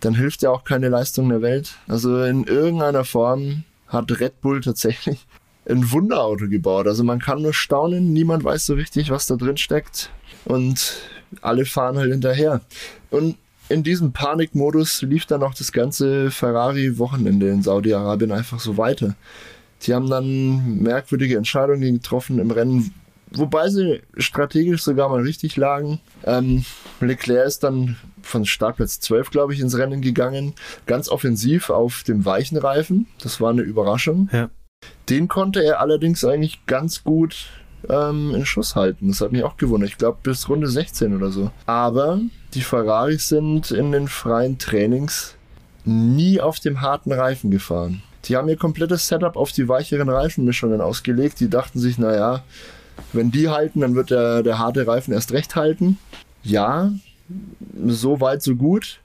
dann 0.00 0.14
hilft 0.14 0.42
ja 0.42 0.50
auch 0.50 0.64
keine 0.64 0.88
Leistung 0.88 1.28
der 1.28 1.42
Welt. 1.42 1.74
Also 1.88 2.22
in 2.22 2.44
irgendeiner 2.44 3.04
Form 3.04 3.64
hat 3.88 4.20
Red 4.20 4.40
Bull 4.40 4.60
tatsächlich 4.60 5.26
ein 5.68 5.90
Wunderauto 5.90 6.48
gebaut. 6.48 6.86
Also 6.86 7.02
man 7.02 7.18
kann 7.18 7.42
nur 7.42 7.54
staunen, 7.54 8.12
niemand 8.12 8.44
weiß 8.44 8.66
so 8.66 8.74
richtig, 8.74 9.10
was 9.10 9.26
da 9.26 9.36
drin 9.36 9.56
steckt. 9.56 10.10
Und 10.44 10.94
alle 11.42 11.64
fahren 11.64 11.96
halt 11.98 12.12
hinterher. 12.12 12.60
Und 13.10 13.36
in 13.68 13.82
diesem 13.82 14.12
Panikmodus 14.12 15.02
lief 15.02 15.26
dann 15.26 15.42
auch 15.42 15.54
das 15.54 15.72
ganze 15.72 16.30
Ferrari-Wochenende 16.30 17.48
in 17.48 17.62
Saudi-Arabien 17.62 18.32
einfach 18.32 18.60
so 18.60 18.76
weiter. 18.76 19.16
Die 19.82 19.94
haben 19.94 20.08
dann 20.08 20.82
merkwürdige 20.82 21.36
Entscheidungen 21.36 21.94
getroffen 21.94 22.38
im 22.38 22.50
Rennen, 22.50 22.94
wobei 23.30 23.68
sie 23.68 24.02
strategisch 24.16 24.82
sogar 24.82 25.08
mal 25.08 25.20
richtig 25.20 25.56
lagen. 25.56 26.00
Ähm, 26.24 26.64
Leclerc 27.00 27.46
ist 27.46 27.64
dann 27.64 27.96
von 28.22 28.44
Startplatz 28.44 29.00
12, 29.00 29.30
glaube 29.30 29.54
ich, 29.54 29.60
ins 29.60 29.76
Rennen 29.76 30.00
gegangen. 30.00 30.54
Ganz 30.86 31.08
offensiv 31.08 31.70
auf 31.70 32.02
dem 32.04 32.24
weichen 32.24 32.58
Reifen. 32.58 33.06
Das 33.22 33.40
war 33.40 33.50
eine 33.50 33.62
Überraschung. 33.62 34.28
Ja. 34.32 34.50
Den 35.08 35.28
konnte 35.28 35.62
er 35.62 35.80
allerdings 35.80 36.24
eigentlich 36.24 36.64
ganz 36.66 37.04
gut 37.04 37.48
ähm, 37.90 38.34
in 38.34 38.46
Schuss 38.46 38.76
halten. 38.76 39.08
Das 39.08 39.20
hat 39.20 39.32
mich 39.32 39.44
auch 39.44 39.56
gewundert. 39.56 39.90
Ich 39.90 39.98
glaube 39.98 40.18
bis 40.22 40.48
Runde 40.48 40.68
16 40.68 41.14
oder 41.14 41.30
so. 41.30 41.50
Aber 41.66 42.20
die 42.54 42.62
Ferraris 42.62 43.28
sind 43.28 43.70
in 43.70 43.92
den 43.92 44.08
freien 44.08 44.58
Trainings 44.58 45.34
nie 45.84 46.40
auf 46.40 46.58
dem 46.58 46.80
harten 46.80 47.12
Reifen 47.12 47.50
gefahren. 47.50 48.02
Die 48.24 48.36
haben 48.36 48.48
ihr 48.48 48.56
komplettes 48.56 49.06
Setup 49.06 49.36
auf 49.36 49.52
die 49.52 49.68
weicheren 49.68 50.08
Reifenmischungen 50.08 50.80
ausgelegt. 50.80 51.38
Die 51.40 51.48
dachten 51.48 51.78
sich, 51.78 51.96
naja, 51.96 52.42
wenn 53.12 53.30
die 53.30 53.48
halten, 53.48 53.80
dann 53.80 53.94
wird 53.94 54.10
der, 54.10 54.42
der 54.42 54.58
harte 54.58 54.86
Reifen 54.86 55.12
erst 55.12 55.32
recht 55.32 55.54
halten. 55.54 55.98
Ja, 56.42 56.92
so 57.86 58.20
weit, 58.20 58.42
so 58.42 58.56
gut. 58.56 59.00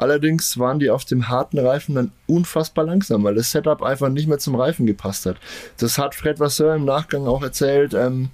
Allerdings 0.00 0.58
waren 0.58 0.78
die 0.78 0.88
auf 0.88 1.04
dem 1.04 1.28
harten 1.28 1.58
Reifen 1.58 1.94
dann 1.94 2.10
unfassbar 2.26 2.86
langsam, 2.86 3.22
weil 3.22 3.34
das 3.34 3.50
Setup 3.50 3.82
einfach 3.82 4.08
nicht 4.08 4.28
mehr 4.28 4.38
zum 4.38 4.54
Reifen 4.54 4.86
gepasst 4.86 5.26
hat. 5.26 5.36
Das 5.76 5.98
hat 5.98 6.14
Fred 6.14 6.40
Vasseur 6.40 6.74
im 6.74 6.86
Nachgang 6.86 7.26
auch 7.26 7.42
erzählt. 7.42 7.92
Ähm, 7.92 8.30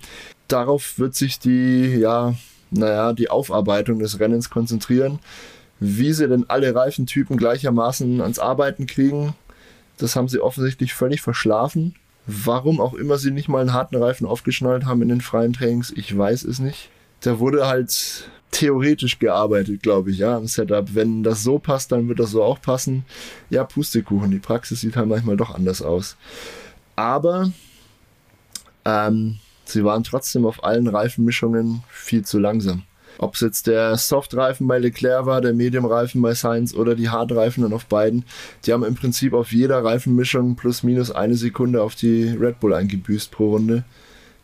darauf 0.46 0.96
wird 1.00 1.16
sich 1.16 1.40
die, 1.40 1.96
ja, 1.96 2.36
naja, 2.70 3.12
die 3.12 3.30
Aufarbeitung 3.30 3.98
des 3.98 4.20
Rennens 4.20 4.48
konzentrieren. 4.48 5.18
Wie 5.80 6.12
sie 6.12 6.28
denn 6.28 6.48
alle 6.48 6.72
Reifentypen 6.72 7.36
gleichermaßen 7.36 8.20
ans 8.20 8.38
Arbeiten 8.38 8.86
kriegen, 8.86 9.34
das 9.98 10.14
haben 10.14 10.28
sie 10.28 10.38
offensichtlich 10.38 10.94
völlig 10.94 11.20
verschlafen. 11.20 11.96
Warum 12.28 12.80
auch 12.80 12.94
immer 12.94 13.18
sie 13.18 13.32
nicht 13.32 13.48
mal 13.48 13.60
einen 13.60 13.72
harten 13.72 13.96
Reifen 13.96 14.28
aufgeschnallt 14.28 14.84
haben 14.84 15.02
in 15.02 15.08
den 15.08 15.20
freien 15.20 15.52
Trainings, 15.52 15.92
ich 15.96 16.16
weiß 16.16 16.44
es 16.44 16.60
nicht. 16.60 16.90
Da 17.22 17.40
wurde 17.40 17.66
halt 17.66 18.30
theoretisch 18.50 19.18
gearbeitet, 19.18 19.82
glaube 19.82 20.10
ich, 20.10 20.18
ja, 20.18 20.36
am 20.36 20.46
Setup. 20.46 20.94
Wenn 20.94 21.22
das 21.22 21.42
so 21.42 21.58
passt, 21.58 21.92
dann 21.92 22.08
wird 22.08 22.18
das 22.18 22.30
so 22.30 22.42
auch 22.42 22.60
passen. 22.60 23.04
Ja, 23.50 23.64
Pustekuchen, 23.64 24.30
die 24.30 24.38
Praxis 24.38 24.80
sieht 24.80 24.96
halt 24.96 25.08
manchmal 25.08 25.36
doch 25.36 25.54
anders 25.54 25.82
aus. 25.82 26.16
Aber 26.94 27.52
ähm, 28.84 29.38
sie 29.64 29.84
waren 29.84 30.04
trotzdem 30.04 30.46
auf 30.46 30.64
allen 30.64 30.88
Reifenmischungen 30.88 31.82
viel 31.90 32.24
zu 32.24 32.38
langsam. 32.38 32.84
Ob 33.18 33.34
es 33.34 33.40
jetzt 33.40 33.66
der 33.66 33.96
Softreifen 33.96 34.66
bei 34.66 34.78
Leclerc 34.78 35.24
war, 35.26 35.40
der 35.40 35.54
Mediumreifen 35.54 36.20
bei 36.20 36.34
Sainz 36.34 36.74
oder 36.74 36.94
die 36.94 37.08
Hardreifen 37.08 37.62
dann 37.62 37.72
auf 37.72 37.86
beiden, 37.86 38.24
die 38.64 38.72
haben 38.72 38.84
im 38.84 38.94
Prinzip 38.94 39.32
auf 39.32 39.52
jeder 39.52 39.82
Reifenmischung 39.82 40.56
plus 40.56 40.82
minus 40.82 41.10
eine 41.10 41.34
Sekunde 41.34 41.82
auf 41.82 41.94
die 41.94 42.28
Red 42.28 42.60
Bull 42.60 42.74
eingebüßt 42.74 43.30
pro 43.30 43.52
Runde. 43.52 43.84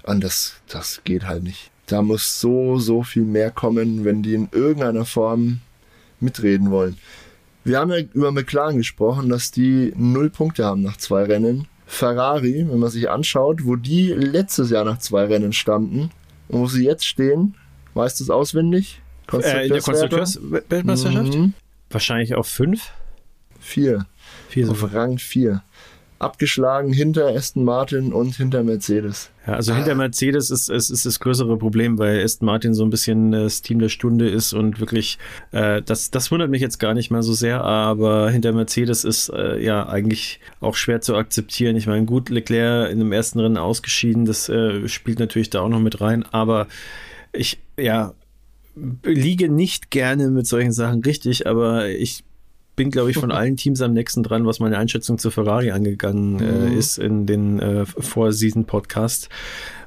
Und 0.05 0.25
das, 0.25 0.55
das 0.69 1.03
geht 1.05 1.27
halt 1.27 1.43
nicht. 1.43 1.72
Da 1.87 2.03
muss 2.03 2.41
so, 2.41 2.79
so 2.79 3.03
viel 3.03 3.25
mehr 3.25 3.51
kommen, 3.51 4.05
wenn 4.05 4.23
die 4.23 4.35
in 4.35 4.49
irgendeiner 4.53 5.05
Form 5.05 5.61
mitreden 6.21 6.71
wollen. 6.71 6.97
Wir 7.65 7.79
haben 7.79 7.91
ja 7.91 7.99
über 7.99 8.33
McLaren 8.33 8.77
gesprochen, 8.77 9.29
dass 9.29 9.51
die 9.51 9.93
null 9.97 10.31
Punkte 10.31 10.65
haben 10.65 10.83
nach 10.83 10.97
zwei 10.97 11.25
Rennen. 11.25 11.67
Ferrari, 11.87 12.67
wenn 12.69 12.79
man 12.79 12.91
sich 12.91 13.11
anschaut, 13.11 13.65
wo 13.65 13.77
die 13.77 14.09
letztes 14.09 14.71
Jahr 14.71 14.85
nach 14.85 14.99
zwei 14.99 15.27
Rennen 15.27 15.53
standen 15.53 16.11
und 16.49 16.61
wo 16.61 16.67
sie 16.67 16.85
jetzt 16.85 17.07
stehen, 17.07 17.55
weißt 17.95 18.19
du 18.19 18.25
es 18.25 18.31
auswendig? 18.31 19.03
Äh, 19.33 19.67
in 19.67 19.73
der 19.73 19.83
Konstrukteursweltmeisterschaft? 19.83 21.35
Mhm. 21.35 21.55
Wahrscheinlich 21.91 22.35
auf 22.35 22.49
fünf? 22.49 22.91
Vier. 23.61 24.07
Vier 24.49 24.71
auf 24.71 24.93
Rang 24.93 25.19
vier 25.19 25.63
abgeschlagen 26.23 26.93
hinter 26.93 27.29
Aston 27.29 27.65
Martin 27.65 28.13
und 28.13 28.37
hinter 28.37 28.63
Mercedes. 28.63 29.31
Ja, 29.47 29.55
also 29.55 29.75
hinter 29.75 29.95
Mercedes 29.95 30.51
ist, 30.51 30.71
ist, 30.71 30.91
ist 30.91 31.05
das 31.05 31.19
größere 31.19 31.57
Problem, 31.57 31.99
weil 31.99 32.23
Aston 32.23 32.47
Martin 32.47 32.75
so 32.75 32.85
ein 32.85 32.91
bisschen 32.91 33.33
das 33.33 33.63
Team 33.63 33.81
der 33.81 33.89
Stunde 33.89 34.29
ist 34.29 34.53
und 34.53 34.79
wirklich, 34.81 35.19
äh, 35.51 35.83
das, 35.83 36.11
das 36.11 36.31
wundert 36.31 36.51
mich 36.51 36.63
jetzt 36.63 36.79
gar 36.79 36.95
nicht 36.95 37.11
mal 37.11 37.23
so 37.23 37.33
sehr, 37.33 37.63
aber 37.63 38.31
hinter 38.31 38.53
Mercedes 38.53 39.05
ist 39.05 39.31
äh, 39.31 39.59
ja 39.63 39.89
eigentlich 39.89 40.41
auch 40.61 40.77
schwer 40.77 41.01
zu 41.01 41.17
akzeptieren. 41.17 41.77
Ich 41.77 41.87
meine, 41.87 42.07
gut, 42.07 42.29
Leclerc 42.29 42.91
in 42.91 42.99
dem 42.99 43.13
ersten 43.13 43.41
Rennen 43.41 43.57
ausgeschieden, 43.57 44.25
das 44.25 44.49
äh, 44.49 44.89
spielt 44.89 45.19
natürlich 45.19 45.51
da 45.51 45.61
auch 45.61 45.69
noch 45.69 45.81
mit 45.81 46.01
rein, 46.01 46.25
aber 46.31 46.69
ich, 47.33 47.59
ja, 47.79 48.15
liege 49.03 49.49
nicht 49.49 49.91
gerne 49.91 50.29
mit 50.29 50.47
solchen 50.47 50.73
Sachen 50.73 51.03
richtig, 51.03 51.47
aber 51.47 51.89
ich 51.89 52.25
bin, 52.77 52.91
glaube 52.91 53.11
ich, 53.11 53.19
von 53.19 53.31
allen 53.33 53.57
Teams 53.57 53.81
am 53.81 53.93
nächsten 53.93 54.23
dran, 54.23 54.47
was 54.47 54.61
meine 54.61 54.79
Einschätzung 54.79 55.19
zu 55.19 55.31
Ferrari 55.31 55.71
angegangen 55.71 56.41
äh, 56.41 56.71
mhm. 56.71 56.79
ist 56.79 56.99
in 56.99 57.27
den 57.27 57.61
äh, 57.61 57.87
Vor-Season-Podcast. 57.87 59.29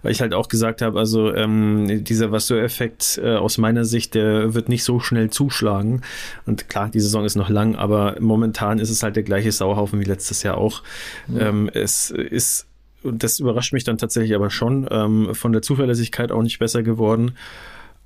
Weil 0.01 0.11
ich 0.11 0.21
halt 0.21 0.35
auch 0.35 0.49
gesagt 0.49 0.83
habe, 0.83 0.99
also 0.99 1.33
ähm, 1.33 2.03
dieser 2.03 2.31
Vasseur-Effekt 2.31 3.19
äh, 3.23 3.35
aus 3.35 3.57
meiner 3.57 3.85
Sicht, 3.85 4.13
der 4.13 4.53
wird 4.53 4.69
nicht 4.69 4.83
so 4.83 4.99
schnell 4.99 5.31
zuschlagen. 5.31 6.01
Und 6.45 6.69
klar, 6.69 6.89
die 6.89 6.99
Saison 6.99 7.25
ist 7.25 7.35
noch 7.35 7.49
lang, 7.49 7.75
aber 7.75 8.17
momentan 8.19 8.77
ist 8.77 8.91
es 8.91 9.01
halt 9.01 9.15
der 9.15 9.23
gleiche 9.23 9.51
Sauhaufen 9.51 9.99
wie 9.99 10.05
letztes 10.05 10.43
Jahr 10.43 10.57
auch. 10.57 10.83
Mhm. 11.27 11.39
Ähm, 11.39 11.69
es 11.73 12.11
ist, 12.11 12.67
und 13.01 13.23
das 13.23 13.39
überrascht 13.39 13.73
mich 13.73 13.83
dann 13.83 13.97
tatsächlich 13.97 14.35
aber 14.35 14.51
schon, 14.51 14.87
ähm, 14.91 15.33
von 15.33 15.51
der 15.51 15.63
Zuverlässigkeit 15.63 16.31
auch 16.31 16.43
nicht 16.43 16.59
besser 16.59 16.83
geworden. 16.83 17.35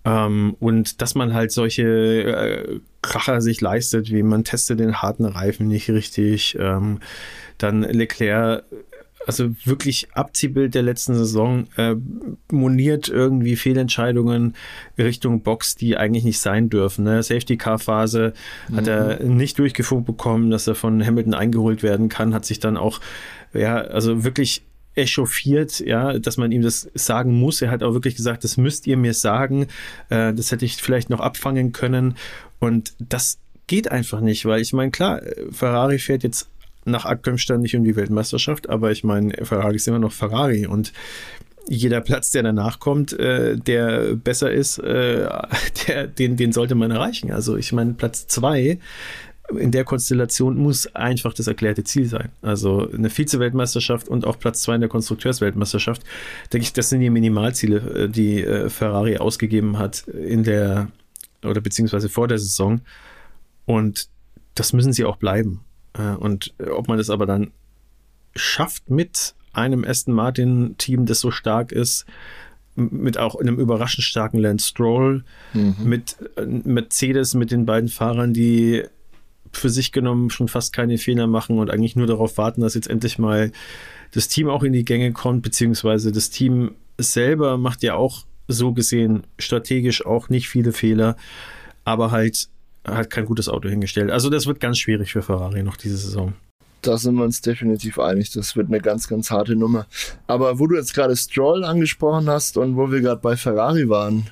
Ähm, 0.06 0.56
und 0.60 1.02
dass 1.02 1.16
man 1.16 1.34
halt 1.34 1.52
solche 1.52 1.84
äh, 1.84 2.80
Kracher 3.02 3.41
sich 3.41 3.62
leistet, 3.62 4.12
wie 4.12 4.24
man 4.24 4.43
testet 4.43 4.80
den 4.80 5.02
harten 5.02 5.26
Reifen 5.26 5.68
nicht 5.68 5.89
richtig. 5.89 6.58
Ähm, 6.60 7.00
dann 7.58 7.84
Leclerc, 7.84 8.64
also 9.28 9.54
wirklich 9.66 10.08
Abziehbild 10.14 10.74
der 10.74 10.84
letzten 10.84 11.14
Saison, 11.14 11.68
äh, 11.76 11.95
moniert 12.52 13.10
irgendwie 13.10 13.58
Fehlentscheidungen 13.58 14.56
Richtung 14.97 15.41
Box, 15.41 15.76
die 15.76 15.97
eigentlich 15.97 16.24
nicht 16.24 16.39
sein 16.39 16.70
dürfen. 16.70 17.04
Ne? 17.04 17.22
Safety-Car-Phase 17.22 18.34
mhm. 18.70 18.76
hat 18.76 18.88
er 18.88 19.24
mhm. 19.24 19.36
nicht 19.36 19.60
durchgefunkt 19.60 20.06
bekommen, 20.06 20.50
dass 20.50 20.68
er 20.68 20.76
von 20.76 21.06
Hamilton 21.06 21.34
eingeholt 21.34 21.84
werden 21.84 22.08
kann, 22.08 22.34
hat 22.34 22.45
sich 22.45 22.60
dann 22.60 22.78
auch 22.78 23.02
ja, 23.54 23.78
also 23.78 24.24
wirklich 24.24 24.64
echauffiert, 24.96 25.80
ja, 25.80 26.20
dass 26.20 26.38
man 26.38 26.52
ihm 26.52 26.62
das 26.62 26.90
sagen 26.94 27.34
muss. 27.40 27.62
Er 27.62 27.72
hat 27.72 27.84
auch 27.84 27.94
wirklich 27.94 28.16
gesagt, 28.16 28.44
das 28.44 28.58
müsst 28.58 28.88
ihr 28.88 28.98
mir 28.98 29.14
sagen. 29.14 29.68
Äh, 30.10 30.34
das 30.34 30.52
hätte 30.52 30.66
ich 30.66 30.76
vielleicht 30.76 31.10
noch 31.10 31.20
abfangen 31.20 31.72
können. 31.72 32.16
Und 32.60 32.94
das 33.00 33.40
geht 33.68 33.92
einfach 33.92 34.20
nicht, 34.20 34.46
weil 34.46 34.62
ich 34.62 34.74
meine, 34.74 34.92
klar, 34.92 35.22
Ferrari 35.52 36.00
fährt 36.00 36.24
jetzt 36.24 36.50
nach 36.86 37.06
aktuellem 37.06 37.38
Stand 37.38 37.62
nicht 37.62 37.76
um 37.76 37.84
die 37.84 37.96
Weltmeisterschaft, 37.96 38.70
aber 38.70 38.92
ich 38.92 39.04
meine, 39.04 39.34
Ferrari 39.46 39.76
ist 39.76 39.88
immer 39.88 40.00
noch 40.00 40.12
Ferrari 40.12 40.66
und 40.66 40.92
jeder 41.68 42.02
Platz, 42.02 42.32
der 42.32 42.42
danach 42.42 42.80
kommt, 42.80 43.14
äh, 43.14 43.56
der 43.56 44.16
besser 44.16 44.52
ist, 44.52 44.80
äh, 44.80 45.30
der, 45.88 46.08
den, 46.08 46.36
den 46.36 46.52
sollte 46.52 46.74
man 46.74 46.90
erreichen. 46.90 47.32
Also 47.32 47.58
ich 47.58 47.72
meine, 47.72 47.94
Platz 47.94 48.26
zwei 48.28 48.80
in 49.58 49.72
der 49.72 49.84
Konstellation 49.84 50.58
muss 50.58 50.93
einfach 50.95 51.34
das 51.34 51.47
erklärte 51.47 51.84
Ziel 51.84 52.06
sein. 52.06 52.30
Also 52.41 52.89
eine 52.89 53.10
Vize-Weltmeisterschaft 53.10 54.08
und 54.08 54.26
auch 54.26 54.39
Platz 54.39 54.62
zwei 54.62 54.76
in 54.76 54.82
der 54.82 54.89
Konstrukteursweltmeisterschaft, 54.89 56.04
denke 56.54 56.64
ich, 56.64 56.74
das 56.74 56.89
sind 56.89 57.02
die 57.02 57.10
Minimalziele, 57.10 58.04
äh, 58.06 58.10
die 58.10 58.43
äh, 58.43 58.70
Ferrari 58.70 59.18
ausgegeben 59.18 59.78
hat 59.78 60.08
in 60.08 60.43
der 60.43 60.89
oder 61.43 61.62
beziehungsweise 61.62 62.10
vor 62.10 62.28
der 62.28 62.38
Saison. 62.38 62.82
Und 63.66 64.10
das 64.56 64.74
müssen 64.74 64.93
sie 64.93 65.06
auch 65.06 65.18
bleiben. 65.18 65.62
Äh, 65.93 66.16
und 66.16 66.54
ob 66.72 66.88
man 66.88 66.97
das 66.97 67.10
aber 67.10 67.26
dann 67.26 67.52
schafft 68.36 68.89
mit 68.89 69.36
einem 69.54 69.84
Aston 69.84 70.14
Martin-Team, 70.14 71.06
das 71.06 71.22
so 71.22 71.32
stark 71.32 71.72
ist, 71.72 72.06
mit 72.76 73.18
auch 73.18 73.36
einem 73.36 73.60
überraschend 73.60 74.04
starken 74.04 74.38
Lance 74.38 74.68
Stroll, 74.68 75.24
mhm. 75.54 75.76
mit 75.84 76.18
Mercedes, 76.45 77.34
mit 77.34 77.52
den 77.52 77.66
beiden 77.66 77.89
Fahrern, 77.89 78.34
die 78.34 78.84
für 79.52 79.70
sich 79.70 79.91
genommen 79.91 80.30
schon 80.30 80.47
fast 80.47 80.74
keine 80.74 80.97
Fehler 80.97 81.28
machen 81.28 81.60
und 81.60 81.70
eigentlich 81.70 81.95
nur 81.95 82.08
darauf 82.08 82.38
warten, 82.38 82.62
dass 82.62 82.76
jetzt 82.76 82.89
endlich 82.89 83.18
mal 83.20 83.52
das 84.12 84.28
Team 84.28 84.50
auch 84.50 84.64
in 84.64 84.74
die 84.74 84.86
Gänge 84.86 85.12
kommt, 85.12 85.43
beziehungsweise 85.43 86.12
das 86.12 86.30
Team 86.30 86.76
selber 86.97 87.58
macht 87.58 87.84
ja 87.84 87.95
auch 87.95 88.26
so 88.47 88.74
gesehen 88.74 89.24
strategisch 89.38 90.06
auch 90.06 90.30
nicht 90.30 90.50
viele 90.50 90.74
Fehler, 90.74 91.16
aber 91.86 92.12
halt 92.12 92.50
hat 92.86 93.10
kein 93.10 93.26
gutes 93.26 93.50
Auto 93.50 93.70
hingestellt. 93.70 94.10
Also 94.10 94.30
das 94.30 94.47
wird 94.47 94.60
ganz 94.60 94.80
schwierig 94.80 95.12
für 95.12 95.22
Ferrari 95.22 95.64
noch 95.64 95.78
diese 95.78 95.97
Saison. 95.97 96.34
Da 96.82 96.97
sind 96.97 97.16
wir 97.16 97.26
uns 97.26 97.41
definitiv 97.41 98.00
einig. 98.00 98.32
Das 98.32 98.56
wird 98.56 98.68
eine 98.68 98.80
ganz, 98.80 99.08
ganz 99.08 99.32
harte 99.32 99.56
Nummer. 99.56 99.86
Aber 100.28 100.60
wo 100.60 100.68
du 100.68 100.78
jetzt 100.78 100.93
gerade 100.93 101.16
Stroll 101.16 101.66
angesprochen 101.66 102.30
hast 102.30 102.58
und 102.58 102.78
wo 102.78 102.89
wir 102.89 103.02
gerade 103.02 103.22
bei 103.22 103.36
Ferrari 103.36 103.89
waren, 103.89 104.28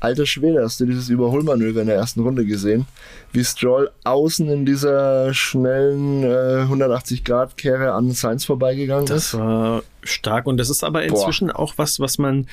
Alter 0.00 0.26
Schwede, 0.26 0.62
hast 0.62 0.78
du 0.80 0.86
dieses 0.86 1.08
Überholmanöver 1.08 1.80
in 1.80 1.88
der 1.88 1.96
ersten 1.96 2.20
Runde 2.20 2.44
gesehen? 2.44 2.86
Wie 3.32 3.44
Stroll 3.44 3.90
außen 4.04 4.48
in 4.48 4.64
dieser 4.64 5.34
schnellen 5.34 6.22
äh, 6.22 6.66
180-Grad-Kehre 6.70 7.92
an 7.92 8.12
Sainz 8.12 8.44
vorbeigegangen 8.44 9.06
das 9.06 9.24
ist? 9.24 9.34
Das 9.34 9.40
war 9.40 9.82
stark 10.02 10.46
und 10.46 10.56
das 10.56 10.70
ist 10.70 10.84
aber 10.84 11.02
inzwischen 11.02 11.48
Boah. 11.48 11.58
auch 11.58 11.74
was, 11.76 11.98
was 11.98 12.18
man 12.18 12.46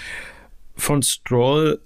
von 0.75 1.03
Stroll, 1.03 1.79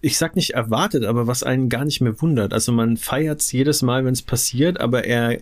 ich 0.00 0.16
sag 0.16 0.36
nicht 0.36 0.54
erwartet, 0.54 1.04
aber 1.04 1.26
was 1.26 1.42
einen 1.42 1.68
gar 1.68 1.84
nicht 1.84 2.00
mehr 2.00 2.20
wundert. 2.22 2.52
Also 2.52 2.70
man 2.70 2.96
feiert 2.96 3.40
es 3.40 3.50
jedes 3.50 3.82
Mal, 3.82 4.04
wenn 4.04 4.12
es 4.12 4.22
passiert, 4.22 4.78
aber 4.80 5.04
er 5.04 5.40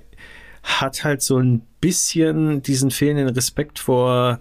hat 0.63 1.05
halt 1.05 1.23
so 1.23 1.39
ein 1.39 1.63
bisschen 1.81 2.63
diesen 2.63 2.91
fehlenden 2.91 3.29
Respekt 3.29 3.79
vor 3.79 4.39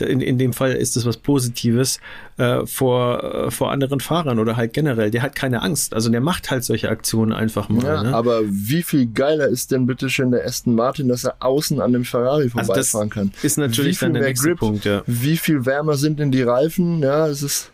in, 0.00 0.20
in 0.20 0.38
dem 0.38 0.52
Fall 0.52 0.72
ist 0.72 0.96
es 0.96 1.06
was 1.06 1.16
Positives, 1.16 2.00
äh, 2.36 2.66
vor, 2.66 3.22
äh, 3.46 3.50
vor 3.50 3.70
anderen 3.70 4.00
Fahrern 4.00 4.38
oder 4.38 4.56
halt 4.56 4.72
generell. 4.72 5.10
Der 5.10 5.22
hat 5.22 5.34
keine 5.34 5.62
Angst. 5.62 5.94
Also 5.94 6.10
der 6.10 6.20
macht 6.20 6.50
halt 6.50 6.64
solche 6.64 6.88
Aktionen 6.88 7.32
einfach 7.32 7.68
mal. 7.68 7.84
Ja, 7.84 8.02
ne? 8.02 8.14
aber 8.14 8.42
wie 8.44 8.82
viel 8.82 9.06
geiler 9.06 9.48
ist 9.48 9.70
denn 9.70 9.86
bitte 9.86 10.10
schön 10.10 10.30
der 10.30 10.44
Aston 10.44 10.74
Martin, 10.74 11.08
dass 11.08 11.24
er 11.24 11.36
außen 11.40 11.80
an 11.80 11.92
dem 11.92 12.04
Ferrari 12.04 12.44
also 12.44 12.58
vorbeifahren 12.58 13.10
also 13.10 13.20
kann? 13.20 13.32
Ist 13.42 13.58
natürlich 13.58 13.98
dann 13.98 14.14
der 14.14 14.22
nächste 14.24 14.48
Grip, 14.48 14.58
Punkt, 14.58 14.84
ja. 14.84 15.02
Wie 15.06 15.36
viel 15.36 15.64
wärmer 15.64 15.96
sind 15.96 16.18
denn 16.18 16.30
die 16.30 16.42
Reifen? 16.42 17.00
Ja, 17.02 17.26
es 17.28 17.42
ist, 17.42 17.70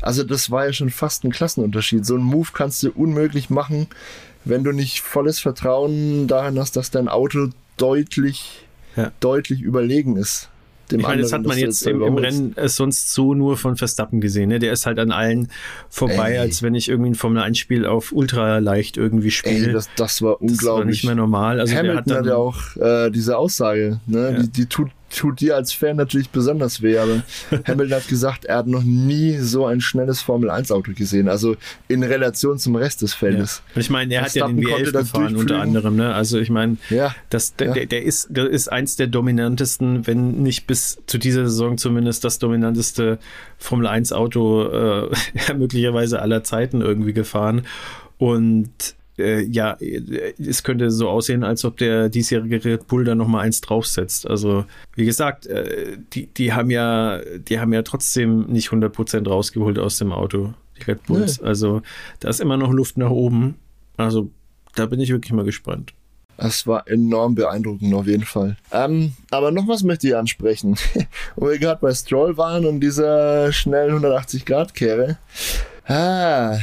also 0.00 0.24
das 0.24 0.50
war 0.50 0.66
ja 0.66 0.72
schon 0.72 0.90
fast 0.90 1.24
ein 1.24 1.32
Klassenunterschied. 1.32 2.06
So 2.06 2.14
einen 2.14 2.24
Move 2.24 2.48
kannst 2.54 2.82
du 2.82 2.90
unmöglich 2.90 3.50
machen, 3.50 3.88
wenn 4.44 4.64
du 4.64 4.72
nicht 4.72 5.00
volles 5.00 5.40
Vertrauen 5.40 6.28
darin 6.28 6.58
hast, 6.58 6.76
dass 6.76 6.90
dein 6.90 7.08
Auto 7.08 7.48
deutlich, 7.76 8.66
ja. 8.96 9.12
deutlich 9.20 9.60
überlegen 9.60 10.16
ist 10.16 10.48
dem 10.90 11.00
ich 11.00 11.06
meine, 11.06 11.22
das 11.22 11.32
hat 11.32 11.44
man 11.44 11.58
jetzt 11.58 11.86
im, 11.86 12.02
im 12.02 12.16
Rennen 12.16 12.54
sonst 12.66 13.12
so 13.12 13.34
nur 13.34 13.56
von 13.56 13.76
Verstappen 13.76 14.20
gesehen. 14.20 14.48
Ne? 14.48 14.58
Der 14.58 14.72
ist 14.72 14.86
halt 14.86 14.98
an 14.98 15.12
allen 15.12 15.48
vorbei, 15.88 16.32
Ey. 16.32 16.38
als 16.38 16.62
wenn 16.62 16.74
ich 16.74 16.88
irgendwie 16.88 17.10
ein 17.10 17.14
Formel 17.14 17.42
1 17.42 17.58
Spiel 17.58 17.86
auf 17.86 18.12
ultra 18.12 18.58
leicht 18.58 18.96
irgendwie 18.96 19.30
spiele. 19.30 19.72
Das, 19.72 19.88
das 19.96 20.22
war 20.22 20.40
unglaublich. 20.40 20.58
Das 20.58 20.66
war 20.66 20.84
nicht 20.84 21.04
mehr 21.04 21.14
normal. 21.14 21.60
Also 21.60 21.74
Hamilton 21.74 21.98
hat, 21.98 22.10
dann, 22.10 22.18
hat 22.18 22.26
ja 22.26 22.36
auch 22.36 22.76
äh, 22.76 23.10
diese 23.10 23.36
Aussage, 23.36 24.00
ne? 24.06 24.32
Ja. 24.32 24.42
Die, 24.42 24.48
die 24.48 24.66
tut 24.66 24.90
tut 25.10 25.40
dir 25.40 25.56
als 25.56 25.72
Fan 25.72 25.96
natürlich 25.96 26.30
besonders 26.30 26.82
weh, 26.82 26.98
aber 26.98 27.22
Hamilton 27.66 27.96
hat 27.96 28.08
gesagt, 28.08 28.44
er 28.44 28.58
hat 28.58 28.66
noch 28.66 28.82
nie 28.82 29.38
so 29.38 29.66
ein 29.66 29.80
schnelles 29.80 30.20
Formel-1-Auto 30.20 30.92
gesehen, 30.92 31.28
also 31.28 31.56
in 31.88 32.02
Relation 32.02 32.58
zum 32.58 32.76
Rest 32.76 33.02
des 33.02 33.14
Feldes. 33.14 33.62
Ja. 33.74 33.80
Ich 33.80 33.90
meine, 33.90 34.14
er 34.14 34.22
hat 34.22 34.34
ja 34.34 34.46
den 34.46 34.60
W11 34.60 34.92
gefahren 34.92 35.36
unter 35.36 35.60
anderem, 35.60 35.96
ne? 35.96 36.14
also 36.14 36.38
ich 36.38 36.50
meine, 36.50 36.76
ja. 36.90 37.14
das, 37.30 37.56
der, 37.56 37.76
ja. 37.76 37.84
der, 37.84 38.02
ist, 38.02 38.28
der 38.30 38.48
ist 38.48 38.70
eins 38.70 38.96
der 38.96 39.06
dominantesten, 39.06 40.06
wenn 40.06 40.42
nicht 40.42 40.66
bis 40.66 40.98
zu 41.06 41.18
dieser 41.18 41.44
Saison 41.44 41.78
zumindest 41.78 42.24
das 42.24 42.38
dominanteste 42.38 43.18
Formel-1-Auto 43.58 45.08
äh, 45.08 45.10
möglicherweise 45.56 46.20
aller 46.20 46.44
Zeiten 46.44 46.80
irgendwie 46.80 47.12
gefahren 47.12 47.66
und 48.18 48.96
äh, 49.18 49.42
ja, 49.42 49.76
es 50.38 50.62
könnte 50.62 50.90
so 50.90 51.08
aussehen, 51.08 51.44
als 51.44 51.64
ob 51.64 51.76
der 51.76 52.08
diesjährige 52.08 52.64
Red 52.64 52.86
Bull 52.86 53.04
da 53.04 53.14
nochmal 53.14 53.44
eins 53.44 53.60
draufsetzt. 53.60 54.28
Also, 54.28 54.64
wie 54.94 55.04
gesagt, 55.04 55.46
äh, 55.46 55.98
die, 56.12 56.26
die 56.26 56.52
haben 56.52 56.70
ja, 56.70 57.20
die 57.38 57.60
haben 57.60 57.72
ja 57.72 57.82
trotzdem 57.82 58.46
nicht 58.46 58.68
100% 58.68 59.28
rausgeholt 59.28 59.78
aus 59.78 59.98
dem 59.98 60.12
Auto, 60.12 60.54
die 60.78 60.84
Red 60.84 61.04
Bulls. 61.06 61.40
Nee. 61.40 61.46
Also, 61.46 61.82
da 62.20 62.28
ist 62.28 62.40
immer 62.40 62.56
noch 62.56 62.72
Luft 62.72 62.96
nach 62.96 63.10
oben. 63.10 63.56
Also, 63.96 64.30
da 64.74 64.86
bin 64.86 65.00
ich 65.00 65.10
wirklich 65.10 65.32
mal 65.32 65.44
gespannt. 65.44 65.92
Das 66.38 66.68
war 66.68 66.86
enorm 66.86 67.34
beeindruckend 67.34 67.92
auf 67.94 68.06
jeden 68.06 68.24
Fall. 68.24 68.56
Ähm, 68.70 69.12
aber 69.32 69.50
noch 69.50 69.66
was 69.66 69.82
möchte 69.82 70.06
ich 70.06 70.16
ansprechen. 70.16 70.76
Wo 71.36 71.48
wir 71.48 71.58
gerade 71.58 71.80
bei 71.80 71.92
Stroll 71.92 72.36
waren 72.36 72.64
und 72.64 72.78
dieser 72.78 73.52
schnellen 73.52 73.98
180-Grad-Kehre. 74.00 75.18
Ah, 75.88 76.58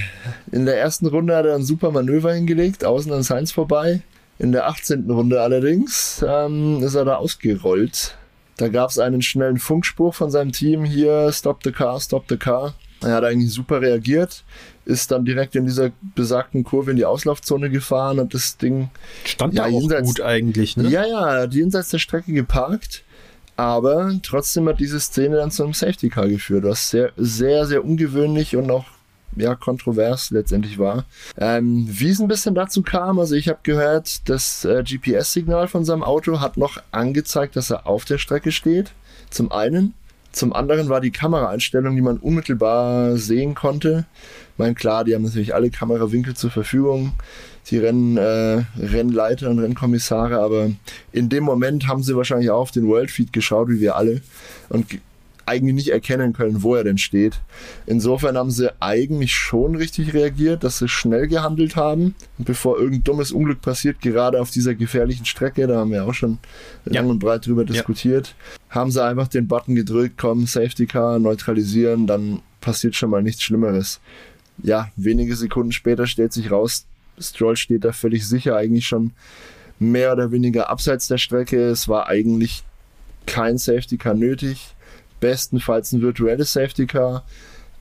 in 0.52 0.66
der 0.66 0.80
ersten 0.80 1.08
Runde 1.08 1.36
hat 1.36 1.48
er 1.48 1.56
ein 1.56 1.64
super 1.64 1.92
Manöver 1.92 2.34
hingelegt, 2.34 2.86
außen 2.86 3.12
an 3.12 3.24
Sainz 3.24 3.52
vorbei. 3.52 4.02
In 4.38 4.52
der 4.52 4.68
18. 4.68 5.10
Runde 5.10 5.42
allerdings 5.42 6.24
ähm, 6.28 6.84
ist 6.84 6.94
er 6.94 7.06
da 7.06 7.16
ausgerollt. 7.16 8.16
Da 8.58 8.68
gab 8.68 8.90
es 8.90 9.00
einen 9.00 9.22
schnellen 9.22 9.58
Funkspruch 9.58 10.14
von 10.14 10.30
seinem 10.30 10.52
Team 10.52 10.86
hier, 10.86 11.32
Stop 11.32 11.62
the 11.64 11.72
Car, 11.72 12.00
Stop 12.00 12.26
the 12.30 12.38
Car. 12.38 12.76
Er 13.02 13.16
hat 13.16 13.24
eigentlich 13.24 13.52
super 13.52 13.82
reagiert, 13.82 14.44
ist 14.86 15.12
dann 15.12 15.26
direkt 15.26 15.56
in 15.56 15.66
dieser 15.66 15.92
besagten 16.16 16.64
Kurve 16.64 16.92
in 16.92 16.98
die 16.98 17.06
Auslaufzone 17.06 17.70
gefahren 17.70 18.20
und 18.20 18.34
das 18.34 18.58
Ding 18.58 18.90
stand 19.26 19.54
ja, 19.54 19.64
da 19.64 19.70
auch 19.70 19.80
jenseits, 19.82 20.08
gut 20.08 20.22
eigentlich, 20.22 20.78
ne? 20.78 20.88
Ja, 20.90 21.06
ja, 21.06 21.26
hat 21.42 21.54
jenseits 21.54 21.90
der 21.90 22.00
Strecke 22.00 22.32
geparkt. 22.32 23.04
Aber 23.58 24.14
trotzdem 24.22 24.68
hat 24.68 24.80
diese 24.80 25.00
Szene 25.00 25.38
dann 25.38 25.52
zu 25.52 25.64
einem 25.64 25.74
Safety 25.74 26.10
Car 26.10 26.28
geführt, 26.28 26.66
was 26.66 26.90
sehr, 26.90 27.12
sehr, 27.16 27.66
sehr 27.66 27.86
ungewöhnlich 27.86 28.56
und 28.56 28.70
auch 28.70 28.86
ja, 29.36 29.56
kontrovers 29.56 30.32
letztendlich 30.32 30.80
war. 30.80 31.06
Ähm, 31.38 31.88
wie 31.90 32.10
es 32.10 32.20
ein 32.20 32.28
bisschen 32.28 32.56
dazu 32.56 32.82
kam, 32.82 33.20
also 33.20 33.36
ich 33.36 33.48
habe 33.50 33.60
gehört, 33.64 34.30
das 34.30 34.66
äh, 34.66 34.84
GPS-Signal 34.84 35.68
von 35.68 35.86
seinem 35.86 36.04
Auto 36.04 36.40
hat 36.40 36.58
noch 36.58 36.82
angezeigt, 36.92 37.56
dass 37.56 37.70
er 37.70 37.88
auf 37.88 38.06
der 38.06 38.18
Strecke 38.18 38.52
steht. 38.52 38.92
Zum 39.30 39.52
einen. 39.52 39.94
Zum 40.32 40.52
anderen 40.52 40.90
war 40.90 41.00
die 41.00 41.12
Kameraeinstellung, 41.12 41.96
die 41.96 42.02
man 42.02 42.18
unmittelbar 42.18 43.16
sehen 43.16 43.56
konnte. 43.56 44.06
Ich 44.52 44.60
meine, 44.60 44.76
klar, 44.76 45.06
die 45.06 45.16
haben 45.16 45.24
natürlich 45.24 45.56
alle 45.56 45.70
Kamerawinkel 45.70 46.36
zur 46.36 46.52
Verfügung, 46.52 47.14
die 47.70 47.78
Renn, 47.78 48.18
äh, 48.18 48.64
Rennleiter 48.78 49.50
und 49.50 49.60
Rennkommissare, 49.60 50.40
aber 50.40 50.72
in 51.14 51.30
dem 51.30 51.46
Moment 51.46 51.88
haben 51.88 52.04
sie 52.04 52.18
wahrscheinlich 52.18 52.50
auch 52.50 52.60
auf 52.60 52.72
den 52.72 52.88
Worldfeed 52.88 53.32
geschaut, 53.32 53.70
wie 53.70 53.80
wir 53.80 53.96
alle, 53.96 54.22
und 54.68 54.86
eigentlich 55.46 55.76
nicht 55.76 55.90
erkennen 55.90 56.34
können, 56.34 56.64
wo 56.64 56.76
er 56.76 56.84
denn 56.84 56.98
steht. 56.98 57.40
Insofern 57.86 58.38
haben 58.38 58.52
sie 58.52 58.74
eigentlich 58.82 59.34
schon 59.34 59.76
richtig 59.76 60.14
reagiert, 60.14 60.64
dass 60.64 60.80
sie 60.80 60.88
schnell 60.88 61.28
gehandelt 61.28 61.76
haben. 61.76 62.16
Und 62.38 62.46
bevor 62.46 62.78
irgendein 62.78 63.04
dummes 63.04 63.32
Unglück 63.32 63.62
passiert, 63.62 64.02
gerade 64.02 64.42
auf 64.42 64.50
dieser 64.50 64.76
gefährlichen 64.76 65.26
Strecke, 65.26 65.68
da 65.68 65.78
haben 65.78 65.92
wir 65.92 66.06
auch 66.06 66.14
schon 66.14 66.40
ja. 66.86 66.94
lang 67.02 67.10
und 67.10 67.20
breit 67.20 67.46
drüber 67.46 67.66
diskutiert, 67.66 68.36
ja. 68.70 68.76
haben 68.76 68.92
sie 68.92 69.04
einfach 69.04 69.28
den 69.28 69.48
Button 69.48 69.76
gedrückt, 69.76 70.16
komm, 70.18 70.48
Safety 70.48 70.88
Car, 70.88 71.20
neutralisieren, 71.20 72.08
dann 72.08 72.42
passiert 72.62 72.96
schon 72.96 73.12
mal 73.12 73.22
nichts 73.22 73.44
Schlimmeres. 73.44 74.00
Ja, 74.64 74.90
wenige 74.96 75.36
Sekunden 75.36 75.72
später 75.72 76.08
stellt 76.08 76.34
sich 76.34 76.50
raus, 76.50 76.86
Stroll 77.20 77.56
steht 77.56 77.86
da 77.86 77.92
völlig 77.92 78.28
sicher 78.28 78.56
eigentlich 78.56 78.88
schon 78.88 79.12
mehr 79.80 80.14
oder 80.14 80.32
weniger 80.32 80.70
abseits 80.70 81.08
der 81.08 81.18
Strecke. 81.18 81.70
Es 81.70 81.88
war 81.88 82.08
eigentlich 82.08 82.64
kein 83.26 83.58
Safety 83.58 83.98
Car 83.98 84.14
nötig 84.14 84.75
bestenfalls 85.26 85.92
ein 85.92 86.04
virtuelles 86.04 86.54
Safety 86.54 86.86
Car. 86.86 87.24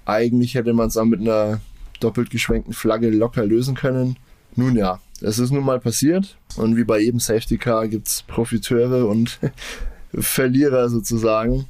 Eigentlich 0.07 0.55
hätte 0.55 0.73
man 0.73 0.89
es 0.89 0.97
auch 0.97 1.05
mit 1.05 1.21
einer 1.21 1.61
doppelt 2.01 2.31
geschwenkten 2.31 2.73
Flagge 2.73 3.11
locker 3.11 3.45
lösen 3.45 3.75
können. 3.75 4.17
Nun 4.57 4.77
ja, 4.77 4.99
es 5.21 5.39
ist 5.39 5.51
nun 5.51 5.63
mal 5.63 5.79
passiert 5.79 6.39
und 6.57 6.77
wie 6.77 6.85
bei 6.85 7.01
jedem 7.01 7.21
Safety 7.21 7.59
Car 7.59 7.87
gibt 7.89 8.09
es 8.09 8.23
Profiteure 8.23 9.07
und 9.07 9.39
Verlierer 10.15 10.89
sozusagen. 10.89 11.67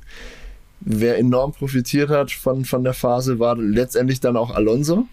Wer 0.79 1.19
enorm 1.19 1.53
profitiert 1.53 2.11
hat 2.11 2.31
von, 2.31 2.65
von 2.65 2.85
der 2.85 2.95
Phase 2.95 3.41
war 3.41 3.57
letztendlich 3.57 4.21
dann 4.21 4.37
auch 4.37 4.55
Alonso. 4.55 5.09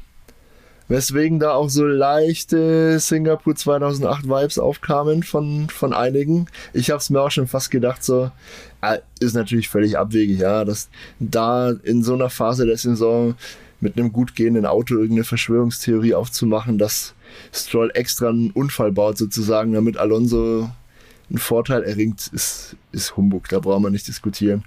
Weswegen 0.91 1.39
da 1.39 1.53
auch 1.53 1.69
so 1.69 1.85
leichte 1.85 2.99
Singapur 2.99 3.55
2008 3.55 4.25
Vibes 4.25 4.59
aufkamen 4.59 5.23
von, 5.23 5.69
von 5.69 5.93
einigen. 5.93 6.47
Ich 6.73 6.89
habe 6.89 6.97
es 6.97 7.09
mir 7.09 7.21
auch 7.21 7.31
schon 7.31 7.47
fast 7.47 7.71
gedacht, 7.71 8.03
so, 8.03 8.29
ist 9.21 9.33
natürlich 9.33 9.69
völlig 9.69 9.97
abwegig, 9.97 10.39
ja, 10.39 10.65
dass 10.65 10.89
da 11.21 11.69
in 11.71 12.03
so 12.03 12.13
einer 12.13 12.29
Phase 12.29 12.65
der 12.65 12.75
Saison 12.75 13.35
mit 13.79 13.97
einem 13.97 14.11
gut 14.11 14.35
gehenden 14.35 14.65
Auto 14.65 14.95
irgendeine 14.95 15.23
Verschwörungstheorie 15.23 16.13
aufzumachen, 16.13 16.77
dass 16.77 17.13
Stroll 17.53 17.91
extra 17.93 18.27
einen 18.27 18.51
Unfall 18.51 18.91
baut 18.91 19.17
sozusagen, 19.17 19.71
damit 19.71 19.95
Alonso 19.95 20.69
einen 21.29 21.39
Vorteil 21.39 21.83
erringt, 21.83 22.29
ist, 22.33 22.75
ist 22.91 23.15
Humbug, 23.15 23.47
da 23.47 23.61
brauchen 23.61 23.83
wir 23.83 23.91
nicht 23.91 24.09
diskutieren. 24.09 24.65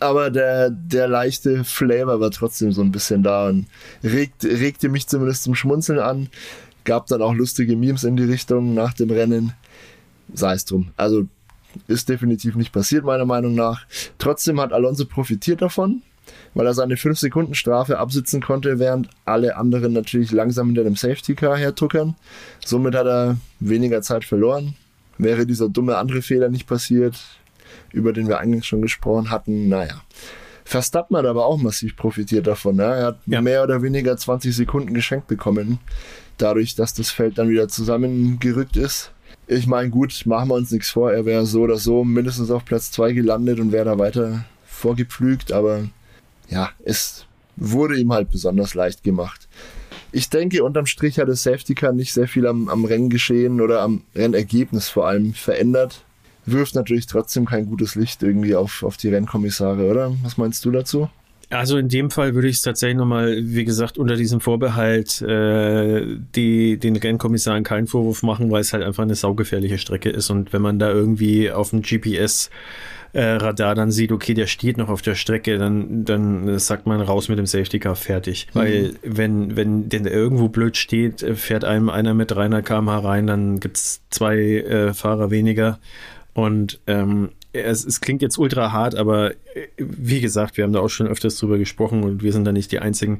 Aber 0.00 0.30
der, 0.30 0.70
der 0.70 1.08
leichte 1.08 1.64
Flavor 1.64 2.20
war 2.20 2.30
trotzdem 2.30 2.72
so 2.72 2.82
ein 2.82 2.92
bisschen 2.92 3.22
da 3.22 3.48
und 3.48 3.66
regt, 4.04 4.44
regte 4.44 4.88
mich 4.88 5.08
zumindest 5.08 5.42
zum 5.42 5.54
Schmunzeln 5.54 5.98
an. 5.98 6.28
Gab 6.84 7.06
dann 7.06 7.20
auch 7.20 7.34
lustige 7.34 7.76
Memes 7.76 8.04
in 8.04 8.16
die 8.16 8.24
Richtung 8.24 8.74
nach 8.74 8.94
dem 8.94 9.10
Rennen. 9.10 9.52
Sei 10.32 10.54
es 10.54 10.64
drum. 10.64 10.92
Also 10.96 11.26
ist 11.86 12.08
definitiv 12.08 12.54
nicht 12.54 12.72
passiert, 12.72 13.04
meiner 13.04 13.26
Meinung 13.26 13.54
nach. 13.54 13.86
Trotzdem 14.18 14.60
hat 14.60 14.72
Alonso 14.72 15.04
profitiert 15.04 15.62
davon, 15.62 16.02
weil 16.54 16.66
er 16.66 16.74
seine 16.74 16.94
5-Sekunden-Strafe 16.94 17.98
absitzen 17.98 18.40
konnte, 18.40 18.78
während 18.78 19.08
alle 19.24 19.56
anderen 19.56 19.92
natürlich 19.92 20.30
langsam 20.30 20.68
hinter 20.68 20.84
dem 20.84 20.96
Safety-Car 20.96 21.56
hertuckern. 21.56 22.14
Somit 22.64 22.94
hat 22.94 23.06
er 23.06 23.36
weniger 23.60 24.00
Zeit 24.02 24.24
verloren. 24.24 24.74
Wäre 25.18 25.46
dieser 25.46 25.68
dumme 25.68 25.96
andere 25.96 26.22
Fehler 26.22 26.48
nicht 26.48 26.66
passiert, 26.68 27.16
über 27.92 28.12
den 28.12 28.28
wir 28.28 28.38
eingangs 28.38 28.66
schon 28.66 28.82
gesprochen 28.82 29.30
hatten, 29.30 29.68
naja. 29.68 30.02
Verstappen 30.64 31.16
hat 31.16 31.24
aber 31.24 31.46
auch 31.46 31.56
massiv 31.56 31.96
profitiert 31.96 32.46
davon. 32.46 32.76
Ne? 32.76 32.84
Er 32.84 33.06
hat 33.06 33.20
ja. 33.26 33.40
mehr 33.40 33.62
oder 33.62 33.82
weniger 33.82 34.16
20 34.16 34.54
Sekunden 34.54 34.92
geschenkt 34.92 35.26
bekommen, 35.26 35.78
dadurch, 36.36 36.74
dass 36.74 36.92
das 36.92 37.10
Feld 37.10 37.38
dann 37.38 37.48
wieder 37.48 37.68
zusammengerückt 37.68 38.76
ist. 38.76 39.12
Ich 39.46 39.66
meine, 39.66 39.88
gut, 39.88 40.26
machen 40.26 40.50
wir 40.50 40.56
uns 40.56 40.70
nichts 40.70 40.90
vor. 40.90 41.10
Er 41.10 41.24
wäre 41.24 41.46
so 41.46 41.62
oder 41.62 41.78
so 41.78 42.04
mindestens 42.04 42.50
auf 42.50 42.66
Platz 42.66 42.90
2 42.92 43.12
gelandet 43.12 43.60
und 43.60 43.72
wäre 43.72 43.86
da 43.86 43.98
weiter 43.98 44.44
vorgepflügt, 44.66 45.52
aber 45.52 45.88
ja, 46.50 46.70
es 46.84 47.24
wurde 47.56 47.98
ihm 47.98 48.12
halt 48.12 48.30
besonders 48.30 48.74
leicht 48.74 49.02
gemacht. 49.02 49.48
Ich 50.12 50.30
denke, 50.30 50.64
unterm 50.64 50.86
Strich 50.86 51.18
hat 51.18 51.28
das 51.28 51.42
Safety 51.42 51.74
Car 51.74 51.92
nicht 51.92 52.12
sehr 52.12 52.28
viel 52.28 52.46
am, 52.46 52.68
am 52.68 52.84
Renngeschehen 52.84 53.60
oder 53.60 53.82
am 53.82 54.02
Rennergebnis 54.14 54.88
vor 54.88 55.06
allem 55.06 55.34
verändert. 55.34 56.04
Wirft 56.52 56.74
natürlich 56.74 57.06
trotzdem 57.06 57.46
kein 57.46 57.66
gutes 57.66 57.94
Licht 57.94 58.22
irgendwie 58.22 58.54
auf, 58.54 58.82
auf 58.82 58.96
die 58.96 59.08
Rennkommissare, 59.08 59.88
oder? 59.88 60.12
Was 60.22 60.36
meinst 60.36 60.64
du 60.64 60.70
dazu? 60.70 61.08
Also 61.50 61.78
in 61.78 61.88
dem 61.88 62.10
Fall 62.10 62.34
würde 62.34 62.48
ich 62.48 62.56
es 62.56 62.62
tatsächlich 62.62 62.98
nochmal, 62.98 63.38
wie 63.40 63.64
gesagt, 63.64 63.96
unter 63.96 64.16
diesem 64.16 64.40
Vorbehalt 64.40 65.22
äh, 65.22 66.18
die, 66.34 66.78
den 66.78 66.96
Rennkommissaren 66.96 67.64
keinen 67.64 67.86
Vorwurf 67.86 68.22
machen, 68.22 68.50
weil 68.50 68.60
es 68.60 68.74
halt 68.74 68.84
einfach 68.84 69.04
eine 69.04 69.14
saugefährliche 69.14 69.78
Strecke 69.78 70.10
ist. 70.10 70.28
Und 70.28 70.52
wenn 70.52 70.60
man 70.60 70.78
da 70.78 70.90
irgendwie 70.90 71.50
auf 71.50 71.70
dem 71.70 71.80
GPS 71.80 72.50
äh, 73.14 73.22
Radar 73.22 73.74
dann 73.74 73.90
sieht, 73.90 74.12
okay, 74.12 74.34
der 74.34 74.46
steht 74.46 74.76
noch 74.76 74.90
auf 74.90 75.00
der 75.00 75.14
Strecke, 75.14 75.56
dann, 75.56 76.04
dann 76.04 76.58
sagt 76.58 76.86
man 76.86 77.00
raus 77.00 77.30
mit 77.30 77.38
dem 77.38 77.46
Safety 77.46 77.78
Car 77.78 77.96
fertig. 77.96 78.48
Mhm. 78.52 78.58
Weil 78.58 78.94
wenn, 79.02 79.56
wenn 79.56 79.88
der 79.88 80.12
irgendwo 80.12 80.48
blöd 80.48 80.76
steht, 80.76 81.24
fährt 81.36 81.64
einem 81.64 81.88
einer 81.88 82.12
mit 82.12 82.30
300 82.30 82.64
km/h 82.64 82.98
rein, 82.98 83.26
dann 83.26 83.60
gibt's 83.60 84.02
zwei 84.10 84.36
äh, 84.36 84.92
Fahrer 84.92 85.30
weniger. 85.30 85.78
Und 86.38 86.78
ähm, 86.86 87.30
es, 87.52 87.84
es 87.84 88.00
klingt 88.00 88.22
jetzt 88.22 88.38
ultra 88.38 88.70
hart, 88.70 88.94
aber 88.94 89.32
äh, 89.32 89.66
wie 89.76 90.20
gesagt, 90.20 90.56
wir 90.56 90.62
haben 90.62 90.72
da 90.72 90.78
auch 90.78 90.88
schon 90.88 91.08
öfters 91.08 91.36
drüber 91.36 91.58
gesprochen 91.58 92.04
und 92.04 92.22
wir 92.22 92.32
sind 92.32 92.44
da 92.44 92.52
nicht 92.52 92.70
die 92.70 92.78
Einzigen. 92.78 93.18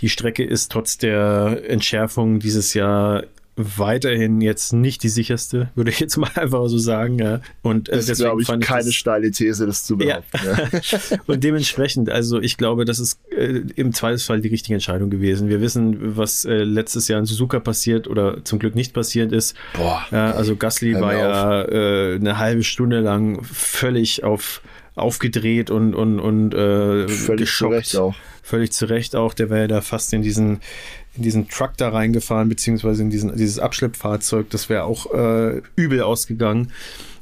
Die 0.00 0.10
Strecke 0.10 0.44
ist 0.44 0.70
trotz 0.70 0.98
der 0.98 1.62
Entschärfung 1.66 2.40
dieses 2.40 2.74
Jahr 2.74 3.24
weiterhin 3.58 4.40
jetzt 4.40 4.72
nicht 4.72 5.02
die 5.02 5.08
sicherste, 5.08 5.70
würde 5.74 5.90
ich 5.90 6.00
jetzt 6.00 6.16
mal 6.16 6.30
einfach 6.34 6.66
so 6.68 6.78
sagen. 6.78 7.18
Ja. 7.18 7.40
Und 7.62 7.88
äh, 7.88 7.96
das 7.96 8.08
ist, 8.08 8.18
glaube 8.18 8.42
ich, 8.42 8.48
keine 8.48 8.84
das, 8.84 8.94
steile 8.94 9.30
These, 9.30 9.66
das 9.66 9.84
zu 9.84 9.96
behaupten. 9.96 10.38
Ja. 10.44 11.18
Und 11.26 11.42
dementsprechend, 11.42 12.08
also 12.08 12.40
ich 12.40 12.56
glaube, 12.56 12.84
das 12.84 12.98
ist 12.98 13.18
äh, 13.30 13.62
im 13.74 13.92
Zweifelsfall 13.92 14.40
die 14.40 14.48
richtige 14.48 14.74
Entscheidung 14.74 15.10
gewesen. 15.10 15.48
Wir 15.48 15.60
wissen, 15.60 16.16
was 16.16 16.44
äh, 16.44 16.58
letztes 16.58 17.08
Jahr 17.08 17.18
in 17.18 17.26
Suzuka 17.26 17.60
passiert 17.60 18.08
oder 18.08 18.44
zum 18.44 18.58
Glück 18.58 18.74
nicht 18.74 18.94
passiert 18.94 19.32
ist. 19.32 19.56
Boah. 19.74 20.06
Ja, 20.10 20.30
also 20.32 20.56
Gasly 20.56 20.94
war 21.00 21.14
ja 21.14 21.62
äh, 21.64 22.14
eine 22.14 22.38
halbe 22.38 22.62
Stunde 22.62 23.00
lang 23.00 23.42
völlig 23.44 24.24
auf 24.24 24.62
aufgedreht 24.94 25.70
und 25.70 25.94
und 25.94 26.18
und 26.18 26.54
äh, 26.54 27.08
völlig 27.08 27.46
geschockt. 27.46 27.86
Zu 27.86 28.02
auch. 28.02 28.14
Völlig 28.42 28.72
zu 28.72 28.86
Recht 28.86 29.14
auch. 29.14 29.34
Der 29.34 29.50
war 29.50 29.58
ja 29.58 29.66
da 29.66 29.80
fast 29.80 30.12
in 30.12 30.22
diesen 30.22 30.60
in 31.18 31.22
diesen 31.22 31.48
Truck 31.48 31.76
da 31.76 31.90
reingefahren, 31.90 32.48
beziehungsweise 32.48 33.02
in 33.02 33.10
diesen, 33.10 33.36
dieses 33.36 33.58
Abschleppfahrzeug. 33.58 34.48
Das 34.50 34.68
wäre 34.68 34.84
auch 34.84 35.12
äh, 35.12 35.60
übel 35.76 36.00
ausgegangen, 36.02 36.72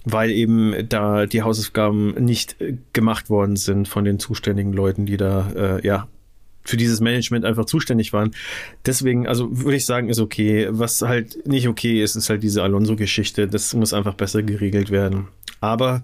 weil 0.04 0.30
eben 0.30 0.88
da 0.88 1.26
die 1.26 1.42
Hausaufgaben 1.42 2.14
nicht 2.22 2.60
äh, 2.60 2.76
gemacht 2.92 3.28
worden 3.30 3.56
sind 3.56 3.88
von 3.88 4.04
den 4.04 4.18
zuständigen 4.18 4.72
Leuten, 4.72 5.06
die 5.06 5.16
da 5.16 5.50
äh, 5.56 5.86
ja 5.86 6.06
für 6.64 6.76
dieses 6.76 7.00
Management 7.00 7.44
einfach 7.44 7.64
zuständig 7.64 8.12
waren. 8.12 8.32
Deswegen, 8.84 9.26
also 9.26 9.48
würde 9.50 9.76
ich 9.76 9.86
sagen, 9.86 10.08
ist 10.08 10.18
okay. 10.18 10.66
Was 10.70 11.00
halt 11.02 11.46
nicht 11.46 11.68
okay 11.68 12.02
ist, 12.02 12.16
ist 12.16 12.28
halt 12.28 12.42
diese 12.42 12.62
Alonso-Geschichte. 12.62 13.46
Das 13.48 13.72
muss 13.74 13.94
einfach 13.94 14.14
besser 14.14 14.42
geregelt 14.42 14.90
werden. 14.90 15.28
Aber 15.60 16.02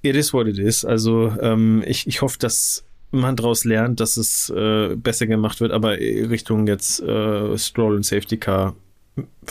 it 0.00 0.16
is 0.16 0.32
what 0.32 0.46
it 0.46 0.58
is. 0.58 0.84
Also 0.84 1.34
ähm, 1.40 1.84
ich, 1.86 2.06
ich 2.06 2.22
hoffe, 2.22 2.38
dass 2.38 2.84
man 3.12 3.36
daraus 3.36 3.64
lernt, 3.64 4.00
dass 4.00 4.16
es 4.16 4.50
äh, 4.50 4.96
besser 4.96 5.26
gemacht 5.26 5.60
wird, 5.60 5.72
aber 5.72 5.92
Richtung 5.92 6.66
jetzt 6.66 7.00
äh, 7.00 7.56
Stroll 7.58 7.96
und 7.96 8.04
Safety 8.04 8.38
Car, 8.38 8.74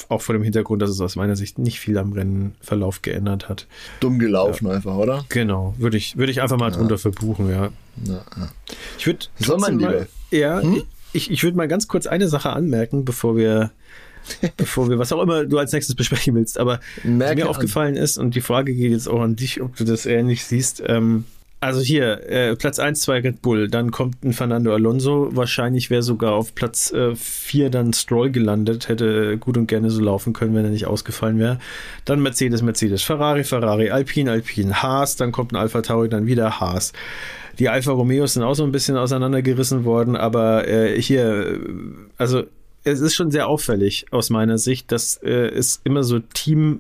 auch 0.10 0.22
vor 0.22 0.34
dem 0.34 0.44
Hintergrund, 0.44 0.82
dass 0.82 0.90
es 0.90 1.00
aus 1.00 1.16
meiner 1.16 1.36
Sicht 1.36 1.60
nicht 1.60 1.80
viel 1.80 1.98
am 1.98 2.14
Rennenverlauf 2.14 3.02
geändert 3.02 3.48
hat. 3.48 3.68
Dumm 4.00 4.18
gelaufen 4.18 4.68
ja. 4.68 4.74
einfach, 4.74 4.96
oder? 4.96 5.26
Genau, 5.30 5.76
würde 5.78 5.98
ich, 5.98 6.18
würd 6.18 6.30
ich 6.30 6.42
einfach 6.42 6.58
mal 6.58 6.72
ja. 6.72 6.78
drunter 6.78 6.98
verbuchen, 6.98 7.50
ja. 7.50 7.70
ja, 8.04 8.26
Ich 8.98 9.06
würde 9.06 9.28
so, 9.38 9.58
mein 9.58 9.78
mal, 9.78 10.08
ja, 10.32 10.62
hm? 10.62 10.84
ich, 11.14 11.30
ich 11.30 11.44
würde 11.44 11.58
mal 11.58 11.68
ganz 11.68 11.88
kurz 11.88 12.08
eine 12.08 12.28
Sache 12.28 12.50
anmerken, 12.50 13.06
bevor 13.06 13.38
wir 13.38 13.72
bevor 14.58 14.90
wir 14.90 15.00
was 15.00 15.12
auch 15.12 15.22
immer 15.22 15.46
du 15.46 15.58
als 15.58 15.72
nächstes 15.72 15.96
besprechen 15.96 16.36
willst, 16.36 16.60
aber 16.60 16.80
was 17.04 17.36
mir 17.36 17.50
aufgefallen 17.50 17.96
ist 17.96 18.18
und 18.18 18.36
die 18.36 18.42
Frage 18.42 18.74
geht 18.74 18.92
jetzt 18.92 19.08
auch 19.08 19.22
an 19.22 19.36
dich, 19.36 19.62
ob 19.62 19.76
du 19.76 19.84
das 19.84 20.06
ähnlich 20.06 20.46
siehst, 20.46 20.84
ähm, 20.86 21.26
also 21.62 21.80
hier, 21.80 22.28
äh, 22.28 22.56
Platz 22.56 22.80
1, 22.80 23.02
2 23.02 23.20
Red 23.20 23.42
Bull, 23.44 23.70
dann 23.70 23.92
kommt 23.92 24.24
ein 24.26 24.34
Fernando 24.34 24.74
Alonso, 24.74 25.30
wahrscheinlich 25.36 25.92
wäre 25.92 26.02
sogar 26.02 26.34
auf 26.34 26.56
Platz 26.56 26.92
4 26.92 27.66
äh, 27.66 27.70
dann 27.70 27.94
Stroll 27.94 28.32
gelandet, 28.32 28.90
hätte 28.90 29.38
gut 29.38 29.58
und 29.58 29.68
gerne 29.68 29.92
so 29.92 30.02
laufen 30.02 30.34
können, 30.34 30.56
wenn 30.56 30.66
er 30.66 30.72
nicht 30.72 30.88
ausgefallen 30.88 31.38
wäre. 31.38 31.60
Dann 32.04 32.22
Mercedes, 32.22 32.64
Mercedes, 32.64 33.04
Ferrari, 33.04 33.44
Ferrari, 33.44 33.92
Alpine, 33.92 34.32
Alpine, 34.32 34.82
Haas, 34.82 35.18
dann 35.18 35.32
kommt 35.32 35.54
ein 35.54 35.58
Alpha 35.58 35.82
Tauri, 35.82 36.10
dann 36.10 36.26
wieder 36.26 36.60
Haas. 36.60 36.94
Die 37.60 37.70
Alfa 37.70 37.92
Romeos 37.92 38.34
sind 38.34 38.44
auch 38.44 38.56
so 38.56 38.64
ein 38.64 38.72
bisschen 38.72 38.98
auseinandergerissen 38.98 39.86
worden, 39.86 40.16
aber 40.16 40.68
äh, 40.68 41.00
hier, 41.00 41.60
also 42.18 42.44
es 42.84 43.02
ist 43.02 43.14
schon 43.14 43.30
sehr 43.30 43.48
auffällig 43.48 44.08
aus 44.10 44.32
meiner 44.32 44.58
Sicht, 44.58 44.92
dass 44.92 45.18
äh, 45.18 45.30
es 45.30 45.80
immer 45.84 46.02
so 46.02 46.18
Team 46.20 46.80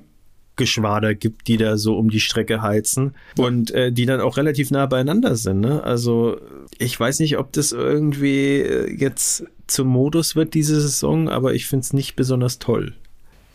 Geschwader 0.62 1.16
gibt, 1.16 1.48
die 1.48 1.58
da 1.58 1.76
so 1.76 1.98
um 1.98 2.12
die 2.12 2.20
Strecke 2.20 2.62
heizen 2.62 3.16
und 3.36 3.72
äh, 3.72 3.92
die 3.92 4.06
dann 4.06 4.22
auch 4.22 4.38
relativ 4.38 4.70
nah 4.70 4.86
beieinander 4.86 5.36
sind. 5.36 5.62
Ne? 5.62 5.84
Also 5.84 6.38
ich 6.78 7.00
weiß 7.00 7.20
nicht, 7.20 7.40
ob 7.40 7.52
das 7.52 7.72
irgendwie 7.72 8.60
äh, 8.60 8.96
jetzt 8.96 9.44
zum 9.66 9.88
Modus 9.88 10.36
wird 10.36 10.54
diese 10.54 10.80
Saison, 10.80 11.30
aber 11.30 11.56
ich 11.56 11.66
finde 11.66 11.84
es 11.84 11.94
nicht 11.94 12.16
besonders 12.16 12.60
toll. 12.60 12.94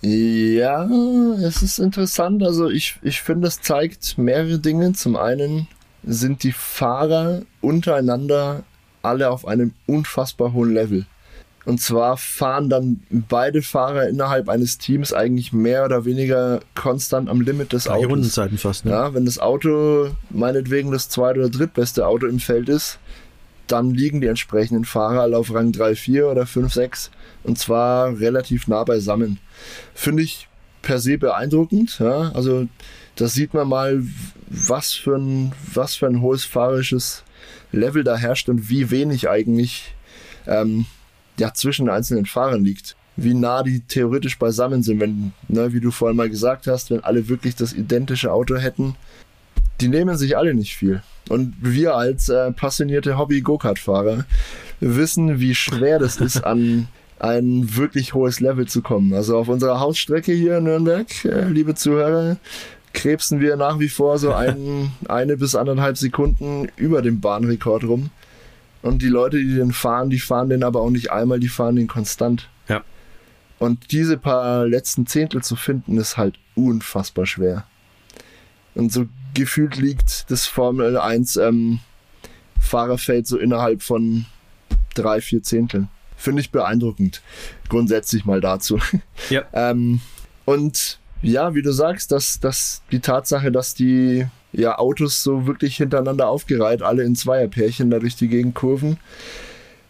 Ja, 0.01 0.85
es 1.41 1.63
ist 1.63 1.79
interessant. 1.79 2.43
Also 2.43 2.69
ich, 2.69 2.99
ich 3.03 3.23
finde, 3.23 3.47
es 3.47 3.61
zeigt 3.61 4.19
mehrere 4.19 4.59
Dinge. 4.59 4.93
Zum 4.95 5.15
einen 5.15 5.69
sind 6.03 6.43
die 6.43 6.53
Fahrer 6.53 7.43
untereinander 7.61 8.65
alle 9.03 9.31
auf 9.31 9.47
einem 9.47 9.75
unfassbar 9.87 10.53
hohen 10.53 10.75
Level. 10.75 11.07
Und 11.67 11.81
zwar 11.81 12.17
fahren 12.17 12.71
dann 12.71 13.01
beide 13.11 13.61
Fahrer 13.61 14.09
innerhalb 14.09 14.49
eines 14.49 14.79
Teams 14.79 15.13
eigentlich 15.13 15.53
mehr 15.53 15.85
oder 15.85 16.05
weniger 16.05 16.61
konstant 16.77 17.29
am 17.29 17.41
Limit 17.41 17.73
des 17.73 17.89
Autos. 17.89 18.09
Rundenzeiten 18.09 18.57
fast, 18.57 18.85
ne? 18.85 18.93
Ja, 18.93 19.15
wenn 19.15 19.25
das 19.25 19.41
Auto 19.41 20.11
meinetwegen 20.31 20.93
das 20.93 21.09
zweit- 21.09 21.37
oder 21.37 21.51
drittbeste 21.51 22.07
Auto 22.07 22.27
im 22.27 22.39
Feld 22.39 22.69
ist, 22.69 23.01
dann 23.67 23.91
liegen 23.91 24.21
die 24.21 24.29
entsprechenden 24.29 24.85
Fahrer 24.85 25.23
alle 25.23 25.37
auf 25.37 25.53
Rang 25.53 25.73
3, 25.73 25.97
4 25.97 26.29
oder 26.29 26.47
5, 26.47 26.73
6 26.73 27.11
und 27.43 27.59
zwar 27.59 28.17
relativ 28.21 28.69
nah 28.69 28.85
beisammen. 28.85 29.41
Finde 29.93 30.23
ich 30.23 30.49
per 30.83 31.01
se 31.01 31.19
beeindruckend. 31.19 31.99
Ja? 31.99 32.31
Also 32.33 32.69
da 33.17 33.27
sieht 33.27 33.55
man 33.55 33.67
mal, 33.67 34.05
was 34.49 34.93
für 34.93 35.17
ein, 35.17 35.53
was 35.75 35.97
für 35.97 36.07
ein 36.07 36.21
hohes 36.21 36.45
fahrisches 36.45 37.25
Level 37.73 38.05
da 38.05 38.17
herrscht 38.17 38.49
und 38.49 38.69
wie 38.71 38.93
wenig 38.93 39.29
eigentlich 39.29 39.95
ähm, 40.47 40.87
ja, 41.39 41.55
zwischen 41.55 41.89
einzelnen 41.89 42.27
Fahrern 42.27 42.65
liegt. 42.65 42.97
Wie 43.17 43.35
nah 43.35 43.63
die 43.63 43.81
theoretisch 43.81 44.39
beisammen 44.39 44.83
sind, 44.83 45.01
wenn, 45.01 45.33
ne, 45.49 45.73
wie 45.73 45.81
du 45.81 45.91
vorhin 45.91 46.17
mal 46.17 46.29
gesagt 46.29 46.67
hast, 46.67 46.91
wenn 46.91 47.03
alle 47.03 47.29
wirklich 47.29 47.57
das 47.57 47.73
identische 47.73 48.33
Auto 48.33 48.57
hätten. 48.57 48.95
Die 49.81 49.89
nehmen 49.89 50.17
sich 50.17 50.37
alle 50.37 50.55
nicht 50.55 50.77
viel. 50.77 51.03
Und 51.29 51.55
wir 51.61 51.97
als 51.97 52.29
äh, 52.29 52.53
passionierte 52.53 53.19
Hobby-Go-Kart-Fahrer 53.19 54.25
wissen, 54.81 55.41
wie 55.41 55.55
schwer 55.55 55.99
das 55.99 56.19
ist, 56.19 56.45
an 56.45 56.89
ein 57.19 57.77
wirklich 57.77 58.15
hohes 58.15 58.41
Level 58.41 58.67
zu 58.67 58.83
kommen. 58.83 59.15
Also 59.15 59.39
auf 59.39 59.49
unserer 59.49 59.81
Hausstrecke 59.81 60.33
hier 60.33 60.59
in 60.59 60.65
Nürnberg, 60.65 61.07
äh, 61.25 61.49
liebe 61.49 61.75
Zuhörer, 61.75 62.37
krebsen 62.93 63.41
wir 63.41 63.57
nach 63.57 63.79
wie 63.79 63.89
vor 63.89 64.19
so 64.19 64.33
ein, 64.33 64.93
eine 65.09 65.37
bis 65.37 65.55
anderthalb 65.55 65.97
Sekunden 65.97 66.69
über 66.77 67.03
dem 67.03 67.21
Bahnrekord 67.21 67.85
rum. 67.85 68.11
Und 68.83 69.03
die 69.03 69.09
Leute, 69.09 69.39
die 69.39 69.55
den 69.55 69.73
fahren, 69.73 70.11
die 70.11 70.21
fahren 70.21 70.49
den 70.49 70.63
aber 70.63 70.81
auch 70.81 70.91
nicht 70.91 71.11
einmal, 71.11 71.41
die 71.41 71.49
fahren 71.49 71.77
den 71.77 71.89
konstant. 71.89 72.49
Ja. 72.69 72.85
Und 73.59 73.93
diese 73.93 74.17
paar 74.17 74.67
letzten 74.67 75.07
Zehntel 75.07 75.43
zu 75.43 75.57
finden, 75.57 75.99
ist 75.99 76.17
halt 76.17 76.39
unfassbar 76.55 77.27
schwer. 77.27 77.65
Und 78.75 78.93
so 78.93 79.07
gefühlt 79.35 79.77
liegt 79.77 80.31
das 80.31 80.47
Formel 80.47 80.99
1 80.99 81.37
ähm, 81.37 81.81
Fahrerfeld 82.61 83.27
so 83.27 83.39
innerhalb 83.39 83.83
von 83.83 84.27
drei, 84.95 85.21
vier 85.21 85.43
Zehnteln. 85.43 85.89
Finde 86.17 86.41
ich 86.41 86.51
beeindruckend. 86.51 87.23
Grundsätzlich 87.69 88.25
mal 88.25 88.41
dazu. 88.41 88.79
Ja. 89.31 89.45
ähm, 89.53 90.01
und 90.45 90.99
ja, 91.23 91.55
wie 91.55 91.63
du 91.63 91.73
sagst, 91.73 92.13
dass, 92.13 92.41
dass 92.41 92.83
die 92.91 93.01
Tatsache, 93.01 93.51
dass 93.51 93.75
die 93.75 94.27
ja, 94.57 94.79
Autos 94.79 95.23
so 95.23 95.47
wirklich 95.47 95.77
hintereinander 95.77 96.29
aufgereiht, 96.29 96.83
alle 96.83 97.03
in 97.03 97.15
Zweierpärchen 97.15 97.91
da 97.91 97.99
durch 97.99 98.17
die 98.17 98.29
Gegend 98.29 98.55
kurven. 98.55 98.97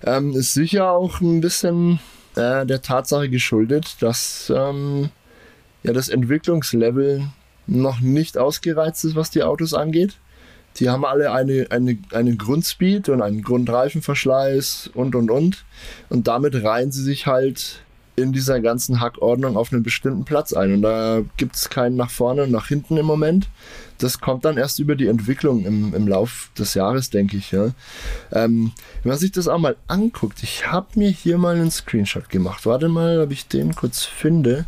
Ähm, 0.05 0.35
ist 0.35 0.55
sicher 0.55 0.91
auch 0.91 1.21
ein 1.21 1.41
bisschen 1.41 2.01
äh, 2.35 2.67
der 2.67 2.83
Tatsache 2.83 3.29
geschuldet, 3.29 3.97
dass 4.01 4.53
ähm, 4.55 5.11
ja, 5.85 5.93
das 5.93 6.09
Entwicklungslevel 6.09 7.29
noch 7.69 8.01
nicht 8.01 8.37
ausgereizt 8.37 9.05
ist, 9.05 9.15
was 9.15 9.31
die 9.31 9.45
Autos 9.45 9.73
angeht. 9.73 10.19
Die 10.79 10.91
haben 10.91 11.05
alle 11.05 11.33
eine, 11.33 11.69
eine, 11.71 11.97
einen 12.13 12.37
Grundspeed 12.37 13.09
und 13.09 13.23
einen 13.23 13.43
Grundreifenverschleiß 13.43 14.91
und 14.95 15.15
und 15.15 15.31
und. 15.31 15.65
Und 16.11 16.27
damit 16.27 16.63
reihen 16.63 16.91
sie 16.91 17.03
sich 17.03 17.27
halt 17.27 17.81
in 18.17 18.33
dieser 18.33 18.61
ganzen 18.61 19.01
Hackordnung 19.01 19.57
auf 19.57 19.73
einen 19.73 19.83
bestimmten 19.83 20.25
Platz 20.25 20.53
ein. 20.53 20.75
Und 20.75 20.83
da 20.83 21.23
gibt 21.37 21.55
es 21.55 21.71
keinen 21.71 21.97
nach 21.97 22.11
vorne 22.11 22.43
und 22.43 22.51
nach 22.51 22.69
hinten 22.69 22.97
im 22.97 23.07
Moment 23.07 23.49
das 23.99 24.21
kommt 24.21 24.45
dann 24.45 24.59
erst 24.59 24.79
über 24.79 24.95
die 24.95 25.07
Entwicklung 25.07 25.65
im, 25.65 25.95
im 25.95 26.09
Lauf 26.09 26.51
des 26.59 26.75
Jahres, 26.75 27.11
denke 27.11 27.37
ich. 27.37 27.53
Ja. 27.53 27.71
Ähm, 28.33 28.73
wenn 29.03 29.11
man 29.11 29.19
sich 29.19 29.33
das 29.33 29.49
auch 29.49 29.59
mal 29.59 29.77
anguckt, 29.87 30.43
ich 30.43 30.67
habe 30.67 30.87
mir 30.95 31.11
hier 31.11 31.39
mal 31.39 31.57
einen 31.57 31.71
Screenshot 31.71 32.29
gemacht. 32.29 32.67
Warte 32.67 32.89
mal, 32.89 33.21
ob 33.21 33.31
ich 33.31 33.49
den 33.49 33.75
kurz 33.75 34.05
finde. 34.05 34.67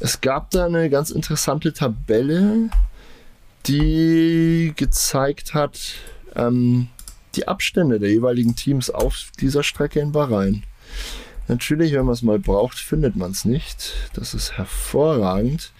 Es 0.00 0.20
gab 0.20 0.50
da 0.50 0.66
eine 0.66 0.90
ganz 0.90 1.10
interessante 1.10 1.72
Tabelle, 1.72 2.70
die 3.66 4.72
gezeigt 4.76 5.54
hat, 5.54 5.78
ähm, 6.34 6.88
die 7.34 7.48
Abstände 7.48 7.98
der 7.98 8.10
jeweiligen 8.10 8.56
Teams 8.56 8.90
auf 8.90 9.30
dieser 9.40 9.62
Strecke 9.62 10.00
in 10.00 10.12
Bahrain. 10.12 10.64
Natürlich, 11.48 11.92
wenn 11.92 12.04
man 12.04 12.14
es 12.14 12.22
mal 12.22 12.38
braucht, 12.38 12.78
findet 12.78 13.16
man 13.16 13.32
es 13.32 13.44
nicht. 13.44 13.94
Das 14.14 14.34
ist 14.34 14.56
hervorragend. 14.58 15.72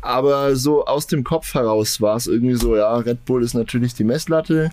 Aber 0.00 0.56
so 0.56 0.84
aus 0.86 1.06
dem 1.06 1.24
Kopf 1.24 1.54
heraus 1.54 2.00
war 2.00 2.16
es 2.16 2.26
irgendwie 2.26 2.54
so, 2.54 2.76
ja, 2.76 2.96
Red 2.96 3.24
Bull 3.24 3.42
ist 3.42 3.54
natürlich 3.54 3.94
die 3.94 4.04
Messlatte. 4.04 4.70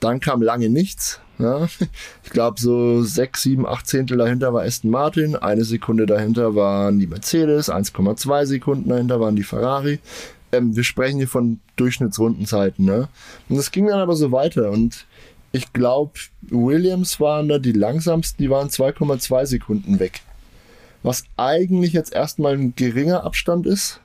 Dann 0.00 0.20
kam 0.20 0.42
lange 0.42 0.68
nichts. 0.68 1.20
Ja. 1.38 1.66
Ich 2.24 2.30
glaube, 2.30 2.60
so 2.60 3.02
sechs, 3.02 3.42
sieben, 3.42 3.66
acht 3.66 3.86
Zehntel 3.88 4.18
dahinter 4.18 4.52
war 4.54 4.62
Aston 4.62 4.90
Martin, 4.90 5.34
eine 5.34 5.64
Sekunde 5.64 6.06
dahinter 6.06 6.54
waren 6.54 7.00
die 7.00 7.06
Mercedes, 7.08 7.70
1,2 7.70 8.46
Sekunden 8.46 8.88
dahinter 8.88 9.18
waren 9.20 9.34
die 9.36 9.42
Ferrari. 9.42 9.98
Ähm, 10.52 10.76
wir 10.76 10.84
sprechen 10.84 11.18
hier 11.18 11.28
von 11.28 11.60
Durchschnittsrundenzeiten. 11.76 12.84
Ne? 12.84 13.08
Und 13.48 13.56
das 13.56 13.72
ging 13.72 13.86
dann 13.86 13.98
aber 14.00 14.14
so 14.14 14.30
weiter. 14.32 14.70
Und 14.70 15.06
ich 15.52 15.72
glaube, 15.72 16.12
Williams 16.42 17.18
waren 17.18 17.48
da 17.48 17.58
die 17.58 17.72
langsamsten, 17.72 18.42
die 18.42 18.50
waren 18.50 18.68
2,2 18.68 19.46
Sekunden 19.46 19.98
weg. 19.98 20.20
was 21.02 21.24
eigentlich 21.36 21.92
jetzt 21.92 22.12
erstmal 22.12 22.54
ein 22.54 22.74
geringer 22.76 23.24
Abstand 23.24 23.66
ist. 23.66 24.00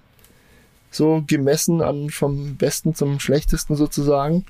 So 0.95 1.23
gemessen 1.27 1.81
an 1.81 2.09
vom 2.09 2.55
Besten 2.55 2.95
zum 2.95 3.19
Schlechtesten 3.19 3.75
sozusagen. 3.75 4.45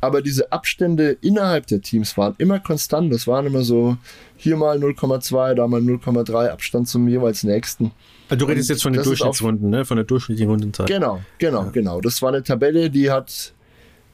Aber 0.00 0.22
diese 0.22 0.52
Abstände 0.52 1.18
innerhalb 1.20 1.66
der 1.66 1.80
Teams 1.80 2.16
waren 2.16 2.34
immer 2.38 2.60
konstant. 2.60 3.12
Das 3.12 3.26
waren 3.26 3.46
immer 3.46 3.62
so 3.62 3.96
hier 4.36 4.56
mal 4.56 4.78
0,2, 4.78 5.54
da 5.54 5.66
mal 5.66 5.80
0,3 5.80 6.48
Abstand 6.48 6.88
zum 6.88 7.08
jeweils 7.08 7.42
nächsten. 7.42 7.90
Also 8.28 8.46
du 8.46 8.50
redest 8.50 8.70
Und 8.70 8.74
jetzt 8.74 8.82
von 8.82 8.92
den 8.92 9.02
Durchschnittsrunden, 9.02 9.70
ne? 9.70 9.84
Von 9.84 9.96
der 9.96 10.04
durchschnittlichen 10.04 10.50
Rundenzeit. 10.50 10.86
Genau, 10.86 11.20
genau, 11.38 11.70
genau. 11.72 12.00
Das 12.00 12.22
war 12.22 12.28
eine 12.28 12.42
Tabelle, 12.42 12.90
die 12.90 13.10
hat 13.10 13.52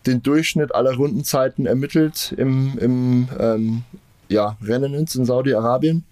den 0.07 0.22
Durchschnitt 0.22 0.74
aller 0.74 0.94
Rundenzeiten 0.94 1.66
ermittelt 1.66 2.34
im, 2.36 2.78
im 2.78 3.28
ähm, 3.38 3.82
ja, 4.28 4.57
Rennen 4.62 4.94
in 4.94 5.07
Saudi-Arabien. 5.07 6.05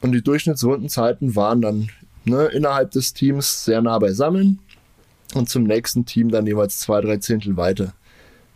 Und 0.00 0.12
die 0.12 0.22
Durchschnittsrundenzeiten 0.22 1.36
waren 1.36 1.62
dann 1.62 1.88
ne, 2.26 2.46
innerhalb 2.46 2.90
des 2.90 3.14
Teams 3.14 3.64
sehr 3.64 3.80
nah 3.80 3.98
beisammen 3.98 4.58
und 5.34 5.48
zum 5.48 5.64
nächsten 5.64 6.04
Team 6.06 6.30
dann 6.30 6.46
jeweils 6.46 6.80
zwei, 6.80 7.00
drei 7.00 7.16
Zehntel 7.18 7.56
weiter. 7.56 7.94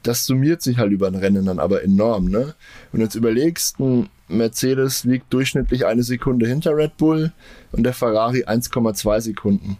Das 0.02 0.24
summiert 0.24 0.62
sich 0.62 0.78
halt 0.78 0.92
über 0.92 1.08
ein 1.08 1.14
Rennen 1.14 1.44
dann 1.44 1.58
aber 1.58 1.82
enorm. 1.82 2.26
Ne? 2.26 2.54
Und 2.92 3.00
jetzt 3.00 3.14
überlegst, 3.14 3.78
ein 3.80 4.08
Mercedes 4.28 5.04
liegt 5.04 5.32
durchschnittlich 5.32 5.84
eine 5.84 6.02
Sekunde 6.02 6.46
hinter 6.46 6.74
Red 6.74 6.96
Bull 6.96 7.32
und 7.72 7.82
der 7.82 7.92
Ferrari 7.92 8.44
1,2 8.44 9.20
Sekunden. 9.20 9.76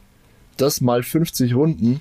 Das 0.57 0.81
mal 0.83 1.03
50 1.03 1.55
Runden. 1.55 2.01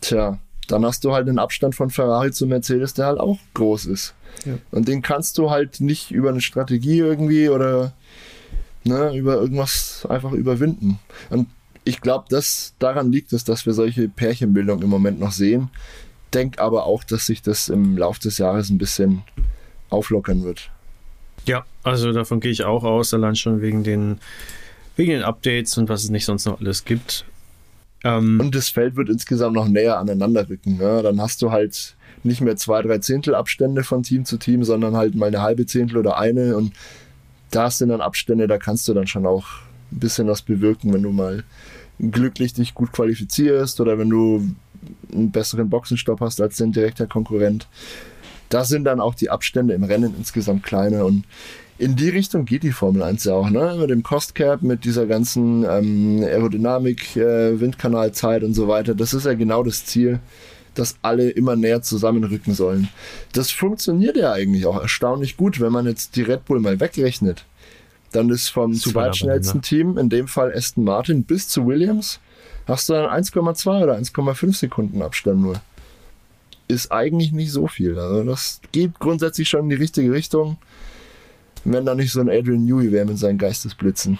Tja, 0.00 0.38
dann 0.68 0.84
hast 0.84 1.04
du 1.04 1.12
halt 1.12 1.28
einen 1.28 1.40
Abstand 1.40 1.74
von 1.74 1.90
Ferrari 1.90 2.30
zu 2.30 2.46
Mercedes, 2.46 2.94
der 2.94 3.06
halt 3.06 3.18
auch 3.18 3.38
groß 3.54 3.86
ist. 3.86 4.14
Ja. 4.44 4.54
Und 4.70 4.86
den 4.86 5.02
kannst 5.02 5.38
du 5.38 5.50
halt 5.50 5.80
nicht 5.80 6.12
über 6.12 6.30
eine 6.30 6.40
Strategie 6.40 6.98
irgendwie 6.98 7.48
oder 7.48 7.92
ne, 8.84 9.16
über 9.16 9.34
irgendwas 9.34 10.06
einfach 10.08 10.32
überwinden. 10.32 10.98
Und 11.30 11.48
ich 11.84 12.00
glaube, 12.00 12.26
dass 12.28 12.74
daran 12.78 13.10
liegt 13.10 13.32
es, 13.32 13.44
dass 13.44 13.66
wir 13.66 13.72
solche 13.72 14.08
Pärchenbildung 14.08 14.82
im 14.82 14.88
Moment 14.88 15.20
noch 15.20 15.32
sehen. 15.32 15.70
Denk 16.32 16.58
aber 16.58 16.86
auch, 16.86 17.04
dass 17.04 17.26
sich 17.26 17.42
das 17.42 17.68
im 17.68 17.96
Laufe 17.96 18.20
des 18.20 18.38
Jahres 18.38 18.70
ein 18.70 18.78
bisschen 18.78 19.22
auflockern 19.90 20.44
wird. 20.44 20.70
Ja, 21.46 21.64
also 21.82 22.12
davon 22.12 22.40
gehe 22.40 22.52
ich 22.52 22.64
auch 22.64 22.84
aus, 22.84 23.12
allein 23.12 23.36
schon 23.36 23.60
wegen 23.60 23.82
den, 23.82 24.18
wegen 24.96 25.10
den 25.10 25.22
Updates 25.22 25.76
und 25.76 25.88
was 25.88 26.04
es 26.04 26.10
nicht 26.10 26.24
sonst 26.24 26.46
noch 26.46 26.60
alles 26.60 26.84
gibt. 26.84 27.24
Ähm, 28.04 28.40
Und 28.40 28.54
das 28.54 28.68
Feld 28.68 28.96
wird 28.96 29.08
insgesamt 29.08 29.54
noch 29.54 29.68
näher 29.68 29.98
aneinander 29.98 30.48
rücken. 30.48 30.78
Ne? 30.78 31.02
Dann 31.02 31.20
hast 31.20 31.42
du 31.42 31.50
halt 31.50 31.96
nicht 32.22 32.40
mehr 32.40 32.56
zwei, 32.56 32.82
drei 32.82 32.98
Zehntel 32.98 33.34
Abstände 33.34 33.82
von 33.82 34.02
Team 34.02 34.24
zu 34.24 34.36
Team, 34.36 34.64
sondern 34.64 34.96
halt 34.96 35.14
mal 35.14 35.26
eine 35.26 35.42
halbe 35.42 35.66
Zehntel 35.66 35.98
oder 35.98 36.18
eine. 36.18 36.56
Und 36.56 36.72
da 37.52 37.70
sind 37.70 37.90
dann 37.90 38.00
Abstände, 38.00 38.48
da 38.48 38.58
kannst 38.58 38.88
du 38.88 38.94
dann 38.94 39.06
schon 39.06 39.26
auch 39.26 39.46
ein 39.92 40.00
bisschen 40.00 40.26
was 40.26 40.42
bewirken, 40.42 40.92
wenn 40.92 41.02
du 41.02 41.12
mal 41.12 41.44
glücklich 42.00 42.54
dich 42.54 42.74
gut 42.74 42.92
qualifizierst 42.92 43.80
oder 43.80 43.98
wenn 43.98 44.10
du 44.10 44.54
einen 45.12 45.30
besseren 45.30 45.70
Boxenstopp 45.70 46.20
hast 46.20 46.40
als 46.40 46.56
dein 46.56 46.72
direkter 46.72 47.06
Konkurrent. 47.06 47.68
Da 48.48 48.64
sind 48.64 48.84
dann 48.84 49.00
auch 49.00 49.14
die 49.14 49.30
Abstände 49.30 49.74
im 49.74 49.84
Rennen 49.84 50.14
insgesamt 50.18 50.64
kleiner 50.64 51.04
und 51.04 51.24
in 51.78 51.96
die 51.96 52.10
Richtung 52.10 52.44
geht 52.44 52.62
die 52.62 52.72
Formel 52.72 53.02
1 53.02 53.24
ja 53.24 53.34
auch, 53.34 53.50
ne? 53.50 53.76
Mit 53.78 53.90
dem 53.90 54.02
Cost 54.02 54.34
Cap, 54.34 54.62
mit 54.62 54.84
dieser 54.84 55.06
ganzen 55.06 55.64
ähm, 55.64 56.22
Aerodynamik, 56.22 57.16
äh, 57.16 57.58
Windkanalzeit 57.60 58.44
und 58.44 58.54
so 58.54 58.68
weiter. 58.68 58.94
Das 58.94 59.14
ist 59.14 59.26
ja 59.26 59.34
genau 59.34 59.62
das 59.62 59.84
Ziel, 59.84 60.20
dass 60.74 60.96
alle 61.02 61.30
immer 61.30 61.56
näher 61.56 61.82
zusammenrücken 61.82 62.54
sollen. 62.54 62.88
Das 63.32 63.50
funktioniert 63.50 64.16
ja 64.16 64.32
eigentlich 64.32 64.66
auch 64.66 64.80
erstaunlich 64.80 65.36
gut, 65.36 65.60
wenn 65.60 65.72
man 65.72 65.86
jetzt 65.86 66.16
die 66.16 66.22
Red 66.22 66.44
Bull 66.44 66.60
mal 66.60 66.80
wegrechnet. 66.80 67.44
Dann 68.12 68.28
ist 68.30 68.48
vom 68.48 68.74
Super 68.74 69.04
zweitschnellsten 69.04 69.62
Team, 69.62 69.98
in 69.98 70.08
dem 70.08 70.28
Fall 70.28 70.52
Aston 70.54 70.84
Martin, 70.84 71.24
bis 71.24 71.48
zu 71.48 71.66
Williams, 71.66 72.20
hast 72.66 72.88
du 72.88 72.94
dann 72.94 73.06
1,2 73.06 73.82
oder 73.82 73.96
1,5 73.96 74.54
Sekunden 74.54 75.02
Abstand 75.02 75.40
nur. 75.40 75.60
Ist 76.68 76.92
eigentlich 76.92 77.32
nicht 77.32 77.52
so 77.52 77.66
viel. 77.66 77.98
Also 77.98 78.24
das 78.24 78.60
geht 78.70 78.98
grundsätzlich 78.98 79.48
schon 79.48 79.64
in 79.64 79.70
die 79.70 79.76
richtige 79.76 80.12
Richtung. 80.12 80.58
Wenn 81.64 81.86
da 81.86 81.94
nicht 81.94 82.12
so 82.12 82.20
ein 82.20 82.28
Adrian 82.28 82.64
Newey 82.64 82.92
wäre 82.92 83.06
mit 83.06 83.18
seinen 83.18 83.38
Geistesblitzen. 83.38 84.18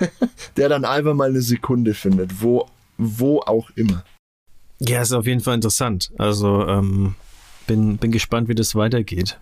Der 0.56 0.68
dann 0.68 0.84
einfach 0.84 1.14
mal 1.14 1.28
eine 1.28 1.42
Sekunde 1.42 1.94
findet, 1.94 2.42
wo, 2.42 2.66
wo 2.96 3.40
auch 3.40 3.70
immer. 3.76 4.04
Ja, 4.80 5.02
ist 5.02 5.12
auf 5.12 5.26
jeden 5.26 5.40
Fall 5.40 5.54
interessant. 5.54 6.10
Also 6.18 6.66
ähm, 6.66 7.14
bin, 7.66 7.96
bin 7.98 8.12
gespannt, 8.12 8.48
wie 8.48 8.54
das 8.54 8.74
weitergeht. 8.74 9.38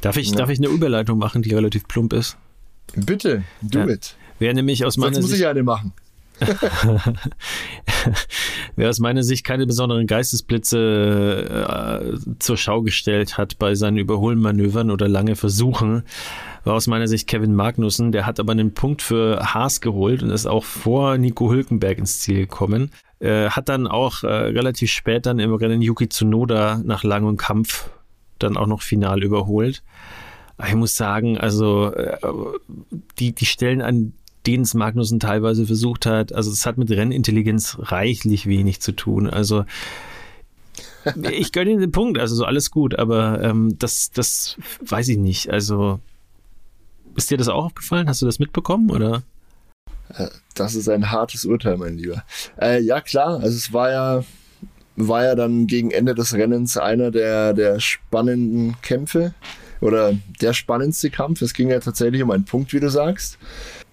Darf 0.00 0.16
ich, 0.16 0.30
Ja. 0.30 0.36
darf 0.36 0.50
ich 0.50 0.58
eine 0.58 0.68
Überleitung 0.68 1.18
machen, 1.18 1.42
die 1.42 1.54
relativ 1.54 1.88
plump 1.88 2.12
ist? 2.12 2.36
Bitte, 2.94 3.42
do 3.62 3.80
Ja. 3.80 3.88
it. 3.88 4.14
Wäre 4.38 4.54
nämlich 4.54 4.84
aus 4.84 4.96
meiner 4.98 5.14
Sonst 5.14 5.24
muss 5.24 5.30
Sicht 5.30 5.42
ich 5.42 5.48
eine 5.48 5.62
machen. 5.62 5.92
Wer 8.76 8.90
aus 8.90 8.98
meiner 8.98 9.22
Sicht 9.22 9.42
keine 9.44 9.66
besonderen 9.66 10.06
Geistesblitze 10.06 12.18
äh, 12.18 12.20
zur 12.38 12.56
Schau 12.58 12.82
gestellt 12.82 13.38
hat 13.38 13.58
bei 13.58 13.74
seinen 13.74 13.96
Überholmanövern 13.96 14.90
oder 14.90 15.08
lange 15.08 15.34
Versuchen, 15.36 16.02
war 16.64 16.74
aus 16.74 16.86
meiner 16.88 17.08
Sicht 17.08 17.26
Kevin 17.26 17.54
Magnussen. 17.54 18.12
Der 18.12 18.26
hat 18.26 18.38
aber 18.38 18.52
einen 18.52 18.74
Punkt 18.74 19.00
für 19.02 19.54
Haas 19.54 19.80
geholt 19.80 20.22
und 20.22 20.28
ist 20.30 20.46
auch 20.46 20.64
vor 20.64 21.16
Nico 21.16 21.50
Hülkenberg 21.50 21.96
ins 21.98 22.20
Ziel 22.20 22.40
gekommen. 22.40 22.90
Äh, 23.18 23.48
hat 23.48 23.68
dann 23.70 23.86
auch 23.86 24.24
äh, 24.24 24.26
relativ 24.26 24.90
spät 24.90 25.24
dann 25.24 25.38
im 25.38 25.54
Rennen 25.54 25.80
Yuki 25.80 26.08
Tsunoda 26.08 26.82
nach 26.84 27.02
langem 27.02 27.38
Kampf 27.38 27.88
dann 28.38 28.56
auch 28.56 28.66
noch 28.66 28.82
final 28.82 29.22
überholt. 29.22 29.82
Aber 30.58 30.68
ich 30.68 30.74
muss 30.74 30.96
sagen, 30.96 31.38
also 31.38 31.92
äh, 31.92 32.18
die, 33.18 33.32
die 33.32 33.46
Stellen, 33.46 33.80
an 33.80 34.12
denen 34.46 34.62
es 34.62 34.74
Magnussen 34.74 35.18
teilweise 35.18 35.66
versucht 35.66 36.06
hat, 36.06 36.32
also 36.32 36.50
es 36.50 36.66
hat 36.66 36.78
mit 36.78 36.90
Rennintelligenz 36.90 37.78
reichlich 37.80 38.46
wenig 38.46 38.80
zu 38.80 38.92
tun. 38.92 39.28
Also 39.28 39.64
ich 41.30 41.52
gönne 41.52 41.70
ihm 41.70 41.80
den 41.80 41.92
Punkt, 41.92 42.18
also 42.18 42.34
so 42.34 42.44
alles 42.44 42.70
gut, 42.70 42.98
aber 42.98 43.42
ähm, 43.42 43.78
das, 43.78 44.10
das 44.10 44.56
weiß 44.80 45.08
ich 45.08 45.18
nicht. 45.18 45.50
Also 45.50 46.00
ist 47.16 47.30
dir 47.30 47.38
das 47.38 47.48
auch 47.48 47.64
aufgefallen? 47.64 48.08
Hast 48.08 48.22
du 48.22 48.26
das 48.26 48.38
mitbekommen 48.38 48.90
oder? 48.90 49.22
Das 50.54 50.74
ist 50.74 50.88
ein 50.88 51.10
hartes 51.10 51.44
Urteil, 51.44 51.76
mein 51.76 51.98
Lieber. 51.98 52.24
Äh, 52.60 52.80
ja, 52.82 53.00
klar, 53.00 53.40
also 53.40 53.56
es 53.56 53.72
war 53.72 53.90
ja, 53.90 54.24
war 54.96 55.24
ja 55.24 55.34
dann 55.34 55.66
gegen 55.66 55.90
Ende 55.90 56.14
des 56.14 56.34
Rennens 56.34 56.76
einer 56.76 57.10
der, 57.10 57.52
der 57.52 57.80
spannenden 57.80 58.76
Kämpfe 58.82 59.34
oder 59.80 60.14
der 60.40 60.52
spannendste 60.52 61.10
Kampf. 61.10 61.42
Es 61.42 61.54
ging 61.54 61.70
ja 61.70 61.80
tatsächlich 61.80 62.22
um 62.22 62.30
einen 62.30 62.44
Punkt, 62.44 62.72
wie 62.72 62.80
du 62.80 62.88
sagst. 62.88 63.38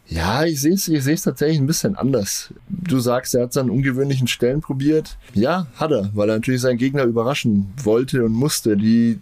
Ja, 0.08 0.44
ich 0.44 0.62
sehe 0.62 0.74
es 0.74 0.88
ich 0.88 1.22
tatsächlich 1.22 1.60
ein 1.60 1.68
bisschen 1.68 1.96
anders. 1.96 2.54
Du 2.68 3.00
sagst, 3.00 3.34
er 3.36 3.44
hat 3.44 3.52
es 3.52 3.58
an 3.58 3.70
ungewöhnlichen 3.70 4.28
Stellen 4.28 4.62
probiert. 4.62 5.18
Ja, 5.34 5.68
hat 5.76 5.92
er, 5.92 6.10
weil 6.14 6.30
er 6.30 6.36
natürlich 6.36 6.62
seinen 6.62 6.78
Gegner 6.78 7.04
überraschen 7.04 7.74
wollte 7.82 8.24
und 8.24 8.34
musste. 8.34 8.76
Die, 8.78 9.20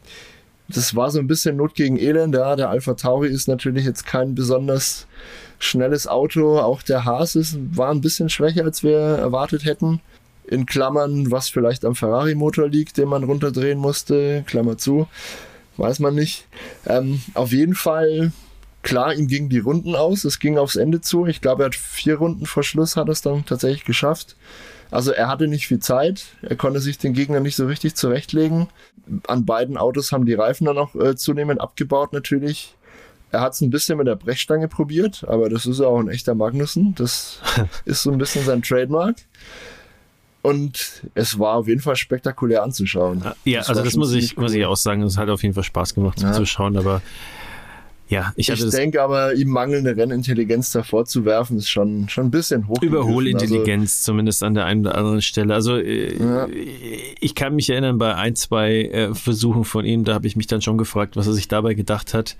das 0.67 0.95
war 0.95 1.11
so 1.11 1.19
ein 1.19 1.27
bisschen 1.27 1.55
Not 1.55 1.75
gegen 1.75 1.97
Elend. 1.97 2.35
Ja, 2.35 2.55
der 2.55 2.69
Alpha 2.69 2.95
Tauri 2.95 3.29
ist 3.29 3.47
natürlich 3.47 3.85
jetzt 3.85 4.05
kein 4.05 4.33
besonders 4.33 5.07
schnelles 5.61 6.07
Auto. 6.07 6.59
Auch 6.59 6.81
der 6.81 7.05
Haas 7.05 7.35
ist, 7.35 7.57
war 7.75 7.91
ein 7.91 8.01
bisschen 8.01 8.29
schwächer, 8.29 8.63
als 8.63 8.83
wir 8.83 8.97
erwartet 8.97 9.65
hätten. 9.65 10.01
In 10.45 10.65
Klammern, 10.65 11.31
was 11.31 11.49
vielleicht 11.49 11.85
am 11.85 11.95
Ferrari-Motor 11.95 12.67
liegt, 12.67 12.97
den 12.97 13.07
man 13.07 13.23
runterdrehen 13.23 13.79
musste. 13.79 14.43
Klammer 14.47 14.77
zu. 14.77 15.07
Weiß 15.77 15.99
man 15.99 16.15
nicht. 16.15 16.47
Ähm, 16.85 17.21
auf 17.33 17.51
jeden 17.51 17.75
Fall, 17.75 18.31
klar, 18.81 19.13
ihm 19.13 19.27
gingen 19.27 19.49
die 19.49 19.59
Runden 19.59 19.95
aus. 19.95 20.25
Es 20.25 20.39
ging 20.39 20.57
aufs 20.57 20.75
Ende 20.75 21.01
zu. 21.01 21.25
Ich 21.25 21.41
glaube, 21.41 21.63
er 21.63 21.67
hat 21.67 21.75
vier 21.75 22.15
Runden 22.17 22.45
vor 22.45 22.63
Schluss 22.63 22.97
hat 22.97 23.07
es 23.09 23.21
dann 23.21 23.45
tatsächlich 23.45 23.85
geschafft. 23.85 24.35
Also 24.89 25.11
er 25.11 25.29
hatte 25.29 25.47
nicht 25.47 25.67
viel 25.67 25.79
Zeit. 25.79 26.25
Er 26.41 26.57
konnte 26.57 26.81
sich 26.81 26.97
den 26.97 27.13
Gegner 27.13 27.39
nicht 27.39 27.55
so 27.55 27.65
richtig 27.65 27.95
zurechtlegen. 27.95 28.67
An 29.27 29.45
beiden 29.45 29.77
Autos 29.77 30.11
haben 30.11 30.25
die 30.25 30.33
Reifen 30.33 30.65
dann 30.65 30.77
auch 30.77 30.93
äh, 30.95 31.15
zunehmend 31.15 31.61
abgebaut 31.61 32.11
natürlich. 32.11 32.75
Er 33.31 33.41
hat 33.41 33.53
es 33.53 33.61
ein 33.61 33.69
bisschen 33.69 33.97
mit 33.97 34.07
der 34.07 34.15
Brechstange 34.15 34.67
probiert, 34.67 35.23
aber 35.27 35.49
das 35.49 35.65
ist 35.65 35.79
ja 35.79 35.85
auch 35.87 35.99
ein 35.99 36.09
echter 36.09 36.35
Magnussen. 36.35 36.93
Das 36.95 37.39
ist 37.85 38.03
so 38.03 38.11
ein 38.11 38.17
bisschen 38.17 38.43
sein 38.45 38.61
Trademark. 38.61 39.15
Und 40.43 41.03
es 41.13 41.37
war 41.37 41.55
auf 41.55 41.67
jeden 41.67 41.81
Fall 41.81 41.95
spektakulär 41.95 42.63
anzuschauen. 42.63 43.23
Ja, 43.45 43.59
Das 43.59 43.69
also 43.69 43.83
das 43.83 43.95
muss 43.95 44.11
ich, 44.13 44.29
ziemlich 44.29 44.37
muss 44.37 44.51
cool. 44.53 44.57
ich 44.59 44.65
auch 44.65 44.75
sagen. 44.75 45.03
Es 45.03 45.17
hat 45.17 45.29
auf 45.29 45.43
jeden 45.43 45.53
Fall 45.53 45.63
Spaß 45.63 45.93
gemacht 45.93 46.19
Ja. 46.21 46.31
zuzuschauen, 46.31 46.77
aber 46.77 47.01
ja, 48.09 48.33
ich 48.35 48.49
Ich, 48.49 48.69
denke 48.71 49.01
aber, 49.03 49.35
ihm 49.35 49.47
mangelnde 49.49 49.95
Rennintelligenz 49.95 50.71
davor 50.71 51.05
zu 51.05 51.23
werfen, 51.23 51.57
ist 51.57 51.69
schon, 51.69 52.09
schon 52.09 52.25
ein 52.25 52.31
bisschen 52.31 52.67
hoch. 52.67 52.81
Überholintelligenz 52.81 54.01
zumindest 54.01 54.43
an 54.43 54.53
der 54.53 54.65
einen 54.65 54.81
oder 54.85 54.97
anderen 54.97 55.21
Stelle. 55.21 55.53
Also 55.53 55.77
äh, 55.77 56.17
Ja. 56.17 56.47
ich 57.21 57.35
kann 57.35 57.55
mich 57.55 57.69
erinnern 57.69 57.99
bei 57.99 58.15
ein, 58.15 58.35
zwei 58.35 58.81
äh, 58.85 59.13
Versuchen 59.15 59.63
von 59.63 59.85
ihm, 59.85 60.03
da 60.03 60.13
habe 60.15 60.27
ich 60.27 60.35
mich 60.35 60.47
dann 60.47 60.61
schon 60.61 60.77
gefragt, 60.77 61.15
was 61.15 61.27
er 61.27 61.33
sich 61.33 61.47
dabei 61.47 61.73
gedacht 61.73 62.13
hat. 62.13 62.35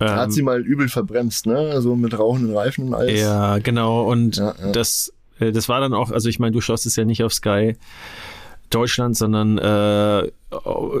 Er 0.00 0.16
hat 0.16 0.26
Ähm, 0.26 0.30
sie 0.30 0.42
mal 0.42 0.60
übel 0.60 0.88
verbremst, 0.88 1.46
ne? 1.46 1.56
Also 1.72 1.96
mit 1.96 2.18
rauchenden 2.18 2.56
Reifen 2.56 2.88
und 2.88 2.94
alles. 2.94 3.20
Ja, 3.20 3.58
genau. 3.58 4.04
Und 4.08 4.36
Ja, 4.36 4.54
ja. 4.60 4.72
das, 4.72 5.12
äh, 5.40 5.50
das 5.52 5.68
war 5.68 5.80
dann 5.80 5.92
auch, 5.94 6.10
also 6.10 6.28
ich 6.28 6.38
meine, 6.38 6.52
du 6.52 6.60
schaust 6.60 6.86
es 6.86 6.96
ja 6.96 7.04
nicht 7.04 7.22
auf 7.24 7.32
Sky. 7.32 7.76
Deutschland, 8.70 9.16
sondern 9.16 9.56
äh, 9.56 10.30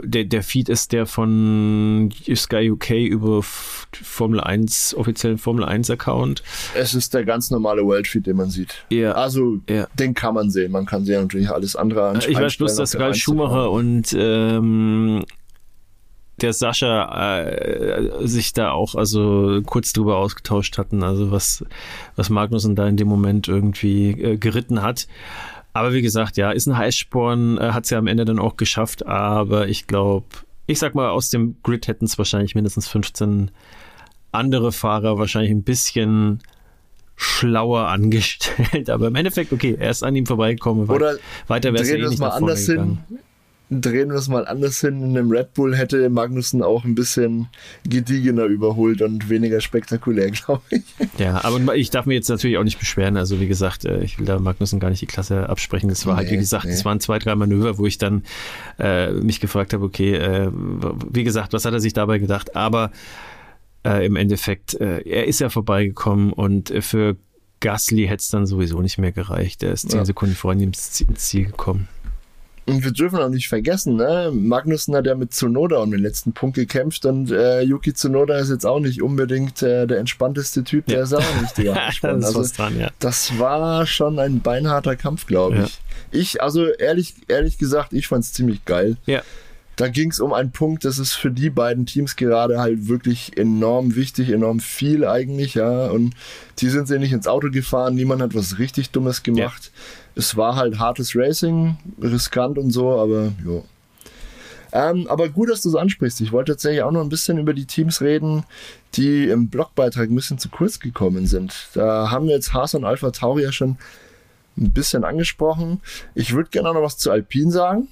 der, 0.02 0.24
der 0.24 0.42
Feed 0.42 0.70
ist 0.70 0.92
der 0.92 1.04
von 1.04 2.08
Sky 2.34 2.70
UK 2.70 2.90
über 2.92 3.40
Formel 3.42 4.40
1, 4.40 4.94
offiziellen 4.94 5.36
Formel 5.36 5.64
1 5.64 5.90
Account. 5.90 6.42
Es 6.74 6.94
ist 6.94 7.12
der 7.12 7.26
ganz 7.26 7.50
normale 7.50 7.84
World 7.84 8.06
Feed, 8.08 8.26
den 8.26 8.36
man 8.38 8.48
sieht. 8.48 8.86
Ja. 8.88 9.12
Also, 9.12 9.58
Ja. 9.68 9.86
den 9.98 10.14
kann 10.14 10.32
man 10.32 10.50
sehen. 10.50 10.72
Man 10.72 10.86
kann 10.86 11.04
sehen 11.04 11.20
natürlich 11.20 11.50
alles 11.50 11.76
andere 11.76 12.14
Äh, 12.14 12.30
Ich 12.30 12.40
weiß 12.40 12.56
bloß, 12.56 12.74
dass 12.76 12.98
Ralf 12.98 13.16
Schumacher 13.16 13.70
und 13.70 14.16
ähm, 14.18 15.24
der 16.38 16.52
Sascha 16.52 17.40
äh, 17.40 18.26
sich 18.26 18.52
da 18.52 18.70
auch 18.72 18.94
also 18.94 19.60
kurz 19.64 19.92
drüber 19.92 20.16
ausgetauscht 20.16 20.78
hatten, 20.78 21.02
also 21.02 21.30
was, 21.30 21.64
was 22.16 22.30
Magnussen 22.30 22.76
da 22.76 22.86
in 22.88 22.96
dem 22.96 23.08
Moment 23.08 23.48
irgendwie 23.48 24.10
äh, 24.10 24.36
geritten 24.36 24.82
hat. 24.82 25.06
Aber 25.72 25.92
wie 25.92 26.02
gesagt, 26.02 26.36
ja, 26.36 26.50
ist 26.50 26.66
ein 26.66 26.76
Heißsporn, 26.76 27.58
äh, 27.58 27.70
hat 27.72 27.84
es 27.84 27.90
ja 27.90 27.98
am 27.98 28.06
Ende 28.06 28.24
dann 28.24 28.38
auch 28.38 28.56
geschafft, 28.56 29.06
aber 29.06 29.68
ich 29.68 29.86
glaube, 29.86 30.26
ich 30.66 30.78
sag 30.78 30.94
mal, 30.94 31.10
aus 31.10 31.30
dem 31.30 31.56
Grid 31.62 31.88
hätten 31.88 32.04
es 32.04 32.18
wahrscheinlich 32.18 32.54
mindestens 32.54 32.88
15 32.88 33.50
andere 34.32 34.72
Fahrer 34.72 35.18
wahrscheinlich 35.18 35.50
ein 35.50 35.62
bisschen 35.62 36.40
schlauer 37.16 37.88
angestellt, 37.88 38.90
aber 38.90 39.08
im 39.08 39.14
Endeffekt, 39.14 39.52
okay, 39.52 39.76
er 39.78 39.90
ist 39.90 40.02
an 40.02 40.14
ihm 40.14 40.26
vorbeigekommen. 40.26 40.88
Oder 40.88 41.16
weiter 41.48 41.72
wäre 41.72 41.82
es 41.82 41.90
eh 41.90 41.98
nicht 41.98 42.18
mal 42.18 42.30
anders 42.30 42.66
hin. 42.66 42.98
Drehen 43.70 44.08
wir 44.08 44.16
es 44.16 44.28
mal 44.28 44.46
anders 44.46 44.80
hin. 44.80 45.02
In 45.02 45.16
einem 45.16 45.30
Red 45.30 45.52
Bull 45.54 45.76
hätte 45.76 46.08
Magnussen 46.08 46.62
auch 46.62 46.84
ein 46.84 46.94
bisschen 46.94 47.48
gediegener 47.86 48.44
überholt 48.44 49.02
und 49.02 49.28
weniger 49.28 49.60
spektakulär, 49.60 50.30
glaube 50.32 50.62
ich. 50.70 50.82
Ja, 51.18 51.44
aber 51.44 51.76
ich 51.76 51.90
darf 51.90 52.06
mir 52.06 52.14
jetzt 52.14 52.28
natürlich 52.30 52.56
auch 52.56 52.64
nicht 52.64 52.78
beschweren. 52.78 53.16
Also 53.18 53.40
wie 53.40 53.46
gesagt, 53.48 53.84
äh, 53.84 54.02
ich 54.02 54.18
will 54.18 54.24
da 54.26 54.38
Magnussen 54.38 54.80
gar 54.80 54.88
nicht 54.90 55.02
die 55.02 55.06
Klasse 55.06 55.48
absprechen. 55.48 55.88
Das 55.90 56.06
war 56.06 56.16
halt, 56.16 56.28
wie 56.28 56.32
Nee, 56.32 56.38
gesagt, 56.38 56.64
nee. 56.64 56.72
es 56.72 56.84
waren 56.84 57.00
zwei, 57.00 57.18
drei 57.18 57.34
Manöver, 57.34 57.76
wo 57.78 57.86
ich 57.86 57.98
dann 57.98 58.22
äh, 58.78 59.12
mich 59.12 59.40
gefragt 59.40 59.72
habe, 59.74 59.84
okay, 59.84 60.14
äh, 60.14 60.50
wie 60.52 61.24
gesagt, 61.24 61.52
was 61.52 61.64
hat 61.64 61.72
er 61.74 61.80
sich 61.80 61.92
dabei 61.92 62.18
gedacht? 62.18 62.56
Aber 62.56 62.90
äh, 63.84 64.06
im 64.06 64.16
Endeffekt, 64.16 64.74
äh, 64.80 65.00
er 65.00 65.26
ist 65.26 65.40
ja 65.40 65.50
vorbeigekommen 65.50 66.32
und 66.32 66.72
für 66.80 67.16
Gasly 67.60 68.06
hätte 68.06 68.22
es 68.22 68.30
dann 68.30 68.46
sowieso 68.46 68.80
nicht 68.80 68.98
mehr 68.98 69.12
gereicht. 69.12 69.62
Er 69.62 69.72
ist 69.72 69.90
zehn 69.90 69.98
Ja. 70.00 70.04
Sekunden 70.04 70.34
vor 70.36 70.52
ihm 70.52 70.62
ins 70.62 70.90
Ziel 70.92 71.46
gekommen. 71.46 71.88
Und 72.68 72.84
wir 72.84 72.92
dürfen 72.92 73.18
auch 73.18 73.28
nicht 73.30 73.48
vergessen, 73.48 73.96
ne? 73.96 74.30
Magnussen 74.32 74.94
hat 74.94 75.06
ja 75.06 75.14
mit 75.14 75.32
Tsunoda 75.32 75.78
um 75.78 75.90
den 75.90 76.00
letzten 76.00 76.32
Punkt 76.32 76.56
gekämpft 76.56 77.04
und 77.06 77.30
äh, 77.30 77.62
Yuki 77.62 77.94
Tsunoda 77.94 78.36
ist 78.38 78.50
jetzt 78.50 78.66
auch 78.66 78.78
nicht 78.80 79.02
unbedingt 79.02 79.62
äh, 79.62 79.86
der 79.86 79.98
entspannteste 79.98 80.62
Typ, 80.64 80.86
der 80.86 80.98
Ja. 80.98 81.02
ist 81.04 81.14
auch 81.14 81.20
da 81.56 81.72
Ansporn. 81.72 82.18
ist 82.20 82.24
Also, 82.36 82.54
dran, 82.56 82.78
ja. 82.78 82.90
das 82.98 83.38
war 83.38 83.86
schon 83.86 84.18
ein 84.18 84.40
beinharter 84.40 84.94
Kampf, 84.96 85.26
glaube 85.26 85.56
Ja. 85.56 85.64
ich. 85.64 85.80
Ich, 86.10 86.42
also 86.42 86.66
ehrlich, 86.66 87.14
ehrlich 87.28 87.58
gesagt, 87.58 87.92
ich 87.92 88.06
fand 88.06 88.24
es 88.24 88.32
ziemlich 88.32 88.64
geil. 88.64 88.96
Ja. 89.06 89.22
Da 89.76 89.86
ging 89.86 90.10
es 90.10 90.18
um 90.18 90.32
einen 90.32 90.50
Punkt, 90.50 90.84
das 90.84 90.98
ist 90.98 91.12
für 91.12 91.30
die 91.30 91.50
beiden 91.50 91.86
Teams 91.86 92.16
gerade 92.16 92.58
halt 92.58 92.88
wirklich 92.88 93.36
enorm 93.38 93.94
wichtig, 93.94 94.28
enorm 94.30 94.58
viel 94.58 95.04
eigentlich, 95.04 95.54
ja. 95.54 95.86
Und 95.86 96.14
die 96.58 96.68
sind 96.68 96.88
sie 96.88 96.98
nicht 96.98 97.12
ins 97.12 97.28
Auto 97.28 97.48
gefahren, 97.50 97.94
niemand 97.94 98.20
hat 98.20 98.34
was 98.34 98.58
richtig 98.58 98.90
Dummes 98.90 99.22
gemacht. 99.22 99.70
Es 100.18 100.36
war 100.36 100.56
halt 100.56 100.80
hartes 100.80 101.14
Racing, 101.14 101.76
riskant 102.02 102.58
und 102.58 102.72
so, 102.72 102.98
aber 102.98 103.32
jo. 103.44 103.64
Ähm, 104.72 105.06
aber 105.08 105.28
gut, 105.28 105.48
dass 105.48 105.62
du 105.62 105.68
es 105.68 105.76
ansprichst. 105.76 106.20
Ich 106.20 106.32
wollte 106.32 106.52
tatsächlich 106.52 106.82
auch 106.82 106.90
noch 106.90 107.00
ein 107.00 107.08
bisschen 107.08 107.38
über 107.38 107.54
die 107.54 107.66
Teams 107.66 108.02
reden, 108.02 108.44
die 108.94 109.28
im 109.28 109.48
Blogbeitrag 109.48 110.10
ein 110.10 110.14
bisschen 110.14 110.38
zu 110.38 110.48
kurz 110.48 110.80
gekommen 110.80 111.26
sind. 111.26 111.68
Da 111.74 112.10
haben 112.10 112.26
wir 112.26 112.34
jetzt 112.34 112.52
Haas 112.52 112.74
und 112.74 112.84
Alpha 112.84 113.12
Tauri 113.12 113.44
ja 113.44 113.52
schon 113.52 113.78
ein 114.58 114.72
bisschen 114.72 115.04
angesprochen. 115.04 115.80
Ich 116.16 116.34
würde 116.34 116.50
gerne 116.50 116.74
noch 116.74 116.82
was 116.82 116.98
zu 116.98 117.12
Alpine 117.12 117.52
sagen. 117.52 117.86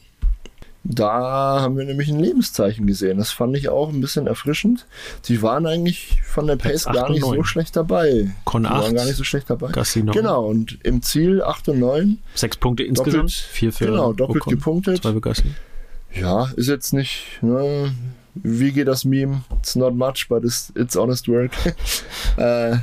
Da 0.89 1.61
haben 1.61 1.77
wir 1.77 1.85
nämlich 1.85 2.09
ein 2.09 2.21
Lebenszeichen 2.21 2.87
gesehen. 2.87 3.19
Das 3.19 3.33
fand 3.33 3.57
ich 3.57 3.69
auch 3.69 3.89
ein 3.89 4.01
bisschen 4.01 4.29
erfrischend. 4.29 4.87
Die 5.25 5.43
waren 5.43 5.67
eigentlich 5.67 6.23
von 6.23 6.47
der 6.47 6.55
Pace 6.57 6.85
gar 6.85 7.11
nicht 7.11 7.23
so 7.23 7.35
neun. 7.35 7.45
schlecht 7.45 7.75
dabei. 7.75 8.31
Con 8.45 8.63
Die 8.63 8.69
8, 8.69 8.83
waren 8.85 8.95
gar 8.95 9.05
nicht 9.05 9.17
so 9.17 9.25
schlecht 9.25 9.51
dabei. 9.51 9.73
9. 9.75 10.07
Genau, 10.13 10.47
und 10.47 10.79
im 10.85 11.03
Ziel 11.03 11.43
8 11.43 11.71
und 11.71 11.81
9. 11.81 12.19
Sechs 12.37 12.57
Punkte 12.57 12.85
insgesamt, 12.85 13.31
Doppelt- 13.31 13.33
vier 13.33 13.73
für 13.73 13.87
genau, 13.87 14.13
doppelt 14.13 14.43
Ocon, 14.43 14.55
gepunktet. 14.55 15.03
Zwei 15.03 15.13
für 15.13 15.21
Gasly. 15.21 15.51
Ja, 16.15 16.51
ist 16.55 16.69
jetzt 16.69 16.93
nicht, 16.93 17.43
ne, 17.43 17.93
wie 18.35 18.71
geht 18.71 18.87
das 18.87 19.05
Meme? 19.05 19.43
It's 19.59 19.75
not 19.75 19.95
much, 19.95 20.27
but 20.29 20.45
it's, 20.45 20.73
it's 20.77 20.95
honest 20.95 21.27
work. 21.27 21.51
äh, 22.37 22.77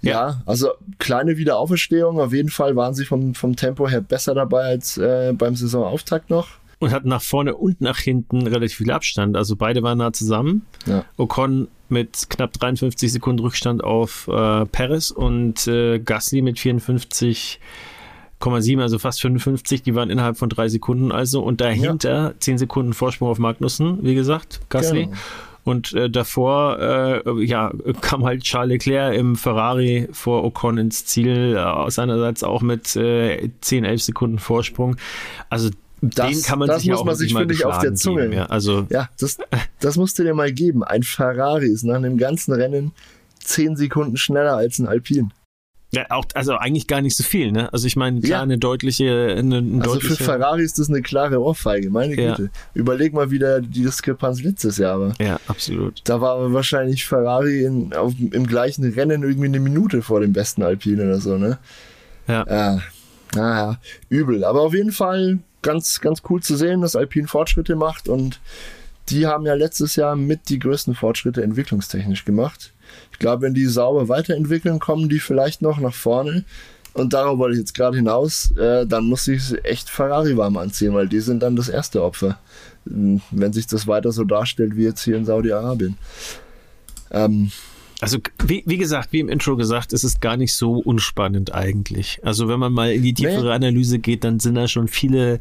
ja. 0.00 0.42
also 0.46 0.70
kleine 0.98 1.36
Wiederauferstehung. 1.36 2.18
Auf 2.18 2.32
jeden 2.32 2.50
Fall 2.50 2.74
waren 2.74 2.94
sie 2.94 3.04
vom, 3.04 3.34
vom 3.34 3.54
Tempo 3.54 3.88
her 3.88 4.00
besser 4.00 4.34
dabei 4.34 4.64
als 4.64 4.98
äh, 4.98 5.32
beim 5.32 5.54
Saisonauftakt 5.54 6.28
noch. 6.28 6.48
Und 6.78 6.92
hatten 6.92 7.08
nach 7.08 7.22
vorne 7.22 7.56
und 7.56 7.80
nach 7.80 7.98
hinten 7.98 8.46
relativ 8.46 8.78
viel 8.78 8.90
Abstand. 8.90 9.36
Also 9.36 9.56
beide 9.56 9.82
waren 9.82 9.98
nah 9.98 10.12
zusammen. 10.12 10.66
Ja. 10.86 11.04
Ocon 11.16 11.68
mit 11.88 12.26
knapp 12.28 12.52
53 12.52 13.12
Sekunden 13.12 13.40
Rückstand 13.40 13.82
auf 13.82 14.28
äh, 14.28 14.66
Perez 14.66 15.10
und 15.10 15.66
äh, 15.66 15.98
Gasly 15.98 16.42
mit 16.42 16.58
54,7, 16.58 18.80
also 18.80 18.98
fast 18.98 19.20
55. 19.22 19.82
Die 19.82 19.94
waren 19.94 20.10
innerhalb 20.10 20.36
von 20.36 20.48
drei 20.48 20.68
Sekunden 20.68 21.10
also. 21.10 21.42
Und 21.42 21.60
dahinter 21.60 22.34
10 22.38 22.58
Sekunden 22.58 22.92
Vorsprung 22.92 23.28
auf 23.28 23.38
Magnussen, 23.38 23.98
wie 24.02 24.14
gesagt, 24.14 24.60
Gasly. 24.68 25.06
Genau. 25.06 25.16
Und 25.64 25.92
äh, 25.92 26.08
davor 26.08 26.78
äh, 26.78 27.44
ja, 27.44 27.72
kam 28.00 28.24
halt 28.24 28.42
Charles 28.42 28.70
Leclerc 28.70 29.14
im 29.14 29.36
Ferrari 29.36 30.08
vor 30.12 30.44
Ocon 30.44 30.78
ins 30.78 31.04
Ziel, 31.04 31.56
äh, 31.56 31.90
seinerseits 31.90 32.42
auch 32.42 32.62
mit 32.62 32.96
äh, 32.96 33.50
10, 33.60 33.84
11 33.84 34.02
Sekunden 34.02 34.38
Vorsprung. 34.38 34.96
Also 35.50 35.68
Das- 36.00 36.30
den 36.30 36.42
kann 36.42 36.58
man 36.58 36.68
das 36.68 36.78
sich 36.78 36.86
ja 36.88 36.94
muss 36.94 37.00
auch 37.02 37.04
man 37.06 37.16
sich, 37.16 37.34
finde 37.34 37.54
ich, 37.54 37.64
auf 37.64 37.78
der 37.80 37.94
Zunge- 37.94 38.22
Geben, 38.22 38.32
ja. 38.34 38.46
Also 38.46 38.86
Ja, 38.90 39.08
das, 39.18 39.38
das 39.80 39.96
musst 39.96 40.18
du 40.18 40.22
dir 40.24 40.34
mal 40.34 40.52
geben. 40.52 40.84
Ein 40.84 41.02
Ferrari 41.02 41.66
ist 41.68 41.84
nach 41.84 41.96
einem 41.96 42.18
ganzen 42.18 42.52
Rennen 42.54 42.92
10 43.42 43.76
Sekunden 43.76 44.16
schneller 44.16 44.56
als 44.56 44.78
ein 44.78 44.86
Alpin. 44.86 45.32
Ja, 45.90 46.04
auch, 46.10 46.26
also 46.34 46.54
eigentlich 46.54 46.86
gar 46.86 47.00
nicht 47.00 47.16
so 47.16 47.24
viel, 47.24 47.50
ne? 47.50 47.72
Also 47.72 47.86
ich 47.86 47.96
meine, 47.96 48.20
klar, 48.20 48.40
Ja. 48.40 48.42
eine 48.42 48.58
deutliche, 48.58 49.34
eine, 49.38 49.56
eine 49.56 49.80
Also 49.82 49.94
für 49.94 50.08
deutliche. 50.08 50.24
Ferrari 50.24 50.62
ist 50.62 50.78
das 50.78 50.90
eine 50.90 51.00
klare 51.00 51.40
Ohrfeige, 51.42 51.88
meine 51.88 52.14
Ja. 52.14 52.34
Güte. 52.36 52.50
Überleg 52.74 53.14
mal 53.14 53.30
wieder 53.30 53.62
die 53.62 53.82
Diskrepanz 53.84 54.42
letztes 54.42 54.76
Jahr 54.76 55.00
war. 55.00 55.14
ja, 55.18 55.40
absolut. 55.46 56.02
Da 56.04 56.20
war 56.20 56.52
wahrscheinlich 56.52 57.06
Ferrari 57.06 57.64
in, 57.64 57.94
auf, 57.94 58.12
im 58.20 58.46
gleichen 58.46 58.84
Rennen 58.92 59.22
irgendwie 59.22 59.46
eine 59.46 59.60
Minute 59.60 60.02
vor 60.02 60.20
dem 60.20 60.34
besten 60.34 60.62
Alpine 60.62 61.04
oder 61.04 61.20
so, 61.20 61.38
ne? 61.38 61.58
Ja. 62.26 62.44
Ja, 62.46 62.80
naja, 63.38 63.80
übel. 64.08 64.44
Aber 64.44 64.62
auf 64.62 64.74
jeden 64.74 64.92
Fall 64.92 65.38
ganz, 65.62 66.00
ganz 66.00 66.22
cool 66.28 66.42
zu 66.42 66.56
sehen, 66.56 66.80
dass 66.80 66.96
Alpine 66.96 67.28
Fortschritte 67.28 67.76
macht 67.76 68.08
und 68.08 68.40
die 69.08 69.26
haben 69.26 69.46
ja 69.46 69.54
letztes 69.54 69.96
Jahr 69.96 70.16
mit 70.16 70.48
die 70.48 70.58
größten 70.58 70.94
Fortschritte 70.94 71.42
entwicklungstechnisch 71.42 72.24
gemacht. 72.24 72.72
Ich 73.12 73.18
glaube, 73.18 73.42
wenn 73.42 73.54
die 73.54 73.66
sauber 73.66 74.08
weiterentwickeln, 74.08 74.80
kommen 74.80 75.08
die 75.08 75.20
vielleicht 75.20 75.62
noch 75.62 75.78
nach 75.78 75.94
vorne. 75.94 76.44
Und 76.92 77.12
darauf 77.12 77.38
wollte 77.38 77.54
ich 77.54 77.60
jetzt 77.60 77.74
gerade 77.74 77.96
hinaus. 77.96 78.50
Äh, 78.56 78.86
dann 78.86 79.04
muss 79.04 79.28
ich 79.28 79.54
echt 79.64 79.88
Ferrari 79.88 80.36
warm 80.36 80.56
anziehen, 80.56 80.94
weil 80.94 81.08
die 81.08 81.20
sind 81.20 81.42
dann 81.42 81.56
das 81.56 81.68
erste 81.68 82.02
Opfer, 82.02 82.38
wenn 82.84 83.52
sich 83.52 83.66
das 83.66 83.86
weiter 83.86 84.12
so 84.12 84.24
darstellt 84.24 84.76
wie 84.76 84.84
jetzt 84.84 85.04
hier 85.04 85.16
in 85.16 85.24
Saudi-Arabien. 85.24 85.96
Ähm, 87.10 87.50
Also 88.00 88.18
wie, 88.44 88.62
wie 88.64 88.78
gesagt, 88.78 89.12
wie 89.12 89.18
im 89.18 89.28
Intro 89.28 89.56
gesagt, 89.56 89.92
es 89.92 90.04
ist 90.04 90.20
gar 90.20 90.36
nicht 90.36 90.54
so 90.54 90.74
unspannend 90.74 91.52
eigentlich. 91.52 92.20
Also 92.22 92.46
wenn 92.46 92.60
man 92.60 92.72
mal 92.72 92.92
in 92.92 93.02
die 93.02 93.14
tiefere 93.14 93.46
Nee. 93.46 93.50
Analyse 93.50 93.98
geht, 93.98 94.22
dann 94.22 94.38
sind 94.38 94.54
da 94.54 94.68
schon 94.68 94.86
viele 94.86 95.40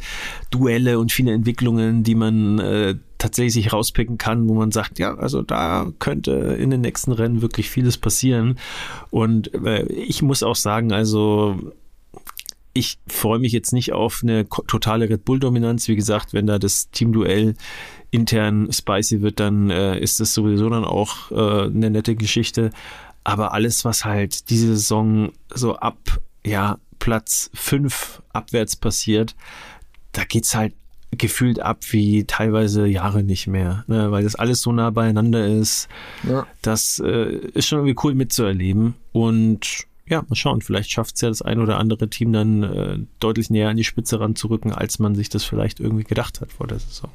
Duelle 0.50 0.98
und 0.98 1.12
viele 1.12 1.34
Entwicklungen, 1.34 2.04
die 2.04 2.16
man 2.16 2.58
äh, 2.58 2.96
tatsächlich 3.20 3.54
sich 3.54 3.74
rauspicken 3.74 4.18
kann, 4.18 4.50
wo 4.50 4.56
man 4.56 4.72
sagt, 4.72 4.98
ja, 4.98 5.16
also 5.16 5.44
da 5.44 5.92
könnte 6.00 6.32
in 6.32 6.72
den 6.72 6.82
nächsten 6.82 7.12
Rennen 7.12 7.44
wirklich 7.44 7.70
vieles 7.70 7.98
passieren. 7.98 8.58
Und 9.12 9.54
äh, 9.54 9.86
ich 9.86 10.24
muss 10.24 10.42
auch 10.42 10.56
sagen, 10.56 10.92
also 10.92 11.60
ich 12.74 13.00
freue 13.08 13.40
mich 13.40 13.52
jetzt 13.54 13.74
nicht 13.74 13.94
auf 13.94 14.22
eine 14.24 14.48
totale 14.48 15.10
Red 15.10 15.26
Bull-Dominanz. 15.26 15.88
Wie 15.88 15.96
gesagt, 15.96 16.34
wenn 16.34 16.46
da 16.46 16.60
das 16.60 16.90
Teamduell 16.92 17.56
intern 18.12 18.72
spicy 18.72 19.22
wird, 19.22 19.40
dann 19.40 19.70
äh, 19.70 20.00
ist 20.00 20.20
das 20.20 20.34
sowieso 20.34 20.70
dann 20.70 20.86
auch 20.86 21.32
äh, 21.32 21.66
eine 21.66 21.90
nette 21.90 22.16
Geschichte. 22.16 22.72
Aber 23.24 23.54
alles, 23.54 23.84
was 23.84 24.06
halt 24.06 24.50
diese 24.50 24.68
Saison 24.68 25.32
so 25.54 25.76
ab 25.76 25.98
ja, 26.46 26.78
Platz 27.00 27.50
5 27.54 28.22
abwärts 28.32 28.76
passiert, 28.76 29.36
da 30.14 30.24
geht's 30.24 30.56
halt 30.56 30.74
gefühlt 31.12 31.60
ab 31.60 31.80
wie 31.92 32.26
teilweise 32.26 32.86
Jahre 32.86 33.24
nicht 33.24 33.48
mehr, 33.48 33.86
ne? 33.88 34.12
weil 34.12 34.24
das 34.24 34.36
alles 34.36 34.62
so 34.62 34.72
nah 34.72 34.90
beieinander 34.90 35.48
ist. 35.48 35.88
ja. 36.24 36.46
Das 36.62 37.00
äh, 37.00 37.38
ist 37.54 37.68
schon 37.68 37.80
irgendwie 37.80 38.00
cool 38.04 38.14
mitzuerleben. 38.14 38.96
Und 39.14 39.88
ja, 40.06 40.24
mal 40.28 40.36
schauen, 40.36 40.62
vielleicht 40.62 40.92
schafft 40.92 41.16
es 41.16 41.22
ja 41.22 41.30
das 41.30 41.42
ein 41.42 41.60
oder 41.60 41.80
andere 41.80 42.10
Team 42.10 42.34
dann 42.34 42.64
äh, 42.64 43.00
deutlich 43.20 43.50
näher 43.50 43.70
an 43.70 43.78
die 43.78 43.84
Spitze 43.84 44.20
ranzurücken, 44.20 44.72
als 44.72 45.00
man 45.00 45.16
sich 45.16 45.30
das 45.30 45.44
vielleicht 45.44 45.80
irgendwie 45.80 46.04
gedacht 46.04 46.42
hat 46.42 46.52
vor 46.52 46.68
der 46.68 46.80
Saison. 46.80 47.10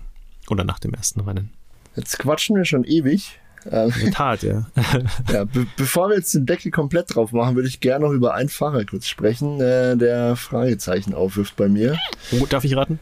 Oder 0.53 0.65
nach 0.65 0.79
dem 0.79 0.93
ersten 0.93 1.20
Rennen. 1.20 1.49
Jetzt 1.97 2.19
quatschen 2.19 2.57
wir 2.57 2.66
schon 2.66 2.85
ewig. 2.85 3.41
Ähm, 3.70 3.91
In 4.05 4.12
Tat, 4.12 4.43
ja. 4.43 4.66
ja 5.33 5.45
be 5.45 5.66
bevor 5.79 6.11
wir 6.11 6.16
jetzt 6.16 6.35
den 6.35 6.45
Deckel 6.45 6.70
komplett 6.70 7.15
drauf 7.15 7.33
machen, 7.33 7.55
würde 7.55 7.69
ich 7.69 7.81
gerne 7.81 8.05
noch 8.05 8.12
über 8.12 8.35
einen 8.35 8.51
Fahrer 8.51 8.85
kurz 8.85 9.07
sprechen, 9.07 9.62
äh, 9.62 9.97
der 9.97 10.37
Fragezeichen 10.37 11.15
aufwirft 11.15 11.57
bei 11.57 11.69
mir. 11.69 11.97
Oh, 12.33 12.45
darf 12.45 12.65
ich 12.65 12.77
raten? 12.77 12.99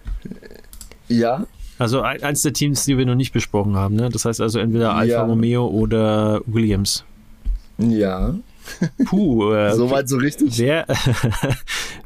Ja. 1.09 1.45
Also 1.79 2.03
eins 2.03 2.43
der 2.43 2.53
Teams, 2.53 2.85
die 2.85 2.97
wir 2.97 3.05
noch 3.05 3.17
nicht 3.17 3.33
besprochen 3.33 3.75
haben, 3.75 3.97
ne? 3.97 4.11
Das 4.11 4.27
heißt 4.27 4.41
also 4.41 4.61
entweder 4.61 4.95
Alfa 4.95 5.13
ja. 5.13 5.23
Romeo 5.25 5.67
oder 5.67 6.41
Williams. 6.47 7.05
Ja. 7.79 8.37
Puh, 9.07 9.53
äh, 9.55 9.75
Soweit 9.75 10.09
so 10.09 10.19
richtig. 10.19 10.57
Wer, 10.57 10.87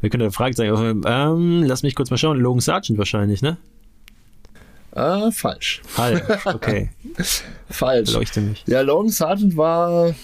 wir 0.00 0.08
können 0.08 0.22
eine 0.22 0.32
Frage 0.32 0.56
sagen. 0.56 1.02
Ähm, 1.04 1.64
lass 1.64 1.82
mich 1.82 1.94
kurz 1.94 2.10
mal 2.10 2.16
schauen. 2.16 2.38
Logan 2.38 2.60
Sargent 2.60 2.98
wahrscheinlich, 2.98 3.42
ne? 3.42 3.58
Ah, 4.94 5.30
falsch. 5.32 5.82
Falsch, 5.84 6.22
okay. 6.44 6.90
falsch. 7.70 8.12
Leuchte 8.12 8.40
mich. 8.40 8.62
Ja, 8.66 8.80
Logan 8.80 9.10
Sargent 9.10 9.56
war 9.56 10.14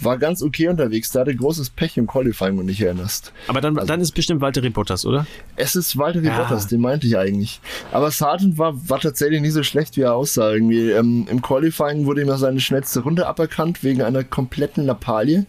war 0.00 0.18
ganz 0.18 0.42
okay 0.42 0.68
unterwegs. 0.68 1.10
Der 1.10 1.22
hatte 1.22 1.34
großes 1.34 1.70
Pech 1.70 1.96
im 1.96 2.06
Qualifying, 2.06 2.58
wenn 2.58 2.66
du 2.66 2.72
dich 2.72 2.80
erinnerst. 2.80 3.32
Aber 3.48 3.60
dann, 3.60 3.76
also, 3.76 3.86
dann 3.86 4.00
ist 4.00 4.12
bestimmt 4.12 4.40
Walter 4.40 4.62
Bottas, 4.70 5.04
oder? 5.04 5.26
Es 5.56 5.76
ist 5.76 5.96
Walter 5.98 6.20
ja. 6.20 6.36
Bottas, 6.38 6.68
den 6.68 6.80
meinte 6.80 7.06
ich 7.06 7.16
eigentlich. 7.16 7.60
Aber 7.90 8.10
Sargent 8.10 8.58
war, 8.58 8.88
war 8.88 9.00
tatsächlich 9.00 9.40
nie 9.40 9.50
so 9.50 9.62
schlecht, 9.62 9.96
wie 9.96 10.02
er 10.02 10.14
aussah. 10.14 10.52
Irgendwie, 10.52 10.90
ähm, 10.90 11.26
Im 11.30 11.42
Qualifying 11.42 12.06
wurde 12.06 12.22
ihm 12.22 12.28
ja 12.28 12.38
seine 12.38 12.60
schnellste 12.60 13.00
Runde 13.00 13.26
aberkannt, 13.26 13.82
wegen 13.82 14.02
einer 14.02 14.24
kompletten 14.24 14.84
Lappalie. 14.84 15.46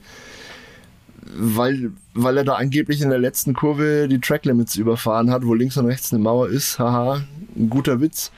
Weil, 1.36 1.92
weil 2.14 2.38
er 2.38 2.44
da 2.44 2.56
angeblich 2.56 3.02
in 3.02 3.10
der 3.10 3.20
letzten 3.20 3.54
Kurve 3.54 4.08
die 4.08 4.20
Track 4.20 4.46
Limits 4.46 4.76
überfahren 4.76 5.32
hat, 5.32 5.46
wo 5.46 5.54
links 5.54 5.78
und 5.78 5.86
rechts 5.86 6.14
eine 6.14 6.22
Mauer 6.22 6.50
ist. 6.50 6.80
Haha, 6.80 7.24
ein 7.56 7.70
guter 7.70 8.02
Witz. 8.02 8.32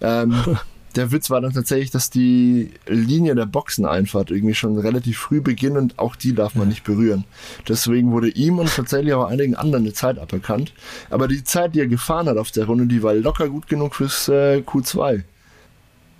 Ähm, 0.00 0.34
der 0.96 1.12
Witz 1.12 1.30
war 1.30 1.40
dann 1.40 1.52
tatsächlich, 1.52 1.90
dass 1.90 2.10
die 2.10 2.70
Linie 2.86 3.34
der 3.34 3.46
Boxeneinfahrt 3.46 4.30
irgendwie 4.30 4.54
schon 4.54 4.78
relativ 4.78 5.18
früh 5.18 5.40
beginnt 5.40 5.76
und 5.76 5.98
auch 5.98 6.16
die 6.16 6.34
darf 6.34 6.54
man 6.54 6.68
nicht 6.68 6.84
berühren. 6.84 7.24
Deswegen 7.68 8.10
wurde 8.10 8.28
ihm 8.28 8.58
und 8.58 8.74
tatsächlich 8.74 9.14
auch 9.14 9.26
einigen 9.26 9.54
anderen 9.54 9.84
eine 9.84 9.92
Zeit 9.92 10.18
aberkannt. 10.18 10.72
Aber 11.10 11.28
die 11.28 11.44
Zeit, 11.44 11.74
die 11.74 11.80
er 11.80 11.86
gefahren 11.86 12.28
hat 12.28 12.38
auf 12.38 12.50
der 12.50 12.66
Runde, 12.66 12.86
die 12.86 13.02
war 13.02 13.14
locker 13.14 13.48
gut 13.48 13.68
genug 13.68 13.94
fürs 13.94 14.28
äh, 14.28 14.62
Q2. 14.66 15.22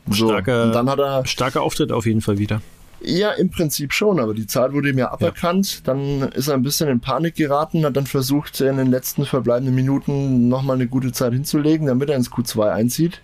So, 0.09 0.29
starker, 0.29 0.65
und 0.65 0.73
dann 0.73 0.89
hat 0.89 0.99
er. 0.99 1.27
Starker 1.27 1.63
Auftritt 1.63 1.93
auf 1.93 2.07
jeden 2.07 2.21
Fall 2.21 2.39
wieder. 2.39 2.61
Ja, 3.03 3.31
im 3.33 3.51
Prinzip 3.51 3.93
schon, 3.93 4.21
aber 4.21 4.35
die 4.35 4.47
Zahl 4.47 4.73
wurde 4.73 4.91
ihm 4.91 4.99
ja 4.99 5.11
aberkannt. 5.11 5.75
Ja. 5.75 5.81
Dann 5.85 6.23
ist 6.33 6.49
er 6.49 6.55
ein 6.55 6.63
bisschen 6.63 6.89
in 6.89 7.01
Panik 7.01 7.35
geraten, 7.35 7.85
hat 7.85 7.97
dann 7.97 8.07
versucht, 8.07 8.61
in 8.61 8.77
den 8.77 8.91
letzten 8.91 9.25
verbleibenden 9.25 9.75
Minuten 9.75 10.49
nochmal 10.49 10.77
eine 10.77 10.87
gute 10.87 11.13
Zeit 11.13 11.33
hinzulegen, 11.33 11.87
damit 11.87 12.11
er 12.11 12.17
ins 12.17 12.31
Q2 12.31 12.71
einzieht. 12.71 13.21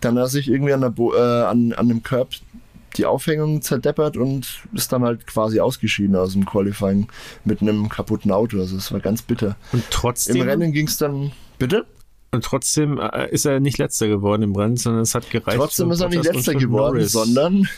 Dann 0.00 0.16
hat 0.16 0.24
er 0.24 0.28
sich 0.28 0.48
irgendwie 0.48 0.72
an, 0.72 0.80
der 0.80 0.90
Bo 0.90 1.14
äh, 1.14 1.18
an, 1.18 1.72
an 1.72 1.88
dem 1.88 2.02
Curb 2.02 2.30
die 2.96 3.06
Aufhängung 3.06 3.62
zerdeppert 3.62 4.16
und 4.16 4.62
ist 4.72 4.92
dann 4.92 5.04
halt 5.04 5.26
quasi 5.26 5.60
ausgeschieden 5.60 6.16
aus 6.16 6.32
dem 6.32 6.44
Qualifying 6.44 7.06
mit 7.44 7.62
einem 7.62 7.88
kaputten 7.88 8.32
Auto. 8.32 8.58
Also 8.58 8.76
es 8.76 8.90
war 8.90 9.00
ganz 9.00 9.22
bitter. 9.22 9.56
Und 9.72 9.84
trotzdem. 9.90 10.36
Im 10.36 10.42
Rennen 10.42 10.72
ging 10.72 10.88
es 10.88 10.96
dann. 10.96 11.30
Bitte? 11.58 11.86
Und 12.32 12.44
trotzdem 12.44 12.98
äh, 12.98 13.28
ist 13.30 13.44
er 13.44 13.60
nicht 13.60 13.78
letzter 13.78 14.08
geworden 14.08 14.42
im 14.42 14.54
Rennen, 14.54 14.76
sondern 14.76 15.02
es 15.02 15.14
hat 15.14 15.30
gereicht. 15.30 15.58
Trotzdem 15.58 15.90
ist 15.90 16.00
er 16.00 16.08
nicht 16.08 16.24
letzter 16.24 16.54
geworden, 16.54 16.96
Norris. 16.96 17.12
sondern 17.12 17.68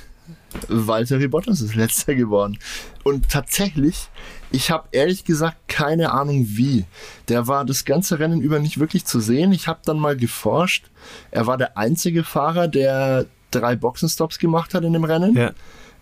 Walter 0.68 1.18
Bottas 1.28 1.60
ist 1.60 1.74
letzter 1.74 2.14
geworden. 2.14 2.58
Und 3.04 3.28
tatsächlich 3.28 4.08
ich 4.52 4.70
habe 4.70 4.88
ehrlich 4.92 5.24
gesagt 5.24 5.56
keine 5.66 6.12
Ahnung 6.12 6.46
wie. 6.50 6.84
Der 7.28 7.48
war 7.48 7.64
das 7.64 7.84
ganze 7.84 8.18
Rennen 8.18 8.42
über 8.42 8.58
nicht 8.58 8.78
wirklich 8.78 9.06
zu 9.06 9.18
sehen. 9.18 9.52
Ich 9.52 9.66
habe 9.66 9.80
dann 9.84 9.98
mal 9.98 10.16
geforscht. 10.16 10.90
Er 11.30 11.46
war 11.46 11.56
der 11.56 11.78
einzige 11.78 12.22
Fahrer, 12.22 12.68
der 12.68 13.26
drei 13.50 13.76
Boxenstops 13.76 14.38
gemacht 14.38 14.74
hat 14.74 14.84
in 14.84 14.92
dem 14.92 15.04
Rennen. 15.04 15.34
Ja. 15.34 15.52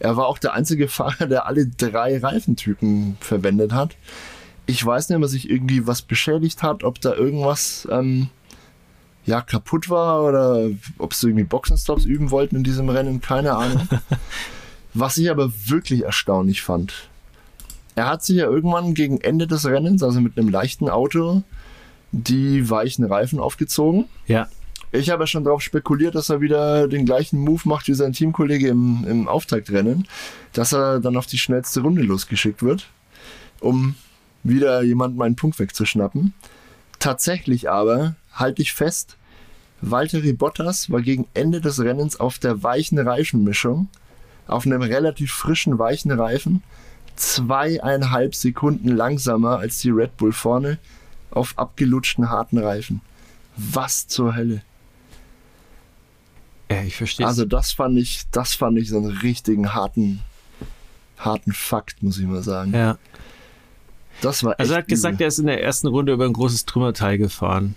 Er 0.01 0.17
war 0.17 0.27
auch 0.27 0.39
der 0.39 0.55
einzige 0.55 0.89
Fahrer, 0.89 1.27
der 1.27 1.47
alle 1.47 1.67
drei 1.67 2.19
Reifentypen 2.19 3.17
verwendet 3.21 3.73
hat. 3.73 3.97
Ich 4.67 4.85
weiß 4.85 5.09
nicht, 5.09 5.17
ob 5.17 5.23
er 5.23 5.29
sich 5.29 5.49
irgendwie 5.49 5.87
was 5.87 6.03
beschädigt 6.03 6.63
hat, 6.63 6.85
ob 6.85 7.01
da 7.01 7.15
irgendwas 7.15 7.87
ähm, 7.91 8.29
ja, 9.27 9.41
kaputt 9.41 9.89
war 9.91 10.25
oder 10.25 10.69
ob 10.99 11.15
sie 11.15 11.29
irgendwie 11.29 11.45
Boxenstops 11.45 12.05
üben 12.05 12.31
wollten 12.31 12.57
in 12.57 12.65
diesem 12.65 12.89
Rennen. 12.89 13.21
Keine 13.21 13.55
Ahnung. 13.55 13.89
was 14.95 15.17
ich 15.17 15.31
aber 15.31 15.53
wirklich 15.67 16.05
erstaunlich 16.05 16.63
fand, 16.63 17.09
er 17.95 18.09
hat 18.09 18.25
sich 18.25 18.37
ja 18.37 18.45
irgendwann 18.45 18.95
gegen 18.95 19.21
Ende 19.21 19.47
des 19.47 19.67
Rennens, 19.67 20.03
also 20.03 20.21
mit 20.21 20.39
einem 20.39 20.49
leichten 20.49 20.89
Auto, 20.89 21.43
die 22.13 22.71
weichen 22.71 23.05
Reifen 23.05 23.39
aufgezogen. 23.39 24.07
Ja. 24.27 24.49
Ich 24.93 25.11
habe 25.11 25.23
ja 25.23 25.27
schon 25.27 25.45
darauf 25.45 25.63
spekuliert, 25.63 26.17
dass 26.17 26.31
er 26.31 26.41
wieder 26.41 26.89
den 26.89 27.05
gleichen 27.05 27.39
Move 27.39 27.63
macht 27.65 27.87
wie 27.87 27.95
sein 27.95 28.13
Teamkollege 28.13 28.69
im, 28.69 29.05
im 29.07 29.29
Auftaktrennen, 29.29 30.09
dass 30.53 30.73
er 30.73 30.99
dann 30.99 31.17
auf 31.17 31.27
die 31.27 31.39
schnellste 31.39 31.83
Runde 31.83 32.03
losgeschickt 32.03 32.63
wird, 32.63 32.89
um 33.61 33.95
wieder 34.43 34.83
jemandem 34.83 35.21
einen 35.23 35.37
Punkt 35.37 35.59
wegzuschnappen. 35.59 36.35
Tatsächlich 36.99 37.71
aber, 37.71 38.17
halte 38.33 38.63
ich 38.63 38.73
fest, 38.73 39.17
Valtteri 39.83 40.33
Bottas 40.33 40.91
war 40.91 41.01
gegen 41.01 41.27
Ende 41.35 41.61
des 41.61 41.81
Rennens 41.81 42.21
auf 42.21 42.39
der 42.39 42.63
weichen 42.63 42.99
Reifenmischung, 42.99 43.89
auf 44.47 44.67
einem 44.67 44.83
relativ 44.83 45.33
frischen 45.33 45.79
weichen 45.79 46.11
Reifen 46.11 46.63
zweieinhalb 47.17 48.35
Sekunden 48.35 48.89
langsamer 48.89 49.59
als 49.59 49.79
die 49.81 49.91
Red 49.91 50.17
Bull 50.17 50.33
vorne 50.33 50.79
auf 51.31 51.55
abgelutschten 51.57 52.31
harten 52.31 52.59
Reifen. 52.59 53.01
Was 53.57 54.07
zur 54.07 54.35
Hölle? 54.35 54.63
Ja, 56.71 56.83
ich 56.83 56.97
verstehe. 56.97 57.27
Also 57.27 57.45
das 57.45 57.73
fand 57.73 57.99
ich, 57.99 58.23
das 58.31 58.55
fand 58.55 58.79
ich 58.79 58.89
so 58.89 58.97
einen 58.97 59.11
richtigen 59.19 59.75
harten, 59.75 60.21
harten 61.19 61.53
Fakt, 61.53 62.03
muss 62.03 62.19
ich 62.19 62.27
mal 62.27 62.43
sagen. 62.43 62.73
Ja. 62.73 62.99
Das 64.23 64.45
war 64.45 64.59
Also 64.59 64.75
er 64.75 64.79
hat 64.79 64.89
gesagt, 64.89 65.15
übel. 65.17 65.25
er 65.25 65.29
ist 65.29 65.39
in 65.39 65.47
der 65.47 65.63
ersten 65.63 65.89
Runde 65.89 66.13
über 66.13 66.25
ein 66.27 66.33
großes 66.33 66.65
Trümmerteil 66.67 67.19
gefahren. 67.19 67.75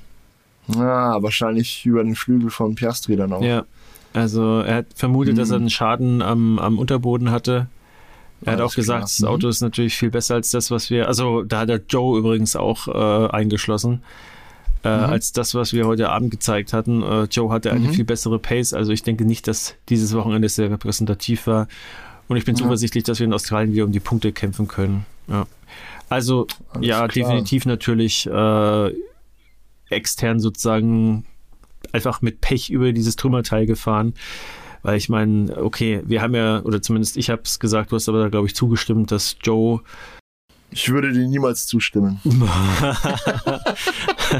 Ja, 0.67 1.21
wahrscheinlich 1.21 1.85
über 1.85 2.03
den 2.03 2.15
Flügel 2.15 2.49
von 2.49 2.75
Piastri 2.75 3.15
dann 3.15 3.33
auch. 3.33 3.41
Ja. 3.41 3.65
Also 4.13 4.59
er 4.59 4.75
hat 4.77 4.85
vermutet, 4.95 5.33
mhm. 5.33 5.39
dass 5.39 5.49
er 5.49 5.57
einen 5.57 5.69
Schaden 5.69 6.21
am, 6.21 6.59
am 6.59 6.77
Unterboden 6.77 7.31
hatte 7.31 7.67
er 8.45 8.53
hat 8.53 8.61
auch 8.61 8.75
gesagt, 8.75 8.99
klar. 8.99 9.01
das. 9.01 9.23
Auto 9.23 9.47
ist 9.47 9.61
natürlich 9.61 9.95
viel 9.95 10.11
besser 10.11 10.35
als 10.35 10.51
das, 10.51 10.71
was 10.71 10.89
wir, 10.89 11.07
also 11.07 11.43
da 11.43 11.61
hat 11.61 11.69
der 11.69 11.81
Joe 11.87 12.17
übrigens 12.17 12.55
auch 12.55 12.87
äh, 12.87 13.29
eingeschlossen, 13.31 14.03
äh, 14.83 14.97
mhm. 14.97 15.03
als 15.05 15.31
das, 15.31 15.55
was 15.55 15.73
wir 15.73 15.85
heute 15.85 16.09
Abend 16.09 16.31
gezeigt 16.31 16.73
hatten. 16.73 17.03
Äh, 17.03 17.23
Joe 17.23 17.51
hatte 17.51 17.71
eine 17.71 17.87
mhm. 17.87 17.93
viel 17.93 18.05
bessere 18.05 18.39
Pace, 18.39 18.73
also 18.73 18.91
ich 18.91 19.03
denke 19.03 19.25
nicht, 19.25 19.47
dass 19.47 19.75
dieses 19.89 20.13
Wochenende 20.13 20.49
sehr 20.49 20.69
repräsentativ 20.69 21.47
war. 21.47 21.67
Und 22.27 22.37
ich 22.37 22.45
bin 22.45 22.55
ja. 22.55 22.61
zuversichtlich, 22.61 23.03
dass 23.03 23.19
wir 23.19 23.25
in 23.25 23.33
Australien 23.33 23.73
wieder 23.73 23.85
um 23.85 23.91
die 23.91 23.99
Punkte 23.99 24.31
kämpfen 24.31 24.67
können. 24.67 25.05
Ja. 25.27 25.45
Also 26.09 26.47
Alles 26.73 26.87
ja, 26.87 27.07
klar. 27.07 27.07
definitiv 27.07 27.65
natürlich 27.65 28.27
äh, 28.27 28.91
extern 29.93 30.39
sozusagen 30.39 31.25
einfach 31.91 32.21
mit 32.21 32.41
Pech 32.41 32.69
über 32.69 32.91
dieses 32.93 33.15
Trümmerteil 33.15 33.65
gefahren. 33.65 34.13
Weil 34.81 34.97
ich 34.97 35.07
meine, 35.07 35.57
okay, 35.57 36.01
wir 36.05 36.21
haben 36.21 36.35
ja, 36.35 36.61
oder 36.61 36.81
zumindest 36.81 37.15
ich 37.15 37.29
habe 37.29 37.43
es 37.45 37.59
gesagt, 37.59 37.91
du 37.91 37.95
hast 37.95 38.09
aber 38.09 38.19
da, 38.19 38.29
glaube 38.29 38.47
ich, 38.47 38.55
zugestimmt, 38.55 39.11
dass 39.11 39.37
Joe 39.41 39.81
ich 40.75 40.89
würde 40.89 41.13
dir 41.13 41.27
niemals 41.27 41.67
zustimmen. 41.67 42.19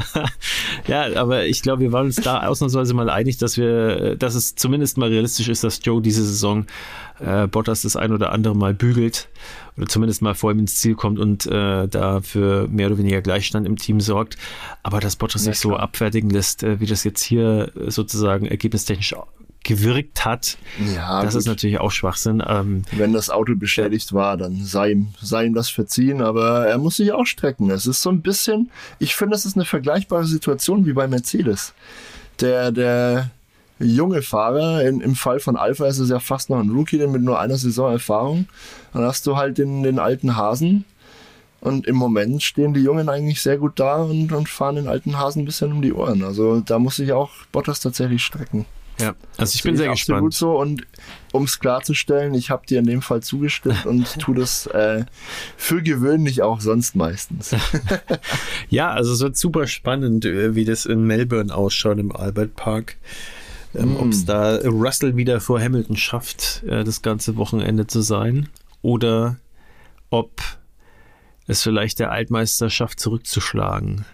ja, 0.86 1.14
aber 1.16 1.46
ich 1.46 1.62
glaube, 1.62 1.82
wir 1.82 1.92
waren 1.92 2.06
uns 2.06 2.16
da 2.16 2.46
ausnahmsweise 2.46 2.94
mal 2.94 3.10
einig, 3.10 3.38
dass 3.38 3.56
wir, 3.56 4.16
dass 4.16 4.34
es 4.34 4.54
zumindest 4.54 4.98
mal 4.98 5.08
realistisch 5.08 5.48
ist, 5.48 5.64
dass 5.64 5.80
Joe 5.82 6.02
diese 6.02 6.24
Saison 6.24 6.66
äh, 7.20 7.46
Bottas 7.46 7.82
das 7.82 7.96
ein 7.96 8.12
oder 8.12 8.32
andere 8.32 8.56
Mal 8.56 8.74
bügelt 8.74 9.28
oder 9.76 9.86
zumindest 9.86 10.22
mal 10.22 10.34
vor 10.34 10.52
ihm 10.52 10.60
ins 10.60 10.76
Ziel 10.76 10.94
kommt 10.94 11.18
und 11.18 11.46
äh, 11.46 11.88
da 11.88 12.20
für 12.20 12.68
mehr 12.68 12.88
oder 12.88 12.98
weniger 12.98 13.22
Gleichstand 13.22 13.66
im 13.66 13.76
Team 13.76 14.00
sorgt. 14.00 14.36
Aber 14.82 15.00
dass 15.00 15.16
Bottas 15.16 15.46
ja, 15.46 15.52
sich 15.52 15.60
so 15.60 15.76
abfertigen 15.76 16.30
lässt, 16.30 16.62
äh, 16.62 16.80
wie 16.80 16.86
das 16.86 17.04
jetzt 17.04 17.22
hier 17.22 17.72
sozusagen 17.86 18.46
ergebnistechnisch 18.46 19.14
gewirkt 19.64 20.24
hat. 20.24 20.56
Ja, 20.94 21.22
das 21.22 21.34
gut. 21.34 21.40
ist 21.40 21.46
natürlich 21.46 21.80
auch 21.80 21.90
Schwachsinn. 21.90 22.42
Ähm, 22.46 22.82
Wenn 22.92 23.12
das 23.12 23.30
Auto 23.30 23.54
beschädigt 23.56 24.10
ja. 24.10 24.16
war, 24.16 24.36
dann 24.36 24.64
sei 24.64 24.92
ihm, 24.92 25.08
sei 25.20 25.46
ihm 25.46 25.54
das 25.54 25.68
verziehen, 25.68 26.22
aber 26.22 26.66
er 26.66 26.78
muss 26.78 26.96
sich 26.96 27.12
auch 27.12 27.26
strecken. 27.26 27.70
Es 27.70 27.86
ist 27.86 28.02
so 28.02 28.10
ein 28.10 28.22
bisschen, 28.22 28.70
ich 28.98 29.16
finde, 29.16 29.34
es 29.34 29.44
ist 29.44 29.56
eine 29.56 29.64
vergleichbare 29.64 30.24
Situation 30.24 30.86
wie 30.86 30.92
bei 30.92 31.08
Mercedes. 31.08 31.74
Der, 32.40 32.72
der 32.72 33.30
junge 33.78 34.22
Fahrer, 34.22 34.84
in, 34.84 35.00
im 35.00 35.14
Fall 35.14 35.40
von 35.40 35.56
Alpha 35.56 35.86
ist 35.86 35.98
es 35.98 36.10
ja 36.10 36.20
fast 36.20 36.50
noch 36.50 36.60
ein 36.60 36.70
Rookie, 36.70 36.98
denn 36.98 37.10
mit 37.10 37.22
nur 37.22 37.40
einer 37.40 37.56
Saison 37.56 37.90
Erfahrung. 37.90 38.46
Dann 38.92 39.02
hast 39.02 39.26
du 39.26 39.36
halt 39.36 39.58
den, 39.58 39.82
den 39.82 39.98
alten 39.98 40.36
Hasen, 40.36 40.84
und 41.64 41.86
im 41.86 41.96
Moment 41.96 42.42
stehen 42.42 42.74
die 42.74 42.82
Jungen 42.82 43.08
eigentlich 43.08 43.40
sehr 43.40 43.56
gut 43.56 43.80
da 43.80 44.02
und, 44.02 44.30
und 44.32 44.50
fahren 44.50 44.76
den 44.76 44.86
alten 44.86 45.18
Hasen 45.18 45.42
ein 45.42 45.44
bisschen 45.46 45.72
um 45.72 45.80
die 45.80 45.94
Ohren. 45.94 46.22
Also 46.22 46.60
da 46.60 46.78
muss 46.78 46.96
sich 46.96 47.14
auch 47.14 47.30
Bottas 47.52 47.80
tatsächlich 47.80 48.22
strecken. 48.22 48.66
Ja, 49.00 49.14
also 49.36 49.54
ich 49.54 49.62
bin 49.62 49.76
sehr 49.76 49.90
gespannt. 49.90 50.18
Absolut 50.18 50.34
so 50.34 50.58
und 50.58 50.86
um 51.32 51.44
es 51.44 51.58
klarzustellen, 51.58 52.34
ich 52.34 52.50
habe 52.50 52.64
dir 52.66 52.78
in 52.78 52.86
dem 52.86 53.02
Fall 53.02 53.22
zugestimmt 53.22 53.86
und 53.86 54.18
tue 54.20 54.36
das 54.36 54.66
äh, 54.66 55.04
für 55.56 55.82
gewöhnlich 55.82 56.42
auch 56.42 56.60
sonst 56.60 56.94
meistens. 56.94 57.56
ja, 58.68 58.90
also 58.90 59.12
es 59.12 59.20
wird 59.20 59.36
super 59.36 59.66
spannend, 59.66 60.24
äh, 60.24 60.54
wie 60.54 60.64
das 60.64 60.86
in 60.86 61.04
Melbourne 61.04 61.54
ausschaut 61.54 61.98
im 61.98 62.14
Albert 62.14 62.54
Park. 62.54 62.96
ähm, 63.74 63.94
mm. 63.94 63.96
ob 63.96 64.08
es 64.08 64.24
da 64.24 64.56
Russell 64.58 65.16
wieder 65.16 65.40
vor 65.40 65.60
Hamilton 65.60 65.96
schafft, 65.96 66.62
äh, 66.68 66.84
das 66.84 67.02
ganze 67.02 67.36
Wochenende 67.36 67.88
zu 67.88 68.00
sein, 68.00 68.48
oder 68.82 69.36
ob 70.10 70.40
es 71.46 71.62
vielleicht 71.62 71.98
der 71.98 72.12
Altmeister 72.12 72.70
schafft, 72.70 73.00
zurückzuschlagen. 73.00 74.04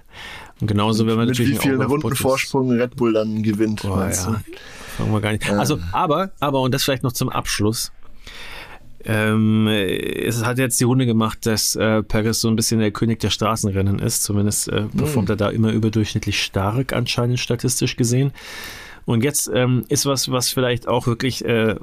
Und 0.60 0.66
genauso, 0.66 1.06
wenn 1.06 1.16
man 1.16 1.26
Mit 1.26 1.38
natürlich 1.38 1.58
wie 1.58 1.62
vielen 1.62 1.82
Runden 1.82 2.14
Vorsprung 2.14 2.70
Red 2.72 2.96
Bull 2.96 3.12
dann 3.12 3.42
gewinnt. 3.42 3.84
Oh, 3.84 3.98
ja. 3.98 4.10
Fangen 4.10 5.12
wir 5.12 5.20
gar 5.20 5.32
nicht. 5.32 5.48
Also, 5.50 5.78
aber, 5.92 6.30
aber, 6.40 6.60
und 6.60 6.72
das 6.72 6.84
vielleicht 6.84 7.02
noch 7.02 7.12
zum 7.12 7.28
Abschluss. 7.30 7.92
Ähm, 9.02 9.66
es 9.66 10.44
hat 10.44 10.58
jetzt 10.58 10.78
die 10.78 10.84
Runde 10.84 11.06
gemacht, 11.06 11.46
dass 11.46 11.74
äh, 11.74 12.02
Paris 12.02 12.42
so 12.42 12.48
ein 12.48 12.56
bisschen 12.56 12.80
der 12.80 12.90
König 12.90 13.20
der 13.20 13.30
Straßenrennen 13.30 13.98
ist. 13.98 14.22
Zumindest 14.22 14.68
äh, 14.68 14.82
performt 14.94 15.28
mhm. 15.28 15.32
er 15.32 15.36
da 15.36 15.48
immer 15.48 15.72
überdurchschnittlich 15.72 16.42
stark, 16.42 16.92
anscheinend 16.92 17.40
statistisch 17.40 17.96
gesehen. 17.96 18.32
Und 19.06 19.24
jetzt 19.24 19.50
ähm, 19.54 19.84
ist 19.88 20.04
was, 20.04 20.30
was 20.30 20.50
vielleicht 20.50 20.86
auch 20.86 21.06
wirklich 21.06 21.42
äh, 21.44 21.76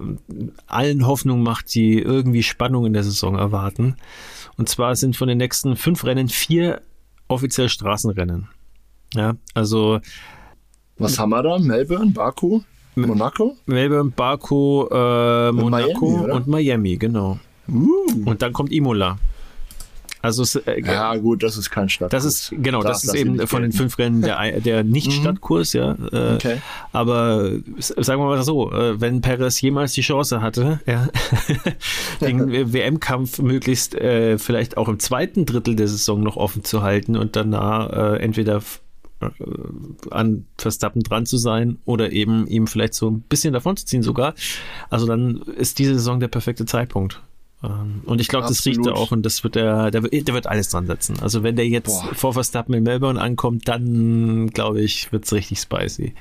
allen 0.67 1.07
Hoffnung 1.07 1.41
macht, 1.41 1.73
die 1.73 1.99
irgendwie 1.99 2.43
Spannung 2.43 2.85
in 2.85 2.93
der 2.93 3.03
Saison 3.03 3.35
erwarten. 3.35 3.95
Und 4.57 4.69
zwar 4.69 4.95
sind 4.95 5.15
von 5.15 5.27
den 5.27 5.39
nächsten 5.39 5.75
fünf 5.75 6.03
Rennen 6.03 6.29
vier 6.29 6.81
offiziell 7.27 7.69
Straßenrennen. 7.69 8.47
Ja, 9.13 9.35
also. 9.53 9.99
Was 10.97 11.19
haben 11.19 11.29
wir 11.29 11.43
da? 11.43 11.59
Melbourne, 11.59 12.11
Baku? 12.11 12.61
Monaco? 12.95 13.55
Melbourne, 13.67 14.11
Baku, 14.15 14.87
äh, 14.87 15.51
Monaco 15.51 16.09
Miami, 16.09 16.31
und 16.31 16.47
Miami, 16.47 16.97
genau. 16.97 17.39
Uh. 17.69 17.89
Und 18.25 18.41
dann 18.41 18.53
kommt 18.53 18.71
Imola. 18.71 19.17
Also 20.21 20.41
es, 20.41 20.55
äh, 20.55 20.81
ja 20.83 21.15
gut, 21.15 21.43
das 21.43 21.57
ist 21.57 21.69
kein 21.69 21.89
Stadtkurs. 21.89 22.23
Das 22.23 22.25
ist 22.25 22.53
genau, 22.61 22.81
das, 22.81 23.01
das 23.03 23.13
ist 23.13 23.19
eben 23.19 23.45
von 23.47 23.61
den 23.61 23.71
fünf 23.71 23.99
Rennen 23.99 24.21
der, 24.21 24.59
der 24.61 24.83
Nicht-Stadtkurs, 24.83 25.75
mhm. 25.75 25.79
ja. 25.79 25.95
Äh, 26.11 26.35
okay. 26.35 26.57
Aber 26.91 27.51
sagen 27.87 28.21
wir 28.21 28.25
mal 28.25 28.43
so, 28.43 28.71
äh, 28.71 28.99
wenn 28.99 29.21
Perez 29.21 29.61
jemals 29.61 29.93
die 29.93 30.01
Chance 30.01 30.41
hatte, 30.41 30.79
ja, 30.87 31.07
den 32.21 32.73
WM-Kampf 32.73 33.39
möglichst 33.39 33.93
äh, 33.95 34.39
vielleicht 34.39 34.75
auch 34.77 34.89
im 34.89 34.99
zweiten 34.99 35.45
Drittel 35.45 35.75
der 35.75 35.87
Saison 35.87 36.21
noch 36.21 36.35
offen 36.35 36.63
zu 36.63 36.81
halten 36.81 37.15
und 37.15 37.35
danach 37.35 37.89
äh, 37.91 38.17
entweder 38.17 38.61
an 40.11 40.45
Verstappen 40.57 41.01
dran 41.01 41.25
zu 41.25 41.37
sein 41.37 41.77
oder 41.85 42.11
eben 42.11 42.47
ihm 42.47 42.67
vielleicht 42.67 42.93
so 42.93 43.09
ein 43.09 43.21
bisschen 43.21 43.53
davon 43.53 43.77
zu 43.77 43.85
ziehen 43.85 44.03
sogar. 44.03 44.35
Also 44.89 45.07
dann 45.07 45.41
ist 45.41 45.79
diese 45.79 45.95
Saison 45.95 46.19
der 46.19 46.27
perfekte 46.27 46.65
Zeitpunkt. 46.65 47.21
Ähm, 47.63 48.01
und 48.05 48.21
ich 48.21 48.27
glaube, 48.27 48.47
das 48.47 48.65
riecht 48.65 48.85
er 48.85 48.95
auch 48.95 49.11
und 49.11 49.23
das 49.25 49.43
wird 49.43 49.55
er, 49.55 49.89
der, 49.89 50.01
der, 50.01 50.33
wird 50.33 50.47
alles 50.47 50.69
dran 50.69 50.85
setzen. 50.85 51.19
Also 51.21 51.43
wenn 51.43 51.55
der 51.55 51.67
jetzt 51.67 51.87
Boah. 51.87 52.13
vor 52.13 52.33
Verstappen 52.33 52.73
in 52.75 52.83
Melbourne 52.83 53.19
ankommt, 53.19 53.67
dann 53.67 54.49
glaube 54.51 54.81
ich, 54.81 55.11
wird 55.11 55.25
es 55.25 55.33
richtig 55.33 55.59
spicy. 55.59 56.13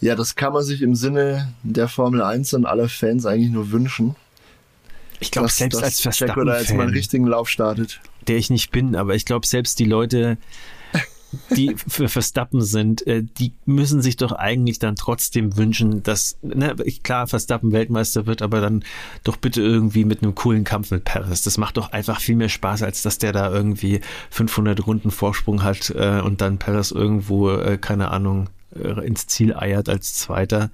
Ja, 0.00 0.16
das 0.16 0.34
kann 0.34 0.52
man 0.52 0.64
sich 0.64 0.82
im 0.82 0.96
Sinne 0.96 1.54
der 1.62 1.86
Formel 1.86 2.22
1 2.22 2.54
und 2.54 2.66
aller 2.66 2.88
Fans 2.88 3.24
eigentlich 3.24 3.52
nur 3.52 3.70
wünschen. 3.70 4.16
Ich 5.20 5.30
glaube, 5.30 5.48
selbst 5.48 5.80
als 5.80 6.00
Verstappen-Fan, 6.00 6.46
da 6.46 6.58
jetzt 6.58 6.74
mal 6.74 6.82
einen 6.82 6.92
richtigen 6.92 7.28
Lauf 7.28 7.48
startet. 7.48 8.00
Der 8.26 8.36
ich 8.36 8.50
nicht 8.50 8.72
bin, 8.72 8.96
aber 8.96 9.14
ich 9.14 9.24
glaube, 9.24 9.46
selbst 9.46 9.78
die 9.78 9.84
Leute, 9.84 10.36
die 11.50 11.74
für 11.76 12.08
Verstappen 12.08 12.62
sind, 12.62 13.06
äh, 13.06 13.22
die 13.22 13.52
müssen 13.64 14.02
sich 14.02 14.16
doch 14.16 14.32
eigentlich 14.32 14.78
dann 14.78 14.96
trotzdem 14.96 15.56
wünschen, 15.56 16.02
dass, 16.02 16.38
ne, 16.42 16.74
klar, 17.02 17.26
Verstappen 17.26 17.72
Weltmeister 17.72 18.26
wird, 18.26 18.42
aber 18.42 18.60
dann 18.60 18.84
doch 19.24 19.36
bitte 19.36 19.62
irgendwie 19.62 20.04
mit 20.04 20.22
einem 20.22 20.34
coolen 20.34 20.64
Kampf 20.64 20.90
mit 20.90 21.04
Paris. 21.04 21.42
Das 21.42 21.58
macht 21.58 21.76
doch 21.76 21.92
einfach 21.92 22.20
viel 22.20 22.36
mehr 22.36 22.48
Spaß, 22.48 22.82
als 22.82 23.02
dass 23.02 23.18
der 23.18 23.32
da 23.32 23.50
irgendwie 23.50 24.00
500 24.30 24.86
Runden 24.86 25.10
Vorsprung 25.10 25.62
hat 25.62 25.90
äh, 25.90 26.20
und 26.20 26.40
dann 26.40 26.58
Paris 26.58 26.90
irgendwo, 26.90 27.50
äh, 27.50 27.78
keine 27.78 28.10
Ahnung, 28.10 28.48
äh, 28.74 29.06
ins 29.06 29.26
Ziel 29.26 29.54
eiert 29.54 29.88
als 29.88 30.14
Zweiter. 30.14 30.70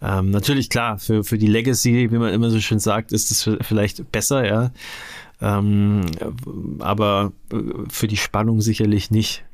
Ähm, 0.00 0.30
natürlich 0.30 0.70
klar, 0.70 0.98
für, 0.98 1.24
für 1.24 1.38
die 1.38 1.48
Legacy, 1.48 2.10
wie 2.10 2.18
man 2.18 2.32
immer 2.32 2.50
so 2.50 2.60
schön 2.60 2.78
sagt, 2.78 3.12
ist 3.12 3.30
es 3.30 3.50
vielleicht 3.62 4.12
besser, 4.12 4.46
ja. 4.46 4.70
Ähm, 5.40 6.02
aber 6.80 7.32
äh, 7.52 7.56
für 7.88 8.08
die 8.08 8.16
Spannung 8.16 8.60
sicherlich 8.60 9.10
nicht. 9.10 9.44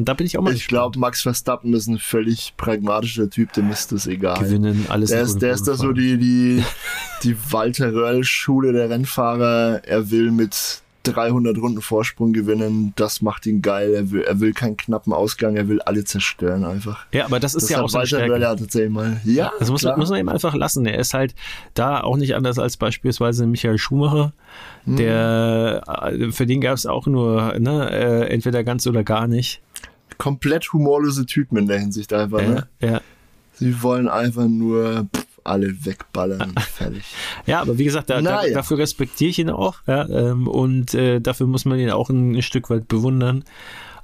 Und 0.00 0.08
da 0.08 0.14
bin 0.14 0.26
ich 0.26 0.38
auch 0.38 0.42
mal 0.42 0.54
Ich 0.54 0.66
glaube, 0.66 0.98
Max 0.98 1.20
Verstappen 1.20 1.74
ist 1.74 1.86
ein 1.86 1.98
völlig 1.98 2.54
pragmatischer 2.56 3.28
Typ, 3.28 3.52
dem 3.52 3.70
ist 3.70 3.92
das 3.92 4.06
egal. 4.06 4.38
Gewinnen, 4.38 4.86
alles 4.88 5.10
Der 5.10 5.20
ist, 5.20 5.42
der 5.42 5.52
ist 5.52 5.68
da 5.68 5.74
so 5.74 5.92
die, 5.92 6.16
die, 6.16 6.64
die 7.22 7.36
Walter 7.50 7.92
Röll-Schule 7.92 8.72
der 8.72 8.88
Rennfahrer. 8.88 9.82
Er 9.84 10.10
will 10.10 10.30
mit 10.30 10.80
300 11.02 11.58
Runden 11.58 11.82
Vorsprung 11.82 12.32
gewinnen, 12.32 12.94
das 12.96 13.20
macht 13.20 13.44
ihn 13.44 13.60
geil. 13.60 13.92
Er 13.92 14.10
will, 14.10 14.22
er 14.22 14.40
will 14.40 14.54
keinen 14.54 14.78
knappen 14.78 15.12
Ausgang, 15.12 15.56
er 15.56 15.68
will 15.68 15.82
alle 15.82 16.02
zerstören 16.04 16.64
einfach. 16.64 17.04
Ja, 17.12 17.26
aber 17.26 17.38
das 17.38 17.54
ist 17.54 17.64
das 17.64 17.70
ja 17.70 17.82
auch 17.82 17.92
Walter 17.92 18.26
Röll 18.26 18.40
ja 18.40 18.54
tatsächlich 18.54 18.90
mal. 18.90 19.20
Ja, 19.26 19.52
das 19.58 19.70
muss 19.70 19.82
man, 19.82 19.98
muss 19.98 20.08
man 20.08 20.18
ihm 20.18 20.30
einfach 20.30 20.54
lassen. 20.54 20.86
Er 20.86 20.98
ist 20.98 21.12
halt 21.12 21.34
da 21.74 22.00
auch 22.00 22.16
nicht 22.16 22.34
anders 22.34 22.58
als 22.58 22.78
beispielsweise 22.78 23.46
Michael 23.46 23.76
Schumacher. 23.76 24.32
Der, 24.86 25.82
mhm. 26.10 26.32
für 26.32 26.46
den 26.46 26.62
gab 26.62 26.74
es 26.74 26.86
auch 26.86 27.06
nur 27.06 27.58
ne, 27.58 27.90
äh, 27.90 28.32
entweder 28.32 28.64
ganz 28.64 28.86
oder 28.86 29.04
gar 29.04 29.26
nicht 29.26 29.60
komplett 30.20 30.72
humorlose 30.72 31.24
Typen 31.24 31.56
in 31.56 31.66
der 31.66 31.80
Hinsicht 31.80 32.12
einfach. 32.12 32.42
Ne? 32.42 32.68
Ja. 32.80 33.00
Sie 33.54 33.82
wollen 33.82 34.06
einfach 34.06 34.46
nur 34.46 35.08
pff, 35.14 35.26
alle 35.44 35.84
wegballern. 35.84 36.54
Fertig. 36.74 37.02
Ja, 37.46 37.62
aber 37.62 37.78
wie 37.78 37.84
gesagt, 37.84 38.10
da, 38.10 38.20
da, 38.20 38.42
dafür 38.52 38.78
respektiere 38.78 39.30
ich 39.30 39.38
ihn 39.38 39.48
auch. 39.48 39.78
Ja, 39.86 40.06
ähm, 40.08 40.46
und 40.46 40.92
äh, 40.92 41.20
dafür 41.20 41.46
muss 41.46 41.64
man 41.64 41.78
ihn 41.78 41.90
auch 41.90 42.10
ein, 42.10 42.36
ein 42.36 42.42
Stück 42.42 42.68
weit 42.68 42.86
bewundern. 42.86 43.44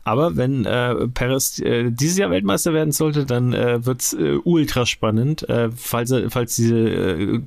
Aber 0.05 0.37
wenn 0.37 0.65
äh, 0.65 1.07
Perez 1.09 1.59
äh, 1.59 1.91
dieses 1.91 2.17
Jahr 2.17 2.31
Weltmeister 2.31 2.73
werden 2.73 2.93
sollte, 2.93 3.27
dann 3.27 3.53
äh, 3.53 3.85
wird 3.85 4.01
es 4.01 4.13
äh, 4.15 4.39
ultra 4.43 4.87
spannend, 4.87 5.47
äh, 5.51 5.71
falls, 5.71 6.15
falls 6.31 6.57
diese 6.57 6.77
äh, 6.77 7.41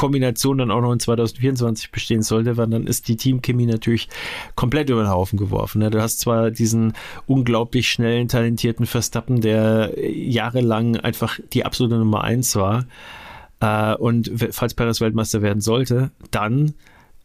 Kombination 0.00 0.56
dann 0.56 0.70
auch 0.70 0.80
noch 0.80 0.94
in 0.94 0.98
2024 0.98 1.92
bestehen 1.92 2.22
sollte, 2.22 2.56
weil 2.56 2.68
dann 2.68 2.86
ist 2.86 3.06
die 3.06 3.16
Teamchemie 3.16 3.66
natürlich 3.66 4.08
komplett 4.54 4.88
über 4.88 5.02
den 5.02 5.10
Haufen 5.10 5.38
geworfen. 5.38 5.80
Ne? 5.80 5.90
Du 5.90 6.00
hast 6.00 6.20
zwar 6.20 6.50
diesen 6.50 6.94
unglaublich 7.26 7.90
schnellen, 7.90 8.26
talentierten 8.26 8.86
Verstappen, 8.86 9.42
der 9.42 9.92
jahrelang 10.00 10.96
einfach 10.96 11.38
die 11.52 11.66
absolute 11.66 11.96
Nummer 11.96 12.24
eins 12.24 12.56
war. 12.56 12.86
Äh, 13.60 13.94
und 13.96 14.32
falls 14.52 14.72
Perez 14.72 15.02
Weltmeister 15.02 15.42
werden 15.42 15.60
sollte, 15.60 16.12
dann 16.30 16.72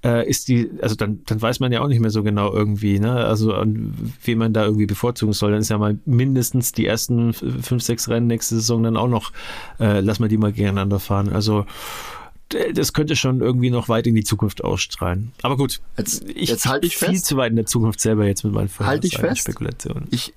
äh, 0.03 0.29
ist 0.29 0.49
die, 0.49 0.69
also 0.81 0.95
dann, 0.95 1.21
dann 1.27 1.41
weiß 1.41 1.61
man 1.61 1.71
ja 1.71 1.79
auch 1.79 1.87
nicht 1.87 2.01
mehr 2.01 2.09
so 2.09 2.23
genau 2.23 2.51
irgendwie, 2.51 2.99
ne? 2.99 3.23
Also 3.23 3.53
an 3.53 3.93
wen 4.21 4.37
man 4.37 4.51
da 4.51 4.65
irgendwie 4.65 4.85
bevorzugen 4.85 5.31
soll. 5.31 5.51
Dann 5.51 5.61
ist 5.61 5.69
ja 5.69 5.77
mal 5.77 5.97
mindestens 6.03 6.73
die 6.73 6.85
ersten 6.85 7.31
fünf, 7.31 7.83
sechs 7.83 8.09
Rennen 8.09 8.27
nächste 8.27 8.55
Saison 8.55 8.83
dann 8.83 8.97
auch 8.97 9.07
noch, 9.07 9.31
äh, 9.79 10.01
lass 10.01 10.19
mal 10.19 10.27
die 10.27 10.37
mal 10.37 10.51
gegeneinander 10.51 10.99
fahren. 10.99 11.31
Also 11.31 11.65
das 12.49 12.93
könnte 12.93 13.15
schon 13.15 13.41
irgendwie 13.41 13.69
noch 13.69 13.89
weit 13.89 14.07
in 14.07 14.15
die 14.15 14.23
Zukunft 14.23 14.63
ausstrahlen. 14.63 15.31
Aber 15.41 15.57
gut, 15.57 15.81
jetzt, 15.97 16.29
ich, 16.29 16.49
jetzt 16.49 16.67
halte 16.67 16.85
ich 16.85 16.97
viel 16.97 17.09
fest. 17.09 17.25
zu 17.25 17.37
weit 17.37 17.49
in 17.49 17.55
der 17.55 17.65
Zukunft 17.65 17.99
selber 17.99 18.25
jetzt 18.25 18.43
mit 18.43 18.53
meinen 18.53 18.69
Halte 18.79 19.07
ich 19.07 19.17
fest. 19.17 19.41
Spekulationen. 19.41 20.07
Ich, 20.11 20.33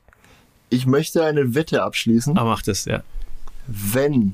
ich 0.71 0.87
möchte 0.87 1.25
eine 1.25 1.55
Wette 1.55 1.83
abschließen. 1.83 2.37
Aber 2.39 2.51
mach 2.51 2.63
das, 2.63 2.87
ja. 2.87 3.03
Wenn, 3.67 4.33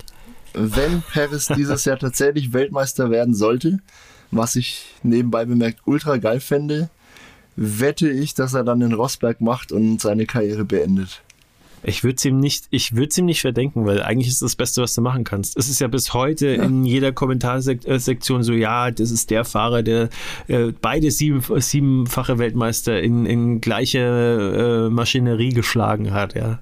wenn 0.53 1.03
Paris 1.13 1.49
dieses 1.57 1.85
Jahr 1.85 1.99
tatsächlich 1.99 2.53
Weltmeister 2.53 3.11
werden 3.11 3.35
sollte, 3.35 3.81
was 4.31 4.57
ich 4.57 4.87
nebenbei 5.03 5.45
bemerkt 5.45 5.81
ultra 5.85 6.17
geil 6.17 6.41
fände, 6.41 6.91
wette 7.57 8.09
ich, 8.09 8.35
dass 8.35 8.55
er 8.55 8.65
dann 8.65 8.81
den 8.81 8.93
Rosberg 8.93 9.41
macht 9.41 9.73
und 9.73 10.01
seine 10.01 10.27
Karriere 10.27 10.65
beendet. 10.65 11.23
Ich 11.86 12.02
würde 12.02 12.16
es 12.16 12.24
ihm 12.24 12.39
nicht, 12.39 12.65
ich 12.70 12.97
würde 12.97 13.12
ihm 13.19 13.27
nicht 13.27 13.40
verdenken, 13.40 13.85
weil 13.85 14.02
eigentlich 14.02 14.28
ist 14.28 14.43
das 14.43 14.56
Beste, 14.56 14.82
was 14.82 14.94
du 14.94 15.02
machen 15.02 15.24
kannst. 15.24 15.56
Es 15.56 15.69
ist 15.69 15.81
ja 15.81 15.89
bis 15.89 16.15
heute 16.15 16.48
ja. 16.56 16.62
in 16.62 16.85
jeder 16.85 17.12
Kommentarsektion 17.12 18.43
so, 18.43 18.52
ja, 18.52 18.90
das 18.90 19.11
ist 19.11 19.31
der 19.31 19.44
Fahrer, 19.44 19.82
der 19.82 20.09
äh, 20.48 20.73
beide 20.81 21.11
sieben, 21.11 21.43
siebenfache 21.61 22.39
Weltmeister 22.39 23.02
in, 23.02 23.27
in 23.27 23.61
gleiche 23.61 24.89
äh, 24.89 24.90
Maschinerie 24.90 25.51
geschlagen 25.51 26.12
hat, 26.12 26.35
ja. 26.35 26.59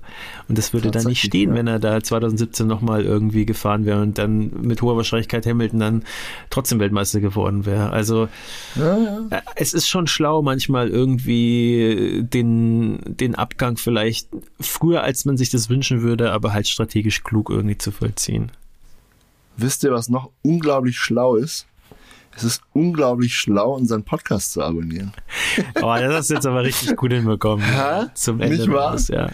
Und 0.48 0.58
das 0.58 0.72
würde 0.72 0.90
da 0.90 1.02
nicht 1.04 1.22
stehen, 1.22 1.50
ja. 1.50 1.56
wenn 1.56 1.66
er 1.66 1.78
da 1.78 2.02
2017 2.02 2.66
nochmal 2.66 3.04
irgendwie 3.04 3.46
gefahren 3.46 3.86
wäre 3.86 4.02
und 4.02 4.18
dann 4.18 4.50
mit 4.62 4.82
hoher 4.82 4.96
Wahrscheinlichkeit 4.96 5.46
Hamilton 5.46 5.80
dann 5.80 6.02
trotzdem 6.50 6.80
Weltmeister 6.80 7.20
geworden 7.20 7.64
wäre. 7.64 7.90
Also 7.90 8.28
ja. 8.74 9.20
Äh, 9.30 9.40
es 9.54 9.72
ist 9.72 9.88
schon 9.88 10.06
schlau, 10.06 10.42
manchmal 10.42 10.88
irgendwie 10.88 12.22
den, 12.22 12.98
den 13.06 13.34
Abgang 13.34 13.76
vielleicht 13.76 14.28
früher 14.60 15.02
als 15.02 15.11
als 15.12 15.26
man 15.26 15.36
sich 15.36 15.50
das 15.50 15.68
wünschen 15.68 16.00
würde, 16.00 16.32
aber 16.32 16.54
halt 16.54 16.66
strategisch 16.66 17.22
klug 17.22 17.50
irgendwie 17.50 17.76
zu 17.76 17.90
vollziehen. 17.90 18.50
Wisst 19.58 19.84
ihr, 19.84 19.92
was 19.92 20.08
noch 20.08 20.30
unglaublich 20.40 20.96
schlau 20.96 21.36
ist? 21.36 21.66
Es 22.34 22.44
ist 22.44 22.62
unglaublich 22.72 23.36
schlau, 23.36 23.74
unseren 23.74 24.04
Podcast 24.04 24.52
zu 24.52 24.62
abonnieren. 24.62 25.12
Oh, 25.82 25.94
das 25.94 26.14
hast 26.14 26.30
du 26.30 26.34
jetzt 26.34 26.46
aber 26.46 26.62
richtig 26.62 26.96
gut 26.96 27.12
hinbekommen. 27.12 27.62
Ha? 27.76 28.10
Zum 28.14 28.40
Ende 28.40 28.56
Nicht 28.56 28.70
wahr? 28.70 28.92
Raus, 28.92 29.08
ja. 29.08 29.28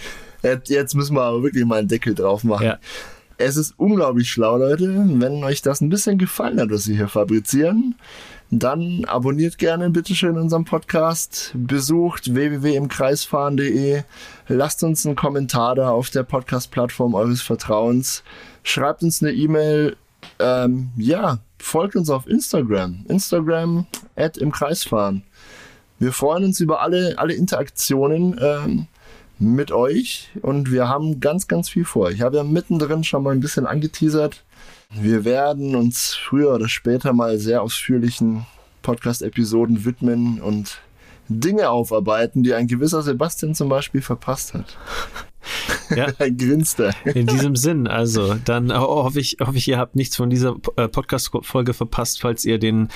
Jetzt 0.65 0.97
müssen 0.97 1.15
wir 1.15 1.23
aber 1.23 1.45
wirklich 1.45 1.65
mal 1.65 1.79
einen 1.79 1.87
Deckel 1.87 2.13
drauf 2.17 2.43
machen. 2.43 2.67
Ja. 2.67 2.79
Es 3.37 3.57
ist 3.57 3.75
unglaublich 3.77 4.29
schlau, 4.29 4.57
Leute. 4.57 4.93
Wenn 5.07 5.45
euch 5.45 5.63
das 5.63 5.81
ein 5.81 5.91
bisschen 5.91 6.19
gefallen 6.19 6.59
hat, 6.61 6.71
was 6.73 6.89
wir 6.89 6.97
hier 6.97 7.07
fabrizieren, 7.07 7.95
dann 8.51 9.05
abonniert 9.05 9.59
gerne 9.59 9.91
bitteschön 9.91 10.37
unseren 10.39 10.65
Podcast, 10.65 11.53
besucht 11.55 12.35
www.imkreisfahren.de, 12.35 14.03
lasst 14.49 14.83
uns 14.83 15.07
einen 15.07 15.17
Kommentar 15.17 15.75
da 15.75 15.91
auf 15.91 16.11
der 16.11 16.23
Podcast-Plattform 16.23 17.15
eures 17.15 17.43
Vertrauens, 17.43 18.23
schreibt 18.63 19.03
uns 19.03 19.23
eine 19.23 19.33
E-Mail, 19.33 19.97
ähm, 20.39 20.91
ja, 20.97 21.39
folgt 21.59 21.97
uns 21.97 22.11
auf 22.11 22.27
Instagram, 22.27 23.05
Instagram 23.09 23.87
at 24.17 24.37
im 24.37 24.53
Kreisfahren. 24.53 25.23
Wir 25.99 26.13
freuen 26.13 26.45
uns 26.45 26.61
über 26.61 26.81
alle, 26.81 27.19
alle 27.19 27.35
Interaktionen 27.35 28.39
ähm, 28.41 28.87
mit 29.39 29.71
euch 29.71 30.31
und 30.43 30.71
wir 30.71 30.89
haben 30.89 31.21
ganz, 31.21 31.49
ganz 31.49 31.69
viel 31.69 31.85
vor. 31.85 32.11
Ich 32.11 32.23
habe 32.23 32.37
ja 32.37 32.45
mittendrin 32.45 33.05
schon 33.05 33.23
mal 33.23 33.33
ein 33.33 33.41
bisschen 33.41 33.67
angeteasert. 33.67 34.45
Wir 34.91 35.25
werden 35.25 35.75
uns 35.75 36.15
früher 36.15 36.55
oder 36.55 36.69
später 36.69 37.13
mal 37.13 37.39
sehr 37.39 37.63
ausführlichen 37.63 38.47
Podcast-Episoden 38.83 39.85
widmen 39.85 40.41
und 40.41 40.79
Dinge 41.29 41.71
aufarbeiten, 41.71 42.43
die 42.43 42.55
ein 42.55 42.67
gewisser 42.67 43.03
Sebastian 43.03 43.55
zum 43.55 43.69
Beispiel 43.69 44.03
verpasst 44.03 44.55
hat. 44.55 44.77
Ja. 45.95 46.07
Ein 46.19 46.37
grinster. 46.37 46.93
In 47.05 47.27
diesem 47.27 47.57
Sinn, 47.57 47.87
also, 47.87 48.35
dann 48.45 48.73
hoffe 48.77 49.21
ich, 49.21 49.39
hoffe 49.41 49.57
ich, 49.57 49.69
ihr 49.69 49.79
habt 49.79 49.97
nichts 49.97 50.17
von 50.17 50.31
dieser 50.31 50.57
äh, 50.77 50.89
Podcast-Folge 50.89 51.75
verpasst. 51.75 52.21
Falls 52.21 52.45
ihr 52.45 52.59
den 52.59 52.89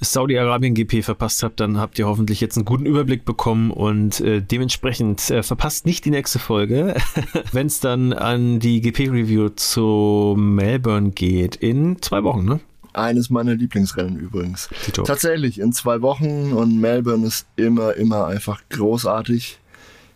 Saudi-Arabien-GP 0.00 1.02
verpasst 1.04 1.42
habt, 1.42 1.60
dann 1.60 1.78
habt 1.78 1.98
ihr 1.98 2.06
hoffentlich 2.06 2.40
jetzt 2.40 2.56
einen 2.56 2.64
guten 2.64 2.86
Überblick 2.86 3.24
bekommen 3.24 3.70
und 3.70 4.20
äh, 4.20 4.40
dementsprechend 4.40 5.30
äh, 5.30 5.42
verpasst 5.42 5.86
nicht 5.86 6.04
die 6.04 6.10
nächste 6.10 6.38
Folge, 6.38 6.96
wenn 7.52 7.68
es 7.68 7.80
dann 7.80 8.12
an 8.12 8.58
die 8.58 8.80
GP-Review 8.80 9.50
zu 9.50 10.34
Melbourne 10.36 11.10
geht. 11.10 11.56
In 11.56 12.02
zwei 12.02 12.24
Wochen, 12.24 12.44
ne? 12.44 12.60
Eines 12.92 13.30
meiner 13.30 13.54
Lieblingsrennen 13.54 14.18
übrigens. 14.18 14.68
Tito. 14.84 15.02
Tatsächlich, 15.02 15.58
in 15.58 15.72
zwei 15.72 16.02
Wochen 16.02 16.52
und 16.52 16.78
Melbourne 16.78 17.26
ist 17.26 17.46
immer, 17.56 17.94
immer 17.94 18.26
einfach 18.26 18.60
großartig. 18.70 19.58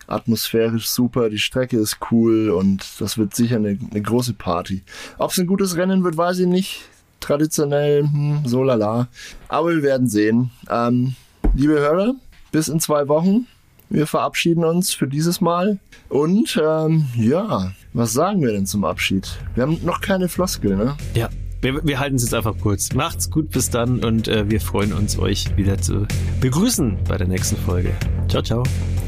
Atmosphärisch 0.07 0.89
super, 0.89 1.31
die 1.31 1.39
Strecke 1.39 1.79
ist 1.79 1.99
cool 2.11 2.51
und 2.51 2.85
das 3.01 3.19
wird 3.19 3.35
sicher 3.35 3.57
eine, 3.57 3.79
eine 3.91 4.03
große 4.03 4.35
Party. 4.35 4.83
Ob 5.19 5.33
es 5.33 5.39
ein 5.39 5.47
gutes 5.47 5.77
Rennen 5.77 6.05
wird, 6.05 6.17
weiß 6.17 6.39
ich 6.41 6.47
nicht. 6.47 6.83
Traditionell, 7.19 8.03
hm, 8.03 8.43
so 8.45 8.63
lala. 8.63 9.09
Aber 9.49 9.71
wir 9.71 9.83
werden 9.83 10.07
sehen. 10.07 10.51
Ähm, 10.71 11.17
liebe 11.55 11.75
Hörer, 11.75 12.15
bis 12.53 12.69
in 12.69 12.79
zwei 12.79 13.09
Wochen. 13.09 13.47
Wir 13.89 14.07
verabschieden 14.07 14.65
uns 14.65 14.93
für 14.93 15.07
dieses 15.07 15.41
Mal. 15.41 15.79
Und 16.09 16.61
ähm, 16.63 17.07
ja, 17.17 17.73
was 17.93 18.13
sagen 18.13 18.43
wir 18.43 18.53
denn 18.53 18.67
zum 18.67 18.85
Abschied? 18.85 19.29
Wir 19.55 19.63
haben 19.63 19.79
noch 19.85 20.01
keine 20.01 20.29
Floskel, 20.29 20.77
ne? 20.77 20.97
Ja. 21.15 21.29
Wir, 21.61 21.85
wir 21.85 21.99
halten 21.99 22.17
es 22.17 22.23
jetzt 22.23 22.35
einfach 22.35 22.55
kurz. 22.61 22.93
Macht's 22.93 23.31
gut 23.31 23.51
bis 23.51 23.71
dann 23.71 24.05
und 24.05 24.29
äh, 24.29 24.49
wir 24.49 24.61
freuen 24.61 24.93
uns, 24.93 25.19
euch 25.19 25.57
wieder 25.57 25.79
zu 25.79 26.07
begrüßen 26.41 26.99
bei 27.09 27.17
der 27.17 27.27
nächsten 27.27 27.57
Folge. 27.57 27.93
Ciao, 28.29 28.43
ciao. 28.43 28.63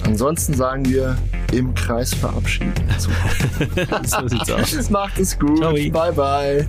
Ansonsten 0.04 0.54
sagen 0.54 0.88
wir 0.88 1.16
im 1.52 1.74
Kreis 1.74 2.14
verabschieden. 2.14 2.72
so 4.04 4.28
sieht's 4.28 4.50
aus. 4.50 4.90
Macht 4.90 5.18
es 5.18 5.38
gut. 5.38 5.58
Ciao. 5.58 5.72
Bye, 5.72 6.12
bye. 6.12 6.68